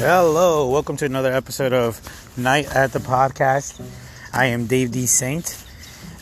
Hello, 0.00 0.66
welcome 0.70 0.96
to 0.96 1.04
another 1.04 1.30
episode 1.30 1.74
of 1.74 2.00
Night 2.34 2.74
at 2.74 2.90
the 2.90 3.00
Podcast. 3.00 3.84
I 4.32 4.46
am 4.46 4.64
Dave 4.64 4.92
D. 4.92 5.04
Saint. 5.04 5.62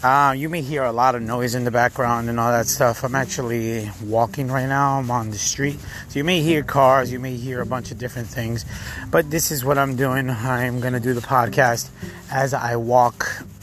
Uh, 0.03 0.35
you 0.37 0.49
may 0.49 0.63
hear 0.63 0.83
a 0.83 0.91
lot 0.91 1.15
of 1.15 1.23
noise 1.23 1.55
in 1.55 1.63
the 1.63 1.71
background 1.71 2.29
and 2.29 2.41
all 2.41 2.51
that 2.51 2.67
stuff. 2.67 3.05
I'm 3.05 3.15
actually 3.15 3.89
walking 4.03 4.49
right 4.49 4.67
now. 4.67 4.99
I'm 4.99 5.09
on 5.13 5.31
the 5.31 5.39
street. 5.39 5.79
So 6.09 6.19
you 6.19 6.25
may 6.25 6.41
hear 6.41 6.65
cars, 6.65 7.13
you 7.13 7.21
may 7.21 7.37
hear 7.37 7.61
a 7.61 7.67
bunch 7.67 7.93
of 7.93 7.99
different 7.99 8.27
things. 8.27 8.65
But 9.13 9.31
this 9.31 9.53
is 9.53 9.65
what 9.65 9.79
I'm 9.79 9.95
doing. 9.95 10.29
I'm 10.29 10.81
going 10.81 10.95
to 10.95 11.01
do 11.01 11.15
the 11.15 11.21
podcast 11.21 11.89
as 12.33 12.55
I 12.55 12.75
walk 12.75 13.29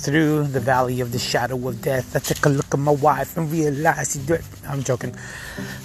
through 0.00 0.44
the 0.44 0.60
valley 0.60 1.00
of 1.00 1.12
the 1.12 1.18
shadow 1.18 1.68
of 1.68 1.82
death. 1.82 2.16
I 2.16 2.20
took 2.20 2.46
a 2.46 2.48
look 2.48 2.72
at 2.72 2.78
my 2.78 2.92
wife 2.92 3.36
and 3.36 3.52
realized 3.52 4.18
he 4.18 4.26
did. 4.26 4.42
I'm 4.66 4.82
joking. 4.82 5.14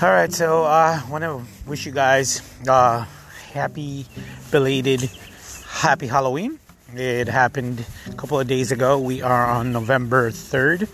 All 0.02 0.10
right, 0.10 0.32
so 0.32 0.64
uh, 0.64 1.02
I 1.04 1.12
want 1.12 1.24
to 1.24 1.42
wish 1.68 1.86
you 1.86 1.92
guys 1.92 2.42
uh, 2.68 3.06
happy 3.52 4.06
belated 4.52 5.10
happy 5.68 6.08
Halloween. 6.08 6.60
It 6.96 7.28
happened 7.28 7.86
a 8.10 8.14
couple 8.14 8.40
of 8.40 8.48
days 8.48 8.72
ago. 8.72 9.00
We 9.00 9.22
are 9.22 9.46
on 9.48 9.74
November 9.74 10.32
3rd. 10.32 10.88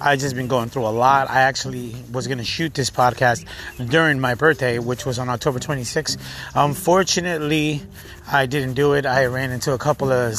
I 0.00 0.16
just 0.16 0.34
been 0.34 0.48
going 0.48 0.68
through 0.68 0.86
a 0.86 0.90
lot. 0.90 1.30
I 1.30 1.42
actually 1.42 1.94
was 2.10 2.26
going 2.26 2.38
to 2.38 2.44
shoot 2.44 2.74
this 2.74 2.90
podcast 2.90 3.46
during 3.88 4.18
my 4.18 4.34
birthday, 4.34 4.80
which 4.80 5.06
was 5.06 5.20
on 5.20 5.28
October 5.28 5.60
26th. 5.60 6.18
Unfortunately, 6.56 7.82
I 8.26 8.46
didn't 8.46 8.74
do 8.74 8.94
it. 8.94 9.06
I 9.06 9.26
ran 9.26 9.52
into 9.52 9.72
a 9.72 9.78
couple 9.78 10.10
of 10.10 10.34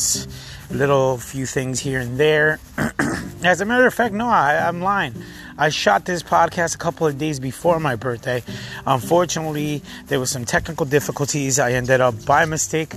little 0.69 1.17
few 1.17 1.45
things 1.45 1.79
here 1.79 1.99
and 1.99 2.17
there. 2.19 2.59
As 3.43 3.61
a 3.61 3.65
matter 3.65 3.85
of 3.85 3.93
fact, 3.93 4.13
no, 4.13 4.27
I, 4.27 4.67
I'm 4.67 4.81
lying. 4.81 5.13
I 5.57 5.69
shot 5.69 6.05
this 6.05 6.23
podcast 6.23 6.75
a 6.75 6.77
couple 6.77 7.07
of 7.07 7.17
days 7.17 7.39
before 7.39 7.79
my 7.79 7.95
birthday. 7.95 8.43
Unfortunately, 8.85 9.81
there 10.07 10.19
was 10.19 10.29
some 10.29 10.45
technical 10.45 10.85
difficulties. 10.85 11.59
I 11.59 11.73
ended 11.73 12.01
up 12.01 12.25
by 12.25 12.45
mistake 12.45 12.93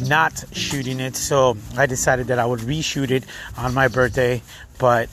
not 0.00 0.44
shooting 0.52 1.00
it, 1.00 1.16
so 1.16 1.56
I 1.76 1.86
decided 1.86 2.28
that 2.28 2.38
I 2.38 2.46
would 2.46 2.60
reshoot 2.60 3.10
it 3.10 3.24
on 3.56 3.74
my 3.74 3.88
birthday, 3.88 4.42
but 4.78 5.08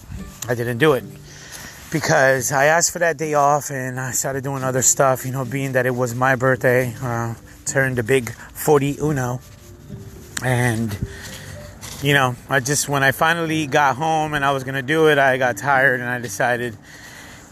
I 0.47 0.55
didn't 0.55 0.77
do 0.77 0.93
it 0.93 1.03
because 1.91 2.51
I 2.51 2.65
asked 2.65 2.91
for 2.91 2.99
that 2.99 3.17
day 3.17 3.35
off 3.35 3.71
and 3.71 3.99
I 3.99 4.11
started 4.11 4.43
doing 4.43 4.63
other 4.63 4.81
stuff. 4.81 5.25
You 5.25 5.31
know, 5.31 5.45
being 5.45 5.73
that 5.73 5.85
it 5.85 5.95
was 5.95 6.13
my 6.13 6.35
birthday, 6.35 6.93
uh, 7.01 7.35
turned 7.65 7.99
a 7.99 8.03
big 8.03 8.31
40 8.31 8.97
uno, 9.01 9.39
and 10.43 10.91
you 12.05 12.13
know, 12.13 12.35
I 12.47 12.59
just 12.59 12.87
when 12.87 13.01
I 13.01 13.11
finally 13.11 13.65
got 13.65 13.95
home 13.95 14.35
and 14.35 14.45
I 14.45 14.51
was 14.51 14.63
gonna 14.63 14.83
do 14.83 15.07
it, 15.07 15.17
I 15.17 15.37
got 15.37 15.57
tired 15.57 16.01
and 16.01 16.07
I 16.07 16.19
decided 16.19 16.77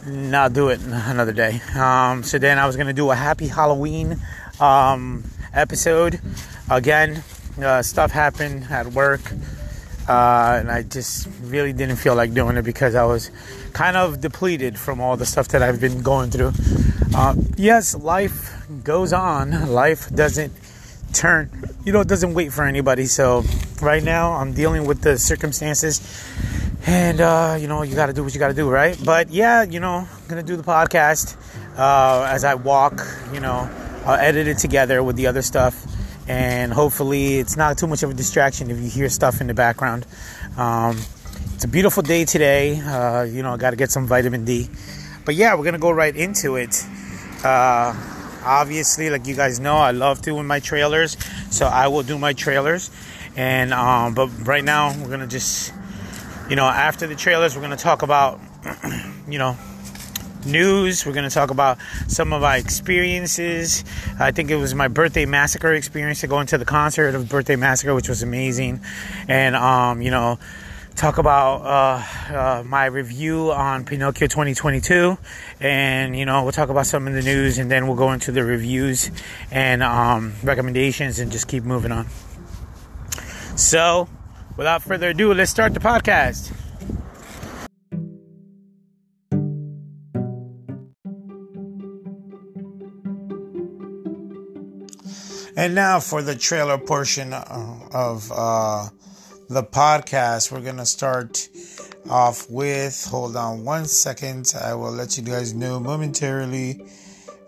not 0.05 0.53
do 0.53 0.69
it 0.69 0.79
another 0.83 1.33
day. 1.33 1.59
Um, 1.75 2.21
so 2.21 2.37
then 2.37 2.59
I 2.59 2.67
was 2.67 2.77
gonna 2.77 2.93
do 2.93 3.09
a 3.09 3.15
Happy 3.15 3.47
Halloween 3.47 4.19
um, 4.59 5.23
episode. 5.53 6.21
Again, 6.69 7.23
uh, 7.59 7.81
stuff 7.81 8.11
happened 8.11 8.67
at 8.69 8.85
work, 8.89 9.21
uh, 10.07 10.59
and 10.59 10.69
I 10.69 10.83
just 10.83 11.27
really 11.41 11.73
didn't 11.73 11.95
feel 11.95 12.13
like 12.13 12.35
doing 12.35 12.55
it 12.55 12.61
because 12.61 12.93
I 12.93 13.05
was 13.05 13.31
kind 13.73 13.97
of 13.97 14.21
depleted 14.21 14.77
from 14.77 15.01
all 15.01 15.17
the 15.17 15.25
stuff 15.25 15.47
that 15.47 15.63
I've 15.63 15.81
been 15.81 16.03
going 16.03 16.29
through. 16.29 16.51
Uh, 17.15 17.33
yes, 17.57 17.95
life 17.95 18.53
goes 18.83 19.13
on. 19.13 19.71
Life 19.71 20.11
doesn't 20.11 20.53
turn, 21.13 21.49
you 21.85 21.93
know, 21.93 22.01
it 22.01 22.07
doesn't 22.07 22.33
wait 22.33 22.51
for 22.51 22.63
anybody. 22.65 23.05
So 23.05 23.43
right 23.81 24.03
now 24.03 24.33
I'm 24.33 24.53
dealing 24.53 24.85
with 24.85 25.01
the 25.01 25.17
circumstances 25.17 26.01
and, 26.85 27.21
uh, 27.21 27.57
you 27.59 27.67
know, 27.67 27.83
you 27.83 27.95
got 27.95 28.07
to 28.07 28.13
do 28.13 28.23
what 28.23 28.33
you 28.33 28.39
got 28.39 28.49
to 28.49 28.53
do, 28.53 28.69
right? 28.69 28.97
But 29.03 29.29
yeah, 29.29 29.63
you 29.63 29.79
know, 29.79 30.07
I'm 30.07 30.27
to 30.35 30.43
do 30.43 30.57
the 30.57 30.63
podcast 30.63 31.37
uh, 31.77 32.27
as 32.29 32.43
I 32.43 32.55
walk, 32.55 33.01
you 33.33 33.39
know, 33.39 33.69
I'll 34.05 34.19
edit 34.19 34.47
it 34.47 34.57
together 34.57 35.01
with 35.01 35.15
the 35.15 35.27
other 35.27 35.41
stuff. 35.41 35.85
And 36.27 36.71
hopefully, 36.71 37.37
it's 37.39 37.57
not 37.57 37.77
too 37.77 37.87
much 37.87 38.01
of 38.03 38.09
a 38.09 38.13
distraction 38.13 38.71
if 38.71 38.79
you 38.79 38.89
hear 38.89 39.09
stuff 39.09 39.41
in 39.41 39.47
the 39.47 39.53
background. 39.53 40.05
Um, 40.55 40.97
it's 41.53 41.65
a 41.65 41.67
beautiful 41.67 42.01
day 42.01 42.23
today. 42.23 42.79
Uh, 42.79 43.23
you 43.23 43.43
know, 43.43 43.53
I 43.53 43.57
got 43.57 43.71
to 43.71 43.75
get 43.75 43.91
some 43.91 44.07
vitamin 44.07 44.45
D. 44.45 44.69
But 45.25 45.35
yeah, 45.35 45.55
we're 45.55 45.63
to 45.73 45.79
go 45.79 45.91
right 45.91 46.15
into 46.15 46.55
it. 46.55 46.85
Uh, 47.43 47.93
obviously 48.45 49.09
like 49.09 49.25
you 49.25 49.35
guys 49.35 49.59
know 49.59 49.75
i 49.75 49.91
love 49.91 50.21
doing 50.21 50.45
my 50.45 50.59
trailers 50.59 51.17
so 51.49 51.65
i 51.65 51.87
will 51.87 52.03
do 52.03 52.17
my 52.17 52.33
trailers. 52.33 52.89
And 53.35 53.73
um, 53.73 54.13
but 54.13 54.27
right 54.45 54.63
now 54.63 54.95
we're 54.99 55.09
gonna 55.09 55.27
just 55.27 55.73
you 56.49 56.55
know 56.55 56.65
after 56.65 57.07
the 57.07 57.15
trailers 57.15 57.55
we're 57.55 57.63
gonna 57.63 57.77
talk 57.77 58.01
about 58.01 58.39
you 59.27 59.39
know 59.39 59.57
news. 60.45 61.05
We're 61.05 61.13
gonna 61.13 61.29
talk 61.29 61.49
about 61.49 61.77
some 62.07 62.31
of 62.33 62.41
my 62.41 62.57
experiences. 62.57 63.83
I 64.19 64.31
think 64.31 64.51
it 64.51 64.57
was 64.57 64.75
my 64.75 64.87
birthday 64.87 65.25
massacre 65.25 65.73
experience 65.73 66.21
to 66.21 66.27
go 66.27 66.41
into 66.41 66.57
the 66.57 66.65
concert 66.65 67.15
of 67.15 67.29
birthday 67.29 67.55
massacre 67.55 67.95
which 67.95 68.09
was 68.09 68.21
amazing. 68.21 68.81
And 69.27 69.55
um, 69.55 70.01
you 70.01 70.11
know 70.11 70.37
talk 70.95 71.17
about 71.17 71.61
uh, 71.61 72.35
uh, 72.35 72.63
my 72.63 72.85
review 72.85 73.51
on 73.51 73.85
Pinocchio 73.85 74.27
2022, 74.27 75.17
and 75.59 76.17
you 76.17 76.25
know 76.25 76.43
we'll 76.43 76.51
talk 76.51 76.69
about 76.69 76.85
some 76.85 77.07
of 77.07 77.13
the 77.13 77.21
news, 77.21 77.57
and 77.57 77.69
then 77.69 77.87
we'll 77.87 77.95
go 77.95 78.11
into 78.11 78.31
the 78.31 78.43
reviews 78.43 79.11
and 79.51 79.83
um, 79.83 80.33
recommendations, 80.43 81.19
and 81.19 81.31
just 81.31 81.47
keep 81.47 81.63
moving 81.63 81.91
on. 81.91 82.07
So, 83.55 84.07
without 84.57 84.81
further 84.81 85.09
ado, 85.09 85.33
let's 85.33 85.51
start 85.51 85.73
the 85.73 85.79
podcast. 85.79 86.51
And 95.55 95.75
now 95.75 95.99
for 95.99 96.23
the 96.23 96.35
trailer 96.35 96.79
portion 96.79 97.31
of 97.31 98.31
uh, 98.33 98.89
the 99.53 99.63
podcast. 99.63 100.51
We're 100.51 100.61
going 100.61 100.77
to 100.77 100.85
start 100.85 101.49
off 102.09 102.49
with, 102.49 103.05
hold 103.05 103.35
on 103.35 103.63
one 103.63 103.85
second. 103.85 104.51
I 104.59 104.73
will 104.73 104.91
let 104.91 105.15
you 105.15 105.21
guys 105.23 105.53
know 105.53 105.79
momentarily. 105.79 106.83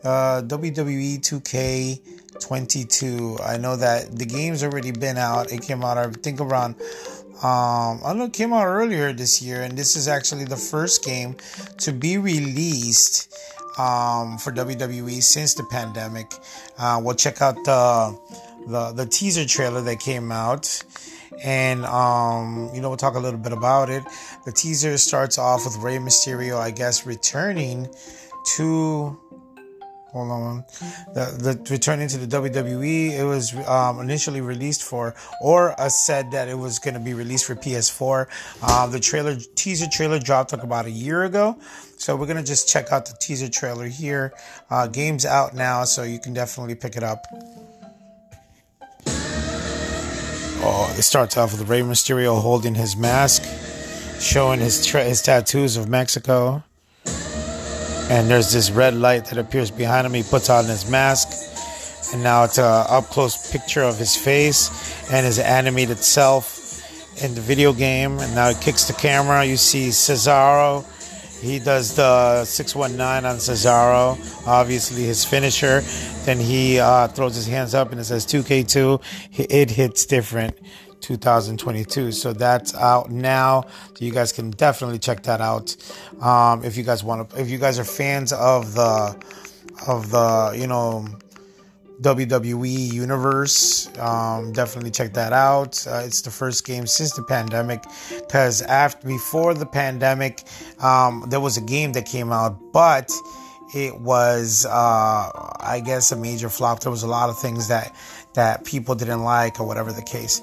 Uh, 0.03 0.43
WWE 0.43 1.19
2K22. 1.19 3.43
I 3.43 3.57
know 3.57 3.75
that 3.75 4.15
the 4.15 4.25
game's 4.25 4.63
already 4.63 4.91
been 4.91 5.17
out. 5.17 5.51
It 5.51 5.63
came 5.63 5.83
out, 5.83 5.97
I 5.97 6.11
think, 6.11 6.39
around. 6.39 6.75
Um, 7.41 8.01
I 8.05 8.13
know 8.15 8.25
it 8.25 8.33
came 8.33 8.53
out 8.53 8.67
earlier 8.67 9.11
this 9.11 9.41
year, 9.41 9.63
and 9.63 9.75
this 9.75 9.95
is 9.95 10.07
actually 10.07 10.45
the 10.45 10.57
first 10.57 11.03
game 11.03 11.35
to 11.79 11.91
be 11.91 12.19
released 12.19 13.33
um, 13.79 14.37
for 14.37 14.51
WWE 14.51 15.23
since 15.23 15.55
the 15.55 15.63
pandemic. 15.63 16.31
Uh, 16.77 17.01
we'll 17.03 17.15
check 17.15 17.41
out 17.41 17.55
the, 17.65 18.15
the 18.67 18.91
the 18.91 19.07
teaser 19.07 19.45
trailer 19.45 19.81
that 19.81 19.99
came 19.99 20.31
out 20.31 20.83
and 21.43 21.85
um, 21.85 22.69
you 22.73 22.81
know 22.81 22.89
we'll 22.89 22.97
talk 22.97 23.15
a 23.15 23.19
little 23.19 23.39
bit 23.39 23.51
about 23.51 23.89
it. 23.89 24.03
The 24.45 24.51
teaser 24.51 24.97
starts 24.97 25.37
off 25.37 25.65
with 25.65 25.77
Rey 25.77 25.97
Mysterio, 25.97 26.57
I 26.57 26.71
guess, 26.71 27.05
returning 27.05 27.93
to. 28.55 29.19
Hold 30.11 30.31
on, 30.31 30.65
the, 31.13 31.57
the 31.59 31.69
returning 31.69 32.07
to 32.07 32.17
the 32.17 32.37
WWE. 32.37 33.19
It 33.19 33.25
was 33.25 33.53
um, 33.67 33.99
initially 33.99 34.39
released 34.39 34.81
for, 34.81 35.13
or 35.41 35.77
uh, 35.77 35.89
said 35.89 36.31
that 36.31 36.47
it 36.47 36.57
was 36.57 36.79
going 36.79 36.93
to 36.93 37.01
be 37.01 37.13
released 37.13 37.43
for 37.43 37.53
PS4. 37.53 38.27
Uh, 38.61 38.87
the 38.87 39.01
trailer 39.01 39.35
teaser 39.55 39.87
trailer 39.91 40.17
dropped 40.17 40.53
like 40.53 40.63
about 40.63 40.85
a 40.85 40.89
year 40.89 41.25
ago, 41.25 41.59
so 41.97 42.15
we're 42.15 42.27
gonna 42.27 42.41
just 42.41 42.69
check 42.69 42.93
out 42.93 43.05
the 43.07 43.17
teaser 43.19 43.49
trailer 43.49 43.87
here. 43.87 44.33
Uh, 44.69 44.87
game's 44.87 45.25
out 45.25 45.53
now, 45.53 45.83
so 45.83 46.03
you 46.03 46.19
can 46.19 46.33
definitely 46.33 46.75
pick 46.75 46.95
it 46.95 47.03
up. 47.03 47.25
Oh, 50.63 50.93
it 50.97 51.03
starts 51.03 51.37
off 51.37 51.51
with 51.51 51.69
Rey 51.69 51.81
Mysterio 51.81 52.41
holding 52.41 52.75
his 52.75 52.95
mask, 52.95 53.43
showing 54.19 54.59
his 54.59 54.85
tra- 54.85 55.03
his 55.03 55.21
tattoos 55.21 55.77
of 55.77 55.89
Mexico. 55.89 56.63
And 58.09 58.29
there's 58.29 58.51
this 58.53 58.71
red 58.71 58.93
light 58.93 59.25
that 59.25 59.37
appears 59.37 59.71
behind 59.71 60.05
him. 60.05 60.13
He 60.13 60.23
puts 60.23 60.49
on 60.49 60.65
his 60.65 60.89
mask, 60.89 61.29
and 62.13 62.23
now 62.23 62.43
it's 62.43 62.57
a 62.57 62.85
up 62.87 63.05
close 63.05 63.51
picture 63.51 63.83
of 63.83 63.97
his 63.97 64.15
face 64.15 64.69
and 65.11 65.25
his 65.25 65.39
animated 65.39 65.97
self 65.97 67.23
in 67.23 67.35
the 67.35 67.41
video 67.41 67.73
game. 67.73 68.19
And 68.19 68.33
now 68.35 68.49
he 68.49 68.55
kicks 68.55 68.85
the 68.85 68.93
camera. 68.93 69.43
You 69.43 69.57
see 69.57 69.89
Cesaro. 69.89 70.85
He 71.41 71.59
does 71.59 71.95
the 71.95 72.43
619 72.45 73.29
on 73.29 73.37
Cesaro, 73.37 74.47
obviously 74.47 75.03
his 75.03 75.23
finisher. 75.23 75.81
Then 76.25 76.39
he 76.39 76.79
uh, 76.79 77.07
throws 77.09 77.35
his 77.35 77.47
hands 77.47 77.73
up 77.73 77.91
and 77.91 77.99
it 77.99 78.05
says 78.05 78.25
2K2. 78.25 79.01
It 79.49 79.69
hits 79.69 80.05
different 80.05 80.57
2022. 81.01 82.11
So 82.11 82.33
that's 82.33 82.73
out 82.75 83.11
now. 83.11 83.65
So 83.93 84.05
you 84.05 84.11
guys 84.11 84.31
can 84.31 84.51
definitely 84.51 84.99
check 84.99 85.23
that 85.23 85.41
out. 85.41 85.75
Um, 86.19 86.63
if 86.63 86.77
you 86.77 86.83
guys 86.83 87.03
want 87.03 87.29
to, 87.29 87.39
if 87.39 87.49
you 87.49 87.59
guys 87.59 87.77
are 87.77 87.83
fans 87.83 88.33
of 88.33 88.73
the, 88.73 89.15
of 89.87 90.09
the, 90.09 90.55
you 90.57 90.67
know, 90.67 91.05
WWE 92.01 92.93
Universe. 92.93 93.87
Um, 93.99 94.51
definitely 94.51 94.91
check 94.91 95.13
that 95.13 95.33
out. 95.33 95.85
Uh, 95.87 96.03
it's 96.05 96.21
the 96.21 96.31
first 96.31 96.65
game 96.65 96.87
since 96.87 97.13
the 97.13 97.23
pandemic, 97.23 97.83
because 98.09 98.61
after 98.61 99.07
before 99.07 99.53
the 99.53 99.65
pandemic, 99.65 100.43
um, 100.79 101.25
there 101.29 101.39
was 101.39 101.57
a 101.57 101.61
game 101.61 101.93
that 101.93 102.05
came 102.05 102.31
out, 102.31 102.57
but 102.73 103.11
it 103.73 103.99
was, 103.99 104.65
uh, 104.65 105.29
I 105.59 105.81
guess, 105.83 106.11
a 106.11 106.15
major 106.15 106.49
flop. 106.49 106.81
There 106.81 106.91
was 106.91 107.03
a 107.03 107.07
lot 107.07 107.29
of 107.29 107.39
things 107.39 107.67
that 107.69 107.95
that 108.35 108.65
people 108.65 108.95
didn't 108.95 109.23
like 109.23 109.59
or 109.59 109.65
whatever 109.65 109.93
the 109.93 110.01
case. 110.01 110.41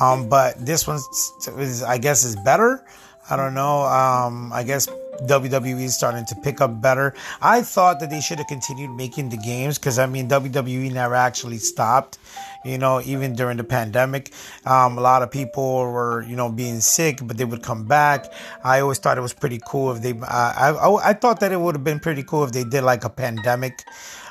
Um, 0.00 0.28
but 0.28 0.64
this 0.64 0.86
one 0.86 0.96
is, 0.96 1.82
I 1.82 1.98
guess, 1.98 2.24
is 2.24 2.34
better. 2.36 2.84
I 3.28 3.36
don't 3.36 3.54
know. 3.54 3.82
Um, 3.82 4.52
I 4.52 4.62
guess 4.62 4.88
WWE 5.22 5.82
is 5.82 5.94
starting 5.94 6.24
to 6.26 6.34
pick 6.36 6.60
up 6.60 6.80
better. 6.80 7.14
I 7.40 7.62
thought 7.62 8.00
that 8.00 8.10
they 8.10 8.20
should 8.20 8.38
have 8.38 8.46
continued 8.46 8.90
making 8.90 9.30
the 9.30 9.36
games 9.36 9.78
because 9.78 9.98
I 9.98 10.06
mean 10.06 10.28
WWE 10.28 10.92
never 10.92 11.14
actually 11.14 11.58
stopped. 11.58 12.18
You 12.64 12.78
know, 12.78 13.00
even 13.02 13.34
during 13.34 13.58
the 13.58 13.64
pandemic, 13.64 14.32
um, 14.64 14.98
a 14.98 15.00
lot 15.00 15.22
of 15.22 15.30
people 15.30 15.92
were 15.92 16.22
you 16.22 16.34
know 16.34 16.50
being 16.50 16.80
sick, 16.80 17.18
but 17.22 17.36
they 17.36 17.44
would 17.44 17.62
come 17.62 17.84
back. 17.84 18.26
I 18.64 18.80
always 18.80 18.98
thought 18.98 19.18
it 19.18 19.20
was 19.20 19.34
pretty 19.34 19.60
cool 19.66 19.92
if 19.92 20.02
they. 20.02 20.12
Uh, 20.12 20.24
I, 20.26 20.70
I 20.70 21.10
I 21.10 21.12
thought 21.12 21.40
that 21.40 21.52
it 21.52 21.60
would 21.60 21.76
have 21.76 21.84
been 21.84 22.00
pretty 22.00 22.24
cool 22.24 22.44
if 22.44 22.52
they 22.52 22.64
did 22.64 22.82
like 22.82 23.04
a 23.04 23.10
pandemic 23.10 23.84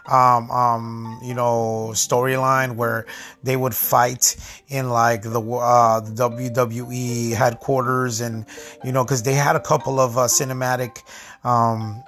um, 0.08 0.52
um, 0.52 1.20
you 1.24 1.34
know, 1.34 1.90
storyline 1.94 2.76
where 2.76 3.06
they 3.44 3.56
would 3.56 3.74
fight 3.74 4.36
in 4.68 4.90
like 4.90 5.24
the, 5.24 5.42
uh, 5.42 6.00
the 6.00 6.12
WWE 6.12 7.34
headquarters 7.34 8.22
and, 8.22 8.46
you 8.84 8.92
know, 8.92 9.04
cause 9.06 9.24
they 9.24 9.34
had 9.34 9.56
a 9.56 9.60
couple 9.60 10.00
of, 10.00 10.18
uh, 10.18 10.26
cinematic, 10.26 11.02
um, 11.44 12.04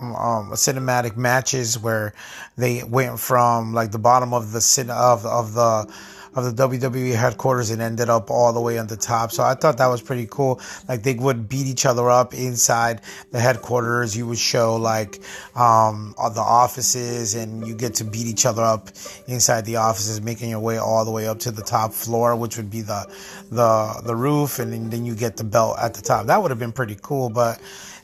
um, 0.00 0.50
cinematic 0.52 1.16
matches 1.16 1.78
where 1.78 2.12
they 2.56 2.82
went 2.82 3.20
from 3.20 3.72
like 3.72 3.92
the 3.92 3.98
bottom 3.98 4.34
of 4.34 4.52
the 4.52 4.86
of 4.90 5.24
of 5.26 5.54
the 5.54 5.92
of 6.34 6.44
the 6.44 6.68
WWE 6.68 7.14
headquarters 7.14 7.70
and 7.70 7.82
ended 7.82 8.08
up 8.08 8.30
all 8.30 8.52
the 8.52 8.60
way 8.60 8.78
on 8.78 8.86
the 8.86 8.96
top. 8.96 9.32
So 9.32 9.42
I 9.42 9.54
thought 9.54 9.78
that 9.78 9.86
was 9.86 10.00
pretty 10.00 10.26
cool. 10.30 10.60
Like 10.88 11.02
they 11.02 11.14
would 11.14 11.48
beat 11.48 11.66
each 11.66 11.86
other 11.86 12.08
up 12.10 12.34
inside 12.34 13.00
the 13.30 13.40
headquarters. 13.40 14.16
You 14.16 14.26
would 14.28 14.38
show 14.38 14.76
like 14.76 15.20
um, 15.54 16.14
the 16.16 16.40
offices 16.40 17.34
and 17.34 17.66
you 17.66 17.74
get 17.74 17.94
to 17.96 18.04
beat 18.04 18.26
each 18.26 18.46
other 18.46 18.62
up 18.62 18.88
inside 19.26 19.64
the 19.64 19.76
offices, 19.76 20.20
making 20.20 20.50
your 20.50 20.60
way 20.60 20.78
all 20.78 21.04
the 21.04 21.10
way 21.10 21.26
up 21.26 21.38
to 21.40 21.50
the 21.50 21.62
top 21.62 21.92
floor, 21.92 22.34
which 22.36 22.56
would 22.56 22.70
be 22.70 22.80
the 22.80 23.06
the 23.50 24.02
the 24.04 24.14
roof, 24.14 24.58
and 24.58 24.92
then 24.92 25.04
you 25.04 25.14
get 25.14 25.36
the 25.36 25.44
belt 25.44 25.76
at 25.78 25.94
the 25.94 26.02
top. 26.02 26.26
That 26.26 26.40
would 26.42 26.50
have 26.50 26.58
been 26.58 26.72
pretty 26.72 26.96
cool, 27.00 27.28
but 27.28 27.60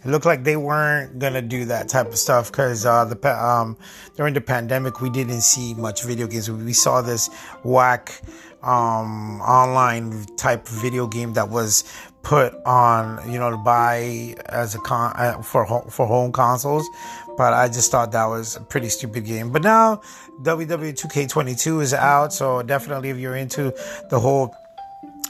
it 0.08 0.10
looked 0.10 0.24
like 0.24 0.42
they 0.42 0.56
weren't 0.56 1.18
gonna 1.18 1.42
do 1.42 1.66
that 1.66 1.90
type 1.90 2.06
of 2.06 2.16
stuff 2.16 2.50
because 2.50 2.86
uh, 2.86 3.04
the 3.04 3.44
um, 3.44 3.76
during 4.16 4.32
the 4.32 4.40
pandemic 4.40 5.02
we 5.02 5.10
didn't 5.10 5.42
see 5.42 5.74
much 5.74 6.02
video 6.02 6.26
games. 6.26 6.50
We 6.50 6.72
saw 6.72 7.02
this 7.02 7.28
whack 7.62 8.22
um, 8.62 9.42
online 9.42 10.24
type 10.38 10.66
video 10.66 11.06
game 11.06 11.34
that 11.34 11.50
was 11.50 11.84
put 12.22 12.54
on 12.64 13.30
you 13.30 13.38
know 13.38 13.50
to 13.50 13.58
buy 13.58 14.34
as 14.46 14.74
a 14.74 14.78
con 14.78 15.12
uh, 15.14 15.42
for 15.42 15.66
for 15.90 16.06
home 16.06 16.32
consoles 16.32 16.88
but 17.36 17.52
I 17.52 17.68
just 17.68 17.90
thought 17.90 18.10
that 18.12 18.24
was 18.24 18.56
a 18.56 18.60
pretty 18.60 18.88
stupid 18.88 19.24
game. 19.24 19.52
But 19.52 19.62
now 19.62 20.02
WWE 20.42 20.92
2K22 20.92 21.82
is 21.82 21.94
out, 21.94 22.32
so 22.32 22.62
definitely 22.62 23.10
if 23.10 23.16
you're 23.18 23.36
into 23.36 23.72
the 24.10 24.18
whole 24.18 24.52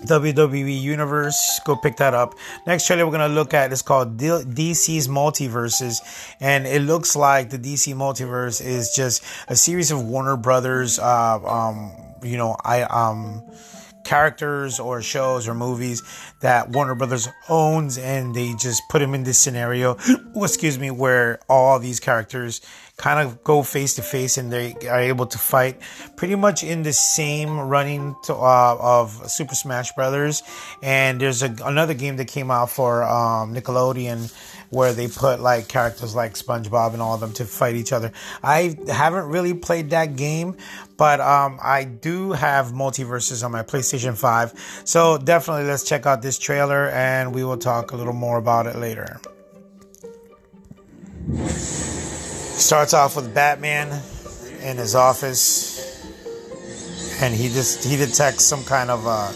WWE 0.06 0.81
Universe. 0.81 1.61
Go 1.65 1.77
pick 1.77 1.97
that 1.97 2.15
up. 2.15 2.35
Next 2.67 2.87
trailer 2.87 3.06
we're 3.06 3.12
gonna 3.12 3.29
look 3.29 3.55
at 3.55 3.73
is 3.73 3.83
called 3.83 4.17
DC's 4.17 5.09
MultiVersus, 5.09 6.00
and 6.41 6.67
it 6.67 6.83
looks 6.83 7.17
like 7.17 7.50
the 7.50 7.59
DC 7.59 7.95
Multiverse 7.95 8.65
is 8.65 8.95
just 8.95 9.25
a 9.49 9.56
series 9.56 9.91
of 9.91 10.05
Warner 10.05 10.37
Brothers, 10.37 10.99
uh, 10.99 11.39
um, 11.45 11.93
you 12.23 12.37
know, 12.37 12.56
I 12.65 12.83
um 12.83 13.43
characters 14.08 14.81
or 14.81 15.02
shows 15.02 15.46
or 15.46 15.52
movies 15.52 16.02
that 16.40 16.70
Warner 16.70 16.94
Brothers 16.94 17.28
owns, 17.50 17.99
and 17.99 18.34
they 18.34 18.55
just 18.55 18.82
put 18.88 19.00
them 19.00 19.14
in 19.14 19.22
this 19.22 19.38
scenario. 19.38 19.99
excuse 20.34 20.78
me, 20.78 20.90
where 20.90 21.40
all 21.46 21.78
these 21.78 22.00
characters 22.00 22.62
kind 22.96 23.20
of 23.20 23.44
go 23.44 23.62
face 23.62 23.94
to 23.94 24.02
face 24.02 24.38
and 24.38 24.50
they 24.50 24.75
are 24.88 24.99
able 25.00 25.26
to 25.26 25.38
fight 25.38 25.81
pretty 26.16 26.34
much 26.34 26.64
in 26.64 26.82
the 26.82 26.93
same 26.93 27.58
running 27.58 28.16
to, 28.25 28.34
uh, 28.34 28.76
of 28.81 29.31
Super 29.31 29.55
Smash 29.55 29.93
Brothers. 29.93 30.43
And 30.82 31.20
there's 31.20 31.43
a, 31.43 31.55
another 31.64 31.94
game 31.94 32.16
that 32.16 32.28
came 32.28 32.50
out 32.50 32.70
for 32.70 33.05
um, 33.05 33.55
Nickelodeon 33.55 34.32
where 34.70 34.93
they 34.93 35.08
put 35.08 35.40
like 35.40 35.69
characters 35.69 36.14
like 36.14 36.34
SpongeBob 36.34 36.93
and 36.93 37.00
all 37.00 37.14
of 37.14 37.20
them 37.20 37.32
to 37.34 37.44
fight 37.44 37.75
each 37.75 37.93
other. 37.93 38.12
I 38.43 38.76
haven't 38.88 39.28
really 39.28 39.55
played 39.55 39.90
that 39.90 40.16
game, 40.16 40.56
but 40.99 41.21
um, 41.21 41.59
I 41.62 41.85
do 41.85 42.33
have 42.33 42.73
MultiVersus 42.73 43.43
on 43.43 43.53
my 43.53 43.62
PlayStation 43.62 44.19
5. 44.19 44.83
So 44.85 45.17
definitely 45.17 45.65
let's 45.65 45.85
check 45.85 46.05
out 46.05 46.21
this 46.21 46.39
trailer 46.39 46.91
and 46.91 47.35
we 47.35 47.45
will 47.45 47.56
talk 47.56 47.93
a 47.93 47.97
little 47.97 48.12
more 48.12 48.37
about 48.37 48.67
it 48.67 48.77
later. 48.77 49.19
Starts 51.39 52.93
off 52.93 53.15
with 53.17 53.33
Batman 53.33 54.03
in 54.62 54.77
his 54.77 54.95
office, 54.97 55.79
and 57.23 57.33
he 57.33 57.49
just 57.49 57.85
he 57.85 57.97
detects 57.97 58.44
some 58.44 58.65
kind 58.65 58.91
of 58.91 59.06
a 59.06 59.29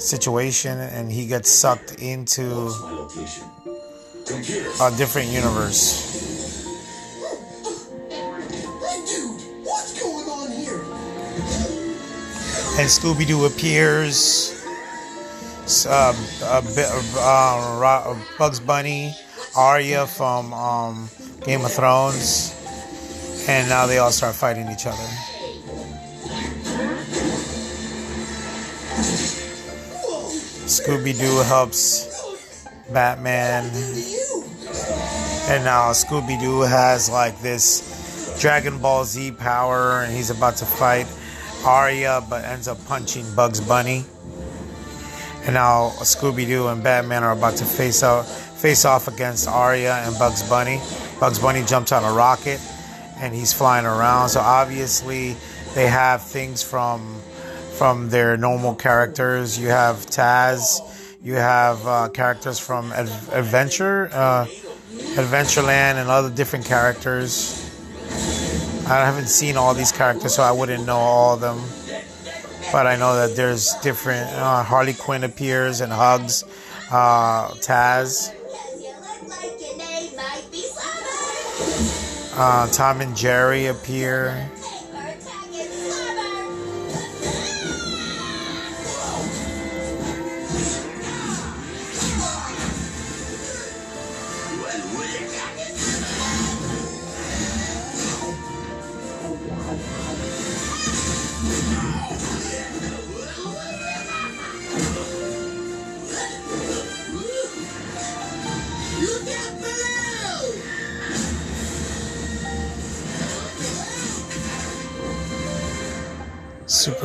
situation, 0.00 0.78
and 0.78 1.10
he 1.10 1.26
gets 1.26 1.50
sucked 1.50 1.94
into 2.00 2.68
a 4.80 4.90
different 4.96 5.28
universe. 5.28 6.41
And 12.74 12.88
Scooby 12.88 13.26
Doo 13.26 13.44
appears. 13.44 14.58
Uh, 15.86 16.14
a 16.44 16.62
bit, 16.74 16.88
uh, 17.16 18.14
Bugs 18.38 18.60
Bunny, 18.60 19.14
Arya 19.56 20.06
from 20.06 20.52
um, 20.52 21.08
Game 21.44 21.64
of 21.64 21.72
Thrones, 21.72 22.52
and 23.48 23.68
now 23.68 23.86
they 23.86 23.98
all 23.98 24.10
start 24.10 24.34
fighting 24.34 24.68
each 24.70 24.86
other. 24.86 24.96
Scooby 30.66 31.18
Doo 31.18 31.42
helps 31.44 32.66
Batman, 32.92 33.64
and 35.48 35.64
now 35.64 35.92
Scooby 35.92 36.40
Doo 36.40 36.62
has 36.62 37.08
like 37.08 37.40
this 37.40 38.36
Dragon 38.40 38.78
Ball 38.78 39.04
Z 39.04 39.32
power, 39.32 40.02
and 40.02 40.12
he's 40.12 40.30
about 40.30 40.56
to 40.56 40.66
fight 40.66 41.06
Arya, 41.64 42.24
but 42.28 42.44
ends 42.44 42.68
up 42.68 42.84
punching 42.86 43.34
Bugs 43.34 43.60
Bunny. 43.60 44.04
And 45.44 45.54
now 45.54 45.90
Scooby 46.00 46.46
Doo 46.46 46.68
and 46.68 46.82
Batman 46.82 47.24
are 47.24 47.32
about 47.32 47.56
to 47.56 47.64
face 47.64 48.02
out, 48.02 48.22
face 48.22 48.84
off 48.84 49.08
against 49.08 49.48
Arya 49.48 49.94
and 50.06 50.16
Bugs 50.18 50.48
Bunny. 50.48 50.80
Bugs 51.18 51.38
Bunny 51.38 51.64
jumps 51.64 51.92
on 51.92 52.04
a 52.04 52.12
rocket 52.12 52.60
and 53.16 53.34
he's 53.34 53.52
flying 53.52 53.86
around. 53.86 54.28
So 54.28 54.40
obviously 54.40 55.36
they 55.74 55.86
have 55.86 56.22
things 56.22 56.62
from 56.62 57.20
from 57.78 58.10
their 58.10 58.36
normal 58.36 58.74
characters. 58.74 59.58
You 59.58 59.68
have 59.68 60.06
Taz, 60.06 60.80
you 61.22 61.34
have 61.34 61.86
uh, 61.86 62.08
characters 62.10 62.58
from 62.58 62.92
Adventure, 62.92 64.10
uh, 64.12 64.46
Adventureland, 65.14 65.94
and 65.94 66.08
other 66.10 66.30
different 66.30 66.66
characters. 66.66 67.61
I 68.86 69.04
haven't 69.04 69.28
seen 69.28 69.56
all 69.56 69.74
these 69.74 69.92
characters, 69.92 70.34
so 70.34 70.42
I 70.42 70.52
wouldn't 70.52 70.84
know 70.86 70.98
all 70.98 71.34
of 71.34 71.40
them. 71.40 71.60
But 72.72 72.86
I 72.86 72.96
know 72.96 73.14
that 73.16 73.36
there's 73.36 73.74
different. 73.82 74.30
Uh, 74.30 74.62
Harley 74.62 74.94
Quinn 74.94 75.24
appears 75.24 75.80
and 75.80 75.92
hugs 75.92 76.44
uh, 76.90 77.48
Taz. 77.54 78.32
Uh, 82.34 82.68
Tom 82.68 83.00
and 83.00 83.16
Jerry 83.16 83.66
appear. 83.66 84.50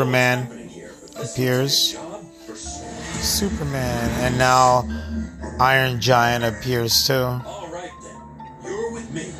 Superman 0.08 0.48
appears. 1.18 1.98
Superman, 3.20 4.10
and 4.22 4.38
now 4.38 4.88
Iron 5.60 6.00
Giant 6.00 6.46
appears 6.46 7.06
too. 7.06 7.14
All 7.14 7.68
right, 7.70 7.92
then. 8.02 8.72
You're 8.72 8.94
with 8.94 9.14
me. 9.14 9.34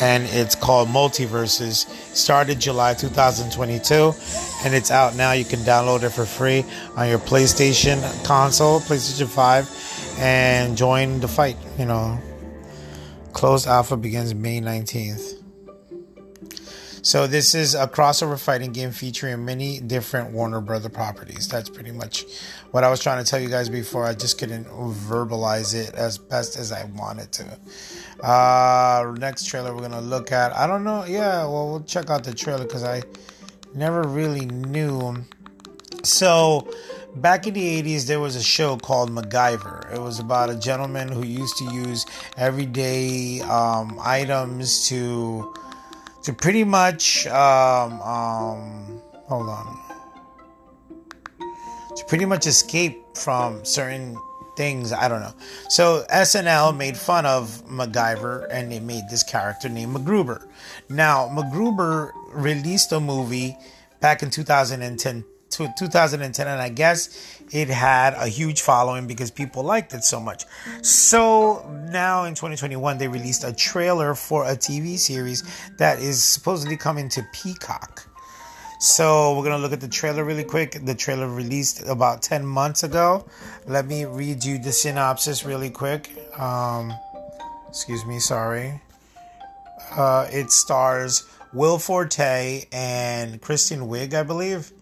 And 0.00 0.24
it's 0.26 0.54
called 0.54 0.88
MultiVersus. 0.88 1.88
Started 2.14 2.60
July 2.60 2.94
2022, 2.94 4.12
and 4.64 4.72
it's 4.72 4.92
out 4.92 5.16
now. 5.16 5.32
You 5.32 5.44
can 5.44 5.58
download 5.60 6.04
it 6.04 6.10
for 6.10 6.24
free 6.24 6.64
on 6.96 7.08
your 7.08 7.18
PlayStation 7.18 8.00
console, 8.24 8.78
PlayStation 8.78 9.26
5 9.26 10.14
and 10.20 10.76
join 10.76 11.18
the 11.18 11.28
fight. 11.28 11.56
You 11.76 11.86
know, 11.86 12.20
closed 13.32 13.66
alpha 13.66 13.96
begins 13.96 14.32
May 14.32 14.60
19th. 14.60 15.37
So 17.02 17.26
this 17.26 17.54
is 17.54 17.74
a 17.74 17.86
crossover 17.86 18.38
fighting 18.38 18.72
game 18.72 18.90
featuring 18.90 19.44
many 19.44 19.80
different 19.80 20.32
Warner 20.32 20.60
Brother 20.60 20.88
properties. 20.88 21.48
That's 21.48 21.68
pretty 21.68 21.92
much 21.92 22.24
what 22.70 22.84
I 22.84 22.90
was 22.90 23.00
trying 23.00 23.22
to 23.22 23.30
tell 23.30 23.40
you 23.40 23.48
guys 23.48 23.68
before. 23.68 24.04
I 24.04 24.14
just 24.14 24.38
couldn't 24.38 24.66
verbalize 24.66 25.74
it 25.74 25.94
as 25.94 26.18
best 26.18 26.58
as 26.58 26.72
I 26.72 26.84
wanted 26.84 27.30
to. 27.32 28.24
Uh, 28.26 29.14
next 29.18 29.46
trailer 29.46 29.74
we're 29.74 29.82
gonna 29.82 30.00
look 30.00 30.32
at. 30.32 30.52
I 30.56 30.66
don't 30.66 30.84
know. 30.84 31.04
Yeah, 31.04 31.44
well 31.44 31.70
we'll 31.70 31.84
check 31.84 32.10
out 32.10 32.24
the 32.24 32.34
trailer 32.34 32.64
because 32.64 32.84
I 32.84 33.02
never 33.74 34.02
really 34.02 34.46
knew. 34.46 35.24
So 36.02 36.72
back 37.16 37.46
in 37.46 37.54
the 37.54 37.82
80s 37.82 38.06
there 38.06 38.20
was 38.20 38.34
a 38.34 38.42
show 38.42 38.76
called 38.76 39.10
MacGyver. 39.10 39.94
It 39.94 40.00
was 40.00 40.18
about 40.18 40.50
a 40.50 40.56
gentleman 40.56 41.08
who 41.08 41.24
used 41.24 41.56
to 41.58 41.64
use 41.72 42.06
everyday 42.36 43.40
um, 43.42 43.98
items 44.02 44.88
to 44.88 45.54
to 46.28 46.34
pretty 46.34 46.62
much 46.62 47.26
um, 47.28 48.02
um, 48.02 49.00
hold 49.28 49.48
on. 49.48 49.78
To 51.96 52.04
pretty 52.04 52.26
much 52.26 52.46
escape 52.46 53.02
from 53.16 53.64
certain 53.64 54.14
things 54.54 54.92
i 54.92 55.08
don't 55.08 55.20
know. 55.20 55.32
So 55.70 56.04
snl 56.10 56.76
made 56.76 56.98
fun 56.98 57.24
of 57.24 57.64
macgyver 57.66 58.46
and 58.50 58.70
they 58.70 58.78
made 58.78 59.04
this 59.08 59.22
character 59.22 59.70
named 59.70 59.96
macgruber. 59.96 60.46
Now 60.90 61.28
macgruber 61.28 62.10
released 62.32 62.92
a 62.92 63.00
movie 63.00 63.56
back 64.00 64.22
in 64.22 64.28
2010 64.28 65.24
2010 65.48 66.46
and 66.46 66.60
i 66.60 66.68
guess 66.68 67.37
it 67.52 67.68
had 67.68 68.14
a 68.14 68.28
huge 68.28 68.62
following 68.62 69.06
because 69.06 69.30
people 69.30 69.62
liked 69.62 69.94
it 69.94 70.04
so 70.04 70.20
much. 70.20 70.44
So 70.82 71.68
now 71.90 72.24
in 72.24 72.34
2021 72.34 72.98
they 72.98 73.08
released 73.08 73.44
a 73.44 73.52
trailer 73.52 74.14
for 74.14 74.44
a 74.44 74.56
tv 74.56 74.98
series 74.98 75.42
that 75.78 75.98
is 75.98 76.22
supposedly 76.22 76.76
coming 76.76 77.08
to 77.10 77.26
peacock. 77.32 78.06
So 78.80 79.36
we're 79.36 79.44
gonna 79.44 79.58
look 79.58 79.72
at 79.72 79.80
the 79.80 79.88
trailer 79.88 80.24
really 80.24 80.44
quick. 80.44 80.84
The 80.84 80.94
trailer 80.94 81.28
released 81.28 81.82
about 81.88 82.22
10 82.22 82.46
months 82.46 82.84
ago. 82.84 83.26
Let 83.66 83.86
me 83.86 84.04
read 84.04 84.44
you 84.44 84.58
the 84.58 84.72
synopsis 84.72 85.44
really 85.44 85.70
quick. 85.70 86.10
Um, 86.38 86.92
excuse 87.68 88.04
me 88.06 88.20
sorry. 88.20 88.80
Uh, 89.96 90.28
it 90.30 90.50
stars 90.52 91.24
will 91.52 91.78
forte 91.78 92.66
and 92.72 93.40
kristen 93.40 93.80
wiig 93.80 94.12
i 94.12 94.22
believe 94.22 94.72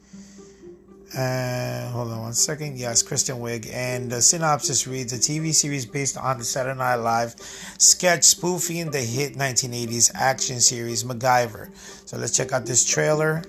uh, 1.16 1.90
hold 1.92 2.10
on 2.12 2.20
one 2.20 2.32
second. 2.34 2.78
Yes, 2.78 3.02
Kristen 3.02 3.36
Wiig. 3.36 3.70
And 3.72 4.12
the 4.12 4.20
synopsis 4.20 4.86
reads 4.86 5.12
a 5.12 5.16
TV 5.16 5.54
series 5.54 5.86
based 5.86 6.18
on 6.18 6.38
the 6.38 6.44
Saturday 6.44 6.78
Night 6.78 6.96
Live 6.96 7.34
sketch 7.78 8.24
spoofing 8.24 8.90
the 8.90 9.00
hit 9.00 9.34
1980s 9.34 10.12
action 10.14 10.60
series 10.60 11.04
MacGyver. 11.04 11.74
So 12.06 12.18
let's 12.18 12.36
check 12.36 12.52
out 12.52 12.66
this 12.66 12.84
trailer. 12.84 13.42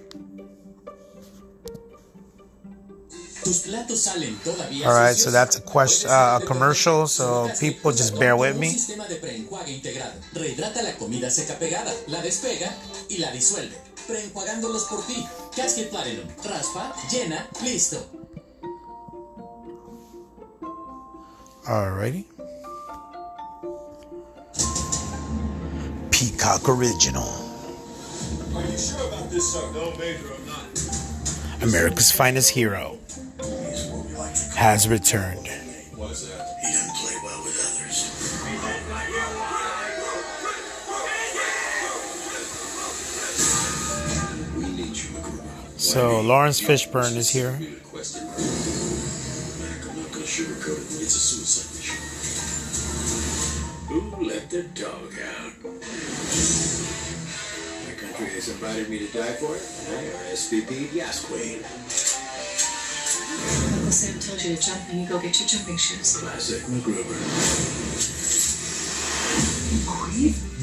All 4.86 4.94
right, 4.94 5.16
so 5.16 5.32
that's 5.32 5.58
a 5.58 5.62
question, 5.62 6.10
uh, 6.10 6.40
a 6.42 6.46
commercial. 6.46 7.08
So 7.08 7.50
people 7.60 7.92
just 7.92 8.20
bear 8.20 8.36
with 8.36 8.58
me. 8.58 8.74
Preenjuagándolos 14.08 14.86
por 14.86 15.02
ti. 15.06 15.28
Cascade 15.56 15.90
Platinum. 15.90 16.28
Raspa, 16.46 16.94
llena, 17.12 17.46
listo. 17.62 17.98
Alrighty. 21.68 22.26
Peacock 26.10 26.70
Original. 26.70 27.28
Are 28.56 28.62
you 28.62 28.78
sure 28.78 29.08
about 29.10 29.30
this, 29.30 29.54
sir? 29.54 29.72
No, 29.74 29.92
Major, 29.98 30.34
I'm 30.34 30.46
not. 30.48 31.64
America's 31.64 32.12
finest 32.12 32.52
hero 32.52 32.98
has 34.56 34.88
returned. 34.88 35.48
What 35.96 36.12
is 36.12 36.30
that? 36.30 36.47
So 45.98 46.22
Laurence 46.22 46.62
Fishburne 46.62 47.16
is 47.16 47.32
here. 47.32 47.58
I'm 47.58 47.58
not 47.58 47.72
gonna 50.14 50.30
sugarcoat 50.30 50.78
it. 50.78 51.02
It's 51.02 51.16
a 51.16 51.20
suicide 51.20 51.74
mission. 51.74 51.98
Who 53.90 54.30
let 54.30 54.46
the 54.52 54.62
dog 54.78 55.18
out? 55.18 55.58
My 57.84 57.94
country 57.98 58.30
has 58.30 58.48
invited 58.50 58.90
me 58.92 59.08
to 59.08 59.08
die 59.12 59.34
for 59.42 59.56
it. 59.56 59.64
I 59.90 60.14
RSVP 60.30 60.94
yes, 60.94 61.26
Queen. 61.26 61.66
Uncle 63.74 63.92
Sam 63.92 64.20
told 64.20 64.40
you 64.44 64.56
to 64.56 64.62
jump 64.62 64.90
and 64.92 65.02
you 65.02 65.08
go 65.10 65.18
get 65.20 65.40
your 65.40 65.50
jumping 65.50 65.78
shoes. 65.78 66.18
Classic 66.18 66.62
MacGruber. 66.70 67.18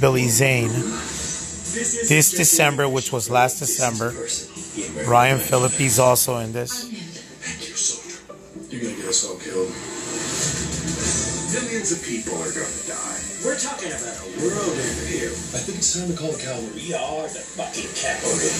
Billy 0.00 0.28
Zane. 0.28 0.70
This 1.74 2.30
December, 2.30 2.88
which 2.88 3.10
was 3.10 3.28
last 3.28 3.58
December, 3.58 4.14
Ryan 5.06 5.38
Phillippe's 5.38 5.98
also 5.98 6.38
in 6.38 6.52
this. 6.52 6.90
You're 8.70 8.82
gonna 8.82 8.96
get 8.96 9.06
us 9.06 9.24
all 9.24 9.38
killed. 9.38 9.70
Millions 11.54 11.92
of 11.92 12.02
people 12.02 12.34
are 12.42 12.50
gonna 12.50 12.82
die. 12.90 13.20
We're 13.44 13.58
talking 13.58 13.92
about 13.94 14.18
a 14.18 14.26
world 14.42 14.74
end 14.74 15.06
here. 15.06 15.30
I 15.54 15.62
think 15.62 15.78
it's 15.78 15.94
time 15.94 16.10
to 16.10 16.16
call 16.18 16.32
the 16.32 16.42
cavalry. 16.42 16.74
We 16.74 16.94
are 16.94 17.22
the 17.22 17.38
fucking 17.54 17.86
cavalry. 17.94 18.50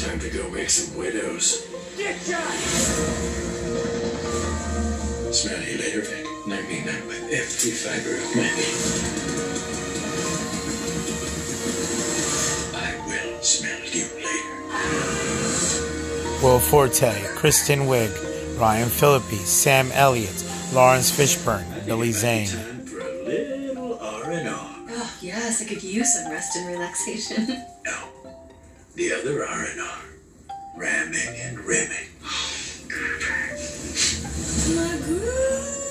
Time 0.00 0.20
to 0.20 0.30
go 0.30 0.48
make 0.50 0.70
some 0.70 0.96
widows. 0.96 1.68
Get 1.98 2.16
shot! 2.24 2.40
Smell 5.34 5.60
you 5.60 5.76
later, 5.76 6.00
Vic. 6.00 6.24
Mean 6.46 6.86
that 6.86 7.06
with 7.06 7.22
every 7.32 7.70
fiber 7.72 8.16
of 8.16 8.36
my 8.36 8.48
being. 8.56 9.53
Will 16.44 16.58
Forte, 16.58 17.10
Kristen 17.36 17.86
Wiig, 17.86 18.60
Ryan 18.60 18.90
Phillippe, 18.90 19.32
Sam 19.46 19.90
Elliott, 19.92 20.44
Laurence 20.74 21.10
Fishburne, 21.10 21.86
Billy 21.86 22.12
Zane. 22.12 22.48
Time 22.48 22.84
for 22.84 23.00
a 23.00 23.24
little 23.24 23.98
R&R. 23.98 24.44
Oh, 24.90 25.16
yes, 25.22 25.62
I 25.62 25.64
could 25.64 25.82
use 25.82 26.12
some 26.12 26.30
rest 26.30 26.54
and 26.56 26.68
relaxation. 26.68 27.64
No, 27.86 27.96
the 28.94 29.14
other 29.14 29.42
R&R. 29.46 30.02
Ramming 30.76 31.34
and 31.40 31.58
rimming. 31.60 32.08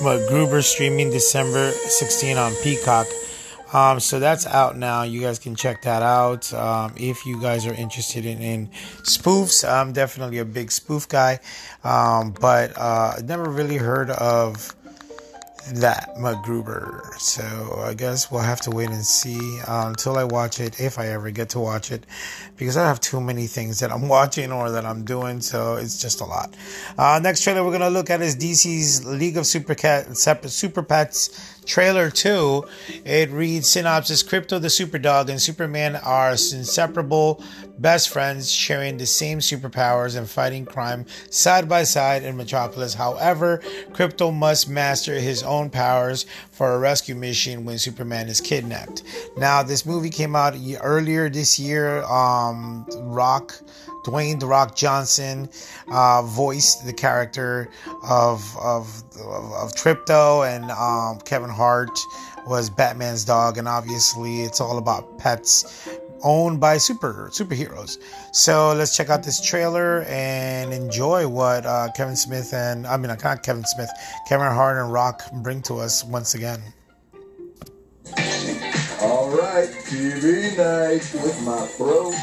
MacGruber 0.03 0.63
streaming 0.63 1.09
December 1.09 1.71
16 1.71 2.37
on 2.37 2.53
Peacock. 2.61 3.07
Um, 3.73 3.99
so 3.99 4.19
that's 4.19 4.45
out 4.45 4.77
now. 4.77 5.01
You 5.01 5.21
guys 5.21 5.39
can 5.39 5.55
check 5.55 5.81
that 5.81 6.03
out. 6.03 6.53
Um, 6.53 6.93
if 6.95 7.25
you 7.25 7.41
guys 7.41 7.65
are 7.65 7.73
interested 7.73 8.25
in, 8.25 8.39
in 8.39 8.67
spoofs, 9.01 9.67
I'm 9.67 9.93
definitely 9.93 10.37
a 10.37 10.45
big 10.45 10.71
spoof 10.71 11.09
guy. 11.09 11.39
Um, 11.83 12.35
but 12.39 12.77
uh, 12.77 13.15
never 13.23 13.49
really 13.49 13.77
heard 13.77 14.11
of 14.11 14.75
that 15.71 16.09
MacGruber. 16.17 17.13
So 17.15 17.83
I 17.85 17.93
guess 17.93 18.31
we'll 18.31 18.41
have 18.41 18.61
to 18.61 18.71
wait 18.71 18.89
and 18.89 19.03
see 19.03 19.59
uh, 19.67 19.85
until 19.87 20.17
I 20.17 20.25
watch 20.25 20.59
it, 20.59 20.79
if 20.79 20.99
I 20.99 21.07
ever 21.07 21.31
get 21.31 21.49
to 21.49 21.59
watch 21.59 21.91
it, 21.91 22.05
because 22.63 22.77
I 22.77 22.87
have 22.87 23.01
too 23.01 23.19
many 23.19 23.45
things 23.45 23.81
that 23.81 23.91
I'm 23.91 24.07
watching 24.17 24.49
or 24.49 24.71
that 24.71 24.85
I'm 24.85 25.03
doing. 25.03 25.41
So 25.41 25.75
it's 25.75 26.01
just 26.01 26.21
a 26.21 26.23
lot. 26.23 26.55
Uh, 26.97 27.19
next 27.21 27.43
trailer 27.43 27.61
we're 27.61 27.73
gonna 27.73 27.89
look 27.89 28.09
at 28.09 28.21
is 28.21 28.37
DC's 28.37 29.03
League 29.05 29.35
of 29.35 29.45
Super 29.45 29.75
Cat 29.75 30.15
Super 30.15 30.81
Pets 30.81 31.53
trailer 31.65 32.09
2 32.09 32.65
it 33.05 33.29
reads 33.31 33.67
synopsis 33.67 34.23
Krypto 34.23 34.61
the 34.61 34.67
superdog 34.67 35.29
and 35.29 35.41
superman 35.41 35.95
are 35.95 36.31
inseparable 36.31 37.43
best 37.79 38.09
friends 38.09 38.51
sharing 38.51 38.97
the 38.97 39.05
same 39.05 39.39
superpowers 39.39 40.17
and 40.17 40.29
fighting 40.29 40.65
crime 40.65 41.05
side 41.29 41.67
by 41.67 41.83
side 41.83 42.23
in 42.23 42.35
metropolis 42.35 42.93
however 42.93 43.59
Krypto 43.91 44.33
must 44.33 44.69
master 44.69 45.19
his 45.19 45.43
own 45.43 45.69
powers 45.69 46.25
for 46.51 46.75
a 46.75 46.79
rescue 46.79 47.15
mission 47.15 47.65
when 47.65 47.77
superman 47.77 48.27
is 48.27 48.41
kidnapped 48.41 49.03
now 49.37 49.63
this 49.63 49.85
movie 49.85 50.09
came 50.09 50.35
out 50.35 50.55
earlier 50.81 51.29
this 51.29 51.59
year 51.59 52.03
um 52.03 52.52
rock 53.01 53.53
Dwayne 54.03 54.39
The 54.39 54.47
Rock 54.47 54.75
Johnson 54.75 55.49
uh, 55.87 56.21
voiced 56.23 56.85
the 56.85 56.93
character 56.93 57.69
of 58.03 58.57
of 58.57 59.03
of, 59.19 59.53
of 59.53 59.73
Tripto, 59.73 60.45
and 60.47 60.69
um, 60.71 61.19
Kevin 61.21 61.49
Hart 61.49 61.97
was 62.45 62.69
Batman's 62.69 63.23
dog, 63.23 63.57
and 63.57 63.67
obviously 63.67 64.41
it's 64.41 64.59
all 64.59 64.77
about 64.77 65.17
pets. 65.17 65.87
owned 66.25 66.57
by 66.57 66.77
super 66.77 67.29
superheroes. 67.31 67.97
So 68.31 68.73
let's 68.73 68.95
check 68.95 69.09
out 69.09 69.23
this 69.23 69.41
trailer 69.41 70.03
and 70.03 70.73
enjoy 70.73 71.27
what 71.27 71.65
uh, 71.65 71.89
Kevin 71.95 72.15
Smith 72.15 72.53
and 72.53 72.87
I 72.87 72.95
mean 72.97 73.09
not 73.09 73.43
Kevin 73.43 73.65
Smith, 73.65 73.89
Kevin 74.27 74.47
Hart 74.47 74.77
and 74.77 74.91
Rock 74.91 75.21
bring 75.43 75.61
to 75.63 75.79
us 75.79 76.03
once 76.03 76.33
again. 76.33 76.61
All 79.01 79.29
right, 79.29 79.67
TV 79.87 80.55
night 80.57 81.03
with 81.23 81.41
my 81.43 81.67
bro. 81.77 82.13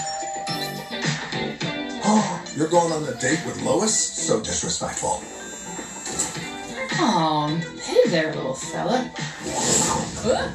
Oh, 2.12 2.44
you're 2.56 2.66
going 2.66 2.90
on 2.90 3.04
a 3.04 3.14
date 3.20 3.38
with 3.46 3.62
Lois? 3.62 3.96
So 3.96 4.40
disrespectful. 4.40 5.22
Aw, 6.98 7.56
hey 7.84 8.10
there, 8.10 8.34
little 8.34 8.52
fella. 8.52 9.08
Uh. 10.24 10.50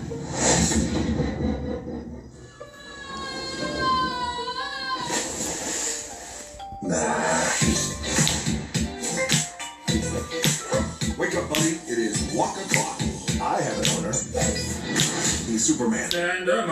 Nah. 6.81 7.15
Wake 11.17 11.35
up, 11.35 11.47
buddy. 11.47 11.79
It 11.88 12.00
is 12.00 12.33
walk 12.35 12.57
o'clock. 12.57 13.00
I 13.41 13.62
have 13.62 13.79
an 13.79 13.88
owner. 13.97 14.12
He's 14.12 15.63
Superman. 15.63 16.13
And 16.13 16.50
I'm. 16.50 16.67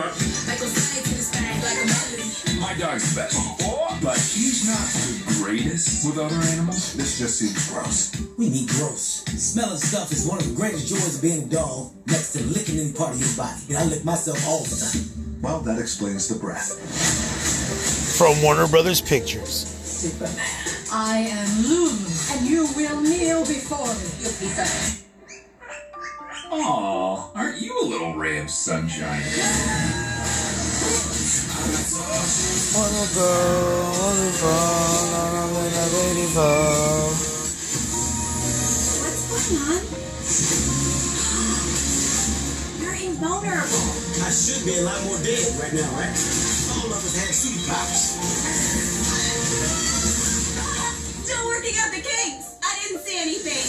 My 2.60 2.74
dog's 2.78 3.14
the 3.14 3.20
best. 3.22 3.63
But 4.02 4.18
he's 4.18 4.66
not 4.66 4.78
the 4.78 5.44
greatest 5.44 6.06
with 6.06 6.18
other 6.18 6.36
animals. 6.52 6.94
This 6.94 7.18
just 7.18 7.38
seems 7.38 7.70
gross. 7.70 8.14
We 8.36 8.50
need 8.50 8.68
gross. 8.68 9.24
Smelling 9.36 9.78
stuff 9.78 10.12
is 10.12 10.26
one 10.26 10.38
of 10.38 10.48
the 10.48 10.54
greatest 10.54 10.88
joys 10.88 11.16
of 11.16 11.22
being 11.22 11.44
a 11.44 11.46
dog, 11.46 11.92
next 12.06 12.32
to 12.32 12.42
licking 12.44 12.78
any 12.78 12.92
part 12.92 13.14
of 13.14 13.20
your 13.20 13.36
body. 13.36 13.60
And 13.68 13.78
I 13.78 13.84
lick 13.84 14.04
myself 14.04 14.46
all 14.46 14.62
the 14.64 14.76
time. 14.76 15.42
Well, 15.42 15.60
that 15.60 15.78
explains 15.78 16.28
the 16.28 16.38
breath. 16.38 16.72
From 18.18 18.40
Warner 18.42 18.68
Brothers 18.68 19.00
Pictures. 19.00 19.50
Superman. 19.50 20.36
I 20.92 21.18
am 21.18 21.62
Lulu, 21.62 21.96
and 22.32 22.46
you 22.46 22.68
will 22.76 23.00
kneel 23.00 23.40
before 23.40 23.86
me. 23.86 24.08
You 24.20 24.30
piece 24.38 24.58
of 24.58 25.04
Aw, 26.52 27.32
aren't 27.34 27.60
you 27.60 27.80
a 27.82 27.86
little 27.86 28.14
ray 28.14 28.38
of 28.38 28.50
sunshine? 28.50 29.22
Wanna 31.64 31.80
baby 35.94 36.26
fall. 36.28 37.08
What's 39.00 39.24
going 39.32 39.56
on? 39.64 39.80
You're 42.82 43.00
invulnerable. 43.08 43.88
I 44.24 44.26
should 44.30 44.62
be 44.66 44.74
a 44.76 44.82
lot 44.82 45.02
more 45.04 45.16
dead 45.24 45.56
right 45.58 45.72
now, 45.72 45.88
right? 45.96 46.12
All 46.76 46.92
of 46.92 47.00
us 47.00 47.16
had 47.16 47.32
superpowers. 47.32 49.93
Still 51.24 51.46
working 51.48 51.72
out 51.80 51.90
the 51.90 52.02
kinks. 52.04 52.60
I 52.62 52.76
didn't 52.82 53.00
see 53.00 53.18
anything. 53.18 53.64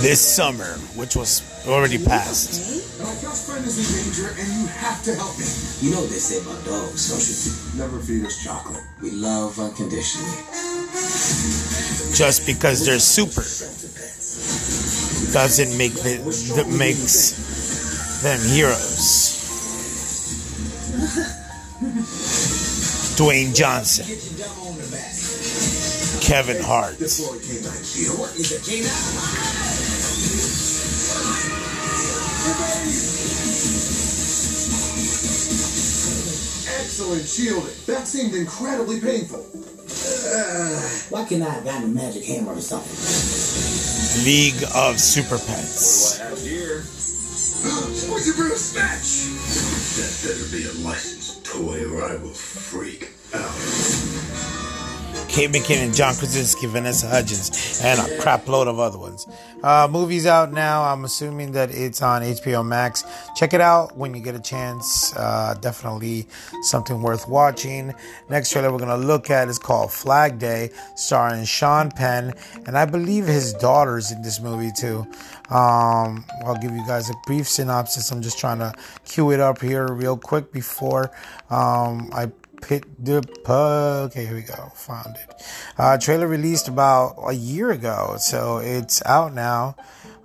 This 0.00 0.20
summer, 0.20 0.78
which 0.94 1.16
was 1.16 1.42
already 1.66 1.98
passed. 1.98 2.62
My 3.00 3.06
best 3.18 3.50
friend 3.50 3.66
is 3.66 3.76
in 3.76 3.86
danger, 3.98 4.30
and 4.38 4.48
you 4.60 4.66
have 4.68 5.02
to 5.04 5.14
help 5.16 5.36
me. 5.38 5.44
You 5.80 5.90
know 5.90 6.02
what 6.02 6.10
they 6.10 6.22
say 6.22 6.40
about 6.40 6.64
dogs, 6.64 7.10
don't 7.10 7.18
you? 7.18 7.82
Never 7.82 7.98
feed 7.98 8.24
us 8.24 8.42
chocolate. 8.44 8.84
We 9.02 9.10
love 9.10 9.58
unconditionally. 9.58 10.38
Just 12.14 12.46
because 12.46 12.86
they're 12.86 13.00
super 13.00 13.42
doesn't 15.32 15.76
make 15.76 15.94
the, 15.94 16.22
that 16.54 16.68
makes 16.78 18.22
them 18.22 18.38
heroes. 18.54 19.36
Dwayne 23.18 23.54
Johnson, 23.54 24.06
Kevin 26.30 26.62
Hart, 26.62 26.96
Deploy 26.96 27.40
canine 27.42 27.82
shield. 27.82 28.16
What 28.20 28.30
is 28.38 28.54
a 28.54 28.62
canine? 28.62 28.86
Excellent 36.78 37.26
shielding. 37.26 37.74
That 37.86 38.06
seemed 38.06 38.36
incredibly 38.36 39.00
painful. 39.00 39.40
Why 41.10 41.24
can't 41.24 41.42
I 41.42 41.50
have 41.50 41.64
gotten 41.64 41.90
a 41.90 41.92
magic 41.92 42.24
hammer 42.24 42.52
or 42.52 42.60
something? 42.60 44.24
League 44.24 44.62
of 44.72 45.00
Super 45.00 45.36
Pets. 45.36 46.18
Have 46.18 46.40
here. 46.42 46.82
Spicy 46.82 48.32
Bruce 48.36 48.70
Snatch! 48.70 49.26
That 49.98 50.14
better 50.22 50.46
be 50.56 50.62
a 50.62 50.72
licensed 50.86 51.44
toy 51.44 51.84
or 51.90 52.04
I 52.04 52.14
will 52.22 52.30
freak 52.30 53.02
out. 53.02 53.09
Kate 55.30 55.48
McKinnon, 55.48 55.94
John 55.94 56.14
Krasinski, 56.16 56.66
Vanessa 56.66 57.06
Hudgens, 57.06 57.80
and 57.84 58.00
a 58.00 58.18
crap 58.20 58.48
load 58.48 58.66
of 58.66 58.80
other 58.80 58.98
ones. 58.98 59.28
Uh, 59.62 59.86
movie's 59.88 60.26
out 60.26 60.52
now. 60.52 60.82
I'm 60.82 61.04
assuming 61.04 61.52
that 61.52 61.70
it's 61.70 62.02
on 62.02 62.22
HBO 62.22 62.66
Max. 62.66 63.04
Check 63.36 63.54
it 63.54 63.60
out 63.60 63.96
when 63.96 64.12
you 64.12 64.20
get 64.20 64.34
a 64.34 64.40
chance. 64.40 65.14
Uh, 65.16 65.54
definitely 65.60 66.26
something 66.62 67.00
worth 67.00 67.28
watching. 67.28 67.94
Next 68.28 68.50
trailer 68.50 68.72
we're 68.72 68.78
going 68.78 69.00
to 69.00 69.06
look 69.06 69.30
at 69.30 69.46
is 69.48 69.58
called 69.58 69.92
Flag 69.92 70.40
Day, 70.40 70.70
starring 70.96 71.44
Sean 71.44 71.92
Penn, 71.92 72.34
and 72.66 72.76
I 72.76 72.84
believe 72.84 73.26
his 73.26 73.52
daughter's 73.52 74.10
in 74.10 74.22
this 74.22 74.40
movie 74.40 74.72
too. 74.76 75.06
Um, 75.48 76.24
I'll 76.44 76.58
give 76.60 76.72
you 76.72 76.84
guys 76.86 77.08
a 77.08 77.14
brief 77.26 77.46
synopsis. 77.46 78.10
I'm 78.10 78.22
just 78.22 78.38
trying 78.38 78.58
to 78.58 78.72
cue 79.04 79.30
it 79.30 79.38
up 79.38 79.60
here 79.60 79.92
real 79.92 80.16
quick 80.16 80.52
before 80.52 81.12
um, 81.50 82.10
I 82.12 82.30
Pit 82.60 82.84
the 82.98 83.22
Pug. 83.44 84.10
okay 84.10 84.26
here 84.26 84.34
we 84.34 84.42
go. 84.42 84.72
Found 84.74 85.16
it. 85.16 85.42
Uh 85.78 85.98
trailer 85.98 86.28
released 86.28 86.68
about 86.68 87.16
a 87.26 87.32
year 87.32 87.70
ago 87.70 88.16
so 88.18 88.58
it's 88.58 89.04
out 89.06 89.34
now. 89.34 89.76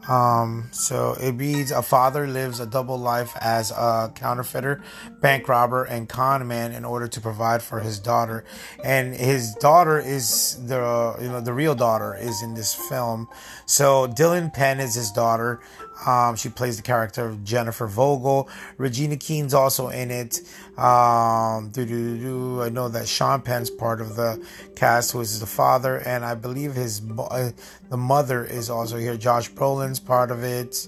Um 0.07 0.69
so 0.71 1.15
it 1.19 1.31
reads 1.31 1.71
a 1.71 1.81
father 1.81 2.27
lives 2.27 2.59
a 2.59 2.65
double 2.65 2.97
life 2.97 3.35
as 3.41 3.71
a 3.71 4.11
counterfeiter 4.13 4.83
bank 5.21 5.47
robber 5.47 5.83
and 5.83 6.07
con 6.07 6.47
man 6.47 6.71
in 6.73 6.85
order 6.85 7.07
to 7.07 7.21
provide 7.21 7.63
for 7.63 7.79
his 7.79 7.99
daughter. 7.99 8.45
And 8.83 9.15
his 9.15 9.55
daughter 9.55 9.97
is 9.99 10.63
the 10.67 11.15
you 11.19 11.29
know 11.29 11.41
the 11.41 11.53
real 11.53 11.73
daughter 11.73 12.15
is 12.15 12.43
in 12.43 12.53
this 12.53 12.75
film. 12.75 13.27
So 13.65 14.07
dylan 14.07 14.53
penn 14.53 14.79
is 14.79 14.93
his 14.93 15.11
daughter 15.11 15.59
um, 16.05 16.35
she 16.35 16.49
plays 16.49 16.77
the 16.77 16.83
character 16.83 17.25
of 17.25 17.43
Jennifer 17.43 17.87
Vogel. 17.87 18.49
Regina 18.77 19.17
King's 19.17 19.53
also 19.53 19.89
in 19.89 20.11
it. 20.11 20.41
Um. 20.77 21.71
I 21.75 22.69
know 22.69 22.89
that 22.89 23.07
Sean 23.07 23.41
Penn's 23.41 23.69
part 23.69 24.01
of 24.01 24.15
the 24.15 24.45
cast, 24.75 25.11
who 25.11 25.21
is 25.21 25.39
the 25.39 25.45
father, 25.45 25.97
and 25.97 26.25
I 26.25 26.35
believe 26.35 26.73
his 26.73 27.01
uh, 27.17 27.51
the 27.89 27.97
mother 27.97 28.43
is 28.43 28.69
also 28.69 28.97
here. 28.97 29.15
Josh 29.17 29.51
Brolin's 29.51 29.99
part 29.99 30.31
of 30.31 30.43
it. 30.43 30.87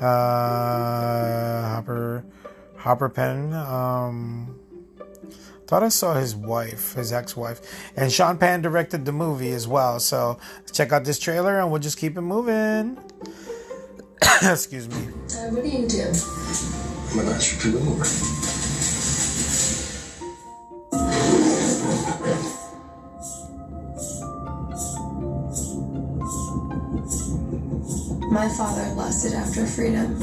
Uh, 0.00 1.68
Hopper 1.68 2.24
Hopper 2.76 3.08
Penn. 3.08 3.52
Um, 3.52 4.58
thought 5.66 5.82
I 5.82 5.88
saw 5.88 6.14
his 6.14 6.36
wife, 6.36 6.94
his 6.94 7.12
ex-wife, 7.12 7.60
and 7.96 8.12
Sean 8.12 8.36
Penn 8.36 8.60
directed 8.60 9.04
the 9.04 9.12
movie 9.12 9.52
as 9.52 9.66
well. 9.66 10.00
So 10.00 10.38
check 10.72 10.92
out 10.92 11.04
this 11.04 11.18
trailer, 11.18 11.58
and 11.60 11.70
we'll 11.70 11.80
just 11.80 11.98
keep 11.98 12.18
it 12.18 12.22
moving. 12.22 12.98
Excuse 14.42 14.88
me. 14.88 14.96
Uh, 14.96 15.50
what 15.50 15.62
do 15.62 15.68
you 15.68 15.88
do? 15.88 16.12
I'm 17.12 17.18
an 17.20 17.28
entrepreneur. 17.32 18.04
My 28.30 28.48
father 28.48 28.94
lusted 28.94 29.32
after 29.32 29.64
freedom. 29.64 30.18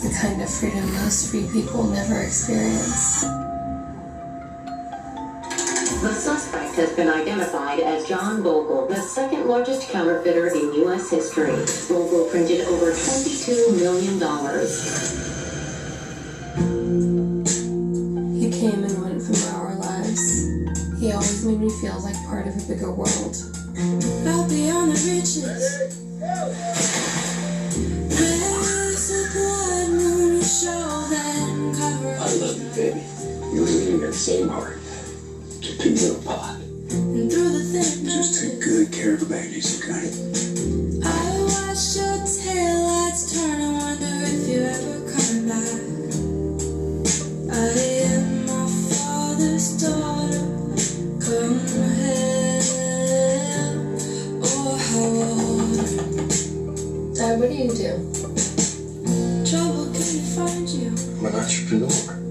The 0.00 0.18
kind 0.20 0.42
of 0.42 0.50
freedom 0.50 0.92
most 0.94 1.30
free 1.30 1.46
people 1.52 1.84
never 1.84 2.20
experience. 2.20 3.43
The 6.04 6.12
suspect 6.12 6.74
has 6.74 6.92
been 6.92 7.08
identified 7.08 7.80
as 7.80 8.06
John 8.06 8.42
Vogel, 8.42 8.86
the 8.88 9.00
second 9.00 9.48
largest 9.48 9.88
counterfeiter 9.88 10.48
in 10.48 10.74
U.S. 10.84 11.08
history. 11.08 11.56
Bogle 11.88 12.28
printed 12.28 12.60
over 12.66 12.92
$22 12.92 13.74
million. 13.80 14.20
He 18.38 18.50
came 18.50 18.84
and 18.84 19.02
went 19.02 19.22
from 19.22 19.56
our 19.56 19.76
lives. 19.76 21.00
He 21.00 21.10
always 21.10 21.42
made 21.46 21.60
me 21.60 21.70
feel 21.80 21.98
like 22.02 22.16
part 22.26 22.48
of 22.48 22.54
a 22.54 22.60
bigger 22.68 22.92
world. 22.92 23.36
Out 24.28 24.46
beyond 24.50 24.92
the 24.92 25.00
riches. 25.08 25.88
There's 28.10 29.10
a 29.10 29.32
blood 29.32 29.88
moon 29.88 30.42
show 30.42 31.06
that 31.08 31.48
covers. 31.78 32.20
I 32.20 32.28
love 32.44 32.58
you, 32.60 32.68
baby. 32.76 33.02
You 33.56 33.64
and 33.64 33.94
me 33.94 34.00
got 34.00 34.08
the 34.08 34.12
same 34.12 34.48
heart 34.48 34.83
to 35.92 36.14
pot. 36.24 36.56
Just 36.88 38.40
take 38.40 38.58
good 38.62 38.90
care 38.90 39.14
of 39.14 39.20
the 39.20 39.26
babies, 39.26 39.84
okay? 39.84 40.08
I 41.04 41.42
watched 41.44 41.96
your 41.96 42.16
tail 42.24 43.12
turn. 43.28 43.60
I 43.60 43.70
wonder 43.76 44.16
if 44.24 44.48
you 44.48 44.60
ever 44.64 44.96
come 45.12 45.44
back. 45.46 45.80
I 47.52 47.68
am 48.08 48.46
my 48.46 48.64
father's 48.96 49.68
daughter. 49.76 50.44
Come 51.20 51.60
hell 52.00 52.32
or 54.40 54.72
how 54.88 55.08
Dad, 57.14 57.34
what 57.38 57.48
do 57.50 57.56
you 57.56 57.68
do? 57.68 57.92
Trouble 59.44 59.92
can 59.92 60.20
find 60.32 60.66
you. 60.66 60.88
I'm 61.18 61.26
an 61.26 61.34
entrepreneur. 61.34 62.24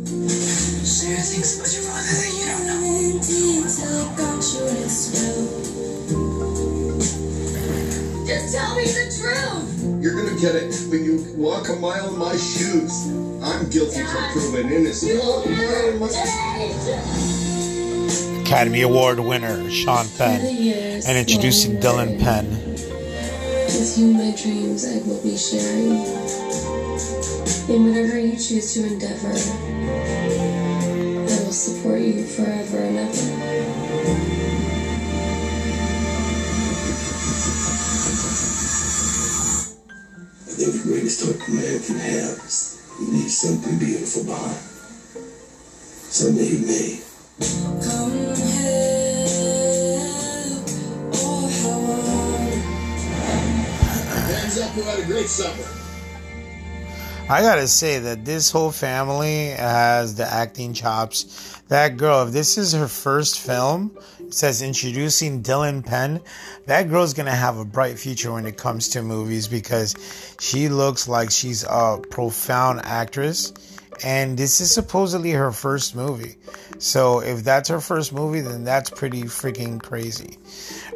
Sarah 0.83 1.21
thinks 1.21 1.72
Just 8.25 8.55
tell 8.55 8.75
me 8.75 8.85
the 8.85 9.13
truth. 9.15 10.01
You're 10.01 10.15
gonna 10.15 10.39
get 10.39 10.55
it 10.55 10.73
when 10.89 11.05
you 11.05 11.23
walk 11.35 11.69
a 11.69 11.75
mile 11.75 12.11
in 12.13 12.17
my 12.17 12.35
shoes. 12.35 13.05
I'm 13.43 13.69
guilty 13.69 14.01
till 14.01 14.31
proven 14.31 14.71
innocent. 14.71 15.23
Walk 15.23 15.45
a 15.45 15.49
mile 15.49 15.89
in 15.89 15.99
my- 15.99 16.09
Academy 18.41 18.81
Award 18.81 19.19
winner 19.19 19.69
Sean 19.69 20.07
Penn 20.17 20.41
and 20.41 21.17
introducing 21.17 21.73
long 21.79 21.81
Dylan 21.81 22.19
Penn. 22.19 22.47
With 22.73 23.97
you, 23.97 24.07
my 24.13 24.31
dreams 24.31 24.85
I 24.85 24.97
will 25.07 25.21
be 25.21 25.37
sharing. 25.37 26.05
In 27.69 27.85
whatever 27.87 28.17
you 28.19 28.33
choose 28.33 28.73
to 28.73 28.85
endeavor, 28.85 29.31
I 29.31 29.33
will 31.45 31.51
support 31.51 32.01
you 32.01 32.25
forever 32.25 32.79
and 32.79 32.97
ever. 32.97 34.42
The 40.71 40.79
greatest 40.83 41.25
hope 41.25 41.35
a 41.47 41.51
man 41.51 41.81
can 41.83 41.95
have 41.97 42.37
is 42.45 42.81
he 42.97 43.05
leaves 43.05 43.37
something 43.37 43.77
beautiful 43.79 44.23
behind. 44.23 44.55
Something 46.09 46.45
he 46.45 46.57
made. 46.59 47.01
Come 47.83 48.35
help, 48.35 48.75
oh 51.15 51.47
how 51.63 51.81
Hands 54.27 54.57
up 54.59 54.71
who 54.71 54.81
had 54.83 54.99
a 54.99 55.05
great 55.05 55.27
summer. 55.27 55.82
I 57.29 57.41
gotta 57.41 57.69
say 57.69 57.99
that 57.99 58.25
this 58.25 58.51
whole 58.51 58.71
family 58.71 59.47
has 59.51 60.15
the 60.15 60.25
acting 60.25 60.73
chops. 60.73 61.61
That 61.69 61.95
girl, 61.95 62.27
if 62.27 62.33
this 62.33 62.57
is 62.57 62.73
her 62.73 62.89
first 62.89 63.39
film, 63.39 63.97
it 64.19 64.33
says 64.33 64.61
introducing 64.61 65.41
Dylan 65.41 65.85
Penn. 65.85 66.19
That 66.65 66.89
girl's 66.89 67.13
gonna 67.13 67.31
have 67.31 67.57
a 67.57 67.63
bright 67.63 67.97
future 67.97 68.33
when 68.33 68.45
it 68.45 68.57
comes 68.57 68.89
to 68.89 69.01
movies 69.01 69.47
because 69.47 69.95
she 70.39 70.67
looks 70.67 71.07
like 71.07 71.31
she's 71.31 71.63
a 71.63 71.99
profound 72.09 72.81
actress. 72.83 73.53
And 74.03 74.37
this 74.37 74.61
is 74.61 74.71
supposedly 74.71 75.31
her 75.31 75.51
first 75.51 75.95
movie. 75.95 76.35
So 76.79 77.19
if 77.19 77.43
that's 77.43 77.69
her 77.69 77.79
first 77.79 78.11
movie, 78.13 78.41
then 78.41 78.63
that's 78.63 78.89
pretty 78.89 79.23
freaking 79.23 79.81
crazy. 79.81 80.37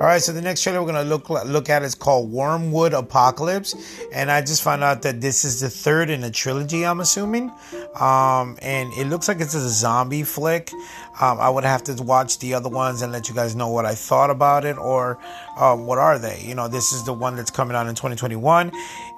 All 0.01 0.07
right, 0.07 0.21
so 0.21 0.31
the 0.33 0.41
next 0.41 0.61
trailer 0.61 0.81
we're 0.81 0.91
gonna 0.91 1.03
look 1.03 1.29
look 1.29 1.69
at 1.69 1.81
is 1.83 1.95
called 1.95 2.31
Wyrmwood 2.31 2.93
Apocalypse, 2.93 3.73
and 4.13 4.29
I 4.29 4.41
just 4.41 4.61
found 4.61 4.83
out 4.83 5.01
that 5.03 5.21
this 5.21 5.45
is 5.45 5.61
the 5.61 5.69
third 5.69 6.09
in 6.09 6.23
a 6.23 6.29
trilogy. 6.29 6.85
I'm 6.85 6.99
assuming, 6.99 7.51
um, 7.99 8.57
and 8.61 8.93
it 8.93 9.07
looks 9.07 9.27
like 9.27 9.39
it's 9.39 9.55
a 9.55 9.69
zombie 9.69 10.23
flick. 10.23 10.71
Um, 11.19 11.39
I 11.39 11.49
would 11.49 11.63
have 11.63 11.83
to 11.85 11.93
watch 12.03 12.37
the 12.39 12.53
other 12.53 12.69
ones 12.69 13.01
and 13.01 13.11
let 13.11 13.27
you 13.27 13.33
guys 13.33 13.55
know 13.55 13.69
what 13.69 13.85
I 13.85 13.95
thought 13.95 14.29
about 14.29 14.65
it, 14.65 14.77
or 14.77 15.17
um, 15.57 15.87
what 15.87 15.97
are 15.97 16.19
they? 16.19 16.41
You 16.41 16.53
know, 16.53 16.67
this 16.67 16.91
is 16.91 17.03
the 17.05 17.13
one 17.13 17.35
that's 17.35 17.49
coming 17.49 17.75
out 17.75 17.87
in 17.87 17.95
2021, 17.95 18.71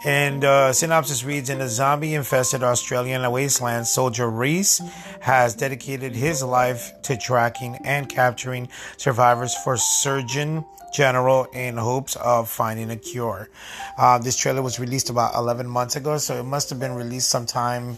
and 0.05 0.43
uh, 0.43 0.73
synopsis 0.73 1.23
reads: 1.23 1.49
In 1.49 1.61
a 1.61 1.67
zombie-infested 1.67 2.63
Australian 2.63 3.29
wasteland, 3.31 3.87
soldier 3.87 4.29
Rhys 4.29 4.81
has 5.19 5.55
dedicated 5.55 6.15
his 6.15 6.43
life 6.43 6.91
to 7.03 7.17
tracking 7.17 7.77
and 7.83 8.07
capturing 8.07 8.69
survivors 8.97 9.55
for 9.63 9.77
Surgeon 9.77 10.65
General 10.93 11.45
in 11.53 11.77
hopes 11.77 12.15
of 12.15 12.49
finding 12.49 12.89
a 12.89 12.97
cure. 12.97 13.49
Uh, 13.97 14.17
this 14.17 14.37
trailer 14.37 14.61
was 14.61 14.79
released 14.79 15.09
about 15.09 15.35
11 15.35 15.67
months 15.67 15.95
ago, 15.95 16.17
so 16.17 16.39
it 16.39 16.43
must 16.43 16.69
have 16.69 16.79
been 16.79 16.93
released 16.93 17.29
sometime 17.29 17.97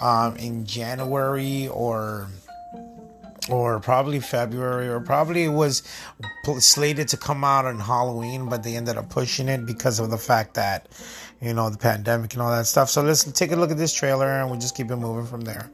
um, 0.00 0.36
in 0.36 0.64
January 0.64 1.68
or 1.68 2.28
or 3.48 3.80
probably 3.80 4.20
February, 4.20 4.88
or 4.88 5.00
probably 5.00 5.44
it 5.44 5.48
was 5.48 5.82
slated 6.60 7.08
to 7.08 7.16
come 7.16 7.42
out 7.42 7.64
on 7.64 7.80
Halloween, 7.80 8.48
but 8.48 8.62
they 8.62 8.76
ended 8.76 8.96
up 8.96 9.08
pushing 9.08 9.48
it 9.48 9.66
because 9.66 9.98
of 9.98 10.10
the 10.10 10.18
fact 10.18 10.54
that, 10.54 10.86
you 11.42 11.52
know, 11.52 11.68
the 11.68 11.76
pandemic 11.76 12.32
and 12.34 12.42
all 12.42 12.50
that 12.50 12.66
stuff. 12.66 12.88
So 12.88 13.02
let's 13.02 13.24
take 13.32 13.50
a 13.50 13.56
look 13.56 13.72
at 13.72 13.76
this 13.76 13.92
trailer 13.92 14.28
and 14.28 14.48
we'll 14.48 14.60
just 14.60 14.76
keep 14.76 14.90
it 14.90 14.96
moving 14.96 15.26
from 15.26 15.40
there. 15.40 15.68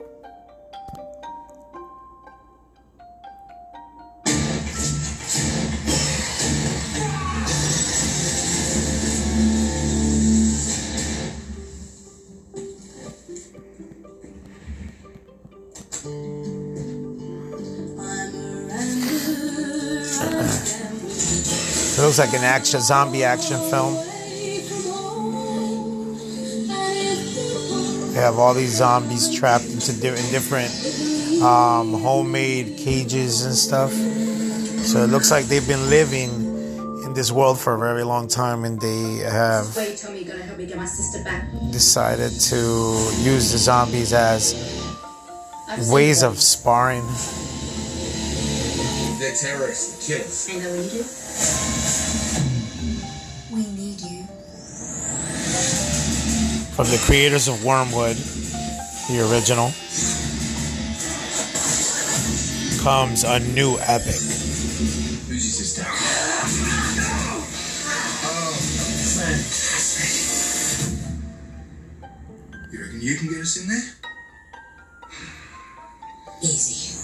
It 21.99 22.03
looks 22.03 22.19
like 22.19 22.33
an 22.33 22.45
action 22.45 22.81
zombie 22.81 23.25
action 23.25 23.59
film. 23.71 24.08
They 28.19 28.25
have 28.25 28.41
all 28.41 28.53
these 28.53 28.75
zombies 28.75 29.33
trapped 29.33 29.67
into 29.67 29.93
di- 29.93 30.09
in 30.09 30.31
different 30.33 30.73
um, 31.41 31.93
homemade 32.03 32.77
cages 32.77 33.45
and 33.45 33.55
stuff. 33.55 33.93
So 33.93 35.05
it 35.05 35.07
looks 35.07 35.31
like 35.31 35.45
they've 35.45 35.69
been 35.69 35.89
living 35.89 36.31
in 37.05 37.15
this 37.15 37.31
world 37.31 37.61
for 37.61 37.77
a 37.77 37.79
very 37.79 38.03
long 38.03 38.27
time, 38.27 38.65
and 38.65 38.81
they 38.81 39.19
have 39.19 39.77
Wait, 39.77 39.97
Tommy, 39.97 40.19
you 40.19 40.25
gonna 40.25 40.43
help 40.43 40.59
me 40.59 40.67
get 40.67 40.77
my 40.79 40.85
sister 40.85 41.23
back? 41.23 41.49
decided 41.71 42.33
to 42.51 42.57
use 43.23 43.53
the 43.53 43.59
zombies 43.59 44.13
as 44.13 44.53
ways 45.89 46.25
of 46.25 46.41
sparring. 46.41 47.07
They're 49.21 49.33
terrorists, 49.33 50.09
killers. 50.09 50.49
I 50.51 50.59
know 50.59 50.75
you 50.75 50.91
do. 50.91 51.98
From 56.79 56.87
the 56.87 56.99
creators 56.99 57.49
of 57.49 57.57
Wyrmwood, 57.57 58.15
the 59.09 59.19
original, 59.29 59.73
comes 62.85 63.25
a 63.25 63.41
new 63.53 63.77
epic. 63.81 64.15
Who's 65.27 65.29
your 65.29 65.41
sister? 65.41 65.83
Oh, 68.23 68.55
fantastic. 69.19 70.07
You 72.71 72.79
reckon 72.81 73.01
you 73.01 73.17
can 73.17 73.29
get 73.29 73.41
us 73.41 73.57
in 73.61 73.67
there? 73.69 73.97
Easy. 76.45 76.95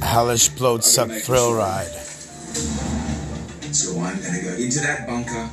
Hellish 0.00 0.48
bloodsuck 0.48 1.10
thrill 1.10 1.52
ride. 1.52 1.92
So 3.74 4.00
I'm 4.00 4.18
gonna 4.22 4.40
go 4.40 4.54
into 4.54 4.80
that 4.80 5.06
bunker. 5.06 5.50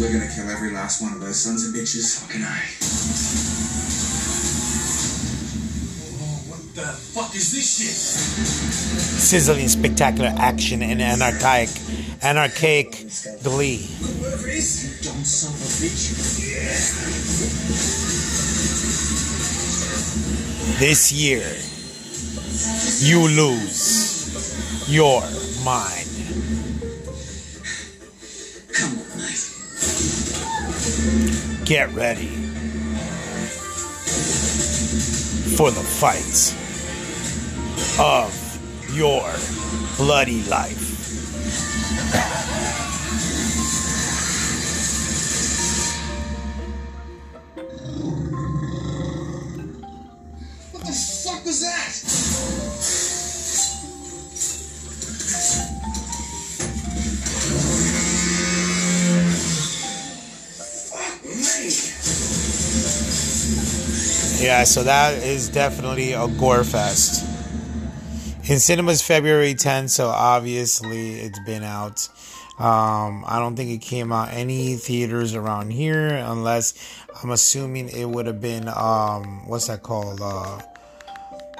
We're 0.00 0.12
gonna 0.12 0.26
kill 0.26 0.50
every 0.50 0.72
last 0.72 1.00
one 1.00 1.12
of 1.12 1.20
those 1.20 1.40
sons 1.40 1.68
of 1.68 1.72
bitches. 1.72 2.18
Fucking 2.18 2.42
I. 2.42 2.62
Oh, 6.18 6.50
what 6.50 6.74
the 6.74 6.82
fuck 6.82 7.32
is 7.36 7.52
this 7.52 7.78
shit? 7.78 7.94
Sizzling 9.22 9.68
spectacular 9.68 10.34
action 10.36 10.82
and 10.82 11.00
anarchic, 11.00 11.68
anarchic 12.22 13.06
glee. 13.44 13.86
Whatever 14.18 14.48
it 14.48 14.56
is, 14.56 15.00
dumb 15.00 15.22
son 15.22 15.54
of 15.54 15.62
a 15.62 15.66
bitch. 15.78 16.10
This 20.80 21.12
year, 21.12 21.46
you 22.98 23.28
lose 23.28 24.88
your 24.88 25.22
mind. 25.64 26.13
Get 31.64 31.90
ready 31.94 32.28
for 35.56 35.70
the 35.70 35.80
fights 35.80 36.52
of 37.98 38.30
your 38.94 39.24
bloody 39.96 40.42
life. 40.44 40.84
Yeah, 64.54 64.62
so 64.62 64.84
that 64.84 65.20
is 65.20 65.48
definitely 65.48 66.12
a 66.12 66.28
gore 66.28 66.62
fest. 66.62 67.26
In 68.48 68.60
cinemas 68.60 69.02
February 69.02 69.54
10th, 69.54 69.90
so 69.90 70.06
obviously 70.06 71.14
it's 71.14 71.40
been 71.40 71.64
out. 71.64 72.08
Um, 72.60 73.24
I 73.26 73.40
don't 73.40 73.56
think 73.56 73.70
it 73.70 73.78
came 73.84 74.12
out 74.12 74.28
any 74.32 74.76
theaters 74.76 75.34
around 75.34 75.72
here, 75.72 76.06
unless 76.06 76.72
I'm 77.20 77.32
assuming 77.32 77.88
it 77.88 78.04
would 78.04 78.26
have 78.26 78.40
been 78.40 78.68
um, 78.68 79.48
what's 79.48 79.66
that 79.66 79.82
called? 79.82 80.20
Uh, 80.22 80.60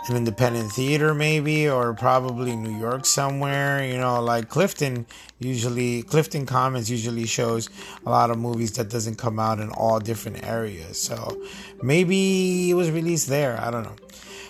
an 0.09 0.17
independent 0.17 0.71
theater 0.71 1.14
maybe 1.14 1.69
or 1.69 1.95
probably 1.95 2.55
New 2.57 2.79
York 2.79 3.07
somewhere 3.07 3.85
you 3.85 3.97
know 3.97 4.23
like 4.23 4.49
Clifton 4.49 5.07
usually 5.38 6.03
Clifton 6.03 6.47
Commons 6.47 6.90
usually 6.90 7.27
shows 7.27 7.71
a 8.05 8.11
lot 8.11 8.31
of 8.31 8.38
movies 8.38 8.73
that 8.73 8.90
doesn't 8.90 9.17
come 9.17 9.38
out 9.38 9.61
in 9.61 9.71
all 9.71 9.99
different 9.99 10.47
areas 10.47 11.01
so 11.01 11.40
maybe 11.83 12.71
it 12.71 12.75
was 12.75 12.90
released 12.90 13.29
there 13.29 13.59
I 13.61 13.71
don't 13.71 13.85
know 13.85 13.97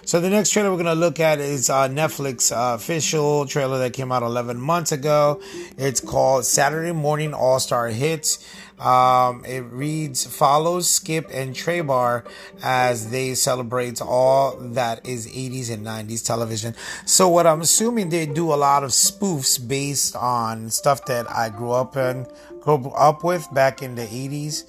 so 0.07 0.21
the 0.21 0.29
next 0.29 0.51
trailer 0.51 0.71
we're 0.71 0.77
gonna 0.77 0.95
look 0.95 1.19
at 1.19 1.38
is 1.38 1.71
uh, 1.71 1.88
Netflix 1.88 2.53
uh, 2.55 2.75
official 2.75 3.47
trailer 3.47 3.79
that 3.79 3.95
came 3.95 4.12
out 4.12 4.23
11 4.23 4.61
months 4.61 4.93
ago. 4.93 5.40
It's 5.79 5.99
called 5.99 6.45
Saturday 6.45 6.93
Morning 6.93 7.33
All 7.33 7.59
Star 7.59 7.88
Hits. 7.88 8.47
Um, 8.78 9.44
it 9.44 9.60
reads 9.60 10.26
follows 10.26 10.90
Skip 10.90 11.28
and 11.32 11.54
Treybor 11.54 12.24
as 12.62 13.10
they 13.10 13.34
celebrate 13.34 14.02
all 14.02 14.56
that 14.56 15.06
is 15.06 15.26
80s 15.28 15.70
and 15.72 15.87
90s 15.87 16.24
television. 16.24 16.74
So 17.06 17.28
what 17.28 17.46
I'm 17.46 17.60
assuming 17.60 18.08
they 18.08 18.26
do 18.26 18.52
a 18.52 18.56
lot 18.56 18.82
of 18.82 18.90
spoofs 18.90 19.56
based 19.66 20.16
on 20.16 20.70
stuff 20.70 21.04
that 21.06 21.30
I 21.30 21.50
grew 21.50 21.72
up 21.72 21.96
in, 21.96 22.26
grew 22.60 22.90
up 22.96 23.22
with 23.22 23.46
back 23.54 23.82
in 23.82 23.94
the 23.94 24.06
80s 24.06 24.64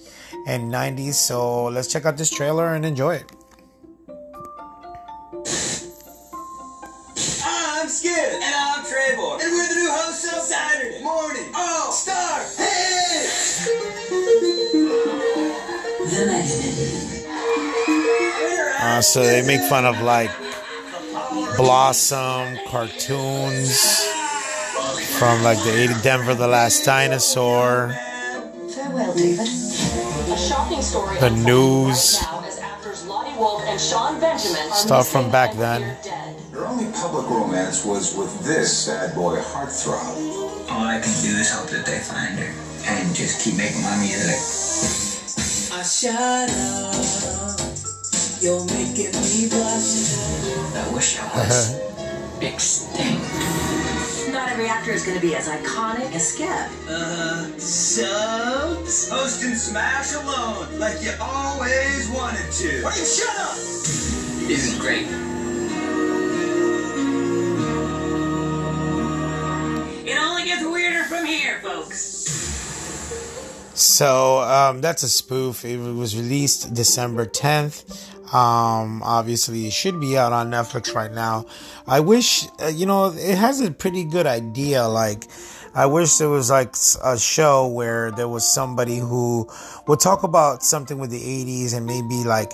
and 0.47 0.71
90s. 0.71 1.15
So 1.15 1.65
let's 1.65 1.91
check 1.91 2.05
out 2.05 2.17
this 2.17 2.29
trailer 2.29 2.75
and 2.75 2.85
enjoy 2.85 3.15
it. 3.15 3.31
I'm 7.43 7.91
Skip. 7.91 8.11
And 8.11 8.43
I'm 8.43 8.83
Treybor. 8.83 9.39
And 9.43 9.51
we're 9.53 9.67
the 9.67 9.75
new 9.75 9.91
hosts 9.91 10.25
of 10.25 10.41
Saturday 10.41 11.03
Morning 11.03 11.51
All 11.55 11.91
Star 11.91 12.41
Hit. 12.57 13.44
The 16.09 16.25
Legend. 16.27 16.75
Uh, 18.81 19.01
so 19.01 19.23
they 19.23 19.41
make 19.45 19.61
fun 19.61 19.85
of 19.85 19.99
like 20.01 20.29
Blossom 21.57 22.57
cartoons 22.67 24.03
from 25.17 25.41
like 25.43 25.57
the 25.63 25.73
80 25.75 25.93
Denver 26.03 26.35
the 26.35 26.47
Last 26.47 26.85
Dinosaur. 26.85 27.95
Farewell, 28.69 29.13
David. 29.15 29.39
A 29.47 30.37
shocking 30.37 30.81
story 30.81 31.17
The 31.19 31.29
news. 31.31 32.19
right 32.21 32.29
now 32.31 32.43
as 32.45 32.59
actors 32.59 33.05
Lottie 33.07 33.35
Wolf 33.39 33.63
and 33.65 33.79
Sean 33.81 34.19
Benjamin 34.19 34.69
are 34.69 34.75
Stuff 34.75 35.07
from 35.07 35.31
back 35.31 35.53
then. 35.55 35.81
feared 35.81 36.03
dead. 36.03 36.35
Her 36.53 36.65
only 36.67 36.91
public 36.91 37.27
romance 37.29 37.83
was 37.85 38.15
with 38.15 38.43
this 38.45 38.85
sad 38.85 39.15
boy 39.15 39.37
heartthrob. 39.39 40.15
All 40.69 40.83
I 40.85 40.99
can 40.99 41.13
do 41.23 41.29
is 41.39 41.49
hope 41.51 41.69
that 41.71 41.85
they 41.85 41.99
find 41.99 42.37
her 42.39 42.53
and 42.87 43.15
just 43.15 43.41
keep 43.43 43.55
making 43.57 43.81
my 43.81 43.97
music. 43.97 44.37
I 45.73 45.81
shut 45.83 46.49
up. 46.49 47.65
You're 48.41 48.65
making 48.65 49.11
me 49.21 49.49
blush. 49.49 50.15
I 50.75 50.91
wish 50.93 51.17
I 51.19 51.25
was 51.35 51.79
extinct. 52.41 53.25
Not 54.31 54.49
every 54.51 54.67
actor 54.67 54.91
is 54.91 55.05
going 55.05 55.17
to 55.19 55.25
be 55.25 55.35
as 55.35 55.47
iconic 55.47 56.11
as 56.13 56.33
Skip. 56.33 56.49
Uh, 56.89 57.45
subs? 57.57 59.09
Hosting 59.09 59.55
Smash 59.55 60.13
alone, 60.13 60.79
like 60.79 61.01
you 61.01 61.13
always 61.21 62.09
wanted 62.11 62.51
to. 62.51 62.83
Wait, 62.85 62.95
shut 62.95 63.35
up! 63.39 63.55
This 64.47 64.71
is 64.71 64.79
great. 64.79 65.07
It 70.07 70.17
only 70.19 70.43
gets 70.45 70.63
weirder 70.63 71.03
from 71.05 71.25
here, 71.25 71.59
folks. 71.61 72.14
So 73.75 74.39
um, 74.39 74.79
that's 74.79 75.03
a 75.03 75.09
spoof. 75.09 75.65
It 75.65 75.77
was 75.77 76.15
released 76.15 76.73
December 76.73 77.25
10th. 77.25 78.33
Um, 78.33 79.03
obviously, 79.03 79.67
it 79.67 79.73
should 79.73 79.99
be 79.99 80.17
out 80.17 80.31
on 80.31 80.49
Netflix 80.49 80.95
right 80.95 81.11
now. 81.11 81.45
I 81.85 81.99
wish, 81.99 82.45
uh, 82.63 82.67
you 82.67 82.85
know, 82.85 83.13
it 83.13 83.37
has 83.37 83.59
a 83.59 83.71
pretty 83.71 84.05
good 84.05 84.25
idea. 84.25 84.87
Like, 84.87 85.25
I 85.77 85.87
wish 85.87 86.15
there 86.15 86.29
was 86.29 86.49
like 86.49 86.73
a 87.03 87.19
show 87.19 87.67
where 87.67 88.09
there 88.09 88.29
was 88.29 88.47
somebody 88.47 88.95
who 88.95 89.49
would 89.87 89.99
talk 89.99 90.23
about 90.23 90.63
something 90.63 90.99
with 90.99 91.09
the 91.09 91.19
80s 91.19 91.75
and 91.75 91.85
maybe 91.85 92.23
like, 92.23 92.53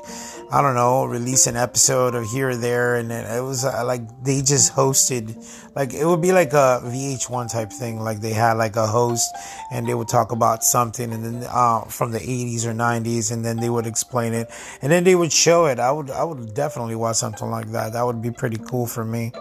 I 0.51 0.63
don't 0.63 0.73
know, 0.73 1.05
release 1.05 1.45
an 1.45 1.55
episode 1.55 2.15
of 2.15 2.25
here 2.25 2.49
or 2.49 2.55
there. 2.55 2.95
And 2.95 3.11
it 3.11 3.43
was 3.43 3.63
uh, 3.63 3.85
like 3.85 4.01
they 4.23 4.41
just 4.41 4.73
hosted, 4.73 5.37
like, 5.75 5.93
it 5.93 6.03
would 6.03 6.19
be 6.19 6.31
like 6.31 6.53
a 6.53 6.81
VH1 6.83 7.51
type 7.51 7.71
thing. 7.71 7.99
Like 7.99 8.21
they 8.21 8.33
had 8.33 8.53
like 8.53 8.75
a 8.75 8.87
host 8.87 9.29
and 9.71 9.87
they 9.87 9.93
would 9.93 10.07
talk 10.07 10.31
about 10.31 10.63
something 10.63 11.13
and 11.13 11.23
then, 11.23 11.47
uh, 11.47 11.81
from 11.81 12.11
the 12.11 12.19
80s 12.19 12.65
or 12.65 12.73
90s 12.73 13.31
and 13.31 13.45
then 13.45 13.57
they 13.57 13.69
would 13.69 13.85
explain 13.85 14.33
it 14.33 14.49
and 14.81 14.91
then 14.91 15.03
they 15.03 15.13
would 15.13 15.31
show 15.31 15.67
it. 15.67 15.77
I 15.77 15.91
would, 15.91 16.09
I 16.09 16.23
would 16.23 16.55
definitely 16.55 16.95
watch 16.95 17.17
something 17.17 17.51
like 17.51 17.67
that. 17.67 17.93
That 17.93 18.03
would 18.03 18.23
be 18.23 18.31
pretty 18.31 18.57
cool 18.57 18.87
for 18.87 19.05
me, 19.05 19.31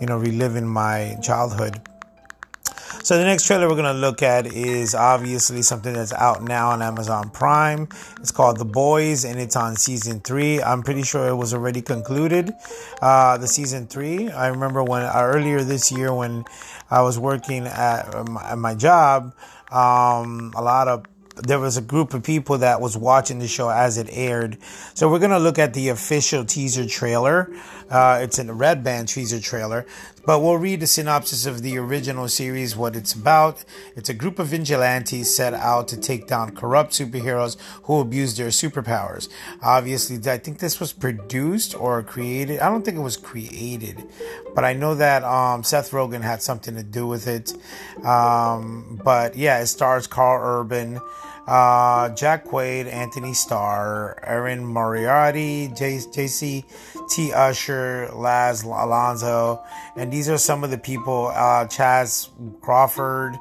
you 0.00 0.08
know, 0.08 0.16
reliving 0.18 0.66
my 0.66 1.16
childhood. 1.22 1.80
So 3.02 3.16
the 3.16 3.24
next 3.24 3.46
trailer 3.46 3.66
we're 3.66 3.76
gonna 3.76 3.94
look 3.94 4.22
at 4.22 4.46
is 4.46 4.94
obviously 4.94 5.62
something 5.62 5.94
that's 5.94 6.12
out 6.12 6.42
now 6.42 6.68
on 6.68 6.82
Amazon 6.82 7.30
Prime. 7.30 7.88
It's 8.20 8.30
called 8.30 8.58
The 8.58 8.66
Boys, 8.66 9.24
and 9.24 9.40
it's 9.40 9.56
on 9.56 9.76
season 9.76 10.20
three. 10.20 10.62
I'm 10.62 10.82
pretty 10.82 11.02
sure 11.02 11.26
it 11.28 11.34
was 11.34 11.54
already 11.54 11.80
concluded, 11.80 12.52
uh, 13.00 13.38
the 13.38 13.48
season 13.48 13.86
three. 13.86 14.30
I 14.30 14.48
remember 14.48 14.84
when 14.84 15.02
uh, 15.02 15.12
earlier 15.16 15.62
this 15.62 15.90
year 15.90 16.12
when 16.12 16.44
I 16.90 17.00
was 17.00 17.18
working 17.18 17.66
at, 17.66 18.14
um, 18.14 18.36
at 18.36 18.58
my 18.58 18.74
job, 18.74 19.34
um, 19.70 20.52
a 20.54 20.62
lot 20.62 20.86
of 20.86 21.06
there 21.36 21.58
was 21.58 21.78
a 21.78 21.82
group 21.82 22.12
of 22.12 22.22
people 22.22 22.58
that 22.58 22.80
was 22.82 22.98
watching 22.98 23.38
the 23.38 23.48
show 23.48 23.70
as 23.70 23.96
it 23.96 24.08
aired. 24.10 24.58
So 24.94 25.10
we're 25.10 25.20
gonna 25.20 25.38
look 25.38 25.58
at 25.58 25.72
the 25.72 25.88
official 25.88 26.44
teaser 26.44 26.86
trailer. 26.86 27.50
Uh, 27.90 28.20
it's 28.22 28.38
in 28.38 28.48
a 28.48 28.54
red 28.54 28.84
band 28.84 29.08
teaser 29.08 29.40
trailer, 29.40 29.84
but 30.24 30.40
we'll 30.40 30.56
read 30.58 30.80
the 30.80 30.86
synopsis 30.86 31.44
of 31.44 31.62
the 31.62 31.76
original 31.76 32.28
series, 32.28 32.76
what 32.76 32.94
it's 32.94 33.12
about. 33.12 33.64
It's 33.96 34.08
a 34.08 34.14
group 34.14 34.38
of 34.38 34.48
vigilantes 34.48 35.34
set 35.34 35.54
out 35.54 35.88
to 35.88 35.96
take 35.96 36.26
down 36.26 36.54
corrupt 36.54 36.92
superheroes 36.92 37.56
who 37.84 38.00
abuse 38.00 38.36
their 38.36 38.48
superpowers. 38.48 39.28
Obviously, 39.62 40.18
I 40.30 40.38
think 40.38 40.58
this 40.58 40.78
was 40.78 40.92
produced 40.92 41.74
or 41.74 42.02
created. 42.02 42.60
I 42.60 42.68
don't 42.68 42.84
think 42.84 42.96
it 42.96 43.00
was 43.00 43.16
created, 43.16 44.06
but 44.54 44.64
I 44.64 44.72
know 44.72 44.94
that 44.94 45.24
um, 45.24 45.64
Seth 45.64 45.90
Rogen 45.90 46.22
had 46.22 46.42
something 46.42 46.76
to 46.76 46.82
do 46.82 47.06
with 47.06 47.26
it. 47.26 47.52
Um, 48.04 49.00
but 49.02 49.36
yeah, 49.36 49.60
it 49.60 49.66
stars 49.66 50.06
Karl 50.06 50.60
Urban 50.60 51.00
uh, 51.46 52.08
Jack 52.10 52.46
Quaid, 52.46 52.86
Anthony 52.86 53.34
Starr, 53.34 54.18
Erin 54.22 54.64
Moriarty, 54.64 55.68
Jessie 55.68 56.64
T. 57.10 57.32
Usher, 57.32 58.10
Laz 58.14 58.62
Alonso, 58.62 59.62
and 59.96 60.12
these 60.12 60.28
are 60.28 60.38
some 60.38 60.64
of 60.64 60.70
the 60.70 60.78
people. 60.78 61.32
Uh, 61.34 61.66
Chace 61.66 62.30
Crawford. 62.60 63.38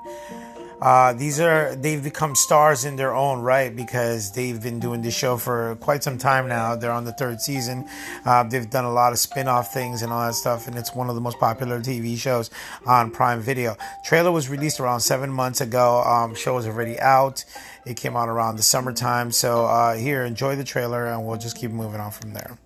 Uh, 0.82 1.12
these 1.14 1.40
are 1.40 1.76
they've 1.76 2.04
become 2.04 2.36
stars 2.36 2.86
in 2.86 2.96
their 2.96 3.14
own 3.14 3.42
right 3.42 3.76
because 3.76 4.32
they've 4.32 4.62
been 4.62 4.80
doing 4.80 5.02
this 5.02 5.16
show 5.16 5.36
for 5.36 5.76
quite 5.82 6.04
some 6.04 6.18
time 6.18 6.48
now. 6.48 6.76
They're 6.76 6.92
on 6.92 7.04
the 7.04 7.12
third 7.12 7.42
season. 7.42 7.88
Uh, 8.26 8.44
they've 8.44 8.70
done 8.70 8.86
a 8.86 8.92
lot 8.92 9.12
of 9.12 9.20
spin-off 9.20 9.74
things 9.74 10.02
and 10.02 10.12
all 10.12 10.26
that 10.26 10.36
stuff, 10.36 10.68
and 10.68 10.78
it's 10.78 10.96
one 10.96 11.10
of 11.10 11.16
the 11.16 11.22
most 11.22 11.38
popular 11.40 11.80
TV 11.82 12.18
shows 12.18 12.50
on 12.86 13.12
Prime 13.12 13.42
Video. 13.42 13.76
Trailer 14.06 14.32
was 14.32 14.50
released 14.50 14.80
around 14.80 15.02
seven 15.02 15.30
months 15.30 15.60
ago. 15.60 16.02
Um, 16.04 16.34
show 16.34 16.58
is 16.58 16.66
already 16.66 16.98
out. 17.00 17.44
It 17.86 17.98
came 17.98 18.16
out 18.16 18.30
around 18.30 18.56
the 18.56 18.64
summertime. 18.64 19.32
So 19.32 19.66
uh, 19.66 19.96
here, 19.96 20.24
enjoy 20.24 20.56
the 20.56 20.64
trailer, 20.64 21.08
and 21.08 21.26
we'll 21.26 21.38
just 21.38 21.58
keep 21.58 21.72
moving 21.72 22.00
on 22.00 22.12
from 22.12 22.34
there. 22.34 22.58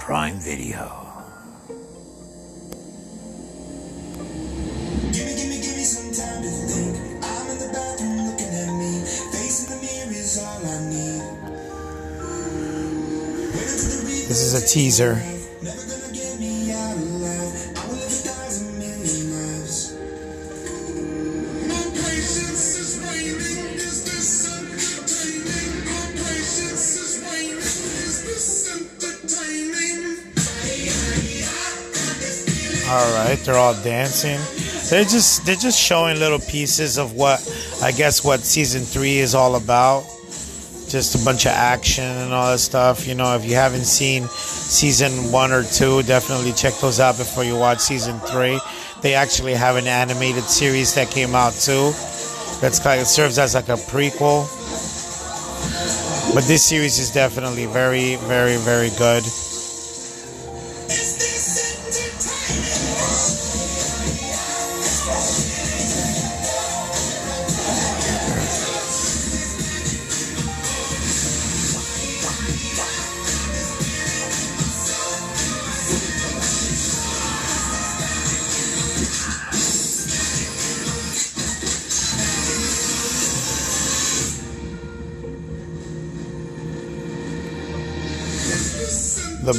Prime 0.00 0.38
Video. 0.40 1.11
Is 28.02 28.24
this 28.24 28.68
entertaining? 28.76 30.32
All 32.90 33.08
right, 33.14 33.38
they're 33.38 33.56
all 33.56 33.74
dancing. 33.82 34.38
They're 34.90 35.04
just 35.04 35.46
they're 35.46 35.56
just 35.56 35.80
showing 35.80 36.18
little 36.18 36.38
pieces 36.38 36.98
of 36.98 37.14
what 37.14 37.40
I 37.82 37.92
guess 37.92 38.22
what 38.22 38.40
season 38.40 38.82
three 38.82 39.18
is 39.18 39.34
all 39.34 39.54
about. 39.56 40.04
Just 40.88 41.14
a 41.14 41.24
bunch 41.24 41.46
of 41.46 41.52
action 41.52 42.04
and 42.04 42.34
all 42.34 42.50
that 42.52 42.58
stuff. 42.58 43.06
You 43.06 43.14
know, 43.14 43.34
if 43.34 43.46
you 43.46 43.54
haven't 43.54 43.86
seen 43.86 44.24
season 44.72 45.30
one 45.30 45.52
or 45.52 45.62
two, 45.64 46.02
definitely 46.04 46.52
check 46.52 46.74
those 46.80 46.98
out 46.98 47.18
before 47.18 47.44
you 47.44 47.56
watch 47.56 47.78
season 47.80 48.18
three. 48.20 48.58
they 49.02 49.14
actually 49.14 49.52
have 49.52 49.76
an 49.76 49.86
animated 49.86 50.44
series 50.44 50.94
that 50.94 51.10
came 51.10 51.34
out 51.34 51.52
too. 51.52 51.92
That's 52.60 52.78
kind 52.78 53.00
of 53.00 53.06
serves 53.06 53.38
as 53.38 53.54
like 53.54 53.68
a 53.68 53.76
prequel. 53.76 54.48
But 56.34 56.44
this 56.44 56.64
series 56.64 56.98
is 56.98 57.10
definitely 57.12 57.66
very, 57.66 58.16
very, 58.16 58.56
very 58.56 58.90
good. 58.96 59.24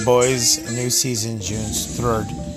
Boys 0.06 0.60
new 0.72 0.90
season 0.90 1.40
June 1.40 1.60
3rd. 1.60 2.54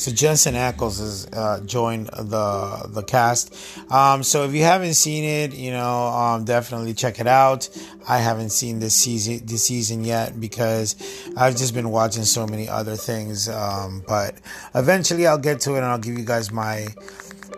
So 0.00 0.10
Jensen 0.10 0.54
Ackles 0.54 0.98
has 0.98 1.26
uh, 1.26 1.60
joined 1.66 2.06
the 2.06 2.88
the 2.88 3.02
cast. 3.02 3.54
Um, 3.92 4.22
so 4.22 4.44
if 4.44 4.54
you 4.54 4.62
haven't 4.62 4.94
seen 4.94 5.24
it, 5.24 5.54
you 5.54 5.70
know, 5.70 6.06
um, 6.06 6.44
definitely 6.44 6.94
check 6.94 7.20
it 7.20 7.26
out. 7.26 7.68
I 8.08 8.16
haven't 8.16 8.48
seen 8.48 8.78
this 8.78 8.94
season 8.94 9.44
this 9.44 9.64
season 9.64 10.02
yet 10.04 10.40
because 10.40 10.96
I've 11.36 11.54
just 11.54 11.74
been 11.74 11.90
watching 11.90 12.24
so 12.24 12.46
many 12.46 12.66
other 12.66 12.96
things. 12.96 13.48
Um, 13.50 14.02
but 14.08 14.36
eventually, 14.74 15.26
I'll 15.26 15.36
get 15.36 15.60
to 15.62 15.74
it 15.74 15.78
and 15.78 15.86
I'll 15.86 15.98
give 15.98 16.16
you 16.16 16.24
guys 16.24 16.50
my 16.50 16.86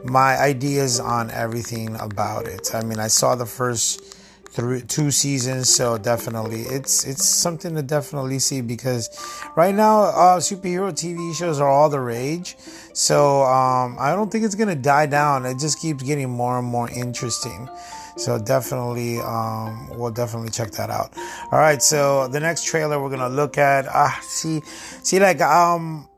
my 0.04 0.36
ideas 0.38 1.00
on 1.00 1.30
everything 1.30 1.96
about 1.96 2.46
it. 2.46 2.74
I 2.74 2.82
mean, 2.82 2.98
I 2.98 3.08
saw 3.08 3.34
the 3.34 3.46
first 3.46 4.16
three, 4.52 4.82
two 4.82 5.10
seasons, 5.10 5.74
so 5.74 5.96
definitely 5.98 6.62
it's 6.62 7.04
it's 7.04 7.26
something 7.26 7.74
to 7.74 7.82
definitely 7.82 8.38
see 8.38 8.60
because 8.60 9.08
right 9.56 9.74
now 9.74 10.02
uh, 10.02 10.38
superhero 10.38 10.92
TV 10.92 11.34
shows 11.34 11.60
are 11.60 11.68
all 11.68 11.88
the 11.88 12.00
rage. 12.00 12.56
So 12.92 13.42
um, 13.42 13.96
I 13.98 14.14
don't 14.14 14.30
think 14.30 14.44
it's 14.44 14.54
gonna 14.54 14.74
die 14.74 15.06
down. 15.06 15.46
It 15.46 15.58
just 15.58 15.80
keeps 15.80 16.02
getting 16.02 16.30
more 16.30 16.58
and 16.58 16.66
more 16.66 16.90
interesting. 16.90 17.68
So 18.16 18.38
definitely, 18.38 19.18
um, 19.20 19.88
we'll 19.96 20.10
definitely 20.10 20.50
check 20.50 20.70
that 20.72 20.90
out. 20.90 21.16
All 21.50 21.58
right. 21.58 21.82
So 21.82 22.28
the 22.28 22.40
next 22.40 22.64
trailer 22.64 23.00
we're 23.00 23.10
gonna 23.10 23.34
look 23.34 23.56
at. 23.56 23.86
Ah, 23.88 24.18
see, 24.22 24.60
see, 25.02 25.18
like 25.18 25.40
um, 25.40 26.08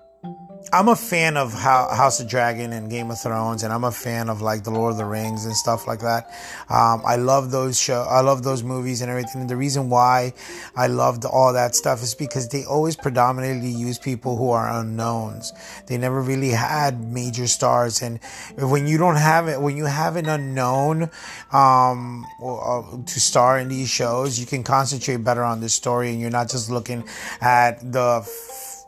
I'm 0.73 0.89
a 0.89 0.97
fan 0.97 1.37
of 1.37 1.53
House 1.53 2.21
of 2.21 2.29
Dragon 2.29 2.73
and 2.73 2.91
Game 2.91 3.11
of 3.11 3.21
Thrones, 3.21 3.63
and 3.63 3.73
I'm 3.73 3.85
a 3.85 3.93
fan 3.93 4.29
of 4.29 4.41
like 4.41 4.65
the 4.65 4.71
Lord 4.71 4.93
of 4.93 4.99
the 4.99 5.05
Rings 5.05 5.45
and 5.45 5.55
stuff 5.55 5.87
like 5.87 6.01
that. 6.01 6.31
Um, 6.69 7.03
I 7.07 7.17
love 7.17 7.51
those 7.51 7.79
show, 7.79 8.03
I 8.03 8.21
love 8.21 8.43
those 8.43 8.63
movies 8.63 9.01
and 9.01 9.11
everything. 9.11 9.43
And 9.43 9.51
the 9.51 9.57
reason 9.57 9.89
why 9.89 10.33
I 10.75 10.87
loved 10.87 11.25
all 11.25 11.53
that 11.53 11.75
stuff 11.75 12.03
is 12.03 12.15
because 12.15 12.49
they 12.49 12.65
always 12.65 12.97
predominantly 12.97 13.69
use 13.69 13.99
people 13.99 14.37
who 14.37 14.51
are 14.51 14.69
unknowns. 14.81 15.53
They 15.87 15.99
never 15.99 16.21
really 16.21 16.51
had 16.51 17.13
major 17.13 17.47
stars, 17.47 18.03
and 18.03 18.19
when 18.57 18.87
you 18.87 18.99
don't 18.99 19.17
have 19.17 19.49
it, 19.49 19.61
when 19.61 19.77
you 19.77 19.85
have 19.85 20.17
an 20.17 20.29
unknown 20.29 21.11
um, 21.53 22.27
uh, 22.43 22.83
to 23.05 23.21
star 23.21 23.59
in 23.59 23.69
these 23.69 23.91
shows, 23.91 24.41
you 24.41 24.47
can 24.47 24.65
concentrate 24.65 25.19
better 25.19 25.45
on 25.45 25.61
the 25.61 25.69
story, 25.69 26.11
and 26.11 26.21
you're 26.21 26.31
not 26.31 26.49
just 26.49 26.71
looking 26.71 27.05
at 27.41 27.81
the 27.93 28.23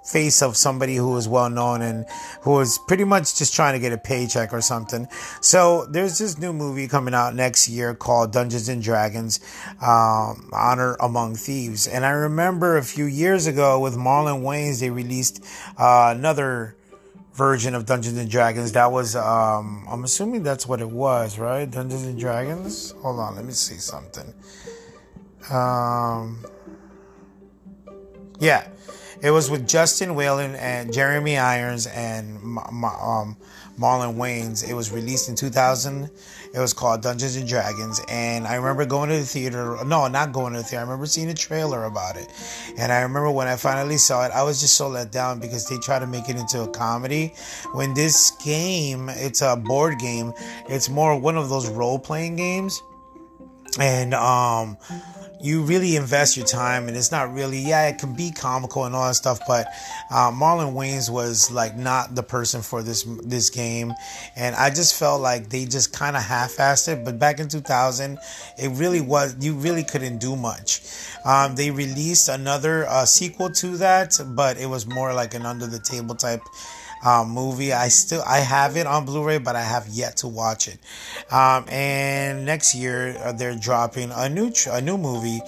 face 0.06 0.42
of 0.42 0.56
somebody 0.56 0.96
who 0.96 1.10
was 1.10 1.28
well 1.28 1.50
known 1.50 1.82
and 1.82 2.06
who 2.42 2.52
was 2.52 2.78
pretty 2.86 3.04
much 3.04 3.36
just 3.36 3.54
trying 3.54 3.74
to 3.74 3.80
get 3.80 3.92
a 3.92 3.98
paycheck 3.98 4.52
or 4.52 4.60
something. 4.60 5.08
So 5.40 5.86
there's 5.86 6.18
this 6.18 6.38
new 6.38 6.52
movie 6.52 6.88
coming 6.88 7.14
out 7.14 7.34
next 7.34 7.68
year 7.68 7.94
called 7.94 8.32
Dungeons 8.32 8.68
and 8.68 8.82
Dragons 8.82 9.40
um, 9.82 10.48
Honor 10.52 10.96
Among 11.00 11.34
Thieves. 11.34 11.86
And 11.86 12.04
I 12.04 12.10
remember 12.10 12.76
a 12.76 12.82
few 12.84 13.04
years 13.04 13.46
ago 13.46 13.80
with 13.80 13.96
Marlon 13.96 14.42
Wayans, 14.42 14.80
they 14.80 14.90
released 14.90 15.44
uh, 15.78 16.14
another 16.16 16.76
version 17.34 17.74
of 17.74 17.84
Dungeons 17.84 18.16
and 18.16 18.30
Dragons. 18.30 18.72
That 18.72 18.90
was, 18.90 19.14
um, 19.14 19.86
I'm 19.88 20.04
assuming 20.04 20.42
that's 20.42 20.66
what 20.66 20.80
it 20.80 20.90
was, 20.90 21.38
right? 21.38 21.70
Dungeons 21.70 22.04
and 22.04 22.18
Dragons? 22.18 22.92
Hold 23.02 23.20
on, 23.20 23.36
let 23.36 23.44
me 23.44 23.52
see 23.52 23.76
something. 23.76 24.32
Um, 25.50 26.44
yeah. 28.38 28.68
It 29.22 29.30
was 29.30 29.50
with 29.50 29.66
Justin 29.66 30.10
Whalin 30.10 30.56
and 30.58 30.92
Jeremy 30.92 31.38
Irons 31.38 31.86
and 31.86 32.36
um, 32.36 33.36
Marlon 33.78 34.16
Wayans. 34.16 34.68
It 34.68 34.74
was 34.74 34.90
released 34.90 35.28
in 35.28 35.36
2000. 35.36 36.10
It 36.54 36.58
was 36.58 36.72
called 36.72 37.02
Dungeons 37.02 37.36
and 37.36 37.48
Dragons. 37.48 38.00
And 38.08 38.46
I 38.46 38.54
remember 38.54 38.86
going 38.86 39.10
to 39.10 39.16
the 39.16 39.24
theater. 39.24 39.76
No, 39.84 40.08
not 40.08 40.32
going 40.32 40.52
to 40.54 40.60
the 40.60 40.64
theater. 40.64 40.78
I 40.78 40.82
remember 40.82 41.06
seeing 41.06 41.28
a 41.28 41.34
trailer 41.34 41.84
about 41.84 42.16
it. 42.16 42.28
And 42.78 42.92
I 42.92 43.02
remember 43.02 43.30
when 43.30 43.48
I 43.48 43.56
finally 43.56 43.98
saw 43.98 44.24
it, 44.24 44.32
I 44.32 44.42
was 44.42 44.60
just 44.60 44.76
so 44.76 44.88
let 44.88 45.12
down 45.12 45.40
because 45.40 45.68
they 45.68 45.78
tried 45.78 46.00
to 46.00 46.06
make 46.06 46.28
it 46.28 46.36
into 46.36 46.62
a 46.62 46.68
comedy. 46.68 47.34
When 47.72 47.94
this 47.94 48.30
game, 48.42 49.08
it's 49.10 49.42
a 49.42 49.56
board 49.56 49.98
game, 49.98 50.32
it's 50.68 50.88
more 50.88 51.18
one 51.18 51.36
of 51.36 51.48
those 51.48 51.68
role 51.68 51.98
playing 51.98 52.36
games. 52.36 52.82
And, 53.78 54.14
um, 54.14 54.78
you 55.40 55.62
really 55.62 55.96
invest 55.96 56.36
your 56.36 56.46
time 56.46 56.88
and 56.88 56.96
it's 56.96 57.12
not 57.12 57.32
really 57.32 57.58
yeah 57.58 57.88
it 57.88 57.98
can 57.98 58.14
be 58.14 58.30
comical 58.30 58.84
and 58.84 58.94
all 58.94 59.06
that 59.06 59.14
stuff 59.14 59.40
but 59.46 59.66
uh, 60.10 60.30
marlon 60.30 60.72
wayans 60.74 61.10
was 61.10 61.50
like 61.50 61.76
not 61.76 62.14
the 62.14 62.22
person 62.22 62.62
for 62.62 62.82
this 62.82 63.04
this 63.24 63.50
game. 63.50 63.92
And 64.34 64.54
i 64.56 64.70
just 64.70 64.98
felt 64.98 65.20
like 65.20 65.50
they 65.50 65.64
just 65.64 65.92
kind 65.92 66.16
of 66.16 66.22
half-assed 66.22 66.88
it 66.88 67.04
but 67.04 67.18
back 67.18 67.38
in 67.38 67.48
2000 67.48 68.18
it 68.58 68.68
really 68.70 69.00
was 69.00 69.36
you 69.40 69.54
really 69.54 69.84
couldn't 69.84 70.18
do 70.18 70.36
much. 70.36 70.80
Um, 71.24 71.56
they 71.56 71.70
released 71.70 72.28
another 72.28 72.86
uh, 72.86 73.04
sequel 73.04 73.50
to 73.50 73.76
that 73.78 74.18
but 74.28 74.56
it 74.58 74.66
was 74.66 74.86
more 74.86 75.12
like 75.12 75.34
an 75.34 75.44
under 75.44 75.66
the 75.66 75.78
table 75.80 76.14
type 76.14 76.42
um, 77.04 77.30
movie. 77.30 77.72
I 77.72 77.88
still 77.88 78.22
I 78.26 78.38
have 78.38 78.76
it 78.76 78.86
on 78.86 79.04
Blu-ray, 79.04 79.38
but 79.38 79.56
I 79.56 79.62
have 79.62 79.88
yet 79.88 80.18
to 80.18 80.28
watch 80.28 80.68
it. 80.68 80.78
Um, 81.32 81.66
and 81.68 82.44
next 82.44 82.74
year 82.74 83.16
uh, 83.18 83.32
they're 83.32 83.56
dropping 83.56 84.10
a 84.12 84.28
new 84.28 84.52
a 84.70 84.80
new 84.80 84.98
movie 84.98 85.40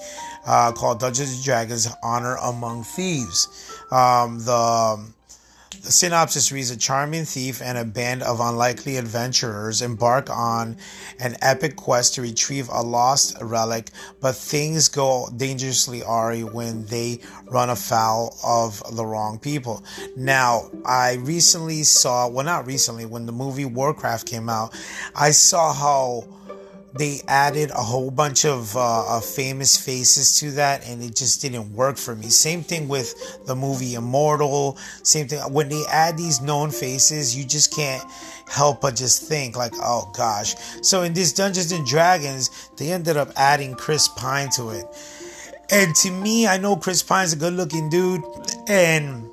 uh, 0.45 0.71
called 0.71 0.99
Dungeons 0.99 1.33
and 1.35 1.43
Dragons: 1.43 1.87
Honor 2.03 2.35
Among 2.35 2.83
Thieves. 2.83 3.47
Um, 3.91 4.39
the 4.43 5.11
the 5.81 5.91
synopsis 5.91 6.51
reads 6.51 6.71
A 6.71 6.77
charming 6.77 7.25
thief 7.25 7.61
and 7.61 7.77
a 7.77 7.85
band 7.85 8.23
of 8.23 8.39
unlikely 8.39 8.97
adventurers 8.97 9.81
embark 9.81 10.29
on 10.29 10.77
an 11.19 11.37
epic 11.41 11.75
quest 11.75 12.15
to 12.15 12.21
retrieve 12.21 12.69
a 12.69 12.81
lost 12.81 13.37
relic, 13.41 13.89
but 14.19 14.35
things 14.35 14.89
go 14.89 15.29
dangerously 15.35 16.01
awry 16.01 16.41
when 16.41 16.85
they 16.85 17.19
run 17.45 17.69
afoul 17.69 18.37
of 18.43 18.83
the 18.95 19.05
wrong 19.05 19.39
people. 19.39 19.83
Now, 20.15 20.69
I 20.85 21.13
recently 21.15 21.83
saw, 21.83 22.27
well, 22.27 22.45
not 22.45 22.67
recently, 22.67 23.05
when 23.05 23.25
the 23.25 23.31
movie 23.31 23.65
Warcraft 23.65 24.27
came 24.27 24.49
out, 24.49 24.75
I 25.15 25.31
saw 25.31 25.73
how 25.73 26.27
they 26.93 27.21
added 27.27 27.69
a 27.71 27.83
whole 27.83 28.11
bunch 28.11 28.45
of, 28.45 28.75
uh, 28.75 29.19
famous 29.19 29.77
faces 29.77 30.39
to 30.39 30.51
that 30.51 30.85
and 30.87 31.03
it 31.03 31.15
just 31.15 31.41
didn't 31.41 31.73
work 31.73 31.97
for 31.97 32.15
me. 32.15 32.29
Same 32.29 32.63
thing 32.63 32.87
with 32.87 33.45
the 33.45 33.55
movie 33.55 33.95
immortal. 33.95 34.77
Same 35.03 35.27
thing 35.27 35.39
when 35.53 35.69
they 35.69 35.83
add 35.89 36.17
these 36.17 36.41
known 36.41 36.71
faces 36.71 37.35
you 37.35 37.45
just 37.45 37.73
can't 37.73 38.03
help 38.47 38.81
but 38.81 38.95
just 38.95 39.23
think 39.23 39.55
like 39.55 39.73
oh 39.75 40.11
gosh. 40.15 40.55
So 40.81 41.03
in 41.03 41.13
this 41.13 41.33
dungeons 41.33 41.71
and 41.71 41.85
dragons 41.85 42.49
they 42.77 42.91
ended 42.91 43.17
up 43.17 43.31
adding 43.35 43.75
chris 43.75 44.07
pine 44.07 44.49
to 44.51 44.69
it. 44.69 44.85
And 45.71 45.95
to 45.97 46.11
me 46.11 46.47
i 46.47 46.57
know 46.57 46.75
chris 46.75 47.03
pine's 47.03 47.33
a 47.33 47.35
good 47.35 47.53
looking 47.53 47.89
dude 47.89 48.23
and 48.67 49.28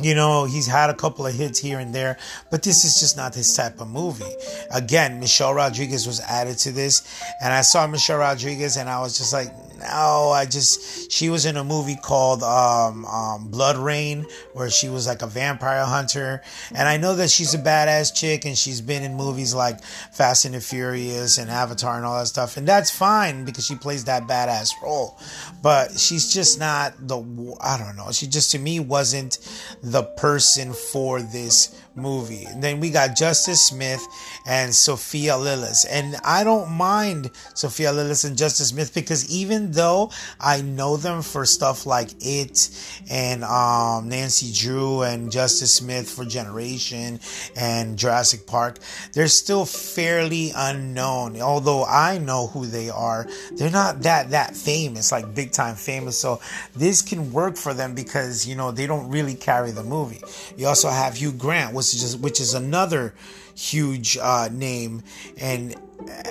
you 0.00 0.14
know, 0.14 0.44
he's 0.44 0.66
had 0.66 0.90
a 0.90 0.94
couple 0.94 1.26
of 1.26 1.34
hits 1.34 1.58
here 1.58 1.78
and 1.78 1.94
there, 1.94 2.18
but 2.50 2.62
this 2.62 2.84
is 2.84 2.98
just 3.00 3.16
not 3.16 3.34
his 3.34 3.54
type 3.54 3.80
of 3.80 3.88
movie. 3.88 4.32
Again, 4.70 5.20
Michelle 5.20 5.54
Rodriguez 5.54 6.06
was 6.06 6.20
added 6.20 6.58
to 6.58 6.72
this, 6.72 7.02
and 7.42 7.52
I 7.52 7.60
saw 7.60 7.86
Michelle 7.86 8.18
Rodriguez 8.18 8.76
and 8.76 8.88
I 8.88 9.00
was 9.00 9.18
just 9.18 9.32
like, 9.32 9.52
no, 9.82 10.30
I 10.30 10.46
just, 10.46 11.10
she 11.10 11.28
was 11.28 11.44
in 11.44 11.56
a 11.56 11.64
movie 11.64 11.96
called 11.96 12.42
um, 12.42 13.04
um, 13.04 13.50
BloodRayne, 13.50 14.30
where 14.52 14.70
she 14.70 14.88
was 14.88 15.06
like 15.06 15.22
a 15.22 15.26
vampire 15.26 15.84
hunter. 15.84 16.42
And 16.74 16.88
I 16.88 16.96
know 16.96 17.14
that 17.16 17.30
she's 17.30 17.54
a 17.54 17.58
badass 17.58 18.14
chick 18.14 18.44
and 18.44 18.56
she's 18.56 18.80
been 18.80 19.02
in 19.02 19.14
movies 19.14 19.54
like 19.54 19.82
Fast 20.12 20.44
and 20.44 20.54
the 20.54 20.60
Furious 20.60 21.38
and 21.38 21.50
Avatar 21.50 21.96
and 21.96 22.06
all 22.06 22.18
that 22.18 22.26
stuff. 22.26 22.56
And 22.56 22.66
that's 22.66 22.90
fine 22.90 23.44
because 23.44 23.66
she 23.66 23.74
plays 23.74 24.04
that 24.04 24.24
badass 24.24 24.70
role. 24.82 25.18
But 25.62 25.98
she's 25.98 26.32
just 26.32 26.58
not 26.58 26.94
the, 26.98 27.18
I 27.60 27.78
don't 27.78 27.96
know, 27.96 28.12
she 28.12 28.26
just 28.26 28.52
to 28.52 28.58
me 28.58 28.80
wasn't 28.80 29.38
the 29.82 30.04
person 30.04 30.72
for 30.72 31.20
this 31.20 31.81
movie. 31.94 32.46
Then 32.56 32.80
we 32.80 32.90
got 32.90 33.16
Justice 33.16 33.64
Smith 33.64 34.06
and 34.46 34.74
Sophia 34.74 35.32
Lillis. 35.32 35.86
And 35.88 36.16
I 36.24 36.44
don't 36.44 36.70
mind 36.70 37.30
Sophia 37.54 37.92
Lillis 37.92 38.24
and 38.24 38.36
Justice 38.36 38.68
Smith 38.68 38.94
because 38.94 39.30
even 39.30 39.72
though 39.72 40.10
I 40.40 40.62
know 40.62 40.96
them 40.96 41.22
for 41.22 41.44
stuff 41.44 41.86
like 41.86 42.10
It 42.20 42.70
and 43.10 43.44
um, 43.44 44.08
Nancy 44.08 44.52
Drew 44.52 45.02
and 45.02 45.30
Justice 45.30 45.74
Smith 45.74 46.10
for 46.10 46.24
Generation 46.24 47.20
and 47.56 47.98
Jurassic 47.98 48.46
Park, 48.46 48.78
they're 49.12 49.28
still 49.28 49.64
fairly 49.64 50.52
unknown. 50.54 51.40
Although 51.40 51.84
I 51.84 52.18
know 52.18 52.48
who 52.48 52.66
they 52.66 52.90
are, 52.90 53.26
they're 53.52 53.70
not 53.70 54.02
that 54.02 54.30
that 54.30 54.56
famous, 54.56 55.12
like 55.12 55.34
big 55.34 55.52
time 55.52 55.74
famous. 55.74 56.18
So 56.18 56.40
this 56.74 57.02
can 57.02 57.32
work 57.32 57.56
for 57.56 57.74
them 57.74 57.94
because 57.94 58.46
you 58.46 58.54
know 58.54 58.70
they 58.70 58.86
don't 58.86 59.08
really 59.10 59.34
carry 59.34 59.70
the 59.70 59.84
movie. 59.84 60.22
You 60.56 60.66
also 60.66 60.88
have 60.88 61.16
Hugh 61.16 61.32
Grant, 61.32 61.74
which 61.90 62.02
is 62.02 62.16
which 62.16 62.40
is 62.40 62.54
another 62.54 63.14
huge 63.54 64.16
uh, 64.20 64.48
name, 64.52 65.02
and 65.40 65.74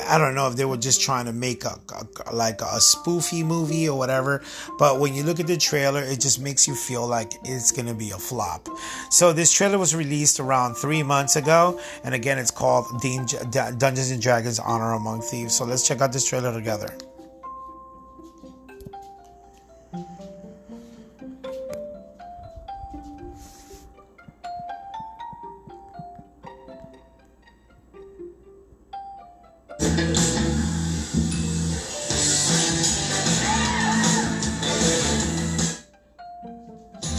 I 0.09 0.17
don't 0.17 0.35
know 0.35 0.47
if 0.47 0.55
they 0.55 0.65
were 0.65 0.77
just 0.77 1.01
trying 1.01 1.25
to 1.25 1.33
make 1.33 1.63
a, 1.65 1.79
a, 2.25 2.35
like 2.35 2.61
a 2.61 2.79
spoofy 2.79 3.45
movie 3.45 3.87
or 3.87 3.97
whatever. 3.97 4.43
But 4.77 4.99
when 4.99 5.13
you 5.13 5.23
look 5.23 5.39
at 5.39 5.47
the 5.47 5.57
trailer, 5.57 6.01
it 6.01 6.19
just 6.19 6.39
makes 6.39 6.67
you 6.67 6.75
feel 6.75 7.07
like 7.07 7.33
it's 7.43 7.71
gonna 7.71 7.93
be 7.93 8.11
a 8.11 8.17
flop. 8.17 8.67
So 9.09 9.33
this 9.33 9.51
trailer 9.51 9.77
was 9.77 9.95
released 9.95 10.39
around 10.39 10.75
three 10.75 11.03
months 11.03 11.35
ago, 11.35 11.79
and 12.03 12.15
again, 12.15 12.37
it's 12.37 12.51
called 12.51 12.85
Dungeons 13.01 14.11
and 14.11 14.21
Dragons: 14.21 14.59
Honor 14.59 14.93
Among 14.93 15.21
Thieves. 15.21 15.55
So 15.55 15.65
let's 15.65 15.87
check 15.87 16.01
out 16.01 16.11
this 16.11 16.25
trailer 16.27 16.53
together. 16.53 16.89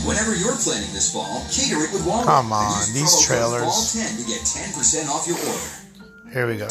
Whatever 0.05 0.35
you're 0.35 0.57
planning 0.57 0.93
this 0.93 1.13
fall, 1.13 1.47
cater 1.51 1.79
it 1.85 1.93
with 1.93 2.03
Walmart. 2.03 2.25
Come 2.25 2.53
on, 2.53 2.79
Use 2.81 2.93
these 2.93 3.15
promo 3.15 3.27
trailers. 3.27 3.63
Fall10 3.63 4.19
to 4.19 4.25
get 4.27 4.41
10% 4.43 5.09
off 5.09 5.27
your 5.29 5.39
order. 5.39 6.33
Here 6.33 6.47
we 6.47 6.57
go. 6.57 6.69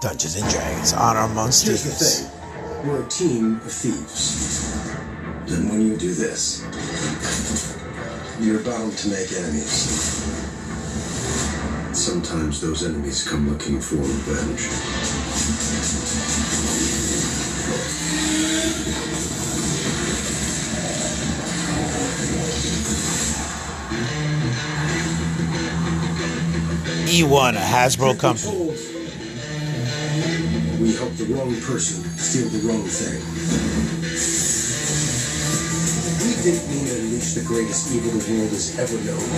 Dungeons 0.00 0.36
and 0.36 0.50
Dragons: 0.50 0.92
Honor 0.92 1.20
Among 1.20 1.46
Here's 1.46 1.84
the 1.84 1.90
Thieves. 1.90 2.20
thing. 2.20 2.88
We're 2.88 3.04
a 3.04 3.08
team 3.08 3.56
of 3.56 3.72
thieves. 3.72 4.92
And 5.52 5.70
when 5.70 5.80
you 5.80 5.96
do 5.96 6.12
this, 6.12 6.62
you're 8.40 8.60
bound 8.62 8.92
to 8.98 9.08
make 9.08 9.32
enemies. 9.32 9.72
Sometimes 11.92 12.60
those 12.60 12.84
enemies 12.84 13.26
come 13.26 13.48
looking 13.50 13.80
for 13.80 13.96
revenge. 13.96 15.23
E1, 27.04 27.52
a 27.52 27.60
Hasbro 27.60 28.18
company. 28.18 28.56
We 30.80 30.96
help 30.96 31.12
the 31.12 31.26
wrong 31.34 31.54
person 31.60 32.02
steal 32.16 32.48
the 32.48 32.66
wrong 32.66 32.82
thing. 32.88 33.20
We 36.24 36.32
didn't 36.42 36.70
mean 36.70 36.86
to 36.86 36.94
unleash 37.00 37.34
the 37.34 37.44
greatest 37.44 37.92
evil 37.94 38.12
the 38.12 38.32
world 38.32 38.48
has 38.48 38.78
ever 38.78 38.96
known. 39.04 39.28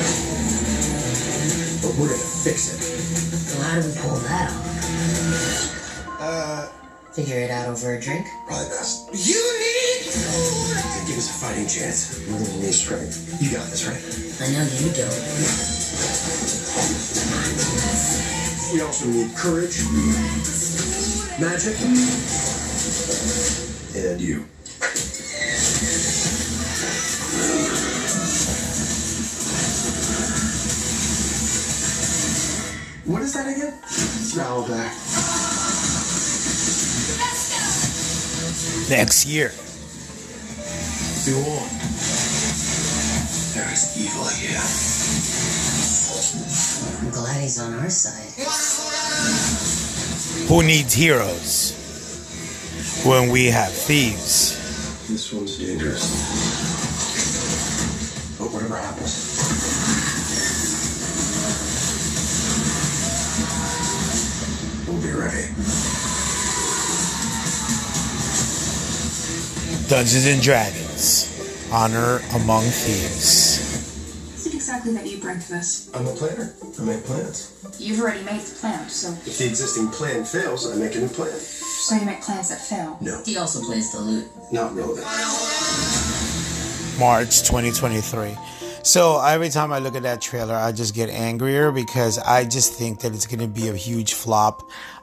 But 1.82 1.98
we're 1.98 2.11
gonna 2.11 2.22
fix 2.44 2.70
it. 2.72 2.80
So 2.80 3.61
how 3.61 3.80
do 3.80 3.88
we 3.88 3.94
pull 3.98 4.16
that 4.28 4.52
off? 4.52 5.86
Uh, 6.27 6.66
Figure 7.12 7.39
it 7.39 7.53
out 7.53 7.68
over 7.68 7.95
a 7.95 8.01
drink? 8.01 8.27
probably 8.49 8.66
best. 8.66 9.07
You 9.14 9.39
need 9.62 10.11
to 10.11 11.07
give 11.07 11.16
us 11.16 11.31
a 11.31 11.39
fighting 11.39 11.68
chance. 11.68 12.18
We're 12.27 12.37
gonna 12.37 12.66
need 12.66 12.74
strength. 12.74 13.41
You 13.41 13.53
got 13.53 13.70
this, 13.70 13.87
right? 13.87 14.03
I 14.43 14.51
know 14.51 14.66
you 14.83 14.91
don't. 14.91 15.22
We 18.74 18.81
also 18.83 19.07
need 19.07 19.37
courage, 19.37 19.79
magic, 21.39 21.79
and 23.95 24.20
you. 24.20 24.45
What 33.05 33.22
is 33.22 33.35
that 33.35 33.47
again? 33.47 33.72
Owlbear. 34.37 35.76
Next 38.89 39.26
year. 39.26 39.49
Go 41.26 41.39
on. 41.43 41.68
There 43.53 43.72
is 43.72 43.97
evil 43.99 44.28
here. 44.28 44.62
I'm 47.03 47.11
glad 47.11 47.41
he's 47.43 47.59
on 47.59 47.74
our 47.74 47.91
side. 47.91 48.30
Who 50.49 50.62
needs 50.62 50.95
heroes 50.95 51.74
when 53.05 53.30
we 53.30 53.47
have 53.47 53.72
thieves? 53.72 54.55
This 55.09 55.32
one's 55.32 55.59
dangerous. 55.59 56.07
But 58.39 58.53
whatever 58.53 58.76
happens, 58.76 59.26
Dungeons 69.89 70.26
and 70.26 70.43
Dragons: 70.43 71.68
Honor 71.72 72.20
Among 72.34 72.64
Thieves. 72.64 73.61
What 73.61 74.37
is 74.37 74.47
it 74.47 74.55
exactly 74.55 74.93
that 74.95 75.07
you 75.07 75.18
bring 75.18 75.39
to 75.39 75.49
this? 75.49 75.91
I'm 75.95 76.07
a 76.07 76.12
planner. 76.12 76.55
I 76.80 76.82
make 76.82 77.05
plans. 77.05 77.53
You've 77.78 78.01
already 78.01 78.24
made 78.24 78.41
the 78.41 78.55
plan, 78.59 78.89
so 78.89 79.11
If 79.26 79.39
the 79.39 79.47
existing 79.47 79.89
plan 79.91 80.24
fails, 80.24 80.70
I 80.70 80.76
make 80.76 80.95
a 80.97 80.99
new 81.01 81.09
plan. 81.09 81.30
so 81.39 81.95
you 81.95 82.05
make 82.07 82.22
plans 82.22 82.49
that 82.49 82.61
fail. 82.61 82.97
No, 83.01 83.22
He 83.24 83.37
also 83.37 83.62
plays 83.64 83.93
the 83.93 84.01
lute. 84.01 84.26
not 84.51 84.74
relevant. 84.74 85.07
March 86.99 87.43
2023. 87.43 88.37
So 88.82 89.20
every 89.20 89.49
time 89.51 89.72
I 89.72 89.80
look 89.80 89.97
at 89.97 90.05
that 90.05 90.20
trailer, 90.20 90.55
I 90.55 90.70
just 90.72 90.95
get 90.95 91.11
angrier 91.11 91.72
because 91.72 92.18
I 92.20 92.45
just 92.45 92.72
think 92.74 93.01
that 93.01 93.12
it's 93.14 93.26
going 93.26 93.41
to 93.41 93.49
be 93.49 93.68
a 93.68 93.74
huge 93.74 94.14
flop. 94.14 94.62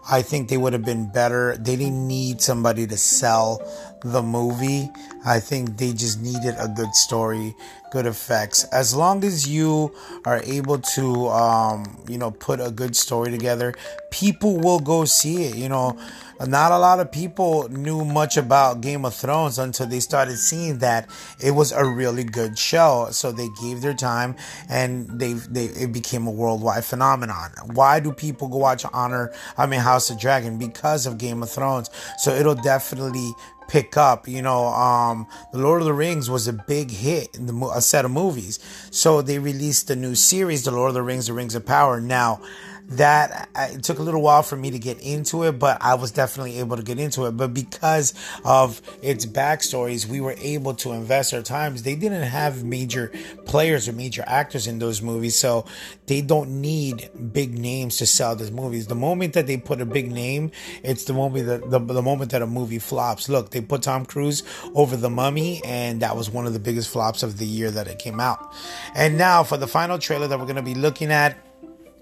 I 0.10 0.22
think 0.22 0.48
they 0.50 0.56
would 0.58 0.72
have 0.74 0.86
been 0.86 1.12
better. 1.12 1.56
They 1.58 1.76
didn't 1.76 2.08
need 2.08 2.42
somebody 2.42 2.88
to 2.88 2.98
sell 2.98 3.62
the 4.04 4.22
movie. 4.22 4.90
I 5.26 5.40
think 5.40 5.78
they 5.78 5.94
just 5.94 6.22
needed 6.22 6.56
a 6.60 6.68
good 6.68 6.94
story, 6.96 7.56
good 7.92 8.06
effects. 8.06 8.66
As 8.66 8.96
long 8.96 9.24
as 9.24 9.48
you 9.48 9.94
are 10.26 10.42
able 10.44 10.80
to, 10.80 11.28
um, 11.30 12.04
you 12.08 12.18
know, 12.18 12.32
put 12.32 12.60
a 12.60 12.72
good 12.72 12.96
story 12.96 13.32
together, 13.32 13.74
people 14.12 14.58
will 14.58 14.80
go 14.80 15.06
see 15.06 15.46
it. 15.46 15.56
You 15.56 15.70
know, 15.70 15.98
not 16.46 16.72
a 16.72 16.78
lot 16.78 17.00
of 17.00 17.12
people 17.12 17.70
knew 17.70 18.04
much 18.04 18.38
about 18.38 18.82
Game 18.82 19.06
of 19.06 19.14
Thrones 19.14 19.60
until 19.60 19.88
they 19.88 20.00
started 20.00 20.38
seeing 20.38 20.80
that 20.80 21.10
it 21.40 21.52
was 21.52 21.72
a 21.72 21.86
really 21.86 22.24
good 22.24 22.58
show. 22.58 23.08
So 23.12 23.32
they 23.32 23.48
gave 23.62 23.82
their 23.82 23.94
time 23.94 24.36
and 24.70 25.08
they 25.20 25.34
they 25.34 25.66
it 25.66 25.94
became 25.94 26.28
a 26.28 26.32
worldwide 26.32 26.86
phenomenon. 26.86 27.52
Why 27.74 28.00
do 28.00 28.12
people 28.12 28.48
go 28.48 28.58
watch 28.58 28.86
Honor? 28.94 29.32
I 29.58 29.66
mean 29.66 29.80
House 29.80 30.10
of 30.10 30.20
Dragon 30.20 30.58
because 30.58 31.06
of 31.06 31.18
Game 31.18 31.44
of 31.44 31.50
Thrones. 31.50 31.90
So 32.18 32.34
it'll 32.34 32.56
definitely 32.56 33.34
pick 33.68 33.98
up. 33.98 34.28
You 34.28 34.42
know, 34.42 34.66
um, 34.68 35.28
The 35.52 35.60
Lord 35.60 35.82
of 35.82 35.86
the 35.86 35.94
Rings 35.94 36.30
was 36.30 36.48
a 36.48 36.54
big 36.54 36.92
hit 36.92 37.36
in 37.36 37.46
the 37.46 37.54
mo- 37.54 37.72
a 37.72 37.82
set 37.82 38.06
of 38.06 38.12
movies. 38.12 38.60
So 38.92 39.22
they 39.22 39.40
released 39.40 39.88
the 39.88 39.96
new 39.96 40.16
series, 40.16 40.64
The 40.64 40.72
Lord 40.72 40.90
of 40.90 40.94
the 40.96 41.04
Rings, 41.04 41.28
The 41.28 41.34
Rings 41.34 41.56
of 41.56 41.66
Power. 41.66 42.00
Now 42.00 42.42
that 42.90 43.50
it 43.56 43.84
took 43.84 44.00
a 44.00 44.04
little 44.04 44.22
while 44.22 44.44
for 44.44 44.56
me 44.56 44.72
to 44.72 44.80
get 44.80 45.00
into 45.02 45.44
it, 45.44 45.54
but 45.54 45.78
I 45.82 45.96
was 45.96 46.12
definitely 46.12 46.60
able 46.60 46.78
to 46.78 46.84
get 46.84 47.00
into 47.00 47.26
it. 47.26 47.32
But 47.32 47.54
because 47.54 48.14
of 48.46 48.82
its 49.02 49.26
backstories, 49.26 50.06
we 50.06 50.22
were 50.22 50.36
able 50.40 50.74
to 50.76 50.92
invest 50.92 51.34
our 51.34 51.42
times. 51.42 51.84
They 51.84 51.96
didn't 51.96 52.24
have 52.24 52.64
major 52.64 53.12
players 53.46 53.88
or 53.88 53.94
major 53.94 54.24
actors 54.28 54.68
in 54.68 54.80
those 54.80 55.02
movies, 55.02 55.38
so 55.38 55.66
they 56.08 56.22
don't 56.22 56.62
need 56.62 57.10
big 57.32 57.58
names 57.58 57.98
to 57.98 58.06
sell 58.06 58.36
these 58.36 58.52
movies. 58.52 58.88
The 58.88 58.96
moment 58.96 59.34
that 59.34 59.48
they 59.48 59.58
put 59.58 59.82
a 59.82 59.86
big 59.86 60.12
name, 60.12 60.52
it's 60.84 61.06
the 61.06 61.14
moment 61.14 61.48
that 61.48 61.70
the, 61.70 61.80
the 61.80 62.02
moment 62.02 62.32
that 62.32 62.42
a 62.42 62.48
movie 62.48 62.80
flops. 62.80 63.30
Look, 63.30 63.52
they 63.52 63.62
put 63.62 63.84
Tom 63.84 64.06
Cruise 64.06 64.44
over 64.76 64.96
The 64.96 65.10
Mummy, 65.10 65.62
and 65.64 66.02
that 66.02 66.16
was 66.16 66.30
one 66.30 66.46
of 66.46 66.54
the 66.54 66.60
biggest 66.60 66.90
flops 66.90 67.24
of 67.24 67.38
the 67.38 67.46
year 67.46 67.72
that 67.72 67.88
it 67.88 68.00
came 68.00 68.20
out. 68.20 68.54
And 68.96 69.18
now 69.18 69.44
for 69.44 69.58
the 69.58 69.68
final 69.68 69.98
trailer 69.98 70.28
that 70.28 70.38
we're 70.38 70.46
going 70.46 70.56
to 70.58 70.62
be 70.62 70.76
looking 70.76 71.12
at 71.12 71.38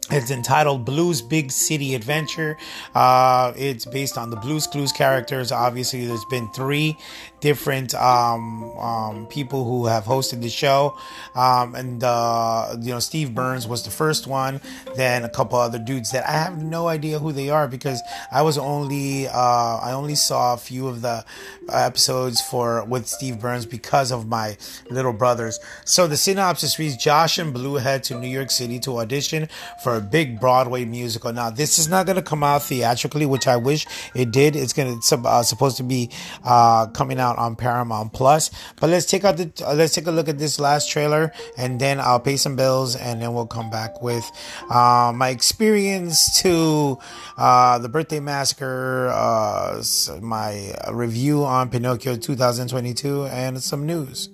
It's 0.09 0.31
entitled 0.31 0.83
Blues 0.83 1.21
Big 1.21 1.51
City 1.51 1.95
Adventure. 1.95 2.57
Uh, 2.93 3.53
it's 3.55 3.85
based 3.85 4.17
on 4.17 4.29
the 4.29 4.35
Blues 4.35 4.67
Clues 4.67 4.91
characters. 4.91 5.51
Obviously, 5.51 6.05
there's 6.05 6.25
been 6.25 6.49
three 6.49 6.97
different 7.41 7.93
um, 7.95 8.63
um, 8.77 9.27
people 9.27 9.65
who 9.65 9.87
have 9.87 10.05
hosted 10.05 10.41
the 10.41 10.49
show, 10.49 10.97
um, 11.35 11.75
and 11.75 12.03
uh, 12.03 12.75
you 12.79 12.91
know 12.91 12.99
Steve 12.99 13.35
Burns 13.35 13.67
was 13.67 13.83
the 13.83 13.91
first 13.91 14.27
one. 14.27 14.61
Then 14.95 15.23
a 15.23 15.29
couple 15.29 15.59
other 15.59 15.79
dudes 15.79 16.11
that 16.11 16.27
I 16.27 16.33
have 16.33 16.63
no 16.63 16.87
idea 16.87 17.19
who 17.19 17.31
they 17.31 17.49
are 17.49 17.67
because 17.67 18.01
I 18.31 18.43
was 18.43 18.57
only 18.57 19.27
uh, 19.27 19.77
I 19.77 19.91
only 19.91 20.15
saw 20.15 20.53
a 20.53 20.57
few 20.57 20.87
of 20.87 21.01
the 21.01 21.25
episodes 21.71 22.41
for 22.41 22.85
with 22.85 23.07
Steve 23.07 23.39
Burns 23.39 23.65
because 23.65 24.11
of 24.11 24.27
my 24.27 24.57
little 24.89 25.13
brothers. 25.13 25.59
So 25.85 26.07
the 26.07 26.17
synopsis 26.17 26.79
reads: 26.79 26.95
Josh 26.95 27.37
and 27.37 27.53
Blue 27.53 27.75
head 27.75 28.03
to 28.05 28.19
New 28.19 28.29
York 28.29 28.51
City 28.51 28.79
to 28.79 28.99
audition 28.99 29.49
for 29.83 29.95
a 29.95 30.01
big 30.01 30.39
Broadway 30.39 30.85
musical. 30.85 31.33
Now 31.33 31.49
this 31.49 31.79
is 31.79 31.87
not 31.87 32.05
going 32.05 32.15
to 32.17 32.21
come 32.21 32.43
out 32.43 32.63
theatrically, 32.63 33.25
which 33.25 33.47
I 33.47 33.57
wish 33.57 33.87
it 34.15 34.31
did. 34.31 34.55
It's 34.55 34.73
going 34.73 34.99
to 34.99 35.21
uh, 35.25 35.43
supposed 35.43 35.77
to 35.77 35.83
be 35.83 36.09
uh, 36.43 36.87
coming 36.87 37.19
out 37.19 37.30
on 37.37 37.55
Paramount 37.55 38.13
Plus. 38.13 38.51
But 38.79 38.89
let's 38.89 39.05
take 39.05 39.23
out 39.23 39.37
the 39.37 39.51
uh, 39.65 39.73
let's 39.73 39.93
take 39.93 40.07
a 40.07 40.11
look 40.11 40.29
at 40.29 40.37
this 40.37 40.59
last 40.59 40.89
trailer, 40.89 41.31
and 41.57 41.79
then 41.79 41.99
I'll 41.99 42.19
pay 42.19 42.37
some 42.37 42.55
bills, 42.55 42.95
and 42.95 43.21
then 43.21 43.33
we'll 43.33 43.47
come 43.47 43.69
back 43.69 44.01
with 44.01 44.29
uh, 44.69 45.11
my 45.15 45.29
experience 45.29 46.41
to 46.41 46.97
uh, 47.37 47.77
the 47.79 47.89
Birthday 47.89 48.19
Massacre, 48.19 49.09
uh, 49.09 49.83
my 50.21 50.73
review 50.91 51.43
on 51.43 51.69
Pinocchio 51.69 52.15
2022, 52.15 53.25
and 53.25 53.61
some 53.61 53.85
news. 53.85 54.29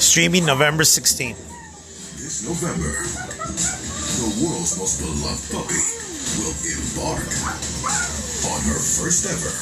Streaming 0.00 0.46
November 0.46 0.84
16th. 0.84 1.34
This 2.20 2.46
November, 2.46 2.92
the 4.20 4.46
world's 4.46 4.78
most 4.78 5.00
beloved 5.00 5.50
puppy 5.50 6.03
will 6.38 6.54
embark 6.66 7.28
on 8.50 8.60
her 8.66 8.80
first 8.80 9.26
ever 9.26 9.52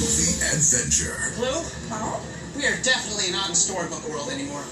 movie 0.00 0.40
adventure. 0.54 1.16
Blue, 1.36 1.62
we 2.56 2.66
are 2.66 2.80
definitely 2.82 3.30
not 3.32 3.48
in 3.48 3.54
storybook 3.54 4.08
world 4.08 4.30
anymore. 4.30 4.64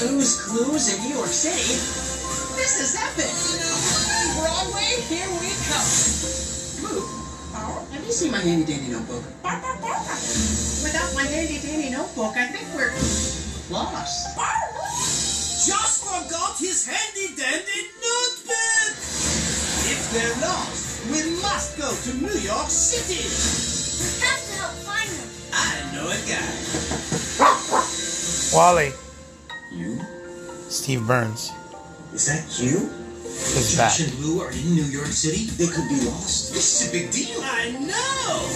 Blue's 0.00 0.40
Clues 0.40 0.94
in 0.94 1.02
New 1.04 1.14
York 1.14 1.28
City? 1.28 1.76
This 2.56 2.80
is 2.80 2.96
epic! 2.96 3.32
Broadway, 4.40 5.02
here 5.08 5.28
we 5.40 5.50
come! 5.68 6.39
Blue, 7.90 7.98
have 7.98 8.06
you 8.06 8.12
seen 8.12 8.30
my 8.30 8.38
handy 8.38 8.64
dandy 8.64 8.92
notebook? 8.92 9.24
Without 10.82 11.14
my 11.14 11.24
handy 11.24 11.58
dandy 11.58 11.90
notebook, 11.90 12.36
I 12.36 12.46
think 12.46 12.68
we're 12.74 12.92
lost. 13.70 14.36
Just 15.66 16.04
forgot 16.04 16.58
his 16.58 16.86
handy 16.86 17.34
dandy 17.34 17.90
notebook! 18.00 18.94
If 19.90 20.10
they're 20.12 20.36
lost, 20.40 21.06
we 21.06 21.30
must 21.42 21.78
go 21.78 21.90
to 21.90 22.16
New 22.16 22.38
York 22.40 22.70
City! 22.70 23.26
We 24.00 24.08
have 24.24 24.40
to 24.46 24.52
help 24.54 24.74
find 24.86 25.10
them. 25.10 25.28
I 25.52 25.82
know 25.94 26.08
a 26.08 26.18
guy. 26.30 26.50
Wally. 28.54 28.92
You? 29.72 30.00
Steve 30.68 31.06
Burns. 31.06 31.52
Is 32.14 32.26
that 32.26 32.58
you? 32.62 32.99
Is 33.40 33.76
back. 33.76 33.90
Josh 33.90 34.06
and 34.06 34.12
Blue 34.20 34.40
are 34.40 34.52
in 34.52 34.74
New 34.76 34.84
York 34.84 35.08
City? 35.08 35.48
They 35.56 35.66
could 35.66 35.88
be 35.88 36.00
lost. 36.06 36.52
This 36.52 36.80
is 36.80 36.88
a 36.88 36.92
big 36.92 37.10
deal. 37.10 37.40
I 37.42 37.72
know. 37.72 38.46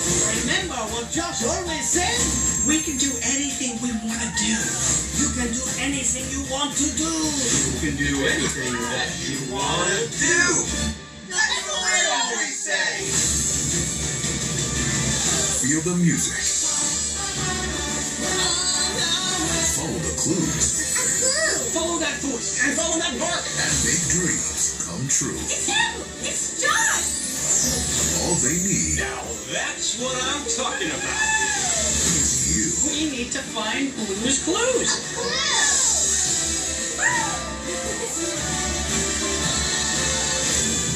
Remember 0.45 0.78
what 0.93 1.11
Josh 1.11 1.43
always 1.43 1.89
said? 1.89 2.14
We 2.68 2.80
can 2.85 2.97
do 3.01 3.11
anything 3.24 3.80
we 3.80 3.91
want 4.05 4.20
to 4.20 4.30
do. 4.39 4.55
You 5.18 5.28
can 5.35 5.49
do 5.53 5.64
anything 5.80 6.24
you 6.30 6.45
want 6.53 6.76
to 6.76 6.89
do. 7.01 7.11
You 7.11 7.74
can 7.80 7.97
do 7.97 8.12
anything 8.28 8.72
that 8.93 9.09
you 9.24 9.41
want 9.53 9.89
to 9.89 10.05
do. 10.14 10.41
That's 11.32 11.61
what 11.64 11.80
I 11.80 12.01
always 12.14 12.55
say. 12.55 13.01
Feel 15.64 15.80
the 15.80 15.97
music. 15.97 16.39
Follow 19.74 19.99
the 19.99 20.14
clues. 20.16 21.03
Follow 21.72 21.99
that 21.99 22.16
voice 22.20 22.61
and 22.64 22.77
follow 22.77 22.99
that 23.01 23.14
bark. 23.18 23.43
And 23.45 23.72
make 23.85 24.03
dreams 24.12 24.85
come 24.85 25.05
true. 25.09 25.37
It's 25.49 25.66
him! 25.66 25.93
It's 26.22 26.61
Josh! 26.61 27.09
All 28.25 28.35
they 28.45 28.57
need 28.61 28.99
Now 29.01 29.22
that's 29.53 30.01
what 30.01 30.16
I'm 30.16 30.45
talking 30.45 30.89
about. 30.89 31.22
is 32.20 32.33
you. 32.53 32.68
We 32.91 33.11
need 33.16 33.33
to 33.33 33.41
find 33.41 33.95
Blue's 33.95 34.45
Clues. 34.45 35.14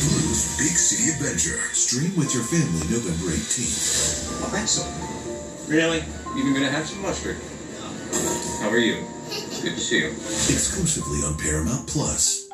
Blues 0.04 0.56
Big 0.58 0.76
City 0.76 1.10
Adventure. 1.10 1.58
Stream 1.74 2.14
with 2.16 2.34
your 2.34 2.44
family 2.44 2.84
November 2.92 3.32
18th. 3.32 4.42
Oh, 4.42 4.56
excellent. 4.56 4.94
Really? 5.68 6.04
Even 6.38 6.52
gonna 6.54 6.70
have 6.70 6.86
some 6.86 7.02
mustard? 7.02 7.36
How 8.60 8.68
are 8.70 8.78
you? 8.78 9.04
Good 9.68 9.74
to 9.74 9.80
see 9.80 9.98
you. 9.98 10.06
Exclusively 10.08 11.18
on 11.26 11.36
Paramount 11.36 11.86
Plus. 11.86 12.48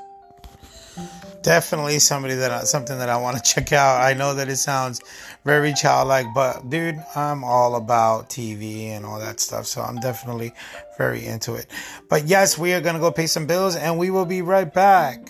Definitely 1.43 2.01
somebody 2.01 2.35
that 2.35 2.51
I, 2.51 2.65
something 2.65 2.99
that 2.99 3.09
I 3.09 3.19
want 3.19 3.37
to 3.37 3.43
check 3.55 3.73
out. 3.73 4.01
I 4.01 4.15
know 4.15 4.35
that 4.35 4.49
it 4.49 4.57
sounds 4.57 5.01
very 5.45 5.75
childlike, 5.75 6.27
but 6.35 6.69
dude, 6.69 7.01
I'm 7.15 7.45
all 7.45 7.77
about 7.77 8.31
TV 8.31 8.87
and 8.87 9.07
all 9.07 9.21
that 9.21 9.39
stuff, 9.39 9.67
so 9.67 9.81
I'm 9.81 10.01
definitely 10.01 10.55
very 10.99 11.25
into 11.25 11.55
it. 11.55 11.69
But 12.11 12.25
yes, 12.25 12.59
we 12.59 12.73
are 12.73 12.81
gonna 12.81 12.99
go 12.99 13.13
pay 13.13 13.29
some 13.29 13.47
bills, 13.47 13.77
and 13.77 13.97
we 13.97 14.11
will 14.11 14.27
be 14.27 14.43
right 14.43 14.75
back. 14.75 15.29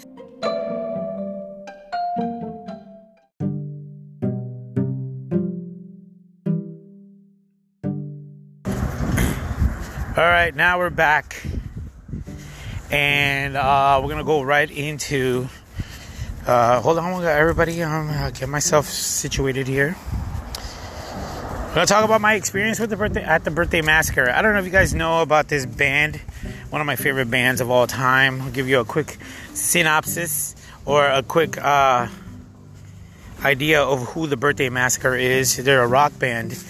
All 10.16 10.22
right, 10.22 10.54
now 10.54 10.78
we're 10.78 10.90
back, 10.90 11.42
and 12.94 13.56
uh, 13.56 13.98
we're 14.00 14.08
gonna 14.08 14.22
go 14.22 14.42
right 14.42 14.70
into. 14.70 15.48
Uh, 16.46 16.80
hold 16.80 16.96
on, 16.96 17.24
everybody. 17.24 17.82
Um, 17.82 18.08
I'll 18.08 18.30
get 18.30 18.48
myself 18.48 18.86
situated 18.86 19.66
here. 19.66 19.96
I'm 19.98 21.74
gonna 21.74 21.86
talk 21.86 22.04
about 22.04 22.20
my 22.20 22.34
experience 22.34 22.78
with 22.78 22.90
the 22.90 22.96
birthday 22.96 23.24
at 23.24 23.42
the 23.42 23.50
birthday 23.50 23.82
massacre. 23.82 24.30
I 24.30 24.42
don't 24.42 24.52
know 24.52 24.60
if 24.60 24.64
you 24.64 24.70
guys 24.70 24.94
know 24.94 25.22
about 25.22 25.48
this 25.48 25.66
band, 25.66 26.20
one 26.70 26.80
of 26.80 26.86
my 26.86 26.94
favorite 26.94 27.28
bands 27.28 27.60
of 27.60 27.68
all 27.68 27.88
time. 27.88 28.40
I'll 28.40 28.52
give 28.52 28.68
you 28.68 28.78
a 28.78 28.84
quick 28.84 29.18
synopsis 29.54 30.54
or 30.84 31.04
a 31.04 31.24
quick 31.24 31.58
uh, 31.58 32.06
idea 33.44 33.82
of 33.82 34.04
who 34.10 34.28
the 34.28 34.36
birthday 34.36 34.68
massacre 34.68 35.16
is. 35.16 35.56
They're 35.56 35.82
a 35.82 35.88
rock 35.88 36.16
band. 36.20 36.62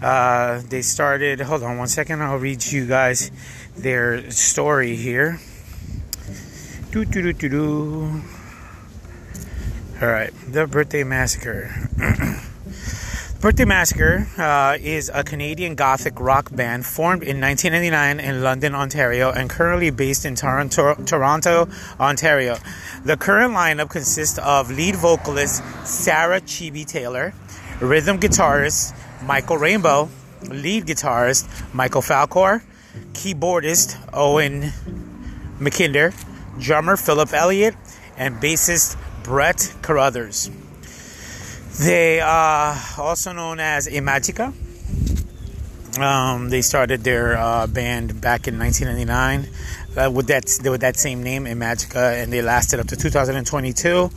Uh, 0.00 0.62
they 0.68 0.82
started. 0.82 1.40
Hold 1.40 1.64
on 1.64 1.76
one 1.76 1.88
second. 1.88 2.22
I'll 2.22 2.38
read 2.38 2.64
you 2.64 2.86
guys 2.86 3.32
their 3.76 4.30
story 4.30 4.94
here. 4.94 5.40
Do 6.92 7.06
do 7.06 7.22
do 7.22 7.32
do 7.32 7.48
do. 7.48 8.22
All 10.02 10.08
right, 10.08 10.30
the 10.46 10.66
Birthday 10.66 11.04
Massacre. 11.04 11.70
Birthday 13.40 13.64
Massacre 13.64 14.28
uh, 14.36 14.76
is 14.78 15.10
a 15.14 15.24
Canadian 15.24 15.74
gothic 15.74 16.20
rock 16.20 16.54
band 16.54 16.84
formed 16.84 17.22
in 17.22 17.40
1999 17.40 18.20
in 18.20 18.42
London, 18.42 18.74
Ontario, 18.74 19.32
and 19.32 19.48
currently 19.48 19.88
based 19.88 20.26
in 20.26 20.34
Toronto, 20.34 20.94
Toronto, 21.06 21.66
Ontario. 21.98 22.58
The 23.06 23.16
current 23.16 23.54
lineup 23.54 23.88
consists 23.88 24.38
of 24.40 24.70
lead 24.70 24.96
vocalist 24.96 25.64
Sarah 25.86 26.42
Chibi 26.42 26.84
Taylor, 26.84 27.32
rhythm 27.80 28.20
guitarist 28.20 28.94
Michael 29.24 29.56
Rainbow, 29.56 30.10
lead 30.42 30.84
guitarist 30.84 31.48
Michael 31.72 32.02
Falcore, 32.02 32.62
keyboardist 33.14 33.96
Owen 34.12 34.72
Mackinder, 35.58 36.12
drummer 36.58 36.96
Philip 36.96 37.32
Elliott, 37.32 37.74
and 38.16 38.36
bassist 38.36 38.96
Brett 39.22 39.74
Carruthers. 39.82 40.50
They 41.80 42.20
are 42.20 42.76
also 42.98 43.32
known 43.32 43.60
as 43.60 43.88
Imagica. 43.88 44.52
Um, 45.98 46.48
they 46.48 46.62
started 46.62 47.04
their 47.04 47.36
uh, 47.36 47.66
band 47.66 48.20
back 48.20 48.48
in 48.48 48.58
1999 48.58 49.52
uh, 49.96 50.10
with 50.10 50.26
that 50.28 50.44
with 50.64 50.80
that 50.80 50.96
same 50.96 51.22
name, 51.22 51.44
Imagica, 51.44 52.22
and 52.22 52.32
they 52.32 52.42
lasted 52.42 52.80
up 52.80 52.86
to 52.88 52.96
2022. 52.96 54.10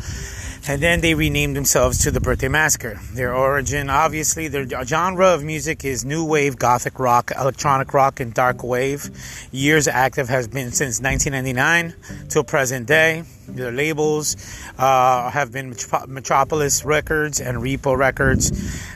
And 0.68 0.82
then 0.82 1.02
they 1.02 1.14
renamed 1.14 1.56
themselves 1.56 2.00
to 2.00 2.12
the 2.12 2.20
Birthday 2.20 2.48
Massacre. 2.48 3.00
Their 3.14 3.36
origin, 3.36 3.88
obviously, 3.88 4.48
their 4.48 4.68
genre 4.84 5.28
of 5.28 5.44
music 5.44 5.86
is 5.86 6.04
new 6.04 6.26
wave, 6.26 6.58
gothic 6.58 6.98
rock, 6.98 7.32
electronic 7.40 7.94
rock, 7.94 8.20
and 8.20 8.34
dark 8.34 8.64
wave. 8.64 9.12
Years 9.52 9.88
active 9.88 10.28
has 10.30 10.48
been 10.48 10.72
since 10.72 11.00
1999 11.00 11.94
till 12.30 12.44
present 12.44 12.88
day. 12.88 13.24
Their 13.48 13.72
labels 13.72 14.36
uh, 14.78 15.30
have 15.30 15.52
been 15.52 15.76
Metropolis 16.08 16.84
Records 16.84 17.40
and 17.40 17.58
Repo 17.60 17.98
Records. 17.98 18.52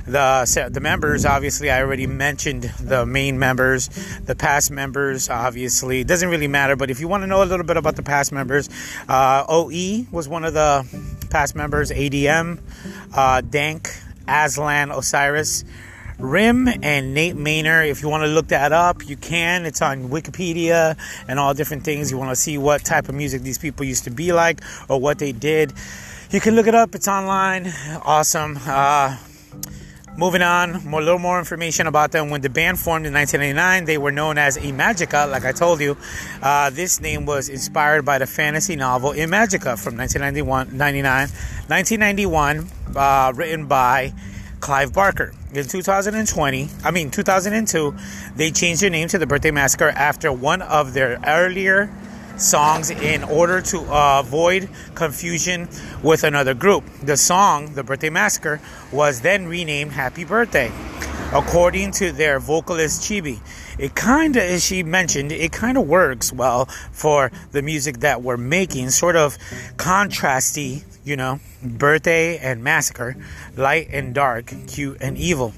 The 0.05 0.69
the 0.71 0.79
members, 0.79 1.25
obviously, 1.25 1.69
I 1.69 1.81
already 1.81 2.07
mentioned 2.07 2.63
the 2.79 3.05
main 3.05 3.39
members. 3.39 3.89
The 4.25 4.35
past 4.35 4.71
members, 4.71 5.29
obviously, 5.29 6.01
it 6.01 6.07
doesn't 6.07 6.29
really 6.29 6.47
matter. 6.47 6.75
But 6.75 6.89
if 6.89 6.99
you 6.99 7.07
want 7.07 7.23
to 7.23 7.27
know 7.27 7.43
a 7.43 7.45
little 7.45 7.65
bit 7.65 7.77
about 7.77 7.95
the 7.95 8.03
past 8.03 8.31
members, 8.31 8.69
uh, 9.07 9.45
OE 9.47 10.05
was 10.11 10.27
one 10.27 10.43
of 10.43 10.53
the 10.53 10.85
past 11.29 11.55
members. 11.55 11.91
ADM, 11.91 12.59
uh, 13.13 13.41
Dank, 13.41 13.89
Aslan, 14.27 14.91
Osiris. 14.91 15.63
Rhim 16.19 16.67
and 16.83 17.13
Nate 17.13 17.37
Manor. 17.37 17.81
If 17.81 18.01
you 18.01 18.09
want 18.09 18.23
to 18.23 18.27
look 18.27 18.49
that 18.49 18.73
up, 18.73 19.07
you 19.07 19.15
can. 19.15 19.65
It's 19.65 19.81
on 19.81 20.09
Wikipedia 20.09 20.97
and 21.27 21.39
all 21.39 21.53
different 21.53 21.85
things. 21.85 22.11
You 22.11 22.17
want 22.17 22.31
to 22.31 22.35
see 22.35 22.57
what 22.57 22.83
type 22.83 23.07
of 23.07 23.15
music 23.15 23.41
these 23.41 23.57
people 23.57 23.85
used 23.85 24.03
to 24.03 24.11
be 24.11 24.33
like 24.33 24.61
or 24.89 24.99
what 24.99 25.19
they 25.19 25.31
did. 25.31 25.73
You 26.29 26.41
can 26.41 26.55
look 26.55 26.67
it 26.67 26.75
up. 26.75 26.93
It's 26.93 27.07
online. 27.07 27.71
Awesome. 28.03 28.59
Uh, 28.65 29.15
moving 30.17 30.41
on, 30.41 30.83
more, 30.85 30.99
a 30.99 31.03
little 31.03 31.19
more 31.19 31.39
information 31.39 31.87
about 31.87 32.11
them. 32.11 32.29
When 32.29 32.41
the 32.41 32.49
band 32.49 32.77
formed 32.79 33.05
in 33.05 33.13
1999, 33.13 33.85
they 33.85 33.97
were 33.97 34.11
known 34.11 34.37
as 34.37 34.57
Imagica, 34.57 35.31
like 35.31 35.45
I 35.45 35.53
told 35.53 35.79
you. 35.79 35.95
Uh, 36.41 36.69
this 36.69 36.99
name 36.99 37.25
was 37.25 37.47
inspired 37.47 38.03
by 38.03 38.17
the 38.17 38.27
fantasy 38.27 38.75
novel 38.75 39.11
Imajica 39.11 39.81
from 39.81 39.95
1991, 39.95 40.77
1991, 40.77 42.67
uh, 42.97 43.31
written 43.33 43.67
by 43.67 44.13
Clive 44.59 44.93
Barker. 44.93 45.33
In 45.53 45.65
2020, 45.65 46.69
I 46.83 46.91
mean 46.91 47.11
2002, 47.11 47.95
they 48.35 48.51
changed 48.51 48.81
their 48.81 48.89
name 48.89 49.07
to 49.09 49.17
the 49.17 49.25
Birthday 49.25 49.51
Massacre 49.51 49.89
after 49.89 50.31
one 50.31 50.61
of 50.61 50.93
their 50.93 51.19
earlier 51.25 51.91
songs 52.37 52.89
in 52.89 53.23
order 53.23 53.61
to 53.61 53.79
uh, 53.79 54.21
avoid 54.21 54.69
confusion 54.95 55.67
with 56.03 56.23
another 56.23 56.53
group. 56.53 56.83
The 57.03 57.17
song, 57.17 57.73
The 57.73 57.83
Birthday 57.83 58.09
Massacre, 58.09 58.61
was 58.91 59.21
then 59.21 59.47
renamed 59.47 59.91
Happy 59.91 60.23
Birthday. 60.23 60.71
According 61.31 61.91
to 61.93 62.11
their 62.11 62.39
vocalist 62.39 63.03
Chibi, 63.03 63.39
it 63.77 63.93
kind 63.93 64.35
of, 64.35 64.41
as 64.41 64.65
she 64.65 64.81
mentioned, 64.83 65.31
it 65.31 65.51
kind 65.51 65.77
of 65.77 65.87
works 65.87 66.33
well 66.33 66.65
for 66.91 67.31
the 67.51 67.61
music 67.61 67.99
that 67.99 68.23
we're 68.23 68.37
making, 68.37 68.89
sort 68.89 69.15
of 69.15 69.37
contrasty, 69.77 70.83
you 71.03 71.15
know, 71.15 71.39
birthday 71.63 72.37
and 72.37 72.63
massacre, 72.63 73.15
light 73.55 73.89
and 73.91 74.13
dark, 74.13 74.53
cute 74.67 74.97
and 75.01 75.17
evil. 75.17 75.53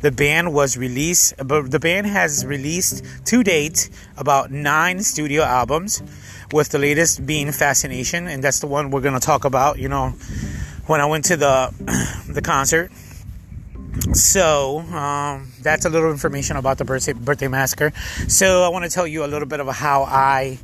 The 0.00 0.10
band 0.10 0.52
was 0.52 0.76
released, 0.76 1.34
but 1.44 1.70
the 1.70 1.80
band 1.80 2.06
has 2.06 2.44
released 2.44 3.04
to 3.26 3.42
date 3.42 3.88
about 4.16 4.50
nine 4.50 5.00
studio 5.00 5.42
albums, 5.42 6.02
with 6.52 6.68
the 6.68 6.78
latest 6.78 7.26
being 7.26 7.50
Fascination, 7.52 8.28
and 8.28 8.42
that's 8.42 8.60
the 8.60 8.66
one 8.66 8.90
we're 8.90 9.00
gonna 9.00 9.20
talk 9.20 9.44
about. 9.44 9.78
You 9.78 9.88
know, 9.88 10.10
when 10.86 11.00
I 11.00 11.06
went 11.06 11.24
to 11.26 11.36
the 11.36 11.72
the 12.32 12.42
concert. 12.42 12.90
So 14.12 14.80
um, 14.80 15.52
that's 15.62 15.84
a 15.84 15.88
little 15.88 16.10
information 16.10 16.56
about 16.56 16.78
the 16.78 16.84
birthday 16.84 17.12
birthday 17.12 17.48
massacre. 17.48 17.92
So 18.28 18.62
I 18.62 18.68
want 18.68 18.84
to 18.84 18.90
tell 18.90 19.06
you 19.06 19.24
a 19.24 19.28
little 19.28 19.46
bit 19.46 19.60
of 19.60 19.68
how 19.68 20.02
I 20.02 20.58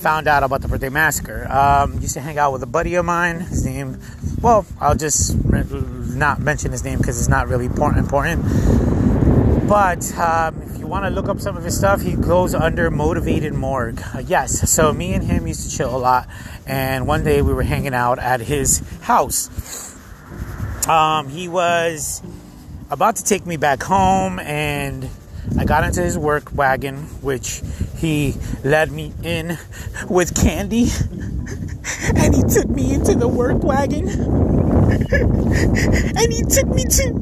found 0.00 0.26
out 0.26 0.42
about 0.42 0.62
the 0.62 0.68
birthday 0.68 0.88
massacre. 0.88 1.46
Um, 1.50 2.00
used 2.00 2.14
to 2.14 2.20
hang 2.20 2.38
out 2.38 2.52
with 2.52 2.62
a 2.62 2.66
buddy 2.66 2.94
of 2.94 3.04
mine. 3.04 3.40
His 3.40 3.66
name, 3.66 4.00
well, 4.40 4.64
I'll 4.80 4.94
just 4.94 5.36
not 5.44 6.40
mention 6.40 6.72
his 6.72 6.82
name 6.82 6.98
because 6.98 7.18
it's 7.18 7.28
not 7.28 7.48
really 7.48 7.66
important. 7.66 8.08
But 9.68 10.12
um, 10.18 10.62
if 10.62 10.78
you 10.78 10.86
want 10.86 11.04
to 11.04 11.10
look 11.10 11.28
up 11.28 11.40
some 11.40 11.56
of 11.56 11.62
his 11.62 11.76
stuff, 11.76 12.00
he 12.00 12.16
goes 12.16 12.54
under 12.54 12.90
Motivated 12.90 13.52
Morgue. 13.52 14.02
Uh, 14.14 14.20
yes, 14.20 14.68
so 14.70 14.92
me 14.92 15.12
and 15.12 15.22
him 15.22 15.46
used 15.46 15.70
to 15.70 15.76
chill 15.76 15.94
a 15.94 15.98
lot, 15.98 16.26
and 16.66 17.06
one 17.06 17.22
day 17.22 17.42
we 17.42 17.52
were 17.52 17.62
hanging 17.62 17.94
out 17.94 18.18
at 18.18 18.40
his 18.40 18.82
house. 19.02 19.48
Um, 20.88 21.28
he 21.28 21.46
was 21.46 22.22
about 22.90 23.16
to 23.16 23.24
take 23.24 23.46
me 23.46 23.56
back 23.58 23.82
home, 23.82 24.40
and 24.40 25.08
I 25.58 25.64
got 25.64 25.84
into 25.84 26.02
his 26.02 26.18
work 26.18 26.50
wagon, 26.54 26.96
which 27.22 27.62
he 28.00 28.34
led 28.64 28.90
me 28.90 29.12
in 29.22 29.58
with 30.08 30.34
candy, 30.34 30.84
and 32.16 32.34
he 32.34 32.42
took 32.42 32.68
me 32.68 32.94
into 32.94 33.14
the 33.14 33.28
work 33.28 33.62
wagon, 33.62 34.08
and 34.88 36.32
he 36.32 36.42
took 36.44 36.66
me 36.68 36.84
to 36.84 37.12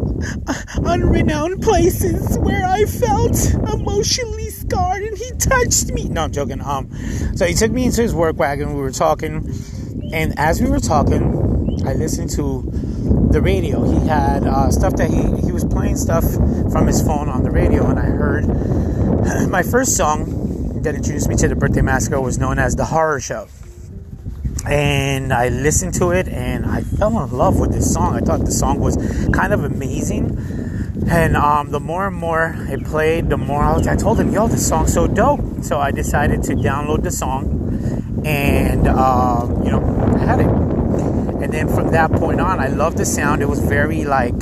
unrenowned 0.87 1.63
places 1.63 2.39
where 2.39 2.65
I 2.65 2.85
felt 2.85 3.37
emotionally 3.75 4.51
scarred, 4.51 5.03
and 5.03 5.19
he 5.19 5.33
touched 5.33 5.91
me. 5.93 6.09
No, 6.09 6.23
I'm 6.23 6.33
joking. 6.33 6.61
Um, 6.61 6.93
so 7.35 7.45
he 7.45 7.55
took 7.55 7.73
me 7.73 7.87
into 7.87 8.03
his 8.03 8.15
work 8.15 8.39
wagon. 8.39 8.75
We 8.75 8.81
were 8.81 8.93
talking, 8.93 9.53
and 10.13 10.39
as 10.39 10.63
we 10.63 10.71
were 10.71 10.79
talking, 10.79 11.83
I 11.85 11.95
listened 11.95 12.31
to 12.31 12.63
the 13.33 13.41
radio. 13.43 13.83
He 13.83 14.07
had 14.07 14.45
uh, 14.45 14.71
stuff 14.71 14.95
that 14.95 15.11
he 15.11 15.23
he 15.45 15.51
was 15.51 15.65
playing 15.65 15.97
stuff 15.97 16.25
from 16.71 16.87
his 16.87 17.03
phone 17.03 17.29
on 17.29 17.43
the 17.43 17.51
radio, 17.51 17.85
and 17.89 17.99
I 17.99 18.05
heard 18.05 18.47
my 19.49 19.65
first 19.65 19.97
song 19.97 20.38
that 20.83 20.95
introduced 20.95 21.29
me 21.29 21.37
to 21.37 21.49
the 21.49 21.57
Birthday 21.57 21.83
Massacre 21.83 22.21
was 22.21 22.39
known 22.39 22.59
as 22.59 22.77
the 22.77 22.85
Horror 22.85 23.21
Show. 23.21 23.49
And 24.67 25.33
I 25.33 25.49
listened 25.49 25.95
to 25.95 26.11
it, 26.11 26.29
and 26.29 26.67
I 26.67 26.83
fell 26.83 27.23
in 27.23 27.31
love 27.33 27.59
with 27.59 27.73
this 27.73 27.93
song. 27.93 28.15
I 28.15 28.21
thought 28.21 28.41
the 28.41 28.51
song 28.51 28.81
was 28.81 28.97
kind 29.33 29.53
of 29.53 29.65
amazing. 29.65 30.37
And 31.09 31.37
um, 31.37 31.71
the 31.71 31.81
more 31.81 32.07
and 32.07 32.17
more 32.17 32.55
it 32.69 32.85
played, 32.85 33.31
the 33.31 33.39
more 33.39 33.63
I, 33.63 33.73
was, 33.73 33.87
I 33.87 33.97
told 33.97 34.21
him, 34.21 34.33
"Yo, 34.33 34.49
this 34.49 34.67
song's 34.69 34.93
so 34.93 35.07
dope." 35.07 35.41
So 35.63 35.79
I 35.79 35.91
decided 35.91 36.43
to 36.45 36.55
download 36.55 37.03
the 37.03 37.11
song, 37.11 38.23
and 38.27 38.87
uh, 38.87 39.47
you 39.65 39.71
know, 39.71 40.15
I 40.15 40.19
had 40.19 40.41
it. 40.41 40.47
And 40.47 41.53
then 41.53 41.69
from 41.69 41.93
that 41.93 42.11
point 42.13 42.41
on, 42.41 42.59
I 42.61 42.67
loved 42.69 42.99
the 42.99 43.07
sound. 43.07 43.43
It 43.43 43.49
was 43.49 43.61
very 43.61 44.05
like 44.05 44.35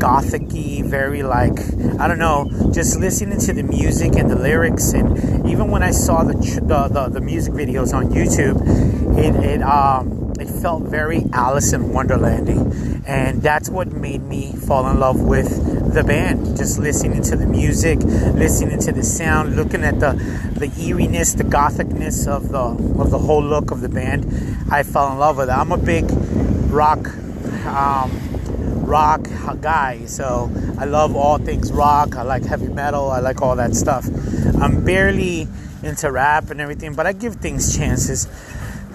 gothicy, 0.00 0.84
very 0.84 1.22
like 1.22 1.58
I 2.00 2.08
don't 2.08 2.18
know, 2.18 2.50
just 2.72 2.98
listening 2.98 3.38
to 3.40 3.52
the 3.52 3.62
music 3.62 4.16
and 4.16 4.30
the 4.30 4.36
lyrics, 4.36 4.92
and 4.92 5.46
even 5.48 5.70
when 5.70 5.82
I 5.82 5.90
saw 5.90 6.24
the 6.24 6.34
the, 6.34 6.88
the, 6.88 7.08
the 7.08 7.20
music 7.20 7.52
videos 7.52 7.92
on 7.92 8.08
YouTube, 8.08 8.58
it 9.18 9.34
it 9.44 9.62
um 9.62 10.32
it 10.40 10.48
felt 10.48 10.84
very 10.84 11.26
Alice 11.32 11.72
in 11.74 11.90
Wonderlandy, 11.90 13.06
and 13.06 13.42
that's 13.42 13.68
what 13.68 13.92
made 13.92 14.22
me 14.22 14.52
fall 14.52 14.88
in 14.88 14.98
love 14.98 15.20
with 15.20 15.92
the 15.92 16.02
band. 16.02 16.56
Just 16.56 16.78
listening 16.78 17.22
to 17.22 17.36
the 17.36 17.46
music, 17.46 17.98
listening 18.00 18.78
to 18.80 18.92
the 18.92 19.02
sound, 19.02 19.56
looking 19.56 19.84
at 19.84 20.00
the 20.00 20.12
the 20.56 20.70
eeriness, 20.78 21.34
the 21.34 21.44
gothicness 21.44 22.26
of 22.26 22.48
the 22.50 22.58
of 22.58 23.10
the 23.10 23.18
whole 23.18 23.42
look 23.42 23.70
of 23.70 23.82
the 23.82 23.88
band, 23.90 24.24
I 24.70 24.82
fell 24.82 25.12
in 25.12 25.18
love 25.18 25.36
with 25.36 25.50
it. 25.50 25.52
I'm 25.52 25.72
a 25.72 25.78
big 25.78 26.06
rock. 26.70 27.06
Um, 27.66 28.29
rock 28.90 29.22
guy, 29.60 30.04
so 30.06 30.50
I 30.76 30.84
love 30.84 31.14
all 31.14 31.38
things 31.38 31.72
rock. 31.72 32.16
I 32.16 32.22
like 32.22 32.44
heavy 32.44 32.68
metal. 32.68 33.10
I 33.10 33.20
like 33.20 33.40
all 33.40 33.56
that 33.56 33.74
stuff. 33.74 34.04
I'm 34.60 34.84
barely 34.84 35.46
into 35.82 36.10
rap 36.10 36.50
and 36.50 36.60
everything, 36.60 36.94
but 36.94 37.06
I 37.06 37.12
give 37.12 37.36
things 37.36 37.76
chances. 37.76 38.28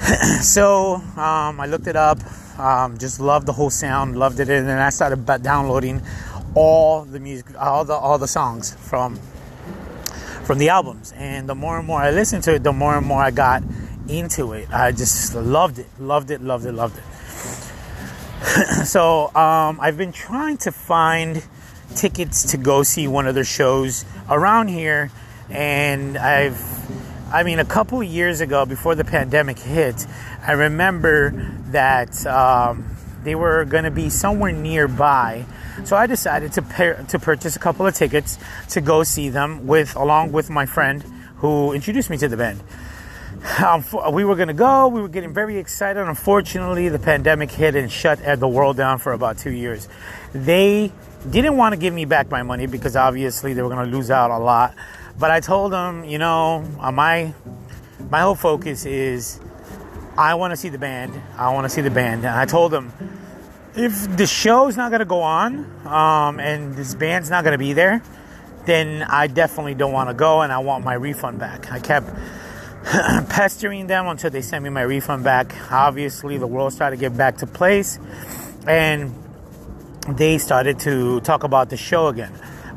so 0.42 0.96
um, 0.96 1.60
I 1.60 1.66
looked 1.66 1.88
it 1.88 1.96
up. 1.96 2.20
Um, 2.60 2.98
just 2.98 3.20
loved 3.20 3.48
the 3.48 3.54
whole 3.54 3.70
sound, 3.70 4.18
loved 4.18 4.40
it, 4.40 4.50
and 4.50 4.68
then 4.68 4.78
I 4.78 4.90
started 4.90 5.26
downloading 5.42 6.02
all 6.54 7.04
the 7.04 7.20
music, 7.20 7.48
all 7.60 7.84
the 7.84 7.94
all 7.94 8.18
the 8.18 8.28
songs 8.28 8.74
from 8.74 9.20
from 10.44 10.58
the 10.58 10.70
albums. 10.70 11.14
And 11.18 11.50
the 11.50 11.56
more 11.56 11.78
and 11.78 11.88
more 11.88 12.02
I 12.02 12.12
listened 12.12 12.44
to 12.44 12.56
it, 12.56 12.64
the 12.64 12.74
more 12.74 12.96
and 12.98 13.06
more 13.06 13.22
I 13.22 13.32
got 13.32 13.64
into 14.08 14.54
it. 14.54 14.72
I 14.72 14.92
just 14.92 15.36
loved 15.36 15.80
it, 15.80 15.88
loved 16.00 16.32
it, 16.32 16.42
loved 16.42 16.66
it, 16.66 16.74
loved 16.74 16.98
it. 16.98 17.04
so 18.86 19.28
um, 19.36 19.80
I've 19.82 19.98
been 19.98 20.12
trying 20.12 20.58
to 20.58 20.72
find 20.72 21.44
tickets 21.96 22.52
to 22.52 22.58
go 22.58 22.84
see 22.84 23.08
one 23.08 23.28
of 23.28 23.36
their 23.36 23.44
shows 23.44 24.06
around 24.30 24.68
here, 24.68 25.12
and 25.50 26.18
I've, 26.18 26.62
I 27.34 27.44
mean, 27.44 27.60
a 27.60 27.66
couple 27.66 28.02
years 28.04 28.42
ago 28.42 28.66
before 28.66 28.96
the 28.96 29.04
pandemic 29.04 29.58
hit, 29.58 30.06
I 30.46 30.52
remember 30.54 31.32
that 31.72 32.26
um, 32.28 32.96
they 33.24 33.36
were 33.36 33.66
going 33.66 33.86
to 33.86 33.92
be 33.92 34.10
somewhere 34.10 34.52
nearby. 34.52 35.46
So 35.84 35.98
I 35.98 36.08
decided 36.08 36.54
to 36.54 36.62
pair, 36.62 37.04
to 37.10 37.20
purchase 37.20 37.56
a 37.56 37.60
couple 37.60 37.88
of 37.88 37.96
tickets 37.96 38.38
to 38.70 38.82
go 38.82 39.04
see 39.04 39.30
them 39.30 39.66
with 39.66 39.96
along 39.96 40.32
with 40.32 40.50
my 40.50 40.66
friend 40.66 41.04
who 41.38 41.74
introduced 41.74 42.10
me 42.10 42.18
to 42.18 42.28
the 42.28 42.38
band. 42.38 42.62
Um, 43.46 43.86
we 44.12 44.26
were 44.26 44.36
going 44.36 44.48
to 44.48 44.56
go. 44.56 44.88
We 44.88 45.02
were 45.02 45.08
getting 45.08 45.34
very 45.34 45.58
excited. 45.58 46.02
Unfortunately, 46.02 46.90
the 46.90 47.00
pandemic 47.00 47.52
hit 47.52 47.76
and 47.76 47.92
shut 47.92 48.20
the 48.40 48.48
world 48.48 48.76
down 48.76 48.98
for 48.98 49.14
about 49.14 49.38
two 49.38 49.52
years. 49.52 49.88
They 50.34 50.92
didn't 51.30 51.56
want 51.56 51.74
to 51.74 51.78
give 51.78 51.94
me 51.94 52.06
back 52.06 52.30
my 52.32 52.44
money 52.44 52.66
because 52.66 52.96
obviously 52.96 53.54
they 53.54 53.62
were 53.62 53.70
going 53.70 53.90
to 53.90 53.96
lose 53.96 54.10
out 54.10 54.32
a 54.32 54.38
lot. 54.38 54.74
But 55.20 55.32
I 55.32 55.40
told 55.40 55.72
them, 55.72 56.04
you 56.04 56.18
know, 56.18 56.66
uh, 56.80 56.92
my 56.92 57.34
my 58.10 58.22
whole 58.22 58.36
focus 58.36 58.86
is 58.86 59.40
I 60.18 60.36
want 60.36 60.52
to 60.52 60.58
see 60.58 60.70
the 60.70 60.78
band. 60.78 61.14
I 61.38 61.54
want 61.54 61.66
to 61.66 61.70
see 61.70 61.82
the 61.82 61.92
band. 61.92 62.26
And 62.26 62.36
I 62.36 62.46
told 62.46 62.72
them 62.72 62.92
if 63.76 64.18
the 64.18 64.26
show's 64.26 64.76
not 64.76 64.90
going 64.90 65.00
to 65.00 65.06
go 65.06 65.22
on 65.22 65.66
um, 65.86 66.40
and 66.40 66.76
this 66.76 66.96
band's 66.96 67.30
not 67.30 67.44
going 67.44 67.54
to 67.54 67.58
be 67.58 67.74
there, 67.74 68.02
then 68.66 69.04
I 69.04 69.28
definitely 69.28 69.76
don't 69.76 69.94
want 69.94 70.10
to 70.10 70.16
go 70.16 70.42
and 70.42 70.52
I 70.52 70.60
want 70.60 70.84
my 70.84 70.96
refund 70.96 71.40
back. 71.40 71.72
I 71.72 71.80
kept 71.80 72.10
pestering 73.30 73.88
them 73.88 74.08
until 74.08 74.30
they 74.30 74.42
sent 74.42 74.64
me 74.64 74.70
my 74.70 74.82
refund 74.82 75.24
back. 75.24 75.56
Obviously, 75.72 76.38
the 76.38 76.46
world 76.46 76.72
started 76.72 76.98
to 76.98 77.00
get 77.00 77.18
back 77.18 77.38
to 77.38 77.48
place, 77.48 77.98
and 78.68 79.14
they 80.10 80.38
started 80.38 80.80
to 80.80 81.20
talk 81.22 81.44
about 81.44 81.70
the 81.72 81.78
show 81.78 82.08
again. 82.08 82.32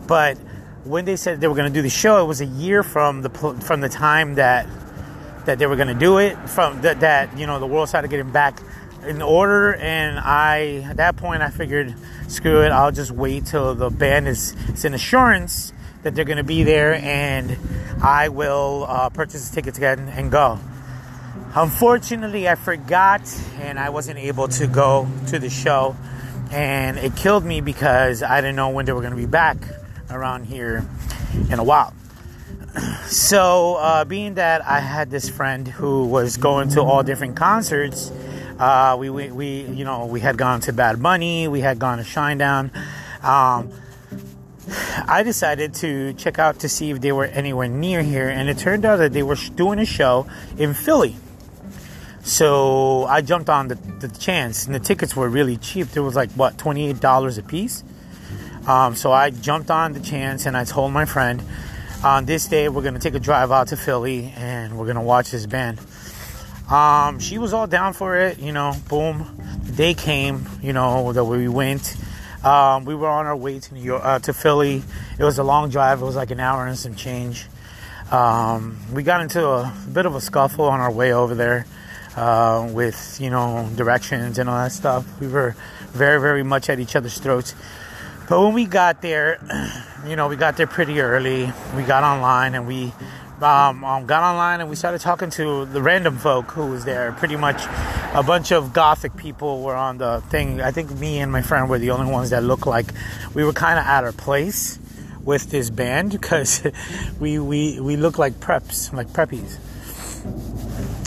But 0.06 0.38
when 0.84 1.04
they 1.04 1.16
said 1.16 1.42
they 1.42 1.48
were 1.48 1.54
going 1.54 1.70
to 1.70 1.74
do 1.74 1.82
the 1.82 1.90
show, 1.90 2.22
it 2.22 2.26
was 2.26 2.40
a 2.40 2.46
year 2.46 2.82
from 2.82 3.20
the 3.20 3.28
from 3.28 3.80
the 3.80 3.90
time 3.90 4.36
that 4.36 4.66
that 5.44 5.58
they 5.58 5.66
were 5.66 5.76
going 5.76 5.88
to 5.88 5.94
do 5.94 6.18
it. 6.18 6.36
From 6.48 6.80
that, 6.80 7.00
that 7.00 7.36
you 7.36 7.46
know, 7.46 7.58
the 7.58 7.66
world 7.66 7.90
started 7.90 8.08
getting 8.08 8.30
back 8.30 8.60
in 9.06 9.20
order, 9.20 9.74
and 9.74 10.18
I 10.18 10.86
at 10.88 10.96
that 10.96 11.16
point 11.16 11.42
I 11.42 11.50
figured, 11.50 11.94
screw 12.28 12.62
it, 12.62 12.70
I'll 12.70 12.92
just 12.92 13.10
wait 13.10 13.44
till 13.44 13.74
the 13.74 13.90
band 13.90 14.26
is 14.26 14.56
it's 14.68 14.84
an 14.84 14.94
assurance 14.94 15.74
that 16.02 16.14
they're 16.14 16.24
going 16.24 16.38
to 16.38 16.44
be 16.44 16.62
there, 16.62 16.94
and 16.94 17.56
I 18.02 18.28
will 18.28 18.86
uh, 18.88 19.08
purchase 19.10 19.48
the 19.48 19.54
tickets 19.54 19.78
again 19.78 20.08
and 20.08 20.30
go. 20.30 20.58
Unfortunately, 21.54 22.48
I 22.48 22.54
forgot, 22.54 23.22
and 23.60 23.78
I 23.78 23.90
wasn't 23.90 24.18
able 24.18 24.48
to 24.48 24.66
go 24.66 25.08
to 25.28 25.38
the 25.38 25.50
show, 25.50 25.96
and 26.50 26.98
it 26.98 27.16
killed 27.16 27.44
me 27.44 27.60
because 27.60 28.22
I 28.22 28.40
didn't 28.40 28.56
know 28.56 28.68
when 28.68 28.84
they 28.86 28.92
were 28.92 29.00
going 29.00 29.12
to 29.12 29.16
be 29.16 29.26
back 29.26 29.56
around 30.10 30.44
here 30.44 30.86
in 31.50 31.58
a 31.58 31.64
while. 31.64 31.94
So, 33.06 33.76
uh, 33.76 34.04
being 34.04 34.34
that 34.34 34.62
I 34.64 34.80
had 34.80 35.10
this 35.10 35.30
friend 35.30 35.66
who 35.66 36.04
was 36.04 36.36
going 36.36 36.68
to 36.70 36.82
all 36.82 37.02
different 37.02 37.36
concerts, 37.36 38.12
uh, 38.58 38.96
we, 39.00 39.08
we, 39.08 39.30
we, 39.30 39.62
you 39.62 39.84
know, 39.84 40.04
we 40.04 40.20
had 40.20 40.36
gone 40.36 40.60
to 40.60 40.74
Bad 40.74 41.02
Bunny, 41.02 41.48
we 41.48 41.60
had 41.60 41.78
gone 41.78 41.96
to 41.98 42.04
Shinedown. 42.04 42.70
Um, 43.24 43.72
I 45.06 45.22
decided 45.22 45.74
to 45.74 46.12
check 46.14 46.38
out 46.38 46.60
to 46.60 46.68
see 46.68 46.90
if 46.90 47.00
they 47.00 47.12
were 47.12 47.24
anywhere 47.24 47.68
near 47.68 48.02
here, 48.02 48.28
and 48.28 48.48
it 48.48 48.58
turned 48.58 48.84
out 48.84 48.96
that 48.96 49.12
they 49.12 49.22
were 49.22 49.36
doing 49.54 49.78
a 49.78 49.84
show 49.84 50.26
in 50.58 50.74
Philly. 50.74 51.16
So 52.22 53.04
I 53.04 53.22
jumped 53.22 53.48
on 53.48 53.68
the, 53.68 53.76
the 53.76 54.08
chance, 54.08 54.66
and 54.66 54.74
the 54.74 54.80
tickets 54.80 55.16
were 55.16 55.28
really 55.28 55.56
cheap. 55.56 55.96
It 55.96 56.00
was 56.00 56.14
like 56.14 56.30
what 56.32 56.58
twenty 56.58 56.88
eight 56.88 57.00
dollars 57.00 57.38
a 57.38 57.42
piece. 57.42 57.82
Um, 58.66 58.94
so 58.94 59.12
I 59.12 59.30
jumped 59.30 59.70
on 59.70 59.94
the 59.94 60.00
chance, 60.00 60.44
and 60.44 60.56
I 60.56 60.64
told 60.64 60.92
my 60.92 61.06
friend, 61.06 61.42
on 62.04 62.26
this 62.26 62.46
day 62.46 62.68
we're 62.68 62.82
gonna 62.82 62.98
take 62.98 63.14
a 63.14 63.20
drive 63.20 63.50
out 63.50 63.68
to 63.68 63.76
Philly, 63.76 64.34
and 64.36 64.78
we're 64.78 64.86
gonna 64.86 65.02
watch 65.02 65.30
this 65.30 65.46
band. 65.46 65.80
Um, 66.70 67.18
she 67.18 67.38
was 67.38 67.54
all 67.54 67.66
down 67.66 67.94
for 67.94 68.16
it, 68.16 68.38
you 68.38 68.52
know. 68.52 68.74
Boom, 68.90 69.24
the 69.64 69.72
day 69.72 69.94
came, 69.94 70.46
you 70.60 70.74
know, 70.74 71.14
that 71.14 71.24
we 71.24 71.48
went. 71.48 71.96
Um, 72.44 72.84
we 72.84 72.94
were 72.94 73.08
on 73.08 73.26
our 73.26 73.36
way 73.36 73.58
to 73.58 73.74
New 73.74 73.82
York, 73.82 74.02
uh, 74.04 74.18
to 74.20 74.32
Philly. 74.32 74.82
It 75.18 75.24
was 75.24 75.38
a 75.38 75.44
long 75.44 75.70
drive. 75.70 76.00
It 76.00 76.04
was 76.04 76.16
like 76.16 76.30
an 76.30 76.38
hour 76.38 76.66
and 76.66 76.78
some 76.78 76.94
change. 76.94 77.46
Um, 78.12 78.78
we 78.92 79.02
got 79.02 79.20
into 79.20 79.46
a 79.46 79.74
bit 79.92 80.06
of 80.06 80.14
a 80.14 80.20
scuffle 80.20 80.66
on 80.66 80.80
our 80.80 80.92
way 80.92 81.12
over 81.12 81.34
there 81.34 81.66
uh, 82.16 82.68
with, 82.72 83.18
you 83.20 83.30
know, 83.30 83.68
directions 83.74 84.38
and 84.38 84.48
all 84.48 84.56
that 84.56 84.72
stuff. 84.72 85.04
We 85.20 85.26
were 85.26 85.56
very, 85.90 86.20
very 86.20 86.42
much 86.44 86.70
at 86.70 86.78
each 86.78 86.94
other's 86.94 87.18
throats. 87.18 87.54
But 88.28 88.40
when 88.40 88.54
we 88.54 88.66
got 88.66 89.02
there, 89.02 89.40
you 90.06 90.14
know, 90.14 90.28
we 90.28 90.36
got 90.36 90.56
there 90.56 90.66
pretty 90.66 91.00
early. 91.00 91.52
We 91.76 91.82
got 91.82 92.04
online 92.04 92.54
and 92.54 92.66
we 92.68 92.92
um, 93.42 93.84
um, 93.84 94.06
got 94.06 94.22
online 94.22 94.60
and 94.60 94.68
we 94.68 94.76
started 94.76 95.00
talking 95.00 95.30
to 95.30 95.64
the 95.66 95.80
random 95.80 96.16
folk 96.18 96.50
who 96.52 96.66
was 96.66 96.84
there. 96.84 97.12
Pretty 97.12 97.36
much 97.36 97.62
a 98.14 98.22
bunch 98.22 98.52
of 98.52 98.72
gothic 98.72 99.16
people 99.16 99.62
were 99.62 99.74
on 99.74 99.98
the 99.98 100.22
thing. 100.28 100.60
I 100.60 100.70
think 100.70 100.90
me 100.90 101.18
and 101.18 101.30
my 101.30 101.42
friend 101.42 101.68
were 101.70 101.78
the 101.78 101.90
only 101.90 102.10
ones 102.10 102.30
that 102.30 102.42
looked 102.42 102.66
like 102.66 102.92
we 103.34 103.44
were 103.44 103.52
kind 103.52 103.78
of 103.78 103.84
at 103.84 104.04
our 104.04 104.12
place 104.12 104.78
with 105.22 105.50
this 105.50 105.70
band 105.70 106.10
because 106.10 106.66
we, 107.20 107.38
we, 107.38 107.80
we 107.80 107.96
looked 107.96 108.18
like 108.18 108.34
preps, 108.34 108.92
like 108.92 109.08
preppies, 109.08 109.58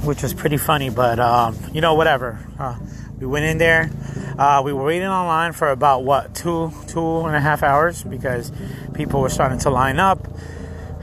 which 0.04 0.24
was 0.24 0.34
pretty 0.34 0.58
funny. 0.58 0.90
But, 0.90 1.20
um, 1.20 1.58
you 1.74 1.82
know, 1.82 1.96
whatever. 1.96 2.40
Uh, 2.58 2.78
we 3.20 3.28
went 3.28 3.46
in 3.46 3.58
there. 3.58 3.92
Uh, 4.38 4.62
we 4.64 4.74
were 4.74 4.84
waiting 4.84 5.08
online 5.08 5.54
for 5.54 5.70
about 5.70 6.04
what 6.04 6.34
two 6.34 6.74
two 6.88 7.20
and 7.20 7.36
a 7.36 7.40
half 7.40 7.62
hours 7.62 8.04
because 8.04 8.52
people 8.96 9.22
were 9.22 9.30
starting 9.30 9.60
to 9.60 9.70
line 9.70 10.00
up 10.00 10.28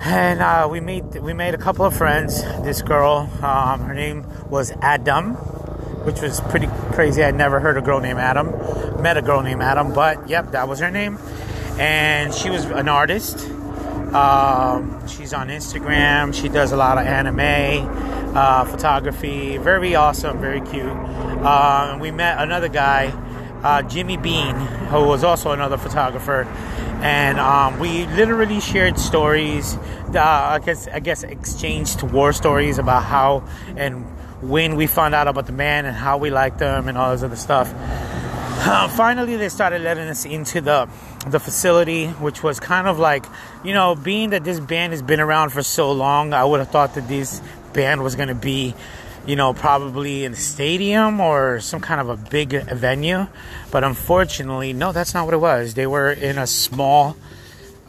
and 0.01 0.41
uh, 0.41 0.69
we 0.71 0.81
made 0.81 1.17
we 1.17 1.33
made 1.33 1.55
a 1.55 1.59
couple 1.59 1.85
of 1.85 1.97
friends. 1.97 2.43
This 2.63 2.83
girl, 2.83 3.31
um, 3.43 3.81
her 3.81 3.95
name 3.95 4.27
was 4.49 4.73
Adam, 4.81 5.35
which 6.05 6.21
was 6.21 6.41
pretty 6.43 6.69
crazy. 6.93 7.23
I'd 7.23 7.35
never 7.35 7.61
heard 7.61 7.77
a 7.77 7.83
girl 7.83 8.01
named 8.01 8.19
Adam. 8.19 9.03
Met 9.03 9.17
a 9.17 9.23
girl 9.23 9.43
named 9.43 9.63
Adam, 9.63 9.93
but 9.93 10.29
yep, 10.29 10.53
that 10.53 10.69
was 10.69 10.79
her 10.81 10.91
name. 10.91 11.19
And 11.79 12.33
she 12.33 12.51
was 12.51 12.65
an 12.65 12.89
artist. 12.89 13.49
Um, 14.13 15.07
she's 15.07 15.33
on 15.33 15.49
Instagram. 15.49 16.35
She 16.35 16.49
does 16.49 16.73
a 16.73 16.77
lot 16.77 16.99
of 16.99 17.07
anime, 17.07 18.37
uh, 18.37 18.65
photography. 18.65 19.59
Very 19.59 19.95
awesome, 19.95 20.41
very 20.41 20.61
cute. 20.61 20.87
Um, 20.87 22.01
we 22.01 22.11
met 22.11 22.41
another 22.41 22.69
guy, 22.69 23.13
uh, 23.63 23.83
Jimmy 23.83 24.17
Bean, 24.17 24.55
who 24.55 25.05
was 25.05 25.23
also 25.25 25.53
another 25.53 25.77
photographer 25.77 26.47
and 27.01 27.39
um, 27.39 27.79
we 27.79 28.07
literally 28.07 28.61
shared 28.61 28.99
stories. 28.99 29.75
Uh, 30.15 30.21
I 30.21 30.59
guess 30.59 30.89
I 30.89 31.01
guess 31.01 31.23
exchanged 31.23 32.03
war 32.03 32.33
stories 32.33 32.79
about 32.79 33.05
how 33.05 33.45
and 33.77 34.05
when 34.43 34.77
we 34.77 34.87
found 34.87 35.15
out 35.15 35.29
about 35.29 35.47
the 35.47 35.53
man 35.53 35.85
and 35.85 35.97
how 35.97 36.19
we 36.19 36.31
liked 36.31 36.59
them 36.59 36.89
and 36.89 36.97
all 36.97 37.13
this 37.13 37.23
other 37.23 37.37
stuff. 37.37 37.73
Uh, 38.61 38.89
finally, 38.89 39.37
they 39.37 39.49
started 39.49 39.83
letting 39.83 40.09
us 40.09 40.25
into 40.25 40.61
the 40.61 40.89
the 41.27 41.39
facility, 41.39 42.09
which 42.09 42.43
was 42.43 42.59
kind 42.59 42.89
of 42.89 42.99
like, 42.99 43.25
you 43.65 43.73
know, 43.73 43.95
being 43.95 44.31
that 44.31 44.45
this 44.45 44.59
band 44.59 44.93
has 44.93 45.03
been 45.03 45.21
around 45.21 45.51
for 45.51 45.63
so 45.63 45.93
long, 45.93 46.33
I 46.33 46.45
would 46.45 46.61
have 46.61 46.71
thought 46.71 46.95
that 46.95 47.07
this 47.09 47.41
band 47.73 48.03
was 48.03 48.17
going 48.17 48.29
to 48.29 48.35
be 48.35 48.75
you 49.27 49.37
know, 49.37 49.53
probably 49.53 50.25
in 50.25 50.33
a 50.33 50.37
stadium 50.37 51.21
or 51.21 51.61
some 51.61 51.81
kind 51.81 52.01
of 52.01 52.09
a 52.09 52.17
big 52.17 52.51
venue. 52.71 53.27
But 53.71 53.85
unfortunately, 53.85 54.73
no, 54.73 54.93
that's 54.93 55.15
not 55.15 55.25
what 55.27 55.35
it 55.35 55.39
was. 55.39 55.75
They 55.75 55.87
were 55.87 56.11
in 56.11 56.39
a 56.39 56.47
small, 56.47 57.17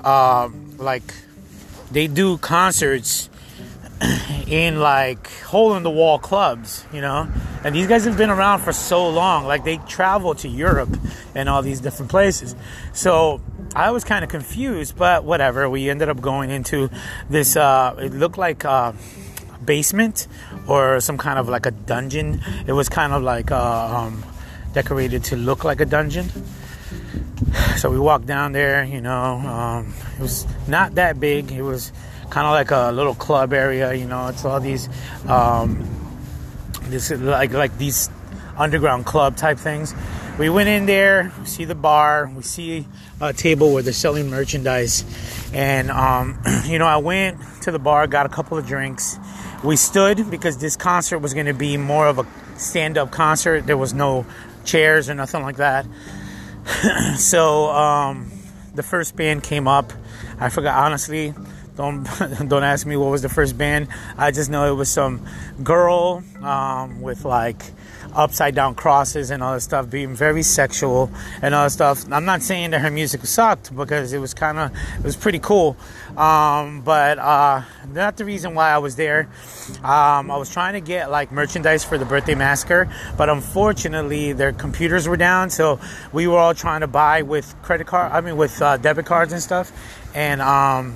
uh, 0.03 0.49
like, 0.77 1.13
they 1.91 2.07
do 2.07 2.38
concerts 2.38 3.30
in 4.47 4.80
like 4.80 5.30
hole 5.43 5.75
in 5.75 5.84
the 5.84 5.89
wall 5.89 6.19
clubs, 6.19 6.86
you 6.93 7.01
know. 7.01 7.27
And 7.63 7.75
these 7.75 7.88
guys 7.88 8.05
have 8.05 8.17
been 8.17 8.30
around 8.30 8.59
for 8.59 8.71
so 8.71 9.09
long. 9.09 9.45
Like 9.45 9.63
they 9.63 9.77
travel 9.77 10.36
to 10.36 10.47
Europe 10.47 10.95
and 11.36 11.49
all 11.49 11.61
these 11.61 11.82
different 11.82 12.09
places. 12.09 12.55
So 12.93 13.41
I 13.75 13.91
was 13.91 14.03
kind 14.03 14.23
of 14.23 14.30
confused, 14.30 14.97
but 14.97 15.23
whatever. 15.23 15.69
We 15.69 15.89
ended 15.89 16.09
up 16.09 16.21
going 16.21 16.49
into 16.49 16.89
this. 17.30 17.55
Uh, 17.55 17.95
it 17.99 18.13
looked 18.13 18.38
like. 18.38 18.65
Uh, 18.65 18.93
basement 19.70 20.28
or 20.67 20.99
some 20.99 21.15
kind 21.20 21.38
of 21.38 21.47
like 21.47 21.67
a 21.67 21.72
dungeon. 21.72 22.41
It 22.65 22.74
was 22.74 22.89
kind 22.89 23.13
of 23.13 23.22
like 23.22 23.51
uh, 23.51 23.97
um, 23.97 24.26
decorated 24.74 25.24
to 25.26 25.36
look 25.36 25.63
like 25.63 25.80
a 25.80 25.86
dungeon. 25.86 26.26
So 27.78 27.91
we 27.91 27.99
walked 27.99 28.26
down 28.26 28.51
there, 28.51 28.84
you 28.84 28.99
know. 28.99 29.38
Um, 29.38 29.93
it 30.17 30.22
was 30.22 30.47
not 30.67 30.95
that 30.95 31.20
big. 31.20 31.51
It 31.51 31.61
was 31.61 31.93
kind 32.32 32.47
of 32.47 32.53
like 32.53 32.72
a 32.72 32.91
little 32.91 33.13
club 33.13 33.53
area, 33.53 33.93
you 33.93 34.07
know. 34.07 34.30
It's 34.30 34.43
all 34.43 34.59
these, 34.59 34.89
um, 35.28 35.86
this 36.89 37.11
like 37.11 37.53
like 37.53 37.78
these 37.78 38.09
underground 38.57 39.05
club 39.05 39.38
type 39.38 39.59
things. 39.59 39.93
We 40.39 40.49
went 40.49 40.70
in 40.70 40.86
there, 40.86 41.32
we 41.38 41.45
see 41.45 41.65
the 41.65 41.76
bar, 41.76 42.32
we 42.34 42.41
see 42.43 42.88
a 43.22 43.34
table 43.34 43.74
where 43.74 43.84
they're 43.84 43.93
selling 43.93 44.30
merchandise, 44.30 45.03
and 45.53 45.91
um, 45.91 46.39
you 46.65 46.80
know, 46.80 46.88
I 46.88 46.97
went 46.97 47.38
to 47.63 47.72
the 47.72 47.80
bar, 47.80 48.07
got 48.07 48.26
a 48.26 48.30
couple 48.30 48.57
of 48.57 48.65
drinks, 48.65 49.20
we 49.64 49.76
stood 49.76 50.30
because 50.30 50.57
this 50.57 50.76
concert 50.76 51.20
was 51.20 51.34
going 51.34 51.45
to 51.47 51.53
be 51.53 51.78
more 51.78 52.07
of 52.07 52.20
a 52.20 52.26
stand-up 52.57 53.12
concert. 53.12 53.66
There 53.66 53.78
was 53.78 53.93
no 53.93 54.26
chairs 54.66 55.10
or 55.10 55.16
nothing 55.16 55.41
like 55.43 55.57
that. 55.57 55.86
so 57.18 57.70
um, 57.70 58.32
the 58.76 58.84
first 58.84 59.16
band 59.16 59.43
came 59.43 59.68
up. 59.68 59.93
I 60.39 60.49
forgot 60.49 60.78
honestly. 60.78 61.34
Don't 61.76 62.03
don't 62.49 62.64
ask 62.64 62.86
me 62.86 62.97
what 62.97 63.10
was 63.10 63.22
the 63.22 63.30
first 63.30 63.57
band. 63.57 63.88
I 64.18 64.32
just 64.32 64.49
know 64.49 64.72
it 64.72 64.76
was 64.76 64.89
some 64.89 65.26
girl 65.64 66.24
um, 66.41 67.01
with 67.01 67.24
like 67.24 67.64
upside 68.14 68.55
down 68.55 68.76
crosses 68.76 69.32
and 69.32 69.43
all 69.43 69.53
that 69.53 69.62
stuff, 69.62 69.89
being 69.89 70.16
very 70.16 70.43
sexual 70.43 71.12
and 71.41 71.53
all 71.53 71.66
that 71.66 71.72
stuff. 71.72 72.05
I'm 72.12 72.26
not 72.26 72.41
saying 72.41 72.72
that 72.72 72.80
her 72.80 72.91
music 72.91 73.26
sucked 73.26 73.76
because 73.76 74.14
it 74.14 74.20
was 74.20 74.34
kind 74.34 74.57
of 74.57 74.72
it 74.97 75.03
was 75.03 75.16
pretty 75.16 75.39
cool, 75.39 75.78
um, 76.18 76.82
but 76.82 77.20
uh, 77.20 77.64
not 77.91 78.18
the 78.18 78.26
reason 78.26 78.55
why 78.55 78.72
I 78.72 78.78
was 78.78 78.95
there. 78.95 79.30
Um, 79.84 80.32
I 80.32 80.38
was 80.38 80.51
trying 80.51 80.74
to 80.74 80.82
get 80.82 81.12
like 81.12 81.32
merchandise 81.32 81.84
for 81.84 81.97
the 81.97 82.05
birthday 82.05 82.36
massacre, 82.36 82.89
but 83.18 83.30
unfortunately 83.30 84.34
their 84.34 84.51
computers 84.51 85.07
were 85.07 85.18
down, 85.18 85.49
so 85.49 85.80
we 86.14 86.28
were 86.28 86.38
all 86.38 86.53
trying 86.53 86.82
to 86.82 86.88
buy 86.88 87.22
with 87.22 87.55
credit 87.64 87.88
card. 87.88 88.12
I 88.12 88.22
mean 88.22 88.38
with 88.38 88.62
uh, 88.62 88.78
debit 88.78 89.05
cards 89.05 89.34
and 89.34 89.41
stuff, 89.41 89.72
and 90.14 90.41
um, 90.41 90.95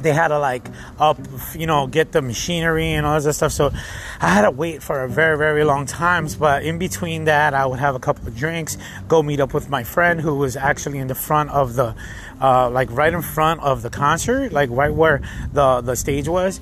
they 0.00 0.12
had 0.12 0.28
to 0.28 0.38
like 0.38 0.66
up 0.98 1.18
you 1.54 1.66
know 1.66 1.86
get 1.86 2.12
the 2.12 2.22
machinery 2.22 2.92
and 2.92 3.06
all 3.06 3.20
this 3.20 3.36
stuff. 3.36 3.52
So 3.52 3.72
i 4.20 4.28
had 4.28 4.42
to 4.42 4.50
wait 4.50 4.82
for 4.82 5.02
a 5.02 5.08
very 5.08 5.36
very 5.36 5.64
long 5.64 5.86
times 5.86 6.36
but 6.36 6.62
in 6.62 6.78
between 6.78 7.24
that 7.24 7.54
i 7.54 7.66
would 7.66 7.78
have 7.78 7.94
a 7.94 7.98
couple 7.98 8.26
of 8.26 8.36
drinks 8.36 8.78
go 9.08 9.22
meet 9.22 9.40
up 9.40 9.52
with 9.52 9.68
my 9.68 9.84
friend 9.84 10.20
who 10.20 10.34
was 10.34 10.56
actually 10.56 10.98
in 10.98 11.06
the 11.06 11.14
front 11.14 11.50
of 11.50 11.74
the 11.74 11.94
uh, 12.40 12.68
like 12.70 12.90
right 12.90 13.14
in 13.14 13.22
front 13.22 13.60
of 13.62 13.82
the 13.82 13.90
concert 13.90 14.52
like 14.52 14.70
right 14.70 14.92
where 14.94 15.20
the 15.52 15.80
the 15.80 15.96
stage 15.96 16.28
was 16.28 16.60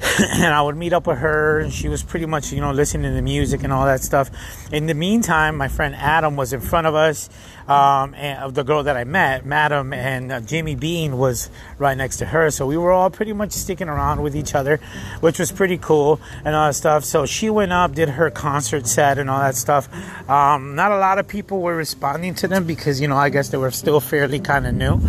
and 0.18 0.54
I 0.54 0.62
would 0.62 0.76
meet 0.76 0.92
up 0.92 1.06
with 1.06 1.18
her, 1.18 1.60
and 1.60 1.72
she 1.72 1.88
was 1.88 2.02
pretty 2.02 2.26
much, 2.26 2.52
you 2.52 2.60
know, 2.60 2.72
listening 2.72 3.14
to 3.14 3.22
music 3.22 3.64
and 3.64 3.72
all 3.72 3.84
that 3.84 4.02
stuff. 4.02 4.30
In 4.72 4.86
the 4.86 4.94
meantime, 4.94 5.56
my 5.56 5.68
friend 5.68 5.94
Adam 5.94 6.36
was 6.36 6.52
in 6.52 6.60
front 6.60 6.86
of 6.86 6.94
us, 6.94 7.28
um, 7.68 8.14
and 8.14 8.42
of 8.42 8.54
the 8.54 8.64
girl 8.64 8.82
that 8.82 8.96
I 8.96 9.04
met, 9.04 9.44
Madam, 9.44 9.92
and 9.92 10.32
uh, 10.32 10.40
Jamie 10.40 10.74
Bean 10.74 11.18
was 11.18 11.50
right 11.78 11.96
next 11.96 12.16
to 12.16 12.26
her. 12.26 12.50
So 12.50 12.66
we 12.66 12.76
were 12.76 12.92
all 12.92 13.10
pretty 13.10 13.32
much 13.32 13.52
sticking 13.52 13.88
around 13.88 14.22
with 14.22 14.34
each 14.34 14.54
other, 14.54 14.78
which 15.20 15.38
was 15.38 15.52
pretty 15.52 15.76
cool 15.76 16.18
and 16.44 16.56
all 16.56 16.68
that 16.68 16.74
stuff. 16.74 17.04
So 17.04 17.26
she 17.26 17.50
went 17.50 17.72
up, 17.72 17.94
did 17.94 18.08
her 18.08 18.30
concert 18.30 18.86
set 18.86 19.18
and 19.18 19.28
all 19.28 19.40
that 19.40 19.54
stuff. 19.54 19.88
Um, 20.28 20.74
not 20.74 20.92
a 20.92 20.98
lot 20.98 21.18
of 21.18 21.28
people 21.28 21.60
were 21.60 21.76
responding 21.76 22.34
to 22.36 22.48
them 22.48 22.64
because, 22.64 23.00
you 23.00 23.06
know, 23.06 23.16
I 23.16 23.28
guess 23.28 23.50
they 23.50 23.58
were 23.58 23.70
still 23.70 24.00
fairly 24.00 24.40
kind 24.40 24.66
of 24.66 24.74
new. 24.74 25.00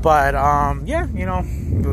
But 0.00 0.34
um, 0.34 0.86
yeah, 0.86 1.06
you 1.08 1.26
know, 1.26 1.42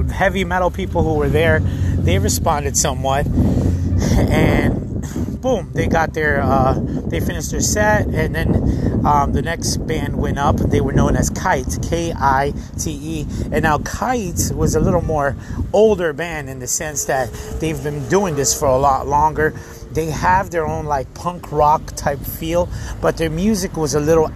heavy 0.10 0.44
metal 0.44 0.72
people 0.72 1.04
who 1.04 1.16
were 1.16 1.30
there, 1.30 1.60
they 1.60 2.18
responded 2.18 2.45
somewhat. 2.78 3.28
And 3.28 5.42
boom, 5.42 5.72
they 5.74 5.88
got 5.88 6.14
their, 6.14 6.42
uh, 6.42 6.80
they 6.80 7.20
finished 7.20 7.52
their 7.52 7.62
set. 7.62 8.08
And 8.08 8.36
then 8.36 9.06
um, 9.06 9.34
the 9.34 9.42
next 9.42 9.78
band 9.78 10.18
went 10.18 10.38
up. 10.38 10.58
They 10.58 10.82
were 10.82 10.94
known 10.94 11.16
as 11.16 11.30
Kite, 11.30 11.80
K 11.82 12.14
I 12.16 12.54
T 12.80 12.92
E. 12.92 13.28
And 13.52 13.64
now 13.64 13.80
Kite 13.80 14.52
was 14.54 14.76
a 14.76 14.80
little 14.80 15.02
more 15.02 15.36
older 15.74 16.14
band 16.14 16.50
in 16.50 16.60
the 16.60 16.68
sense 16.68 17.06
that 17.06 17.32
they've 17.60 17.82
been 17.84 18.08
doing 18.10 18.36
this 18.36 18.58
for 18.58 18.68
a 18.68 18.78
lot 18.78 19.08
longer. 19.08 19.54
They 19.92 20.08
have 20.08 20.52
their 20.52 20.66
own 20.66 20.86
like 20.86 21.14
punk 21.14 21.52
rock 21.52 21.96
type 21.96 22.20
feel, 22.20 22.70
but 23.02 23.18
their 23.18 23.30
music 23.30 23.78
was 23.78 23.96
a 23.96 24.00
little, 24.00 24.32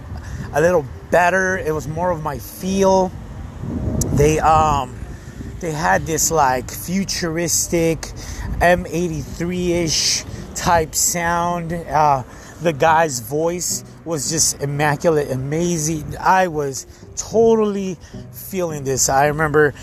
a 0.52 0.60
little 0.60 0.86
better. 1.10 1.58
It 1.58 1.74
was 1.74 1.86
more 1.86 2.10
of 2.10 2.22
my 2.22 2.38
feel 2.38 3.12
they 4.14 4.38
um 4.38 4.96
they 5.60 5.72
had 5.72 6.06
this 6.06 6.30
like 6.30 6.70
futuristic 6.70 8.00
M83ish 8.60 10.56
type 10.56 10.94
sound. 10.94 11.72
Uh, 11.72 12.22
the 12.62 12.72
guy's 12.72 13.20
voice 13.20 13.84
was 14.04 14.30
just 14.30 14.60
immaculate, 14.62 15.30
amazing. 15.30 16.16
I 16.18 16.48
was 16.48 16.86
totally 17.16 17.98
feeling 18.32 18.84
this. 18.84 19.08
I 19.08 19.26
remember 19.26 19.74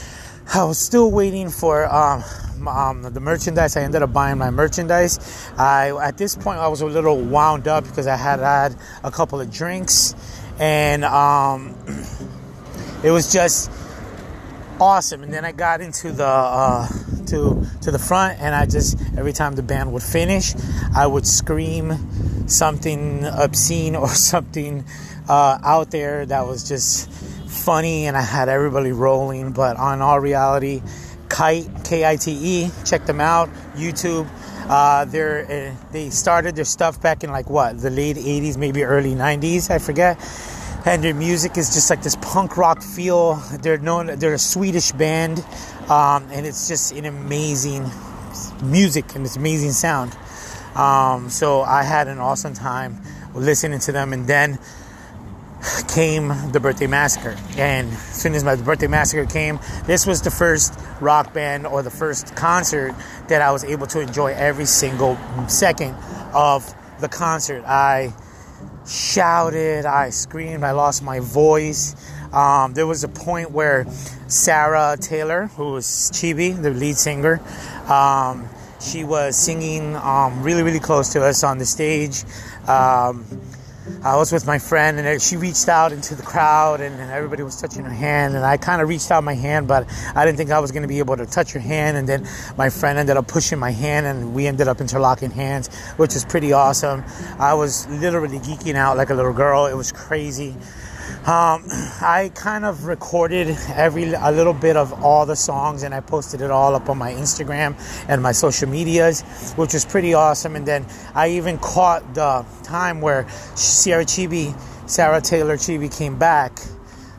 I 0.53 0.63
was 0.63 0.79
still 0.79 1.11
waiting 1.11 1.49
for 1.49 1.85
um, 1.93 2.23
um, 2.67 3.01
the 3.01 3.19
merchandise. 3.19 3.77
I 3.77 3.81
ended 3.81 4.01
up 4.01 4.13
buying 4.13 4.37
my 4.37 4.49
merchandise. 4.49 5.49
I 5.57 5.95
at 6.01 6.17
this 6.17 6.35
point 6.35 6.59
I 6.59 6.67
was 6.67 6.81
a 6.81 6.85
little 6.85 7.21
wound 7.21 7.67
up 7.67 7.83
because 7.83 8.07
I 8.07 8.15
had 8.15 8.39
had 8.39 8.75
a 9.03 9.11
couple 9.11 9.41
of 9.41 9.51
drinks, 9.51 10.15
and 10.59 11.03
um, 11.03 11.75
it 13.03 13.11
was 13.11 13.31
just 13.31 13.71
awesome. 14.79 15.23
And 15.23 15.33
then 15.33 15.45
I 15.45 15.51
got 15.51 15.81
into 15.81 16.11
the 16.11 16.25
uh, 16.25 16.87
to 17.27 17.65
to 17.81 17.91
the 17.91 17.99
front, 17.99 18.39
and 18.39 18.55
I 18.55 18.65
just 18.65 18.99
every 19.17 19.33
time 19.33 19.55
the 19.55 19.63
band 19.63 19.93
would 19.93 20.03
finish, 20.03 20.53
I 20.95 21.07
would 21.07 21.25
scream 21.25 22.47
something 22.47 23.25
obscene 23.25 23.95
or 23.95 24.09
something 24.31 24.85
uh, 25.27 25.59
out 25.63 25.91
there 25.91 26.25
that 26.25 26.45
was 26.45 26.67
just 26.67 27.09
funny, 27.11 28.05
and 28.05 28.15
I 28.15 28.21
had 28.21 28.49
everybody 28.49 28.91
rolling. 28.91 29.51
But 29.51 29.77
on 29.77 30.01
all 30.01 30.19
reality, 30.19 30.81
Kite 31.29 31.67
K 31.83 32.05
I 32.05 32.15
T 32.15 32.31
E, 32.31 32.71
check 32.85 33.05
them 33.05 33.21
out, 33.21 33.49
YouTube. 33.75 34.27
Uh, 34.69 35.05
they're 35.05 35.45
uh, 35.45 35.91
they 35.91 36.09
started 36.09 36.55
their 36.55 36.65
stuff 36.65 37.01
back 37.01 37.23
in 37.23 37.31
like 37.31 37.49
what 37.49 37.79
the 37.79 37.89
late 37.89 38.17
80s, 38.17 38.57
maybe 38.57 38.83
early 38.83 39.15
90s, 39.15 39.69
I 39.69 39.79
forget 39.79 40.19
and 40.85 41.03
their 41.03 41.13
music 41.13 41.57
is 41.57 41.73
just 41.73 41.89
like 41.89 42.01
this 42.01 42.15
punk 42.17 42.57
rock 42.57 42.81
feel. 42.81 43.35
They're 43.61 43.77
known, 43.77 44.19
they're 44.19 44.33
a 44.33 44.39
Swedish 44.39 44.91
band, 44.91 45.39
um, 45.89 46.27
and 46.31 46.45
it's 46.45 46.67
just 46.67 46.91
an 46.93 47.05
amazing 47.05 47.89
music 48.63 49.15
and 49.15 49.25
it's 49.25 49.35
amazing 49.35 49.71
sound. 49.71 50.15
Um, 50.75 51.29
so 51.29 51.61
I 51.61 51.83
had 51.83 52.07
an 52.07 52.19
awesome 52.19 52.53
time 52.53 53.01
listening 53.33 53.79
to 53.79 53.91
them, 53.91 54.13
and 54.13 54.27
then 54.27 54.59
came 55.89 56.27
the 56.51 56.59
Birthday 56.59 56.87
Massacre. 56.87 57.35
And 57.57 57.91
as 57.91 58.21
soon 58.21 58.35
as 58.35 58.43
my 58.43 58.55
Birthday 58.55 58.87
Massacre 58.87 59.25
came, 59.25 59.59
this 59.85 60.05
was 60.05 60.21
the 60.21 60.31
first 60.31 60.79
rock 61.01 61.33
band 61.33 61.65
or 61.65 61.81
the 61.81 61.89
first 61.89 62.35
concert 62.35 62.95
that 63.27 63.41
I 63.41 63.51
was 63.51 63.63
able 63.63 63.87
to 63.87 63.99
enjoy 63.99 64.33
every 64.33 64.65
single 64.65 65.17
second 65.47 65.95
of 66.33 66.73
the 66.99 67.09
concert. 67.09 67.63
I 67.65 68.13
shouted, 68.87 69.85
I 69.85 70.09
screamed, 70.09 70.63
I 70.63 70.71
lost 70.71 71.03
my 71.03 71.19
voice. 71.19 71.95
Um, 72.33 72.73
there 72.73 72.87
was 72.87 73.03
a 73.03 73.07
point 73.07 73.51
where 73.51 73.85
Sarah 74.27 74.97
Taylor, 74.99 75.47
who 75.47 75.73
was 75.73 75.85
Chibi, 76.13 76.61
the 76.61 76.71
lead 76.71 76.97
singer, 76.97 77.39
um, 77.89 78.47
she 78.79 79.03
was 79.03 79.35
singing 79.35 79.95
um, 79.95 80.43
really, 80.43 80.63
really 80.63 80.79
close 80.79 81.09
to 81.13 81.23
us 81.23 81.43
on 81.43 81.57
the 81.57 81.65
stage. 81.65 82.23
I 84.03 84.15
was 84.15 84.31
with 84.31 84.45
my 84.45 84.59
friend, 84.59 84.99
and 84.99 85.21
she 85.21 85.37
reached 85.37 85.67
out 85.69 85.91
into 85.91 86.15
the 86.15 86.23
crowd, 86.23 86.81
and, 86.81 86.99
and 86.99 87.11
everybody 87.11 87.43
was 87.43 87.59
touching 87.59 87.83
her 87.83 87.93
hand. 87.93 88.35
And 88.35 88.45
I 88.45 88.57
kind 88.57 88.81
of 88.81 88.89
reached 88.89 89.11
out 89.11 89.23
my 89.23 89.33
hand, 89.33 89.67
but 89.67 89.87
I 90.15 90.25
didn't 90.25 90.37
think 90.37 90.51
I 90.51 90.59
was 90.59 90.71
going 90.71 90.83
to 90.83 90.87
be 90.87 90.99
able 90.99 91.17
to 91.17 91.25
touch 91.25 91.53
her 91.53 91.59
hand. 91.59 91.97
And 91.97 92.07
then 92.07 92.27
my 92.57 92.69
friend 92.69 92.97
ended 92.97 93.17
up 93.17 93.27
pushing 93.27 93.59
my 93.59 93.71
hand, 93.71 94.05
and 94.05 94.33
we 94.33 94.47
ended 94.47 94.67
up 94.67 94.81
interlocking 94.81 95.31
hands, 95.31 95.75
which 95.97 96.15
is 96.15 96.25
pretty 96.25 96.53
awesome. 96.53 97.03
I 97.39 97.53
was 97.53 97.87
literally 97.87 98.39
geeking 98.39 98.75
out 98.75 98.97
like 98.97 99.09
a 99.09 99.15
little 99.15 99.33
girl. 99.33 99.65
It 99.65 99.75
was 99.75 99.91
crazy. 99.91 100.55
Um, 101.25 101.63
I 102.01 102.31
kind 102.35 102.65
of 102.65 102.85
recorded 102.85 103.49
every 103.69 104.13
a 104.13 104.31
little 104.31 104.53
bit 104.53 104.77
of 104.77 105.03
all 105.03 105.25
the 105.25 105.35
songs 105.35 105.83
and 105.83 105.93
I 105.93 105.99
posted 105.99 106.41
it 106.41 106.51
all 106.51 106.75
up 106.75 106.89
on 106.89 106.97
my 106.97 107.11
Instagram 107.11 107.75
and 108.07 108.21
my 108.23 108.31
social 108.31 108.69
medias, 108.69 109.21
which 109.55 109.73
was 109.73 109.85
pretty 109.85 110.13
awesome. 110.13 110.55
And 110.55 110.65
then 110.65 110.85
I 111.13 111.29
even 111.31 111.57
caught 111.57 112.13
the 112.13 112.45
time 112.63 113.01
where 113.01 113.27
Sarah 113.55 114.05
Chibi, 114.05 114.57
Sarah 114.89 115.21
Taylor 115.21 115.57
Chibi 115.57 115.95
came 115.95 116.17
back 116.17 116.59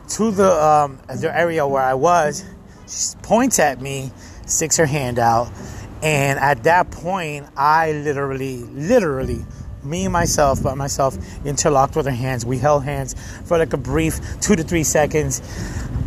to 0.09 0.31
the 0.31 0.51
um, 0.51 0.99
the 1.07 1.35
area 1.35 1.67
where 1.67 1.83
I 1.83 1.93
was. 1.93 2.43
She 2.87 3.15
points 3.21 3.59
at 3.59 3.79
me, 3.79 4.11
sticks 4.47 4.77
her 4.77 4.87
hand 4.87 5.19
out, 5.19 5.51
and 6.01 6.39
at 6.39 6.63
that 6.63 6.91
point, 6.91 7.47
I 7.55 7.91
literally, 7.91 8.57
literally 8.57 9.45
me 9.83 10.07
myself 10.07 10.61
by 10.61 10.73
myself 10.73 11.17
interlocked 11.45 11.95
with 11.95 12.05
her 12.05 12.11
hands. 12.11 12.45
We 12.45 12.57
held 12.57 12.83
hands 12.83 13.15
for 13.45 13.57
like 13.57 13.73
a 13.73 13.77
brief 13.77 14.19
two 14.41 14.55
to 14.55 14.63
three 14.63 14.83
seconds. 14.83 15.41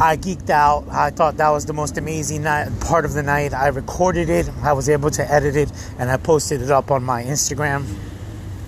I 0.00 0.16
geeked 0.16 0.50
out. 0.50 0.88
I 0.90 1.10
thought 1.10 1.36
that 1.36 1.50
was 1.50 1.66
the 1.66 1.72
most 1.72 1.98
amazing 1.98 2.42
night, 2.42 2.68
part 2.80 3.04
of 3.04 3.12
the 3.12 3.22
night. 3.22 3.54
I 3.54 3.68
recorded 3.68 4.28
it. 4.28 4.48
I 4.62 4.72
was 4.72 4.88
able 4.88 5.10
to 5.10 5.30
edit 5.30 5.56
it 5.56 5.70
and 5.98 6.10
i 6.10 6.16
posted 6.16 6.62
it 6.62 6.70
up 6.70 6.90
on 6.90 7.04
my 7.04 7.22
instagram. 7.22 7.86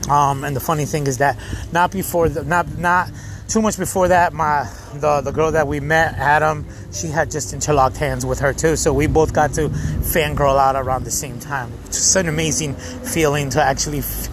Um, 0.09 0.44
and 0.44 0.55
the 0.55 0.61
funny 0.61 0.84
thing 0.84 1.07
is 1.07 1.18
that 1.18 1.38
not 1.72 1.90
before 1.90 2.28
the, 2.28 2.44
not 2.44 2.78
not 2.78 3.11
too 3.48 3.62
much 3.62 3.78
before 3.78 4.09
that 4.09 4.32
my 4.32 4.70
the 4.94 5.20
the 5.22 5.30
girl 5.30 5.52
that 5.52 5.66
we 5.66 5.78
met 5.78 6.14
adam 6.14 6.66
she 6.94 7.09
had 7.09 7.30
just 7.30 7.52
interlocked 7.52 7.96
hands 7.96 8.24
with 8.24 8.40
her 8.40 8.52
too. 8.52 8.76
So 8.76 8.92
we 8.92 9.07
both 9.07 9.32
got 9.32 9.55
to 9.55 9.68
fangirl 9.68 10.59
out 10.59 10.76
around 10.76 11.05
the 11.05 11.11
same 11.11 11.40
time. 11.40 11.72
It's 11.86 12.14
an 12.16 12.28
amazing 12.28 12.74
feeling 12.74 13.50
to 13.50 13.62
actually 13.62 13.98
f- 13.98 14.28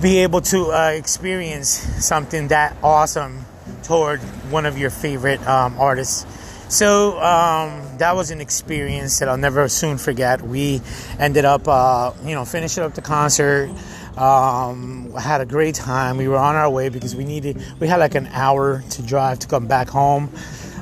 be 0.00 0.18
able 0.20 0.40
to 0.40 0.72
uh, 0.72 0.92
experience 0.94 1.68
something 1.68 2.48
that 2.48 2.74
awesome 2.82 3.44
toward 3.82 4.20
one 4.50 4.64
of 4.64 4.78
your 4.78 4.88
favorite 4.88 5.46
um, 5.46 5.78
artists. 5.78 6.26
So 6.74 7.20
um, 7.20 7.98
that 7.98 8.16
was 8.16 8.30
an 8.30 8.40
experience 8.40 9.18
that 9.18 9.28
I'll 9.28 9.36
never 9.36 9.68
soon 9.68 9.98
forget. 9.98 10.40
We 10.40 10.80
ended 11.18 11.44
up, 11.44 11.68
uh, 11.68 12.12
you 12.24 12.34
know, 12.34 12.44
finishing 12.44 12.82
up 12.82 12.94
the 12.94 13.02
concert. 13.02 13.70
Um, 14.16 15.12
had 15.12 15.40
a 15.40 15.46
great 15.46 15.74
time. 15.74 16.16
We 16.16 16.28
were 16.28 16.36
on 16.36 16.56
our 16.56 16.70
way 16.70 16.88
because 16.88 17.14
we 17.14 17.24
needed. 17.24 17.62
We 17.78 17.86
had 17.86 17.98
like 17.98 18.14
an 18.14 18.26
hour 18.28 18.82
to 18.90 19.02
drive 19.02 19.40
to 19.40 19.48
come 19.48 19.66
back 19.66 19.88
home. 19.88 20.30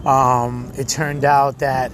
Um, 0.05 0.71
it 0.77 0.89
turned 0.89 1.25
out 1.25 1.59
that 1.59 1.91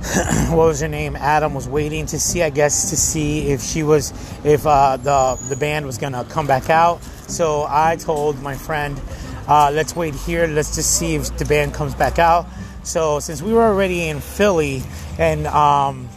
what 0.48 0.66
was 0.66 0.80
her 0.80 0.88
name? 0.88 1.14
Adam 1.14 1.52
was 1.54 1.68
waiting 1.68 2.06
to 2.06 2.18
see, 2.18 2.42
I 2.42 2.48
guess, 2.48 2.88
to 2.88 2.96
see 2.96 3.48
if 3.48 3.60
she 3.60 3.82
was, 3.82 4.12
if 4.44 4.66
uh, 4.66 4.96
the 4.96 5.38
the 5.50 5.56
band 5.56 5.84
was 5.84 5.98
gonna 5.98 6.24
come 6.24 6.46
back 6.46 6.70
out. 6.70 7.02
So 7.28 7.66
I 7.68 7.96
told 7.96 8.40
my 8.42 8.54
friend, 8.54 8.98
uh, 9.46 9.70
let's 9.72 9.94
wait 9.94 10.14
here. 10.14 10.46
Let's 10.46 10.74
just 10.74 10.96
see 10.96 11.16
if 11.16 11.36
the 11.36 11.44
band 11.44 11.74
comes 11.74 11.94
back 11.94 12.18
out. 12.18 12.46
So 12.82 13.20
since 13.20 13.42
we 13.42 13.52
were 13.52 13.62
already 13.62 14.08
in 14.08 14.20
Philly 14.20 14.82
and 15.18 15.46
um, 15.46 16.08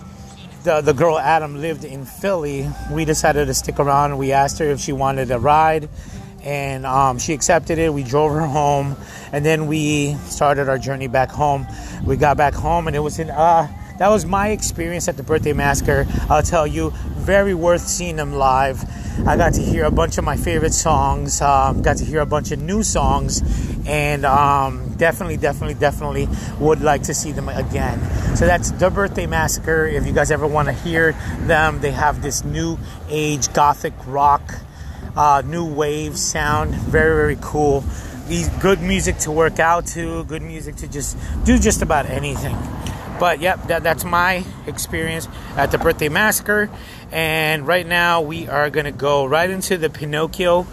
the 0.63 0.79
the 0.79 0.93
girl 0.93 1.19
Adam 1.19 1.59
lived 1.59 1.83
in 1.83 2.05
Philly, 2.05 2.69
we 2.89 3.03
decided 3.03 3.47
to 3.47 3.53
stick 3.53 3.79
around. 3.79 4.17
We 4.17 4.31
asked 4.31 4.59
her 4.59 4.65
if 4.65 4.79
she 4.79 4.93
wanted 4.93 5.29
a 5.29 5.39
ride, 5.39 5.89
and 6.43 6.85
um, 6.85 7.19
she 7.19 7.33
accepted 7.33 7.77
it. 7.77 7.93
We 7.93 8.03
drove 8.03 8.31
her 8.31 8.45
home, 8.45 8.95
and 9.31 9.45
then 9.45 9.67
we 9.67 10.15
started 10.25 10.69
our 10.69 10.77
journey 10.77 11.07
back 11.07 11.29
home. 11.29 11.67
We 12.05 12.17
got 12.17 12.37
back 12.37 12.53
home, 12.53 12.87
and 12.87 12.95
it 12.95 12.99
was 12.99 13.19
in 13.19 13.29
uh, 13.29 13.67
that 13.99 14.09
was 14.09 14.25
my 14.25 14.49
experience 14.49 15.07
at 15.07 15.17
the 15.17 15.23
birthday 15.23 15.53
massacre. 15.53 16.07
I'll 16.29 16.41
tell 16.41 16.65
you, 16.65 16.91
very 16.91 17.53
worth 17.53 17.87
seeing 17.87 18.15
them 18.15 18.33
live. 18.33 18.83
I 19.27 19.37
got 19.37 19.53
to 19.53 19.61
hear 19.61 19.85
a 19.85 19.91
bunch 19.91 20.17
of 20.17 20.23
my 20.23 20.35
favorite 20.35 20.73
songs. 20.73 21.39
Um, 21.41 21.81
got 21.81 21.97
to 21.97 22.05
hear 22.05 22.19
a 22.19 22.25
bunch 22.25 22.51
of 22.51 22.59
new 22.59 22.81
songs, 22.81 23.41
and 23.87 24.25
um, 24.25 24.95
definitely, 24.97 25.37
definitely, 25.37 25.75
definitely 25.75 26.27
would 26.59 26.81
like 26.81 27.03
to 27.03 27.13
see 27.13 27.31
them 27.31 27.47
again. 27.49 27.99
So 28.35 28.47
that's 28.47 28.71
the 28.71 28.89
birthday 28.89 29.27
massacre. 29.27 29.85
If 29.85 30.07
you 30.07 30.13
guys 30.13 30.31
ever 30.31 30.47
want 30.47 30.67
to 30.67 30.73
hear 30.73 31.13
them, 31.41 31.79
they 31.79 31.91
have 31.91 32.23
this 32.23 32.43
new 32.43 32.79
age 33.09 33.53
gothic 33.53 33.93
rock, 34.07 34.41
uh, 35.15 35.41
new 35.45 35.65
wave 35.65 36.17
sound. 36.17 36.73
Very, 36.73 37.15
very 37.15 37.37
cool. 37.41 37.83
These 38.27 38.49
good 38.49 38.81
music 38.81 39.17
to 39.19 39.31
work 39.31 39.59
out 39.59 39.85
to. 39.87 40.23
Good 40.25 40.41
music 40.41 40.77
to 40.77 40.87
just 40.87 41.17
do 41.43 41.59
just 41.59 41.81
about 41.81 42.05
anything. 42.05 42.57
But 43.19 43.39
yep, 43.39 43.67
that, 43.67 43.83
that's 43.83 44.03
my 44.03 44.43
experience 44.65 45.27
at 45.55 45.71
the 45.71 45.77
birthday 45.77 46.09
massacre. 46.09 46.69
And 47.11 47.67
right 47.67 47.85
now 47.85 48.21
we 48.21 48.47
are 48.47 48.69
gonna 48.69 48.91
go 48.91 49.25
right 49.25 49.49
into 49.49 49.77
the 49.77 49.89
Pinocchio 49.89 50.65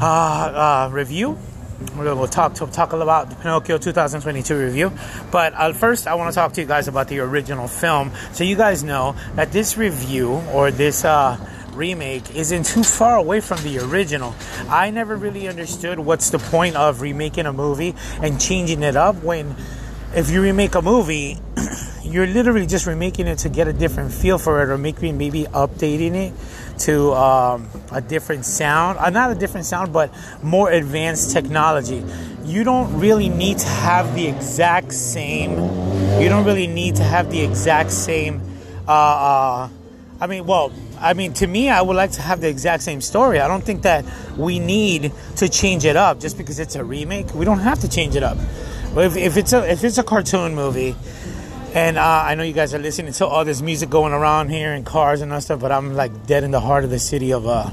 uh, 0.00 0.04
uh, 0.04 0.90
review. 0.92 1.38
We're 1.96 2.04
gonna 2.04 2.20
go 2.20 2.26
talk 2.26 2.54
talk 2.54 2.92
about 2.92 3.30
the 3.30 3.36
Pinocchio 3.36 3.78
2022 3.78 4.56
review. 4.56 4.92
But 5.30 5.54
uh, 5.54 5.72
first, 5.72 6.06
I 6.06 6.14
want 6.14 6.30
to 6.30 6.34
talk 6.34 6.52
to 6.54 6.60
you 6.60 6.66
guys 6.66 6.88
about 6.88 7.08
the 7.08 7.20
original 7.20 7.68
film, 7.68 8.12
so 8.32 8.44
you 8.44 8.56
guys 8.56 8.84
know 8.84 9.16
that 9.34 9.52
this 9.52 9.76
review 9.76 10.42
or 10.52 10.70
this 10.70 11.04
uh, 11.04 11.38
remake 11.72 12.34
isn't 12.34 12.66
too 12.66 12.82
far 12.82 13.16
away 13.16 13.40
from 13.40 13.62
the 13.62 13.78
original. 13.78 14.34
I 14.68 14.90
never 14.90 15.16
really 15.16 15.48
understood 15.48 15.98
what's 15.98 16.30
the 16.30 16.38
point 16.38 16.76
of 16.76 17.00
remaking 17.00 17.46
a 17.46 17.52
movie 17.52 17.94
and 18.22 18.40
changing 18.40 18.82
it 18.82 18.96
up 18.96 19.22
when 19.22 19.56
if 20.14 20.30
you 20.30 20.42
remake 20.42 20.74
a 20.74 20.82
movie, 20.82 21.38
you're 22.02 22.26
literally 22.26 22.66
just 22.66 22.86
remaking 22.86 23.26
it 23.26 23.38
to 23.38 23.48
get 23.48 23.68
a 23.68 23.72
different 23.72 24.12
feel 24.12 24.38
for 24.38 24.62
it 24.62 24.68
or 24.68 24.76
maybe 24.76 25.12
maybe 25.12 25.44
updating 25.44 26.14
it 26.14 26.32
to 26.80 27.12
um, 27.12 27.68
a 27.92 28.00
different 28.00 28.44
sound. 28.44 28.98
Uh, 28.98 29.10
not 29.10 29.30
a 29.30 29.34
different 29.34 29.66
sound, 29.66 29.92
but 29.92 30.12
more 30.42 30.70
advanced 30.70 31.32
technology. 31.32 32.04
You 32.44 32.64
don't 32.64 32.98
really 32.98 33.28
need 33.28 33.58
to 33.58 33.68
have 33.68 34.14
the 34.14 34.26
exact 34.26 34.92
same. 34.92 35.52
You 36.20 36.28
don't 36.28 36.44
really 36.44 36.66
need 36.66 36.96
to 36.96 37.04
have 37.04 37.30
the 37.30 37.40
exact 37.42 37.92
same. 37.92 38.40
Uh, 38.88 38.92
uh, 38.92 39.68
I 40.20 40.26
mean, 40.26 40.46
well, 40.46 40.72
I 41.00 41.14
mean, 41.14 41.32
to 41.34 41.46
me, 41.46 41.70
I 41.70 41.80
would 41.80 41.96
like 41.96 42.12
to 42.12 42.22
have 42.22 42.40
the 42.40 42.48
exact 42.48 42.82
same 42.82 43.00
story. 43.00 43.40
I 43.40 43.48
don't 43.48 43.64
think 43.64 43.82
that 43.82 44.04
we 44.36 44.58
need 44.58 45.12
to 45.36 45.48
change 45.48 45.84
it 45.84 45.96
up 45.96 46.20
just 46.20 46.36
because 46.36 46.58
it's 46.58 46.76
a 46.76 46.84
remake. 46.84 47.34
We 47.34 47.44
don't 47.44 47.60
have 47.60 47.80
to 47.80 47.88
change 47.88 48.16
it 48.16 48.22
up. 48.22 48.36
But 48.94 49.06
if, 49.06 49.16
if 49.16 49.36
it's 49.36 49.52
a 49.52 49.70
if 49.70 49.82
it's 49.82 49.98
a 49.98 50.02
cartoon 50.02 50.54
movie, 50.54 50.94
and 51.74 51.96
uh, 51.96 52.02
I 52.26 52.34
know 52.34 52.42
you 52.42 52.52
guys 52.52 52.74
are 52.74 52.78
listening 52.78 53.12
to 53.14 53.26
all 53.26 53.44
this 53.44 53.62
music 53.62 53.88
going 53.88 54.12
around 54.12 54.50
here 54.50 54.72
and 54.72 54.84
cars 54.84 55.20
and 55.20 55.32
that 55.32 55.42
stuff, 55.42 55.60
but 55.60 55.72
I'm 55.72 55.94
like 55.94 56.26
dead 56.26 56.44
in 56.44 56.50
the 56.50 56.60
heart 56.60 56.84
of 56.84 56.90
the 56.90 56.98
city 56.98 57.32
of 57.32 57.46
uh 57.46 57.70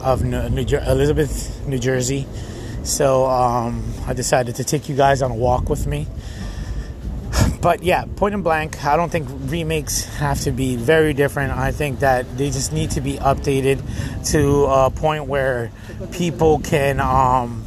of 0.00 0.24
New, 0.24 0.48
New 0.48 0.64
Jer- 0.64 0.82
Elizabeth, 0.86 1.66
New 1.66 1.78
Jersey. 1.78 2.26
So 2.82 3.26
um, 3.26 3.84
I 4.06 4.14
decided 4.14 4.56
to 4.56 4.64
take 4.64 4.88
you 4.88 4.96
guys 4.96 5.20
on 5.20 5.30
a 5.30 5.34
walk 5.34 5.68
with 5.68 5.86
me. 5.86 6.06
But 7.60 7.82
yeah, 7.82 8.04
point 8.16 8.34
and 8.34 8.42
blank, 8.42 8.84
I 8.84 8.96
don't 8.96 9.10
think 9.10 9.28
remakes 9.30 10.04
have 10.16 10.40
to 10.42 10.50
be 10.50 10.76
very 10.76 11.12
different. 11.12 11.52
I 11.52 11.72
think 11.72 12.00
that 12.00 12.38
they 12.38 12.50
just 12.50 12.72
need 12.72 12.92
to 12.92 13.00
be 13.00 13.14
updated 13.14 13.82
to 14.32 14.64
a 14.64 14.90
point 14.90 15.26
where 15.26 15.70
people 16.12 16.60
can. 16.60 17.00
Um, 17.00 17.66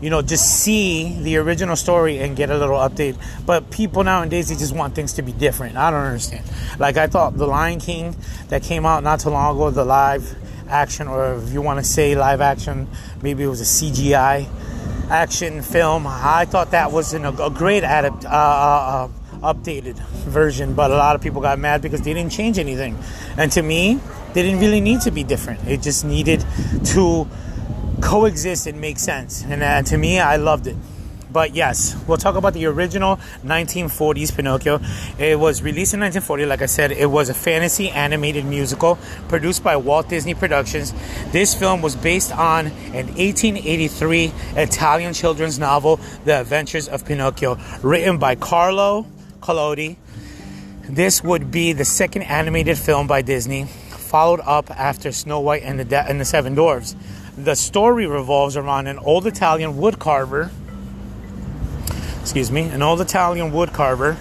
you 0.00 0.10
know, 0.10 0.20
just 0.20 0.64
see 0.64 1.16
the 1.22 1.36
original 1.36 1.76
story 1.76 2.18
and 2.18 2.36
get 2.36 2.50
a 2.50 2.58
little 2.58 2.76
update. 2.76 3.16
But 3.46 3.70
people 3.70 4.02
nowadays, 4.02 4.48
they 4.48 4.56
just 4.56 4.74
want 4.74 4.96
things 4.96 5.12
to 5.12 5.22
be 5.22 5.30
different. 5.30 5.76
I 5.76 5.92
don't 5.92 6.00
understand. 6.00 6.44
Like, 6.80 6.96
I 6.96 7.06
thought 7.06 7.36
The 7.36 7.46
Lion 7.46 7.78
King 7.78 8.16
that 8.48 8.64
came 8.64 8.84
out 8.84 9.04
not 9.04 9.20
too 9.20 9.30
long 9.30 9.54
ago, 9.54 9.70
the 9.70 9.84
live 9.84 10.36
action, 10.68 11.06
or 11.06 11.34
if 11.34 11.52
you 11.52 11.62
want 11.62 11.78
to 11.78 11.84
say 11.84 12.16
live 12.16 12.40
action, 12.40 12.88
maybe 13.22 13.44
it 13.44 13.46
was 13.46 13.60
a 13.60 13.64
CGI 13.64 14.48
action 15.08 15.62
film. 15.62 16.04
I 16.08 16.46
thought 16.46 16.72
that 16.72 16.90
was 16.90 17.14
an, 17.14 17.24
a 17.24 17.50
great 17.50 17.84
adapt, 17.84 18.24
uh, 18.24 18.28
uh, 18.28 19.08
updated 19.42 19.96
version, 20.26 20.74
but 20.74 20.90
a 20.90 20.96
lot 20.96 21.16
of 21.16 21.22
people 21.22 21.40
got 21.40 21.58
mad 21.58 21.82
because 21.82 22.02
they 22.02 22.14
didn't 22.14 22.32
change 22.32 22.58
anything. 22.58 22.98
And 23.36 23.50
to 23.52 23.62
me, 23.62 24.00
they 24.32 24.42
didn't 24.42 24.60
really 24.60 24.80
need 24.80 25.02
to 25.02 25.10
be 25.10 25.24
different. 25.24 25.66
It 25.66 25.82
just 25.82 26.04
needed 26.04 26.44
to 26.86 27.28
coexist 28.00 28.66
and 28.66 28.80
make 28.80 28.98
sense. 28.98 29.44
And 29.44 29.62
uh, 29.62 29.82
to 29.82 29.96
me, 29.96 30.18
I 30.18 30.36
loved 30.36 30.66
it. 30.66 30.76
But 31.32 31.54
yes, 31.54 31.96
we'll 32.06 32.18
talk 32.18 32.36
about 32.36 32.52
the 32.52 32.66
original 32.66 33.16
1940s 33.42 34.36
Pinocchio. 34.36 34.80
It 35.18 35.38
was 35.38 35.62
released 35.62 35.94
in 35.94 36.00
1940. 36.00 36.44
Like 36.44 36.60
I 36.60 36.66
said, 36.66 36.92
it 36.92 37.06
was 37.06 37.30
a 37.30 37.34
fantasy 37.34 37.88
animated 37.88 38.44
musical 38.44 38.98
produced 39.28 39.64
by 39.64 39.76
Walt 39.76 40.10
Disney 40.10 40.34
Productions. 40.34 40.92
This 41.32 41.54
film 41.54 41.80
was 41.80 41.96
based 41.96 42.32
on 42.32 42.66
an 42.66 43.06
1883 43.14 44.32
Italian 44.56 45.14
children's 45.14 45.58
novel, 45.58 45.98
The 46.26 46.40
Adventures 46.40 46.88
of 46.88 47.06
Pinocchio, 47.06 47.58
written 47.82 48.18
by 48.18 48.34
Carlo 48.34 49.06
Collodi. 49.42 49.96
This 50.88 51.22
would 51.22 51.50
be 51.50 51.72
the 51.72 51.84
second 51.84 52.22
animated 52.22 52.78
film 52.78 53.06
by 53.06 53.22
Disney, 53.22 53.64
followed 53.64 54.40
up 54.40 54.70
after 54.70 55.12
Snow 55.12 55.40
White 55.40 55.62
and 55.62 55.78
the, 55.78 55.84
De- 55.84 56.08
and 56.08 56.20
the 56.20 56.24
Seven 56.24 56.54
Dwarfs. 56.54 56.96
The 57.36 57.54
story 57.54 58.06
revolves 58.06 58.56
around 58.56 58.86
an 58.86 58.98
old 58.98 59.26
Italian 59.26 59.74
woodcarver, 59.74 60.50
excuse 62.20 62.50
me, 62.50 62.62
an 62.62 62.82
old 62.82 63.00
Italian 63.00 63.52
woodcarver 63.52 64.16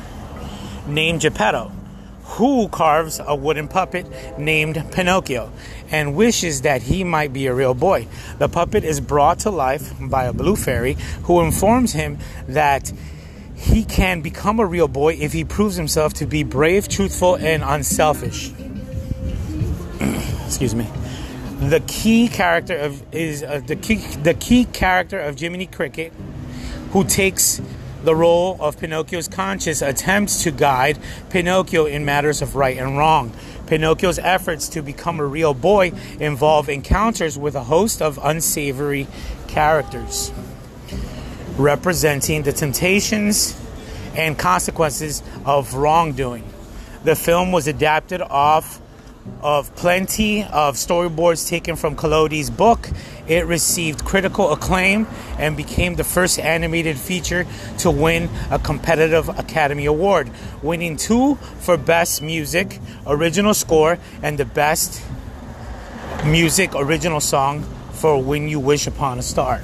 named 0.87 1.21
Geppetto, 1.21 1.71
who 2.23 2.67
carves 2.69 3.19
a 3.23 3.35
wooden 3.35 3.67
puppet 3.67 4.07
named 4.39 4.83
Pinocchio 4.91 5.51
and 5.91 6.15
wishes 6.15 6.61
that 6.61 6.83
he 6.83 7.03
might 7.03 7.33
be 7.33 7.47
a 7.47 7.53
real 7.53 7.73
boy. 7.73 8.07
The 8.37 8.47
puppet 8.47 8.83
is 8.83 9.01
brought 9.01 9.39
to 9.39 9.49
life 9.49 9.93
by 9.99 10.25
a 10.25 10.33
blue 10.33 10.55
fairy 10.55 10.95
who 11.23 11.41
informs 11.41 11.91
him 11.93 12.17
that 12.47 12.91
he 13.61 13.83
can 13.83 14.21
become 14.21 14.59
a 14.59 14.65
real 14.65 14.87
boy 14.87 15.13
if 15.13 15.33
he 15.33 15.43
proves 15.45 15.75
himself 15.75 16.13
to 16.15 16.25
be 16.25 16.43
brave, 16.43 16.87
truthful, 16.87 17.35
and 17.35 17.63
unselfish. 17.63 18.51
excuse 20.45 20.75
me 20.75 20.87
the 21.61 21.79
key 21.81 22.27
character 22.27 22.75
of 22.75 23.03
is 23.13 23.43
uh, 23.43 23.61
the 23.65 23.75
key 23.75 23.97
the 24.23 24.33
key 24.33 24.65
character 24.65 25.19
of 25.19 25.39
Jiminy 25.39 25.67
Cricket, 25.67 26.11
who 26.89 27.03
takes 27.03 27.61
the 28.03 28.15
role 28.15 28.57
of 28.59 28.79
Pinocchio's 28.79 29.27
conscience, 29.27 29.83
attempts 29.83 30.41
to 30.41 30.49
guide 30.49 30.97
Pinocchio 31.29 31.85
in 31.85 32.03
matters 32.03 32.41
of 32.41 32.55
right 32.55 32.75
and 32.77 32.97
wrong. 32.97 33.31
Pinocchio's 33.67 34.17
efforts 34.17 34.69
to 34.69 34.81
become 34.81 35.19
a 35.19 35.25
real 35.25 35.53
boy 35.53 35.91
involve 36.19 36.67
encounters 36.67 37.37
with 37.37 37.53
a 37.53 37.63
host 37.63 38.01
of 38.01 38.19
unsavory 38.23 39.05
characters, 39.47 40.31
representing 41.57 42.43
the 42.43 42.51
temptations 42.51 43.59
and 44.15 44.37
consequences 44.37 45.23
of 45.45 45.73
wrongdoing. 45.73 46.43
The 47.03 47.15
film 47.15 47.51
was 47.51 47.67
adapted 47.67 48.21
off 48.21 48.81
of 49.41 49.75
plenty 49.75 50.43
of 50.43 50.75
storyboards 50.75 51.47
taken 51.47 51.75
from 51.75 51.95
Collodi's 51.95 52.49
book. 52.49 52.89
It 53.27 53.45
received 53.45 54.03
critical 54.03 54.51
acclaim 54.51 55.07
and 55.37 55.55
became 55.55 55.95
the 55.95 56.03
first 56.03 56.39
animated 56.39 56.97
feature 56.97 57.45
to 57.79 57.91
win 57.91 58.29
a 58.49 58.59
competitive 58.59 59.29
Academy 59.29 59.85
Award, 59.85 60.29
winning 60.61 60.97
two 60.97 61.35
for 61.35 61.77
Best 61.77 62.21
Music, 62.21 62.79
Original 63.05 63.53
Score, 63.53 63.97
and 64.21 64.37
the 64.37 64.45
Best 64.45 65.01
Music 66.25 66.71
Original 66.75 67.19
Song 67.19 67.63
for 67.93 68.21
When 68.21 68.47
You 68.47 68.59
Wish 68.59 68.87
Upon 68.87 69.19
a 69.19 69.23
Star. 69.23 69.61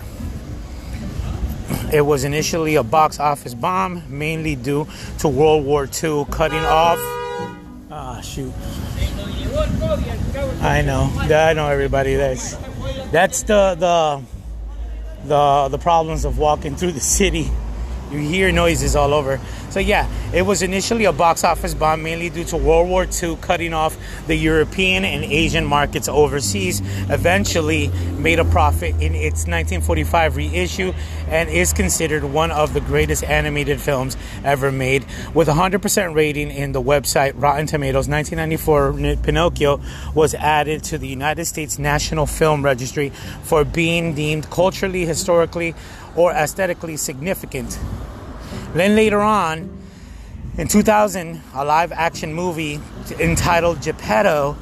It 1.92 2.02
was 2.02 2.24
initially 2.24 2.76
a 2.76 2.84
box 2.84 3.20
office 3.20 3.54
bomb, 3.54 4.04
mainly 4.10 4.56
due 4.56 4.88
to 5.20 5.28
World 5.28 5.66
War 5.66 5.86
II 5.86 6.26
cutting 6.32 6.66
off. 6.66 7.00
Ah, 7.90 8.20
shoot. 8.22 8.54
I 10.62 10.82
know. 10.86 11.10
I 11.20 11.54
know 11.54 11.68
everybody. 11.68 12.16
That's 12.16 12.56
that's 13.12 13.44
the 13.44 13.76
the 13.78 14.22
the 15.28 15.68
the 15.70 15.78
problems 15.78 16.26
of 16.26 16.38
walking 16.38 16.76
through 16.76 16.92
the 16.94 17.00
city. 17.00 17.50
You 18.12 18.20
hear 18.20 18.52
noises 18.52 18.96
all 18.96 19.14
over. 19.14 19.40
So 19.70 19.82
yeah, 19.82 20.10
it 20.34 20.44
was 20.44 20.62
initially 20.62 21.06
a 21.06 21.12
box 21.12 21.44
office 21.44 21.74
bomb 21.74 22.02
mainly 22.02 22.30
due 22.30 22.46
to 22.46 22.58
World 22.58 22.90
War 22.90 23.06
II 23.06 23.38
cutting 23.42 23.74
off 23.74 23.98
the 24.26 24.36
European 24.36 25.04
and 25.06 25.24
Asian 25.26 25.66
markets 25.66 26.08
overseas. 26.08 26.82
Eventually 27.10 27.90
made 28.18 28.40
a 28.40 28.46
profit 28.46 28.96
in 28.96 29.14
its 29.14 29.46
1945 29.46 30.38
reissue 30.38 30.94
and 31.28 31.50
is 31.50 31.74
considered 31.74 32.24
one 32.24 32.52
of 32.52 32.74
the 32.74 32.82
greatest 32.82 33.24
animated 33.24 33.82
films 33.82 34.16
ever 34.44 34.72
made. 34.72 35.06
With 35.34 35.50
a 35.50 35.54
100% 35.54 36.16
rating 36.16 36.50
in 36.50 36.72
the 36.72 36.82
website 36.82 37.34
Rotten 37.36 37.68
Tomatoes, 37.68 38.08
1994 38.08 39.18
Pinocchio 39.24 39.82
was 40.16 40.34
added 40.34 40.84
to 40.86 40.98
the 40.98 41.08
United 41.08 41.46
States 41.46 41.78
National 41.78 42.26
Film 42.26 42.64
Registry 42.64 43.10
for 43.44 43.66
being 43.66 44.14
deemed 44.16 44.50
culturally, 44.50 45.06
historically, 45.06 45.76
or 46.16 46.32
aesthetically 46.32 46.98
significant. 46.98 47.78
Then 48.74 48.96
later 48.96 49.22
on, 49.22 49.78
In 50.58 50.68
2000, 50.68 51.40
a 51.54 51.64
live 51.64 51.92
action 51.92 52.34
movie 52.34 52.80
entitled 53.20 53.80
Geppetto, 53.80 54.58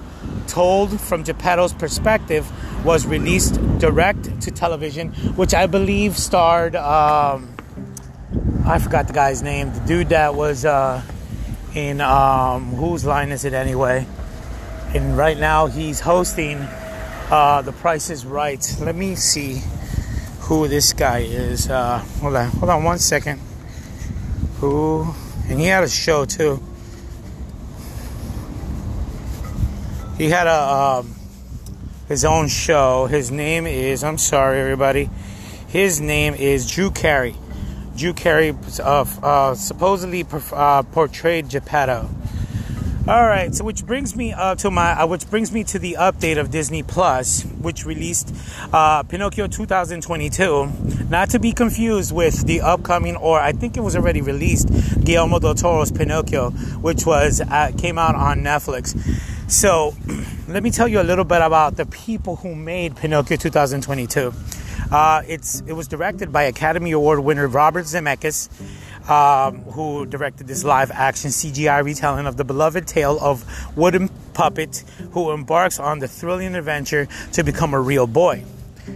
told 0.46 1.00
from 1.00 1.24
Geppetto's 1.24 1.72
perspective, 1.72 2.46
was 2.84 3.06
released 3.06 3.54
direct 3.80 4.42
to 4.42 4.52
television, 4.52 5.14
which 5.38 5.54
I 5.54 5.68
believe 5.68 6.18
starred, 6.18 6.76
um, 6.76 7.56
I 8.66 8.78
forgot 8.80 9.08
the 9.08 9.14
guy's 9.14 9.42
name, 9.42 9.72
the 9.72 9.80
dude 9.88 10.10
that 10.10 10.36
was 10.36 10.66
uh, 10.66 11.02
in, 11.74 12.02
um, 12.02 12.74
whose 12.76 13.06
line 13.06 13.32
is 13.32 13.46
it 13.46 13.54
anyway? 13.54 14.06
And 14.94 15.18
right 15.18 15.38
now 15.38 15.68
he's 15.68 16.02
hosting 16.02 16.58
uh, 17.32 17.62
The 17.62 17.72
Price 17.72 18.10
is 18.10 18.26
Right. 18.26 18.76
Let 18.82 18.96
me 18.96 19.16
see 19.16 19.62
who 20.42 20.68
this 20.68 20.92
guy 20.92 21.20
is. 21.20 21.70
Uh, 21.70 22.00
hold 22.20 22.36
on, 22.36 22.50
hold 22.50 22.70
on 22.70 22.84
one 22.84 23.00
second. 23.00 23.40
Who? 24.60 25.14
And 25.50 25.60
he 25.60 25.66
had 25.66 25.84
a 25.84 25.90
show 25.90 26.26
too. 26.26 26.62
He 30.18 30.30
had 30.30 30.48
a 30.48 31.00
um, 31.00 31.16
his 32.08 32.24
own 32.24 32.48
show. 32.48 33.08
His 33.08 33.32
name 33.32 33.68
is. 33.68 34.04
I'm 34.04 34.18
sorry, 34.18 34.60
everybody. 34.60 35.10
His 35.68 36.00
name 36.00 36.34
is 36.36 36.70
Drew 36.70 36.90
Carey. 36.90 37.36
Drew 37.98 38.14
Carey 38.14 38.56
uh, 38.80 39.06
uh, 39.22 39.56
supposedly 39.56 40.26
uh, 40.54 40.84
portrayed 40.84 41.50
Geppetto. 41.50 42.10
All 43.08 43.22
right, 43.22 43.54
so 43.54 43.64
which 43.64 43.86
brings 43.86 44.16
me 44.16 44.34
uh, 44.34 44.56
to 44.56 44.72
my, 44.72 44.94
uh, 44.94 45.06
which 45.06 45.30
brings 45.30 45.52
me 45.52 45.64
to 45.66 45.78
the 45.78 45.96
update 46.00 46.40
of 46.40 46.50
Disney 46.50 46.82
Plus, 46.82 47.44
which 47.44 47.86
released 47.86 48.34
uh, 48.74 49.04
Pinocchio 49.04 49.46
2022, 49.46 51.08
not 51.08 51.30
to 51.30 51.38
be 51.38 51.52
confused 51.52 52.12
with 52.12 52.48
the 52.48 52.62
upcoming, 52.62 53.16
or 53.16 53.40
I 53.40 53.52
think 53.52 53.78
it 53.78 53.82
was 53.82 53.96
already 53.96 54.22
released, 54.22 54.70
Guillermo 55.06 55.38
del 55.38 55.54
Toro's 55.54 55.92
Pinocchio, 55.92 56.50
which 56.50 57.06
was 57.06 57.42
uh, 57.42 57.72
came 57.78 58.00
out 58.00 58.16
on 58.16 58.40
Netflix. 58.40 58.98
So, 59.52 59.94
let 60.48 60.64
me 60.64 60.72
tell 60.72 60.88
you 60.88 61.00
a 61.00 61.04
little 61.06 61.26
bit 61.26 61.44
about 61.44 61.78
the 61.78 61.86
people 61.86 62.38
who 62.38 62.56
made 62.56 62.96
Pinocchio 62.96 63.38
2022. 63.38 64.34
Uh, 64.92 65.22
it's 65.28 65.62
it 65.62 65.74
was 65.74 65.88
directed 65.88 66.32
by 66.34 66.44
Academy 66.44 66.92
Award 66.92 67.20
winner 67.20 67.48
Robert 67.48 67.86
Zemeckis 67.86 68.50
um, 69.10 69.62
who 69.64 70.06
directed 70.06 70.48
this 70.48 70.64
live 70.64 70.92
action 70.92 71.30
CGI 71.30 71.84
retelling 71.84 72.26
of 72.26 72.38
the 72.38 72.44
beloved 72.44 72.88
tale 72.88 73.18
of 73.20 73.46
wooden 73.78 74.10
puppet 74.34 74.84
who 75.12 75.32
embarks 75.32 75.80
on 75.80 76.00
the 76.00 76.08
thrilling 76.08 76.56
adventure 76.56 77.08
to 77.34 77.44
become 77.44 77.74
a 77.74 77.80
real 77.80 78.08
boy. 78.08 78.44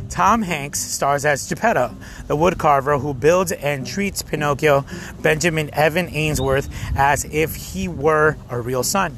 Tom 0.09 0.43
Hanks 0.43 0.79
stars 0.79 1.25
as 1.25 1.47
Geppetto, 1.47 1.95
the 2.27 2.35
woodcarver 2.35 3.01
who 3.01 3.13
builds 3.13 3.51
and 3.51 3.87
treats 3.87 4.21
Pinocchio, 4.21 4.85
Benjamin 5.21 5.69
Evan 5.73 6.09
Ainsworth, 6.09 6.69
as 6.95 7.25
if 7.25 7.55
he 7.55 7.87
were 7.87 8.37
a 8.49 8.59
real 8.59 8.83
son. 8.83 9.17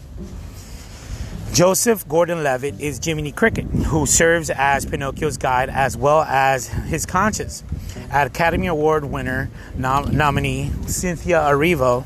Joseph 1.53 2.07
Gordon 2.07 2.43
Levitt 2.43 2.79
is 2.79 3.01
Jiminy 3.03 3.33
Cricket, 3.33 3.65
who 3.65 4.05
serves 4.05 4.49
as 4.49 4.85
Pinocchio's 4.85 5.35
guide 5.35 5.69
as 5.69 5.97
well 5.97 6.21
as 6.21 6.67
his 6.67 7.05
conscience. 7.05 7.61
Academy 8.09 8.67
Award 8.67 9.03
winner 9.03 9.49
nom- 9.75 10.15
nominee 10.15 10.71
Cynthia 10.87 11.41
Erivo 11.41 12.05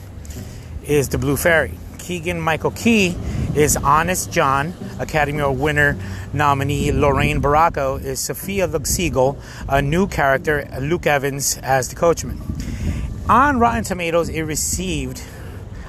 is 0.84 1.10
the 1.10 1.20
Blue 1.20 1.38
Fairy. 1.38 1.78
Keegan 2.00 2.42
Michael 2.42 2.72
Key 2.72 3.16
is 3.56 3.78
Honest 3.78 4.32
John. 4.32 4.74
Academy 5.00 5.42
Award 5.42 5.60
winner 5.60 5.98
nominee 6.34 6.92
Lorraine 6.92 7.40
Bracco 7.40 8.04
is 8.04 8.20
Sophia 8.20 8.66
the 8.66 8.84
Seagull, 8.84 9.38
a 9.70 9.80
new 9.80 10.08
character, 10.08 10.68
Luke 10.82 11.06
Evans 11.06 11.60
as 11.62 11.90
the 11.90 11.96
coachman. 11.96 12.42
On 13.30 13.60
Rotten 13.60 13.84
Tomatoes, 13.84 14.28
it 14.28 14.42
received 14.42 15.22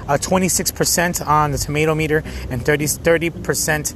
a 0.07 0.17
26% 0.17 1.25
on 1.25 1.51
the 1.51 1.57
tomato 1.57 1.93
meter 1.95 2.23
and 2.49 2.63
30, 2.65 2.85
30% 2.85 3.95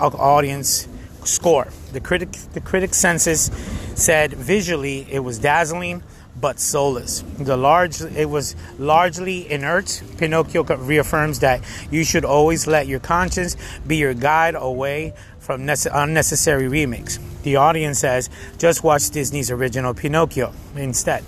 of 0.00 0.14
audience 0.16 0.88
score. 1.24 1.68
The 1.92 2.00
critic 2.00 2.32
the 2.52 2.60
critic 2.60 2.94
census 2.94 3.50
said 3.94 4.32
visually 4.32 5.06
it 5.10 5.20
was 5.20 5.38
dazzling 5.38 6.02
but 6.40 6.58
soulless. 6.58 7.22
The 7.38 7.56
large 7.56 8.00
it 8.00 8.28
was 8.28 8.56
largely 8.78 9.50
inert. 9.50 10.02
Pinocchio 10.18 10.64
reaffirms 10.64 11.40
that 11.40 11.60
you 11.90 12.04
should 12.04 12.24
always 12.24 12.66
let 12.66 12.86
your 12.86 13.00
conscience 13.00 13.56
be 13.86 13.96
your 13.96 14.14
guide 14.14 14.54
away 14.56 15.14
from 15.38 15.68
unnecessary 15.68 16.68
remakes. 16.68 17.18
The 17.42 17.56
audience 17.56 17.98
says 17.98 18.30
just 18.58 18.82
watch 18.82 19.10
Disney's 19.10 19.50
original 19.50 19.94
Pinocchio 19.94 20.52
instead. 20.76 21.24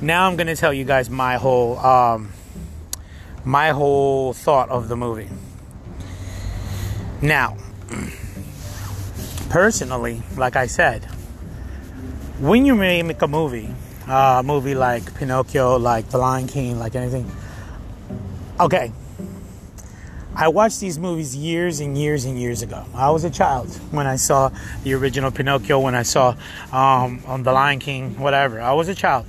Now 0.00 0.28
I'm 0.28 0.36
going 0.36 0.46
to 0.46 0.56
tell 0.56 0.72
you 0.72 0.84
guys 0.84 1.10
my 1.10 1.36
whole 1.36 1.78
um, 1.78 2.32
my 3.44 3.70
whole 3.70 4.32
thought 4.32 4.68
of 4.68 4.88
the 4.88 4.96
movie. 4.96 5.28
Now, 7.22 7.56
personally, 9.48 10.22
like 10.36 10.56
I 10.56 10.66
said, 10.66 11.04
when 12.38 12.64
you 12.64 12.74
make 12.74 13.20
a 13.20 13.28
movie, 13.28 13.68
a 14.06 14.42
movie 14.44 14.74
like 14.74 15.14
Pinocchio, 15.16 15.76
like 15.76 16.08
The 16.10 16.18
Lion 16.18 16.46
King, 16.46 16.78
like 16.78 16.94
anything, 16.94 17.30
okay. 18.60 18.92
I 20.36 20.46
watched 20.46 20.78
these 20.78 21.00
movies 21.00 21.34
years 21.34 21.80
and 21.80 21.98
years 21.98 22.24
and 22.24 22.38
years 22.38 22.62
ago. 22.62 22.84
I 22.94 23.10
was 23.10 23.24
a 23.24 23.30
child 23.30 23.68
when 23.90 24.06
I 24.06 24.14
saw 24.14 24.52
the 24.84 24.94
original 24.94 25.32
Pinocchio, 25.32 25.80
when 25.80 25.96
I 25.96 26.04
saw 26.04 26.36
um, 26.70 27.20
on 27.26 27.42
The 27.42 27.50
Lion 27.50 27.80
King, 27.80 28.16
whatever. 28.20 28.60
I 28.60 28.72
was 28.72 28.86
a 28.86 28.94
child. 28.94 29.26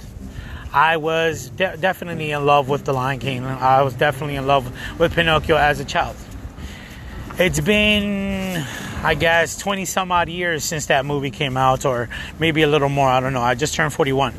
I 0.71 0.97
was 0.97 1.49
de- 1.49 1.77
definitely 1.77 2.31
in 2.31 2.45
love 2.45 2.69
with 2.69 2.85
The 2.85 2.93
Lion 2.93 3.19
King. 3.19 3.43
I 3.43 3.81
was 3.81 3.93
definitely 3.95 4.35
in 4.35 4.45
love 4.45 4.71
with 4.99 5.13
Pinocchio 5.13 5.57
as 5.57 5.79
a 5.79 5.85
child. 5.85 6.15
It's 7.39 7.59
been, 7.59 8.63
I 9.01 9.15
guess, 9.15 9.57
20 9.57 9.85
some 9.85 10.11
odd 10.11 10.29
years 10.29 10.63
since 10.63 10.87
that 10.87 11.05
movie 11.05 11.31
came 11.31 11.57
out, 11.57 11.85
or 11.85 12.09
maybe 12.37 12.61
a 12.61 12.67
little 12.67 12.89
more. 12.89 13.07
I 13.07 13.19
don't 13.19 13.33
know. 13.33 13.41
I 13.41 13.55
just 13.55 13.73
turned 13.73 13.93
41. 13.93 14.33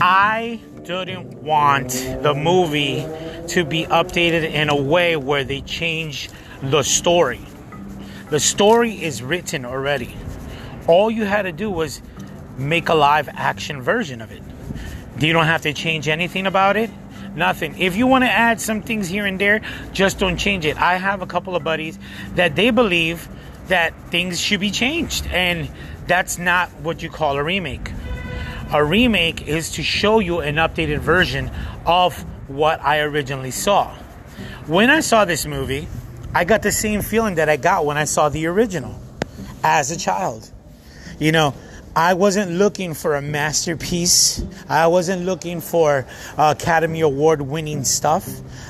I 0.00 0.60
didn't 0.84 1.42
want 1.42 1.90
the 2.22 2.34
movie 2.34 3.04
to 3.48 3.64
be 3.64 3.86
updated 3.86 4.44
in 4.52 4.68
a 4.68 4.76
way 4.76 5.16
where 5.16 5.42
they 5.42 5.62
change 5.62 6.30
the 6.62 6.82
story. 6.84 7.40
The 8.30 8.38
story 8.38 9.02
is 9.02 9.22
written 9.22 9.64
already. 9.64 10.14
All 10.86 11.10
you 11.10 11.24
had 11.24 11.42
to 11.42 11.52
do 11.52 11.70
was 11.70 12.00
make 12.56 12.88
a 12.88 12.94
live 12.94 13.28
action 13.32 13.82
version 13.82 14.20
of 14.20 14.32
it. 14.32 14.42
You 15.18 15.32
don't 15.32 15.46
have 15.46 15.62
to 15.62 15.72
change 15.72 16.08
anything 16.08 16.46
about 16.46 16.76
it. 16.76 16.90
Nothing. 17.34 17.78
If 17.78 17.96
you 17.96 18.06
want 18.06 18.24
to 18.24 18.30
add 18.30 18.60
some 18.60 18.82
things 18.82 19.08
here 19.08 19.26
and 19.26 19.38
there, 19.38 19.60
just 19.92 20.18
don't 20.18 20.38
change 20.38 20.64
it. 20.64 20.76
I 20.78 20.96
have 20.96 21.20
a 21.22 21.26
couple 21.26 21.54
of 21.54 21.62
buddies 21.64 21.98
that 22.34 22.56
they 22.56 22.70
believe 22.70 23.28
that 23.68 23.94
things 24.10 24.40
should 24.40 24.60
be 24.60 24.70
changed, 24.70 25.26
and 25.26 25.68
that's 26.06 26.38
not 26.38 26.70
what 26.80 27.02
you 27.02 27.10
call 27.10 27.36
a 27.36 27.42
remake. 27.42 27.90
A 28.72 28.82
remake 28.82 29.46
is 29.46 29.72
to 29.72 29.82
show 29.82 30.18
you 30.18 30.40
an 30.40 30.56
updated 30.56 30.98
version 30.98 31.50
of 31.84 32.18
what 32.48 32.82
I 32.82 33.00
originally 33.00 33.50
saw. 33.50 33.94
When 34.66 34.90
I 34.90 35.00
saw 35.00 35.24
this 35.24 35.46
movie, 35.46 35.88
I 36.34 36.44
got 36.44 36.62
the 36.62 36.72
same 36.72 37.02
feeling 37.02 37.36
that 37.36 37.48
I 37.48 37.56
got 37.56 37.86
when 37.86 37.96
I 37.96 38.04
saw 38.04 38.28
the 38.28 38.46
original 38.46 39.00
as 39.62 39.90
a 39.90 39.96
child. 39.96 40.50
You 41.18 41.32
know, 41.32 41.54
I 41.96 42.12
wasn't 42.12 42.50
looking 42.50 42.92
for 42.92 43.14
a 43.14 43.22
masterpiece. 43.22 44.44
I 44.68 44.86
wasn't 44.86 45.24
looking 45.24 45.62
for 45.62 46.06
uh, 46.36 46.54
Academy 46.54 47.00
Award 47.00 47.40
winning 47.40 47.84
stuff. 47.84 48.28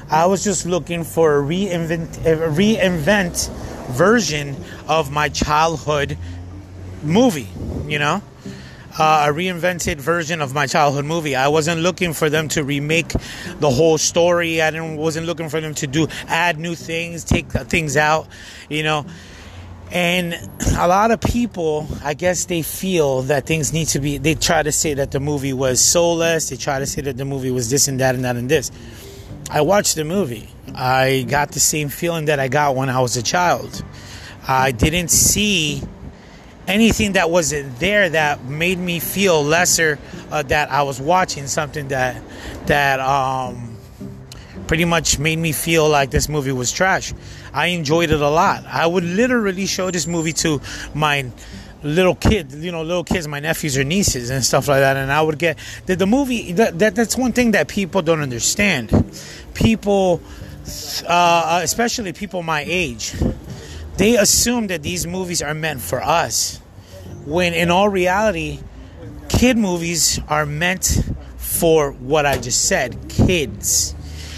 I 0.09 0.27
was 0.27 0.45
just 0.45 0.65
looking 0.65 1.03
for 1.03 1.41
a 1.41 1.43
reinvent, 1.43 2.25
a 2.25 2.37
reinvent 2.49 3.51
version 3.89 4.55
of 4.87 5.11
my 5.11 5.29
childhood 5.29 6.17
movie, 7.03 7.49
you 7.89 7.99
know? 7.99 8.23
Uh, 8.97 9.27
a 9.29 9.33
reinvented 9.33 9.97
version 9.97 10.41
of 10.41 10.55
my 10.55 10.69
childhood 10.69 11.05
movie. 11.05 11.35
I 11.35 11.49
wasn't 11.49 11.81
looking 11.81 12.13
for 12.13 12.31
them 12.31 12.47
to 12.51 12.63
remake 12.63 13.09
the 13.59 13.71
whole 13.71 13.99
story. 13.99 14.63
I 14.63 14.71
didn't 14.71 14.97
wasn't 14.97 15.27
looking 15.27 15.49
for 15.49 15.61
them 15.61 15.75
to 15.75 15.89
do 15.89 16.07
add 16.29 16.59
new 16.61 16.77
things, 16.77 17.25
take 17.25 17.51
things 17.51 17.97
out, 17.97 18.29
you 18.71 18.85
know. 18.85 19.05
And 19.93 20.35
a 20.79 20.89
lot 20.89 21.11
of 21.11 21.21
people, 21.21 21.87
I 22.03 22.15
guess 22.15 22.47
they 22.47 22.63
feel 22.63 23.23
that 23.23 23.47
things 23.47 23.73
need 23.73 23.89
to 23.89 24.01
be, 24.01 24.19
they 24.19 24.35
try 24.35 24.63
to 24.63 24.73
say 24.73 24.95
that 24.95 25.11
the 25.11 25.21
movie 25.21 25.53
was 25.53 25.81
soulless. 25.81 26.51
They 26.51 26.57
try 26.57 26.79
to 26.79 26.87
say 26.87 27.03
that 27.03 27.17
the 27.17 27.25
movie 27.25 27.51
was 27.51 27.71
this 27.71 27.89
and 27.89 28.01
that 28.01 28.15
and 28.15 28.25
that 28.25 28.37
and 28.37 28.49
this. 28.49 28.71
I 29.51 29.61
watched 29.61 29.95
the 29.95 30.05
movie. 30.05 30.49
I 30.75 31.25
got 31.29 31.53
the 31.53 31.61
same 31.61 31.89
feeling 31.89 32.27
that 32.27 32.41
I 32.41 32.49
got 32.49 32.75
when 32.75 32.89
I 32.89 33.01
was 33.01 33.17
a 33.17 33.23
child. 33.23 33.85
I 34.47 34.73
didn't 34.73 35.09
see 35.09 35.83
anything 36.67 37.13
that 37.13 37.31
wasn't 37.31 37.79
there 37.79 38.09
that 38.11 38.45
made 38.45 38.79
me 38.79 38.99
feel 38.99 39.43
lesser 39.43 39.99
uh, 40.31 40.43
that 40.45 40.71
I 40.71 40.83
was 40.83 41.01
watching 41.01 41.47
something 41.47 41.89
that 41.89 42.21
that 42.67 42.99
um, 43.01 43.77
pretty 44.67 44.85
much 44.85 45.19
made 45.19 45.39
me 45.39 45.53
feel 45.53 45.89
like 45.89 46.11
this 46.11 46.29
movie 46.29 46.53
was 46.53 46.73
trash. 46.73 47.13
I 47.57 47.69
enjoyed 47.69 48.11
it 48.11 48.21
a 48.21 48.29
lot. 48.29 48.67
I 48.67 48.87
would 48.87 49.03
literally 49.03 49.65
show 49.65 49.91
this 49.91 50.07
movie 50.07 50.35
to 50.35 50.61
my 50.95 51.33
little 51.83 52.15
kids, 52.15 52.55
you 52.55 52.71
know, 52.71 52.83
little 52.83 53.03
kids, 53.03 53.27
my 53.27 53.41
nephews 53.41 53.79
or 53.79 53.85
nieces 53.85 54.29
and 54.29 54.45
stuff 54.45 54.69
like 54.69 54.81
that. 54.81 54.99
And 54.99 55.11
I 55.11 55.23
would 55.23 55.39
get 55.39 55.59
the, 55.87 55.97
the 55.97 56.07
movie. 56.07 56.53
That, 56.53 56.79
that 56.81 56.95
that's 56.95 57.17
one 57.17 57.33
thing 57.33 57.53
that 57.53 57.67
people 57.67 58.03
don't 58.03 58.21
understand. 58.21 58.91
People, 59.55 60.21
uh, 61.09 61.61
especially 61.63 62.13
people 62.13 62.43
my 62.43 62.63
age, 62.67 63.15
they 63.97 64.17
assume 64.19 64.67
that 64.67 64.83
these 64.83 65.07
movies 65.07 65.41
are 65.41 65.55
meant 65.55 65.81
for 65.81 66.03
us, 66.03 66.59
when 67.25 67.55
in 67.55 67.71
all 67.71 67.89
reality, 67.89 68.61
kid 69.31 69.57
movies 69.57 70.21
are 70.29 70.45
meant 70.45 71.01
for 71.39 71.93
what 71.93 72.27
I 72.27 72.37
just 72.37 72.67
said, 72.67 73.09
kids. 73.09 73.95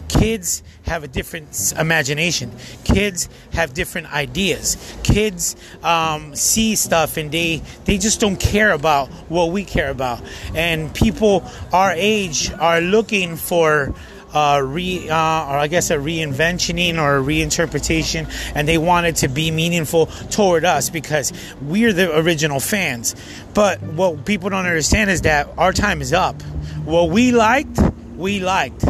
Kids 0.07 0.62
have 0.89 1.05
a 1.05 1.09
different 1.09 1.73
imagination. 1.78 2.51
Kids 2.85 3.28
have 3.52 3.74
different 3.74 4.12
ideas. 4.12 4.77
Kids 5.02 5.55
um, 5.82 6.35
see 6.35 6.74
stuff 6.74 7.16
and 7.16 7.31
they 7.31 7.62
they 7.85 7.98
just 7.98 8.20
don't 8.20 8.40
care 8.40 8.73
about 8.73 9.09
what 9.28 9.52
we 9.52 9.65
care 9.65 9.90
about. 9.90 10.20
And 10.55 10.93
people 10.94 11.44
our 11.73 11.93
age 11.93 12.51
are 12.52 12.81
looking 12.81 13.36
for 13.36 13.94
uh, 14.32 14.60
re, 14.62 15.09
uh, 15.09 15.15
or 15.15 15.56
I 15.56 15.69
guess 15.69 15.90
a 15.90 15.97
reinventioning 15.97 16.98
or 16.98 17.19
a 17.19 17.23
reinterpretation, 17.23 18.28
and 18.55 18.69
they 18.69 18.78
want 18.78 19.06
it 19.06 19.16
to 19.16 19.28
be 19.28 19.51
meaningful 19.51 20.06
toward 20.31 20.65
us 20.65 20.90
because 20.90 21.32
we're 21.62 21.93
the 21.93 22.16
original 22.19 22.60
fans. 22.60 23.15
But 23.55 23.82
what 23.82 24.24
people 24.27 24.51
don't 24.51 24.66
understand 24.66 25.10
is 25.10 25.23
that 25.23 25.48
our 25.56 25.73
time 25.73 26.02
is 26.02 26.12
up. 26.12 26.43
What 26.85 27.10
we 27.10 27.32
liked, 27.32 27.78
we 28.16 28.40
liked. 28.40 28.85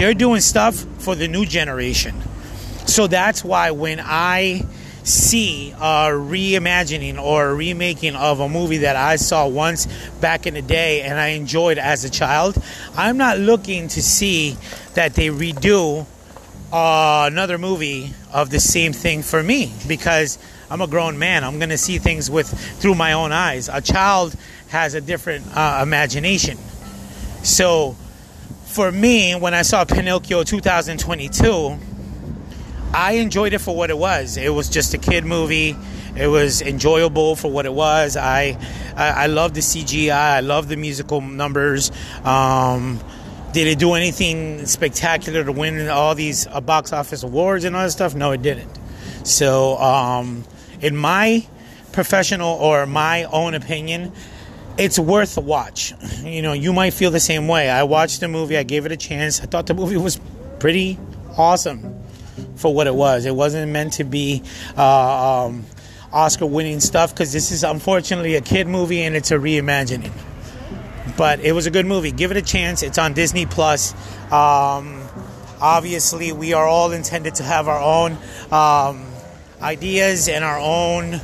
They're 0.00 0.14
doing 0.14 0.40
stuff 0.40 0.86
for 1.00 1.14
the 1.14 1.28
new 1.28 1.44
generation. 1.44 2.14
So 2.86 3.06
that's 3.06 3.44
why 3.44 3.72
when 3.72 4.00
I 4.02 4.64
see 5.02 5.72
a 5.72 6.08
reimagining 6.08 7.22
or 7.22 7.50
a 7.50 7.54
remaking 7.54 8.16
of 8.16 8.40
a 8.40 8.48
movie 8.48 8.78
that 8.78 8.96
I 8.96 9.16
saw 9.16 9.46
once 9.46 9.86
back 10.22 10.46
in 10.46 10.54
the 10.54 10.62
day 10.62 11.02
and 11.02 11.20
I 11.20 11.32
enjoyed 11.32 11.76
as 11.76 12.02
a 12.06 12.08
child, 12.08 12.56
I'm 12.96 13.18
not 13.18 13.40
looking 13.40 13.88
to 13.88 14.02
see 14.02 14.56
that 14.94 15.12
they 15.12 15.28
redo 15.28 16.06
uh, 16.72 17.28
another 17.30 17.58
movie 17.58 18.14
of 18.32 18.48
the 18.48 18.58
same 18.58 18.94
thing 18.94 19.20
for 19.20 19.42
me 19.42 19.70
because 19.86 20.38
I'm 20.70 20.80
a 20.80 20.86
grown 20.86 21.18
man. 21.18 21.44
I'm 21.44 21.58
going 21.58 21.68
to 21.68 21.76
see 21.76 21.98
things 21.98 22.30
with 22.30 22.48
through 22.80 22.94
my 22.94 23.12
own 23.12 23.32
eyes. 23.32 23.68
A 23.68 23.82
child 23.82 24.34
has 24.68 24.94
a 24.94 25.02
different 25.02 25.44
uh, 25.54 25.80
imagination. 25.82 26.56
So 27.42 27.96
for 28.70 28.92
me, 28.92 29.34
when 29.34 29.52
I 29.52 29.62
saw 29.62 29.84
Pinocchio 29.84 30.44
2022, 30.44 31.76
I 32.94 33.12
enjoyed 33.14 33.52
it 33.52 33.58
for 33.58 33.74
what 33.74 33.90
it 33.90 33.98
was. 33.98 34.36
It 34.36 34.50
was 34.50 34.68
just 34.68 34.94
a 34.94 34.98
kid 34.98 35.24
movie. 35.24 35.76
It 36.16 36.28
was 36.28 36.62
enjoyable 36.62 37.34
for 37.34 37.50
what 37.50 37.66
it 37.66 37.72
was. 37.72 38.16
I 38.16 38.56
I, 38.96 39.24
I 39.24 39.26
love 39.26 39.54
the 39.54 39.60
CGI. 39.60 40.12
I 40.12 40.40
love 40.40 40.68
the 40.68 40.76
musical 40.76 41.20
numbers. 41.20 41.90
Um, 42.24 43.00
did 43.52 43.66
it 43.66 43.80
do 43.80 43.94
anything 43.94 44.66
spectacular 44.66 45.42
to 45.44 45.52
win 45.52 45.88
all 45.88 46.14
these 46.14 46.46
uh, 46.46 46.60
box 46.60 46.92
office 46.92 47.24
awards 47.24 47.64
and 47.64 47.74
all 47.74 47.82
that 47.82 47.90
stuff? 47.90 48.14
No, 48.14 48.30
it 48.30 48.42
didn't. 48.42 48.78
So, 49.24 49.76
um, 49.78 50.44
in 50.80 50.96
my 50.96 51.46
professional 51.92 52.54
or 52.54 52.86
my 52.86 53.24
own 53.24 53.54
opinion, 53.54 54.12
it's 54.80 54.98
worth 54.98 55.36
a 55.36 55.42
watch. 55.42 55.92
You 56.24 56.40
know, 56.40 56.54
you 56.54 56.72
might 56.72 56.94
feel 56.94 57.10
the 57.10 57.20
same 57.20 57.48
way. 57.48 57.68
I 57.68 57.82
watched 57.82 58.20
the 58.20 58.28
movie. 58.28 58.56
I 58.56 58.62
gave 58.62 58.86
it 58.86 58.92
a 58.92 58.96
chance. 58.96 59.40
I 59.40 59.44
thought 59.44 59.66
the 59.66 59.74
movie 59.74 59.98
was 59.98 60.18
pretty 60.58 60.98
awesome 61.36 62.02
for 62.56 62.74
what 62.74 62.86
it 62.86 62.94
was. 62.94 63.26
It 63.26 63.34
wasn't 63.34 63.70
meant 63.72 63.94
to 63.94 64.04
be 64.04 64.42
uh, 64.78 65.44
um, 65.44 65.66
Oscar 66.12 66.46
winning 66.46 66.80
stuff 66.80 67.12
because 67.12 67.30
this 67.30 67.50
is 67.50 67.62
unfortunately 67.62 68.36
a 68.36 68.40
kid 68.40 68.66
movie 68.66 69.02
and 69.02 69.14
it's 69.14 69.30
a 69.30 69.34
reimagining. 69.36 70.12
But 71.18 71.40
it 71.40 71.52
was 71.52 71.66
a 71.66 71.70
good 71.70 71.84
movie. 71.84 72.10
Give 72.10 72.30
it 72.30 72.38
a 72.38 72.42
chance. 72.42 72.82
It's 72.82 72.96
on 72.96 73.12
Disney 73.12 73.44
Plus. 73.44 73.92
Um, 74.32 75.02
obviously, 75.60 76.32
we 76.32 76.54
are 76.54 76.66
all 76.66 76.92
intended 76.92 77.34
to 77.36 77.42
have 77.42 77.68
our 77.68 77.80
own 77.80 78.16
um, 78.50 79.06
ideas 79.60 80.26
and 80.28 80.42
our 80.42 80.58
own. 80.58 81.20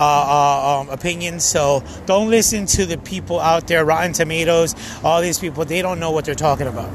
Uh, 0.00 0.02
uh, 0.02 0.80
um, 0.80 0.88
opinions. 0.88 1.44
So 1.44 1.84
don't 2.06 2.30
listen 2.30 2.64
to 2.66 2.86
the 2.86 2.96
people 2.96 3.38
out 3.38 3.68
there, 3.68 3.84
Rotten 3.84 4.14
Tomatoes, 4.14 4.74
all 5.04 5.20
these 5.20 5.38
people. 5.38 5.66
They 5.66 5.82
don't 5.82 6.00
know 6.00 6.10
what 6.10 6.24
they're 6.24 6.34
talking 6.34 6.66
about. 6.66 6.90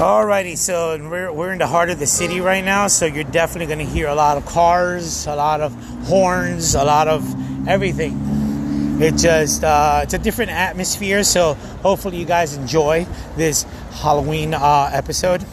Alrighty, 0.00 0.56
so 0.56 0.96
we're, 1.10 1.32
we're 1.32 1.52
in 1.52 1.58
the 1.58 1.66
heart 1.66 1.90
of 1.90 1.98
the 1.98 2.06
city 2.06 2.40
right 2.40 2.64
now, 2.64 2.86
so 2.86 3.04
you're 3.04 3.24
definitely 3.24 3.66
going 3.66 3.84
to 3.84 3.92
hear 3.92 4.06
a 4.06 4.14
lot 4.14 4.38
of 4.38 4.46
cars, 4.46 5.26
a 5.26 5.34
lot 5.34 5.60
of 5.60 5.74
horns, 6.04 6.74
a 6.74 6.84
lot 6.84 7.08
of 7.08 7.68
everything. 7.68 8.98
It 9.02 9.16
just 9.16 9.64
uh, 9.64 10.00
it's 10.04 10.14
a 10.14 10.18
different 10.18 10.52
atmosphere, 10.52 11.24
so 11.24 11.54
hopefully 11.82 12.18
you 12.18 12.26
guys 12.26 12.56
enjoy 12.56 13.06
this 13.36 13.64
Halloween 13.90 14.54
uh, 14.54 14.90
episode. 14.92 15.44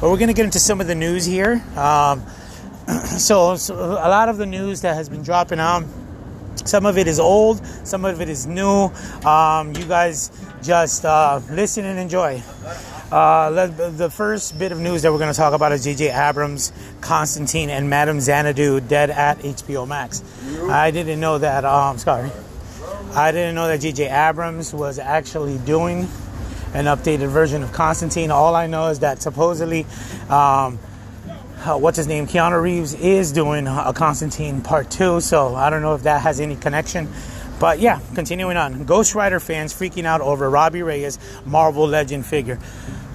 But 0.00 0.10
we're 0.10 0.18
going 0.18 0.28
to 0.28 0.34
get 0.34 0.46
into 0.46 0.58
some 0.58 0.80
of 0.80 0.86
the 0.86 0.94
news 0.94 1.24
here. 1.24 1.62
Um, 1.76 2.24
so, 3.04 3.56
so 3.56 3.74
a 3.74 4.08
lot 4.08 4.28
of 4.28 4.36
the 4.36 4.46
news 4.46 4.82
that 4.82 4.94
has 4.94 5.08
been 5.08 5.22
dropping 5.22 5.60
out. 5.60 5.84
Some 6.64 6.86
of 6.86 6.96
it 6.96 7.06
is 7.06 7.20
old, 7.20 7.64
some 7.84 8.04
of 8.04 8.20
it 8.20 8.28
is 8.28 8.46
new. 8.46 8.90
Um, 9.24 9.74
you 9.74 9.84
guys 9.84 10.30
just 10.62 11.04
uh, 11.04 11.40
listen 11.50 11.84
and 11.84 11.98
enjoy. 11.98 12.42
Uh, 13.10 13.66
the 13.90 14.10
first 14.10 14.58
bit 14.58 14.72
of 14.72 14.80
news 14.80 15.02
that 15.02 15.12
we're 15.12 15.18
going 15.18 15.32
to 15.32 15.36
talk 15.36 15.52
about 15.52 15.72
is 15.72 15.84
J.J. 15.84 16.10
Abrams, 16.10 16.72
Constantine, 17.00 17.70
and 17.70 17.88
Madame 17.88 18.20
Xanadu 18.20 18.80
dead 18.80 19.10
at 19.10 19.38
HBO 19.38 19.86
Max. 19.86 20.22
I 20.68 20.90
didn't 20.90 21.20
know 21.20 21.38
that. 21.38 21.64
Um, 21.64 21.98
sorry, 21.98 22.30
I 23.14 23.30
didn't 23.30 23.54
know 23.54 23.68
that 23.68 23.80
J.J. 23.80 24.10
Abrams 24.10 24.72
was 24.72 24.98
actually 24.98 25.58
doing 25.58 26.08
an 26.72 26.86
updated 26.86 27.28
version 27.28 27.62
of 27.62 27.72
Constantine. 27.72 28.30
All 28.32 28.56
I 28.56 28.66
know 28.66 28.88
is 28.88 28.98
that 29.00 29.22
supposedly, 29.22 29.86
um, 30.28 30.78
uh, 31.64 31.78
what's 31.78 31.96
his 31.96 32.06
name, 32.06 32.26
Keanu 32.26 32.60
Reeves 32.60 32.94
is 32.94 33.32
doing 33.32 33.66
a 33.66 33.92
Constantine 33.94 34.60
Part 34.60 34.90
Two. 34.90 35.20
So 35.20 35.54
I 35.54 35.70
don't 35.70 35.82
know 35.82 35.94
if 35.94 36.02
that 36.02 36.20
has 36.22 36.40
any 36.40 36.56
connection. 36.56 37.08
But 37.58 37.78
yeah, 37.78 38.00
continuing 38.14 38.56
on. 38.56 38.84
Ghost 38.84 39.14
Rider 39.14 39.40
fans 39.40 39.72
freaking 39.72 40.04
out 40.04 40.20
over 40.20 40.50
Robbie 40.50 40.82
Reyes 40.82 41.18
Marvel 41.46 41.86
Legend 41.86 42.26
figure. 42.26 42.58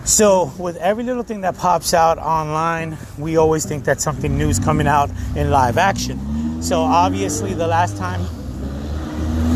So, 0.06 0.52
with 0.58 0.78
every 0.78 1.04
little 1.04 1.24
thing 1.24 1.42
that 1.42 1.58
pops 1.58 1.94
out 1.94 2.18
online, 2.18 2.98
we 3.18 3.38
always 3.38 3.66
think 3.66 3.84
that 3.84 4.00
something 4.00 4.38
new 4.38 4.50
is 4.50 4.58
coming 4.58 4.88
out 4.88 5.12
in 5.36 5.52
live 5.52 5.78
action. 5.78 6.64
So, 6.64 6.80
obviously, 6.80 7.54
the 7.54 7.68
last 7.68 7.98
time, 7.98 8.24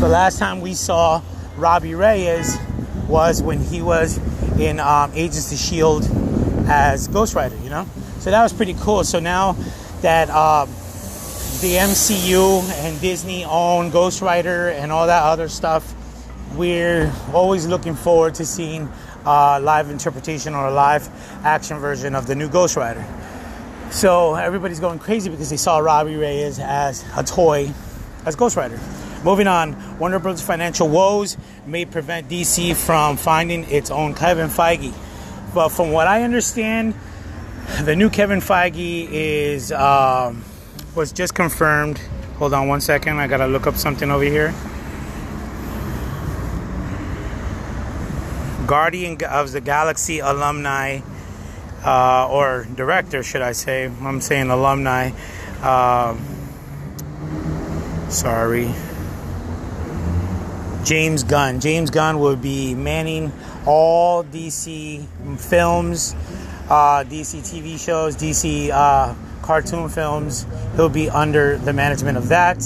the 0.00 0.08
last 0.08 0.38
time 0.38 0.60
we 0.60 0.74
saw 0.74 1.22
Robbie 1.56 1.94
Reyes 1.94 2.56
was 3.08 3.42
when 3.42 3.58
he 3.58 3.80
was 3.82 4.18
in 4.60 4.78
um, 4.80 5.10
Agents 5.14 5.50
of 5.50 5.58
Shield 5.58 6.06
as 6.68 7.08
Ghost 7.08 7.34
Rider. 7.34 7.56
You 7.56 7.70
know, 7.70 7.88
so 8.24 8.30
that 8.30 8.42
was 8.42 8.54
pretty 8.54 8.72
cool. 8.80 9.04
So 9.04 9.20
now 9.20 9.52
that 10.00 10.30
uh, 10.30 10.64
the 10.64 11.74
MCU 11.76 12.62
and 12.70 12.98
Disney 12.98 13.44
own 13.44 13.90
Ghost 13.90 14.22
Rider 14.22 14.70
and 14.70 14.90
all 14.90 15.08
that 15.08 15.24
other 15.24 15.46
stuff, 15.46 15.94
we're 16.56 17.12
always 17.34 17.66
looking 17.66 17.94
forward 17.94 18.36
to 18.36 18.46
seeing 18.46 18.88
uh, 19.26 19.60
live 19.60 19.90
interpretation 19.90 20.54
or 20.54 20.68
a 20.68 20.70
live 20.70 21.06
action 21.44 21.76
version 21.80 22.14
of 22.14 22.26
the 22.26 22.34
new 22.34 22.48
Ghost 22.48 22.76
Rider. 22.76 23.04
So 23.90 24.36
everybody's 24.36 24.80
going 24.80 25.00
crazy 25.00 25.28
because 25.28 25.50
they 25.50 25.58
saw 25.58 25.76
Robbie 25.76 26.16
Reyes 26.16 26.58
as 26.58 27.04
a 27.18 27.24
toy, 27.24 27.74
as 28.24 28.36
Ghost 28.36 28.56
Rider. 28.56 28.80
Moving 29.22 29.48
on, 29.48 29.98
Warner 29.98 30.18
Bros. 30.18 30.40
financial 30.40 30.88
woes 30.88 31.36
may 31.66 31.84
prevent 31.84 32.30
DC 32.30 32.74
from 32.74 33.18
finding 33.18 33.64
its 33.64 33.90
own 33.90 34.14
Kevin 34.14 34.48
Feige. 34.48 34.94
But 35.52 35.68
from 35.68 35.92
what 35.92 36.06
I 36.06 36.22
understand, 36.22 36.94
the 37.82 37.94
new 37.96 38.10
Kevin 38.10 38.40
Feige 38.40 39.08
is 39.10 39.72
um, 39.72 40.44
was 40.94 41.12
just 41.12 41.34
confirmed. 41.34 41.98
Hold 42.38 42.54
on 42.54 42.68
one 42.68 42.80
second, 42.80 43.18
I 43.18 43.26
gotta 43.26 43.46
look 43.46 43.66
up 43.66 43.76
something 43.76 44.10
over 44.10 44.24
here. 44.24 44.54
Guardian 48.66 49.18
of 49.24 49.52
the 49.52 49.60
Galaxy 49.60 50.20
alumni, 50.20 51.00
uh, 51.84 52.28
or 52.28 52.66
director, 52.74 53.22
should 53.22 53.42
I 53.42 53.52
say? 53.52 53.84
I'm 53.84 54.20
saying 54.20 54.50
alumni. 54.50 55.10
Uh, 55.60 56.16
sorry. 58.08 58.72
James 60.84 61.24
Gunn. 61.24 61.60
James 61.60 61.90
Gunn 61.90 62.18
will 62.18 62.36
be 62.36 62.74
manning 62.74 63.32
all 63.66 64.22
DC 64.22 65.06
films, 65.38 66.14
uh, 66.68 67.04
DC 67.04 67.40
TV 67.40 67.78
shows, 67.78 68.16
DC 68.16 68.70
uh, 68.70 69.14
cartoon 69.42 69.88
films. 69.88 70.46
He'll 70.76 70.88
be 70.88 71.10
under 71.10 71.58
the 71.58 71.72
management 71.72 72.18
of 72.18 72.28
that, 72.28 72.64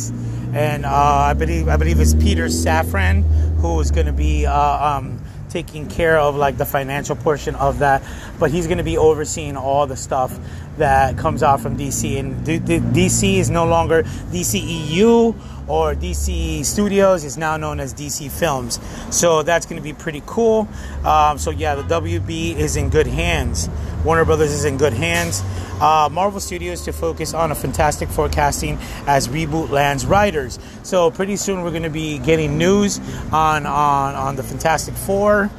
and 0.52 0.84
uh, 0.84 0.90
I 0.90 1.34
believe 1.34 1.68
I 1.68 1.76
believe 1.76 2.00
it's 2.00 2.14
Peter 2.14 2.46
Safran 2.46 3.24
who 3.58 3.80
is 3.80 3.90
going 3.90 4.06
to 4.06 4.12
be 4.12 4.46
uh, 4.46 4.96
um, 4.96 5.20
taking 5.48 5.88
care 5.88 6.18
of 6.18 6.36
like 6.36 6.56
the 6.56 6.64
financial 6.64 7.16
portion 7.16 7.54
of 7.56 7.80
that. 7.80 8.02
But 8.38 8.50
he's 8.50 8.66
going 8.66 8.78
to 8.78 8.84
be 8.84 8.98
overseeing 8.98 9.56
all 9.56 9.86
the 9.86 9.96
stuff 9.96 10.38
that 10.78 11.18
comes 11.18 11.42
out 11.42 11.60
from 11.60 11.76
DC. 11.76 12.18
And 12.18 12.44
D- 12.44 12.58
D- 12.58 12.78
DC 12.78 13.38
is 13.38 13.50
no 13.50 13.66
longer 13.66 14.04
DCEU 14.04 15.34
or 15.66 15.94
DC 15.94 16.64
Studios, 16.64 17.24
is 17.24 17.36
now 17.36 17.56
known 17.56 17.80
as 17.80 17.92
DC 17.94 18.30
Films. 18.30 18.78
So 19.10 19.42
that's 19.42 19.66
going 19.66 19.80
to 19.80 19.82
be 19.82 19.92
pretty 19.92 20.22
cool. 20.24 20.68
Um, 21.04 21.38
so 21.38 21.50
yeah, 21.50 21.74
the 21.74 21.82
WB 21.82 22.56
is 22.56 22.76
in 22.76 22.90
good 22.90 23.06
hands. 23.06 23.68
Warner 24.04 24.24
Brothers 24.24 24.52
is 24.52 24.64
in 24.64 24.76
good 24.76 24.92
hands. 24.92 25.42
Uh, 25.80 26.08
Marvel 26.10 26.40
Studios 26.40 26.82
to 26.84 26.92
focus 26.92 27.34
on 27.34 27.52
a 27.52 27.54
Fantastic 27.54 28.08
Four 28.08 28.28
casting 28.28 28.78
as 29.06 29.28
reboot 29.28 29.70
lands 29.70 30.06
writers. 30.06 30.58
So 30.82 31.10
pretty 31.10 31.36
soon 31.36 31.62
we're 31.62 31.70
going 31.70 31.82
to 31.84 31.90
be 31.90 32.18
getting 32.18 32.58
news 32.58 32.98
on 33.32 33.66
on 33.66 34.14
on 34.14 34.36
the 34.36 34.42
Fantastic 34.42 34.94
Four 34.94 35.50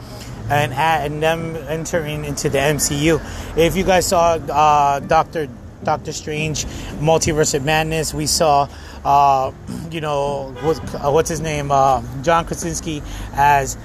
and 0.50 0.74
and 0.74 1.22
them 1.22 1.56
entering 1.56 2.26
into 2.26 2.50
the 2.50 2.58
MCU. 2.58 3.22
If 3.58 3.76
you 3.76 3.84
guys 3.84 4.08
saw 4.08 4.34
uh, 4.34 5.00
Doctor 5.00 5.48
Doctor 5.84 6.12
Strange, 6.12 6.66
Multiverse 7.00 7.54
of 7.56 7.64
Madness, 7.64 8.14
we 8.14 8.26
saw. 8.28 8.68
Uh, 9.04 9.54
you 9.92 10.02
know 10.02 10.52
what, 10.62 10.78
what's 11.14 11.30
his 11.30 11.40
name? 11.40 11.72
Uh, 11.72 12.04
John 12.22 12.46
Krasinski 12.46 13.02
as 13.34 13.78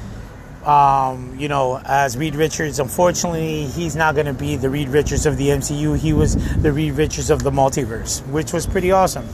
um, 0.66 1.36
you 1.38 1.48
know, 1.48 1.80
as 1.84 2.16
Reed 2.16 2.34
Richards. 2.34 2.78
Unfortunately, 2.78 3.66
he's 3.66 3.94
not 3.94 4.14
going 4.14 4.26
to 4.26 4.32
be 4.32 4.56
the 4.56 4.70
Reed 4.70 4.88
Richards 4.88 5.26
of 5.26 5.36
the 5.36 5.48
MCU. 5.48 5.98
He 5.98 6.12
was 6.12 6.36
the 6.56 6.72
Reed 6.72 6.94
Richards 6.94 7.30
of 7.30 7.42
the 7.42 7.50
multiverse, 7.50 8.26
which 8.28 8.52
was 8.52 8.66
pretty 8.66 8.90
awesome. 8.90 9.28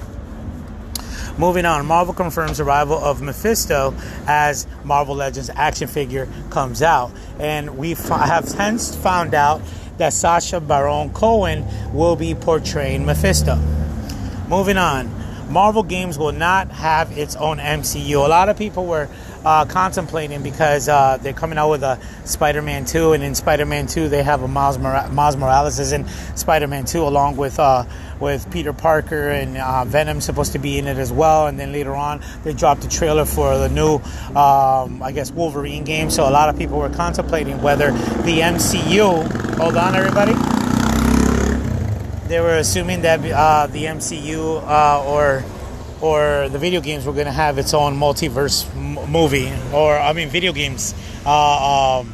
Moving 1.38 1.64
on, 1.64 1.86
Marvel 1.86 2.12
confirms 2.12 2.60
arrival 2.60 2.98
of 2.98 3.22
Mephisto 3.22 3.94
as 4.26 4.66
Marvel 4.84 5.14
Legends 5.14 5.48
action 5.54 5.88
figure 5.88 6.28
comes 6.50 6.82
out, 6.82 7.12
and 7.38 7.78
we 7.78 7.94
have 7.94 8.46
since 8.46 8.94
found 8.94 9.32
out 9.32 9.62
that 9.96 10.12
Sacha 10.12 10.60
Baron 10.60 11.10
Cohen 11.10 11.64
will 11.94 12.16
be 12.16 12.34
portraying 12.34 13.06
Mephisto. 13.06 13.56
Moving 14.48 14.76
on, 14.76 15.10
Marvel 15.50 15.82
Games 15.82 16.18
will 16.18 16.32
not 16.32 16.70
have 16.70 17.16
its 17.16 17.36
own 17.36 17.58
MCU. 17.58 18.16
A 18.16 18.28
lot 18.28 18.48
of 18.48 18.58
people 18.58 18.86
were 18.86 19.08
uh, 19.44 19.64
contemplating 19.64 20.42
because 20.42 20.88
uh, 20.88 21.18
they're 21.20 21.32
coming 21.32 21.58
out 21.58 21.70
with 21.70 21.82
a 21.82 21.98
Spider-Man 22.24 22.84
2, 22.84 23.12
and 23.12 23.22
in 23.22 23.34
Spider-Man 23.34 23.86
2 23.86 24.08
they 24.08 24.22
have 24.22 24.42
a 24.42 24.48
Miles, 24.48 24.78
Mora- 24.78 25.08
Miles 25.10 25.36
Morales 25.36 25.78
is 25.78 25.92
in 25.92 26.06
Spider-Man 26.36 26.84
2 26.84 27.02
along 27.02 27.36
with 27.36 27.58
uh, 27.58 27.84
with 28.20 28.50
Peter 28.50 28.72
Parker 28.72 29.30
and 29.30 29.56
uh, 29.56 29.84
Venom 29.84 30.20
supposed 30.20 30.52
to 30.52 30.58
be 30.58 30.78
in 30.78 30.86
it 30.86 30.98
as 30.98 31.12
well. 31.12 31.46
And 31.46 31.58
then 31.58 31.72
later 31.72 31.94
on 31.94 32.20
they 32.44 32.52
dropped 32.52 32.82
the 32.82 32.88
trailer 32.88 33.24
for 33.24 33.56
the 33.56 33.68
new, 33.68 33.96
um, 34.36 35.02
I 35.02 35.12
guess, 35.14 35.30
Wolverine 35.30 35.84
game. 35.84 36.10
So 36.10 36.28
a 36.28 36.30
lot 36.30 36.48
of 36.48 36.58
people 36.58 36.78
were 36.78 36.90
contemplating 36.90 37.62
whether 37.62 37.92
the 37.92 38.40
MCU. 38.40 39.58
Hold 39.58 39.76
on, 39.76 39.94
everybody 39.96 40.34
they 42.30 42.40
were 42.40 42.58
assuming 42.58 43.02
that 43.02 43.18
uh, 43.32 43.66
the 43.66 43.86
MCU 43.86 44.62
uh, 44.64 45.04
or 45.04 45.42
or 46.00 46.48
the 46.48 46.58
video 46.58 46.80
games 46.80 47.04
were 47.04 47.12
going 47.12 47.26
to 47.26 47.32
have 47.32 47.58
its 47.58 47.74
own 47.74 47.96
multiverse 47.96 48.68
m- 48.74 49.10
movie, 49.10 49.52
or 49.72 49.98
I 49.98 50.12
mean, 50.12 50.28
video 50.28 50.52
games, 50.52 50.94
uh, 51.26 52.00
um, 52.00 52.12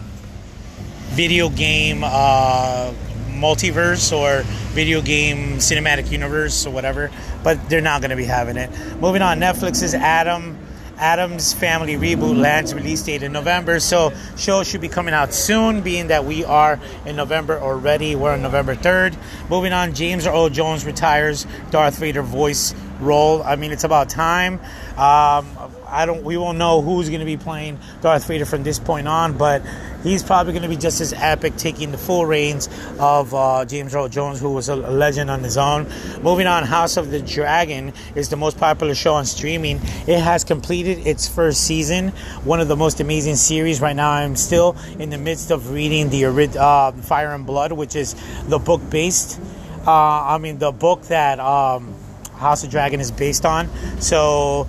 video 1.10 1.48
game 1.48 2.02
uh, 2.04 2.92
multiverse 3.30 4.16
or 4.16 4.42
video 4.72 5.00
game 5.00 5.58
cinematic 5.58 6.10
universe 6.10 6.66
or 6.66 6.70
whatever. 6.70 7.10
But 7.42 7.68
they're 7.68 7.80
not 7.80 8.00
going 8.00 8.10
to 8.10 8.16
be 8.16 8.24
having 8.24 8.56
it. 8.56 8.70
Moving 9.00 9.22
on, 9.22 9.38
Netflix's 9.38 9.94
Adam. 9.94 10.58
Addams 10.98 11.52
Family 11.52 11.96
reboot 11.96 12.38
lands 12.40 12.72
release 12.72 13.02
date 13.02 13.22
in 13.22 13.30
November, 13.30 13.80
so 13.80 14.14
show 14.38 14.62
should 14.62 14.80
be 14.80 14.88
coming 14.88 15.12
out 15.12 15.34
soon. 15.34 15.82
Being 15.82 16.06
that 16.06 16.24
we 16.24 16.42
are 16.42 16.80
in 17.04 17.16
November 17.16 17.60
already, 17.60 18.16
we're 18.16 18.32
on 18.32 18.40
November 18.40 18.74
third. 18.74 19.14
Moving 19.50 19.74
on, 19.74 19.92
James 19.92 20.26
Earl 20.26 20.48
Jones 20.48 20.86
retires 20.86 21.46
Darth 21.70 21.98
Vader 21.98 22.22
voice 22.22 22.74
role. 23.00 23.42
I 23.42 23.56
mean, 23.56 23.72
it's 23.72 23.84
about 23.84 24.08
time. 24.08 24.54
Um, 24.96 25.46
I 25.88 26.04
don't. 26.06 26.24
We 26.24 26.36
won't 26.36 26.58
know 26.58 26.82
who's 26.82 27.08
going 27.08 27.20
to 27.20 27.26
be 27.26 27.36
playing 27.36 27.78
Darth 28.02 28.26
Vader 28.26 28.44
from 28.44 28.62
this 28.62 28.78
point 28.78 29.06
on, 29.06 29.36
but 29.36 29.62
he's 30.02 30.22
probably 30.22 30.52
going 30.52 30.62
to 30.62 30.68
be 30.68 30.76
just 30.76 31.00
as 31.00 31.12
epic, 31.12 31.56
taking 31.56 31.92
the 31.92 31.98
full 31.98 32.26
reins 32.26 32.68
of 32.98 33.34
uh, 33.34 33.64
James 33.64 33.94
Earl 33.94 34.08
Jones, 34.08 34.40
who 34.40 34.52
was 34.52 34.68
a 34.68 34.76
legend 34.76 35.30
on 35.30 35.42
his 35.42 35.56
own. 35.56 35.86
Moving 36.22 36.46
on, 36.46 36.64
House 36.64 36.96
of 36.96 37.10
the 37.10 37.20
Dragon 37.20 37.92
is 38.14 38.28
the 38.28 38.36
most 38.36 38.58
popular 38.58 38.94
show 38.94 39.14
on 39.14 39.26
streaming. 39.26 39.76
It 40.06 40.20
has 40.20 40.44
completed 40.44 41.06
its 41.06 41.28
first 41.28 41.64
season, 41.64 42.08
one 42.44 42.60
of 42.60 42.68
the 42.68 42.76
most 42.76 43.00
amazing 43.00 43.36
series. 43.36 43.80
Right 43.80 43.96
now, 43.96 44.10
I'm 44.10 44.36
still 44.36 44.76
in 44.98 45.10
the 45.10 45.18
midst 45.18 45.50
of 45.50 45.70
reading 45.70 46.10
the 46.10 46.24
uh, 46.58 46.92
Fire 46.92 47.32
and 47.32 47.46
Blood, 47.46 47.72
which 47.72 47.96
is 47.96 48.14
the 48.48 48.58
book 48.58 48.80
based. 48.90 49.40
Uh, 49.86 50.34
I 50.34 50.38
mean, 50.38 50.58
the 50.58 50.72
book 50.72 51.02
that 51.02 51.38
um, 51.38 51.94
House 52.36 52.64
of 52.64 52.70
Dragon 52.70 53.00
is 53.00 53.10
based 53.10 53.44
on. 53.44 53.68
So 54.00 54.66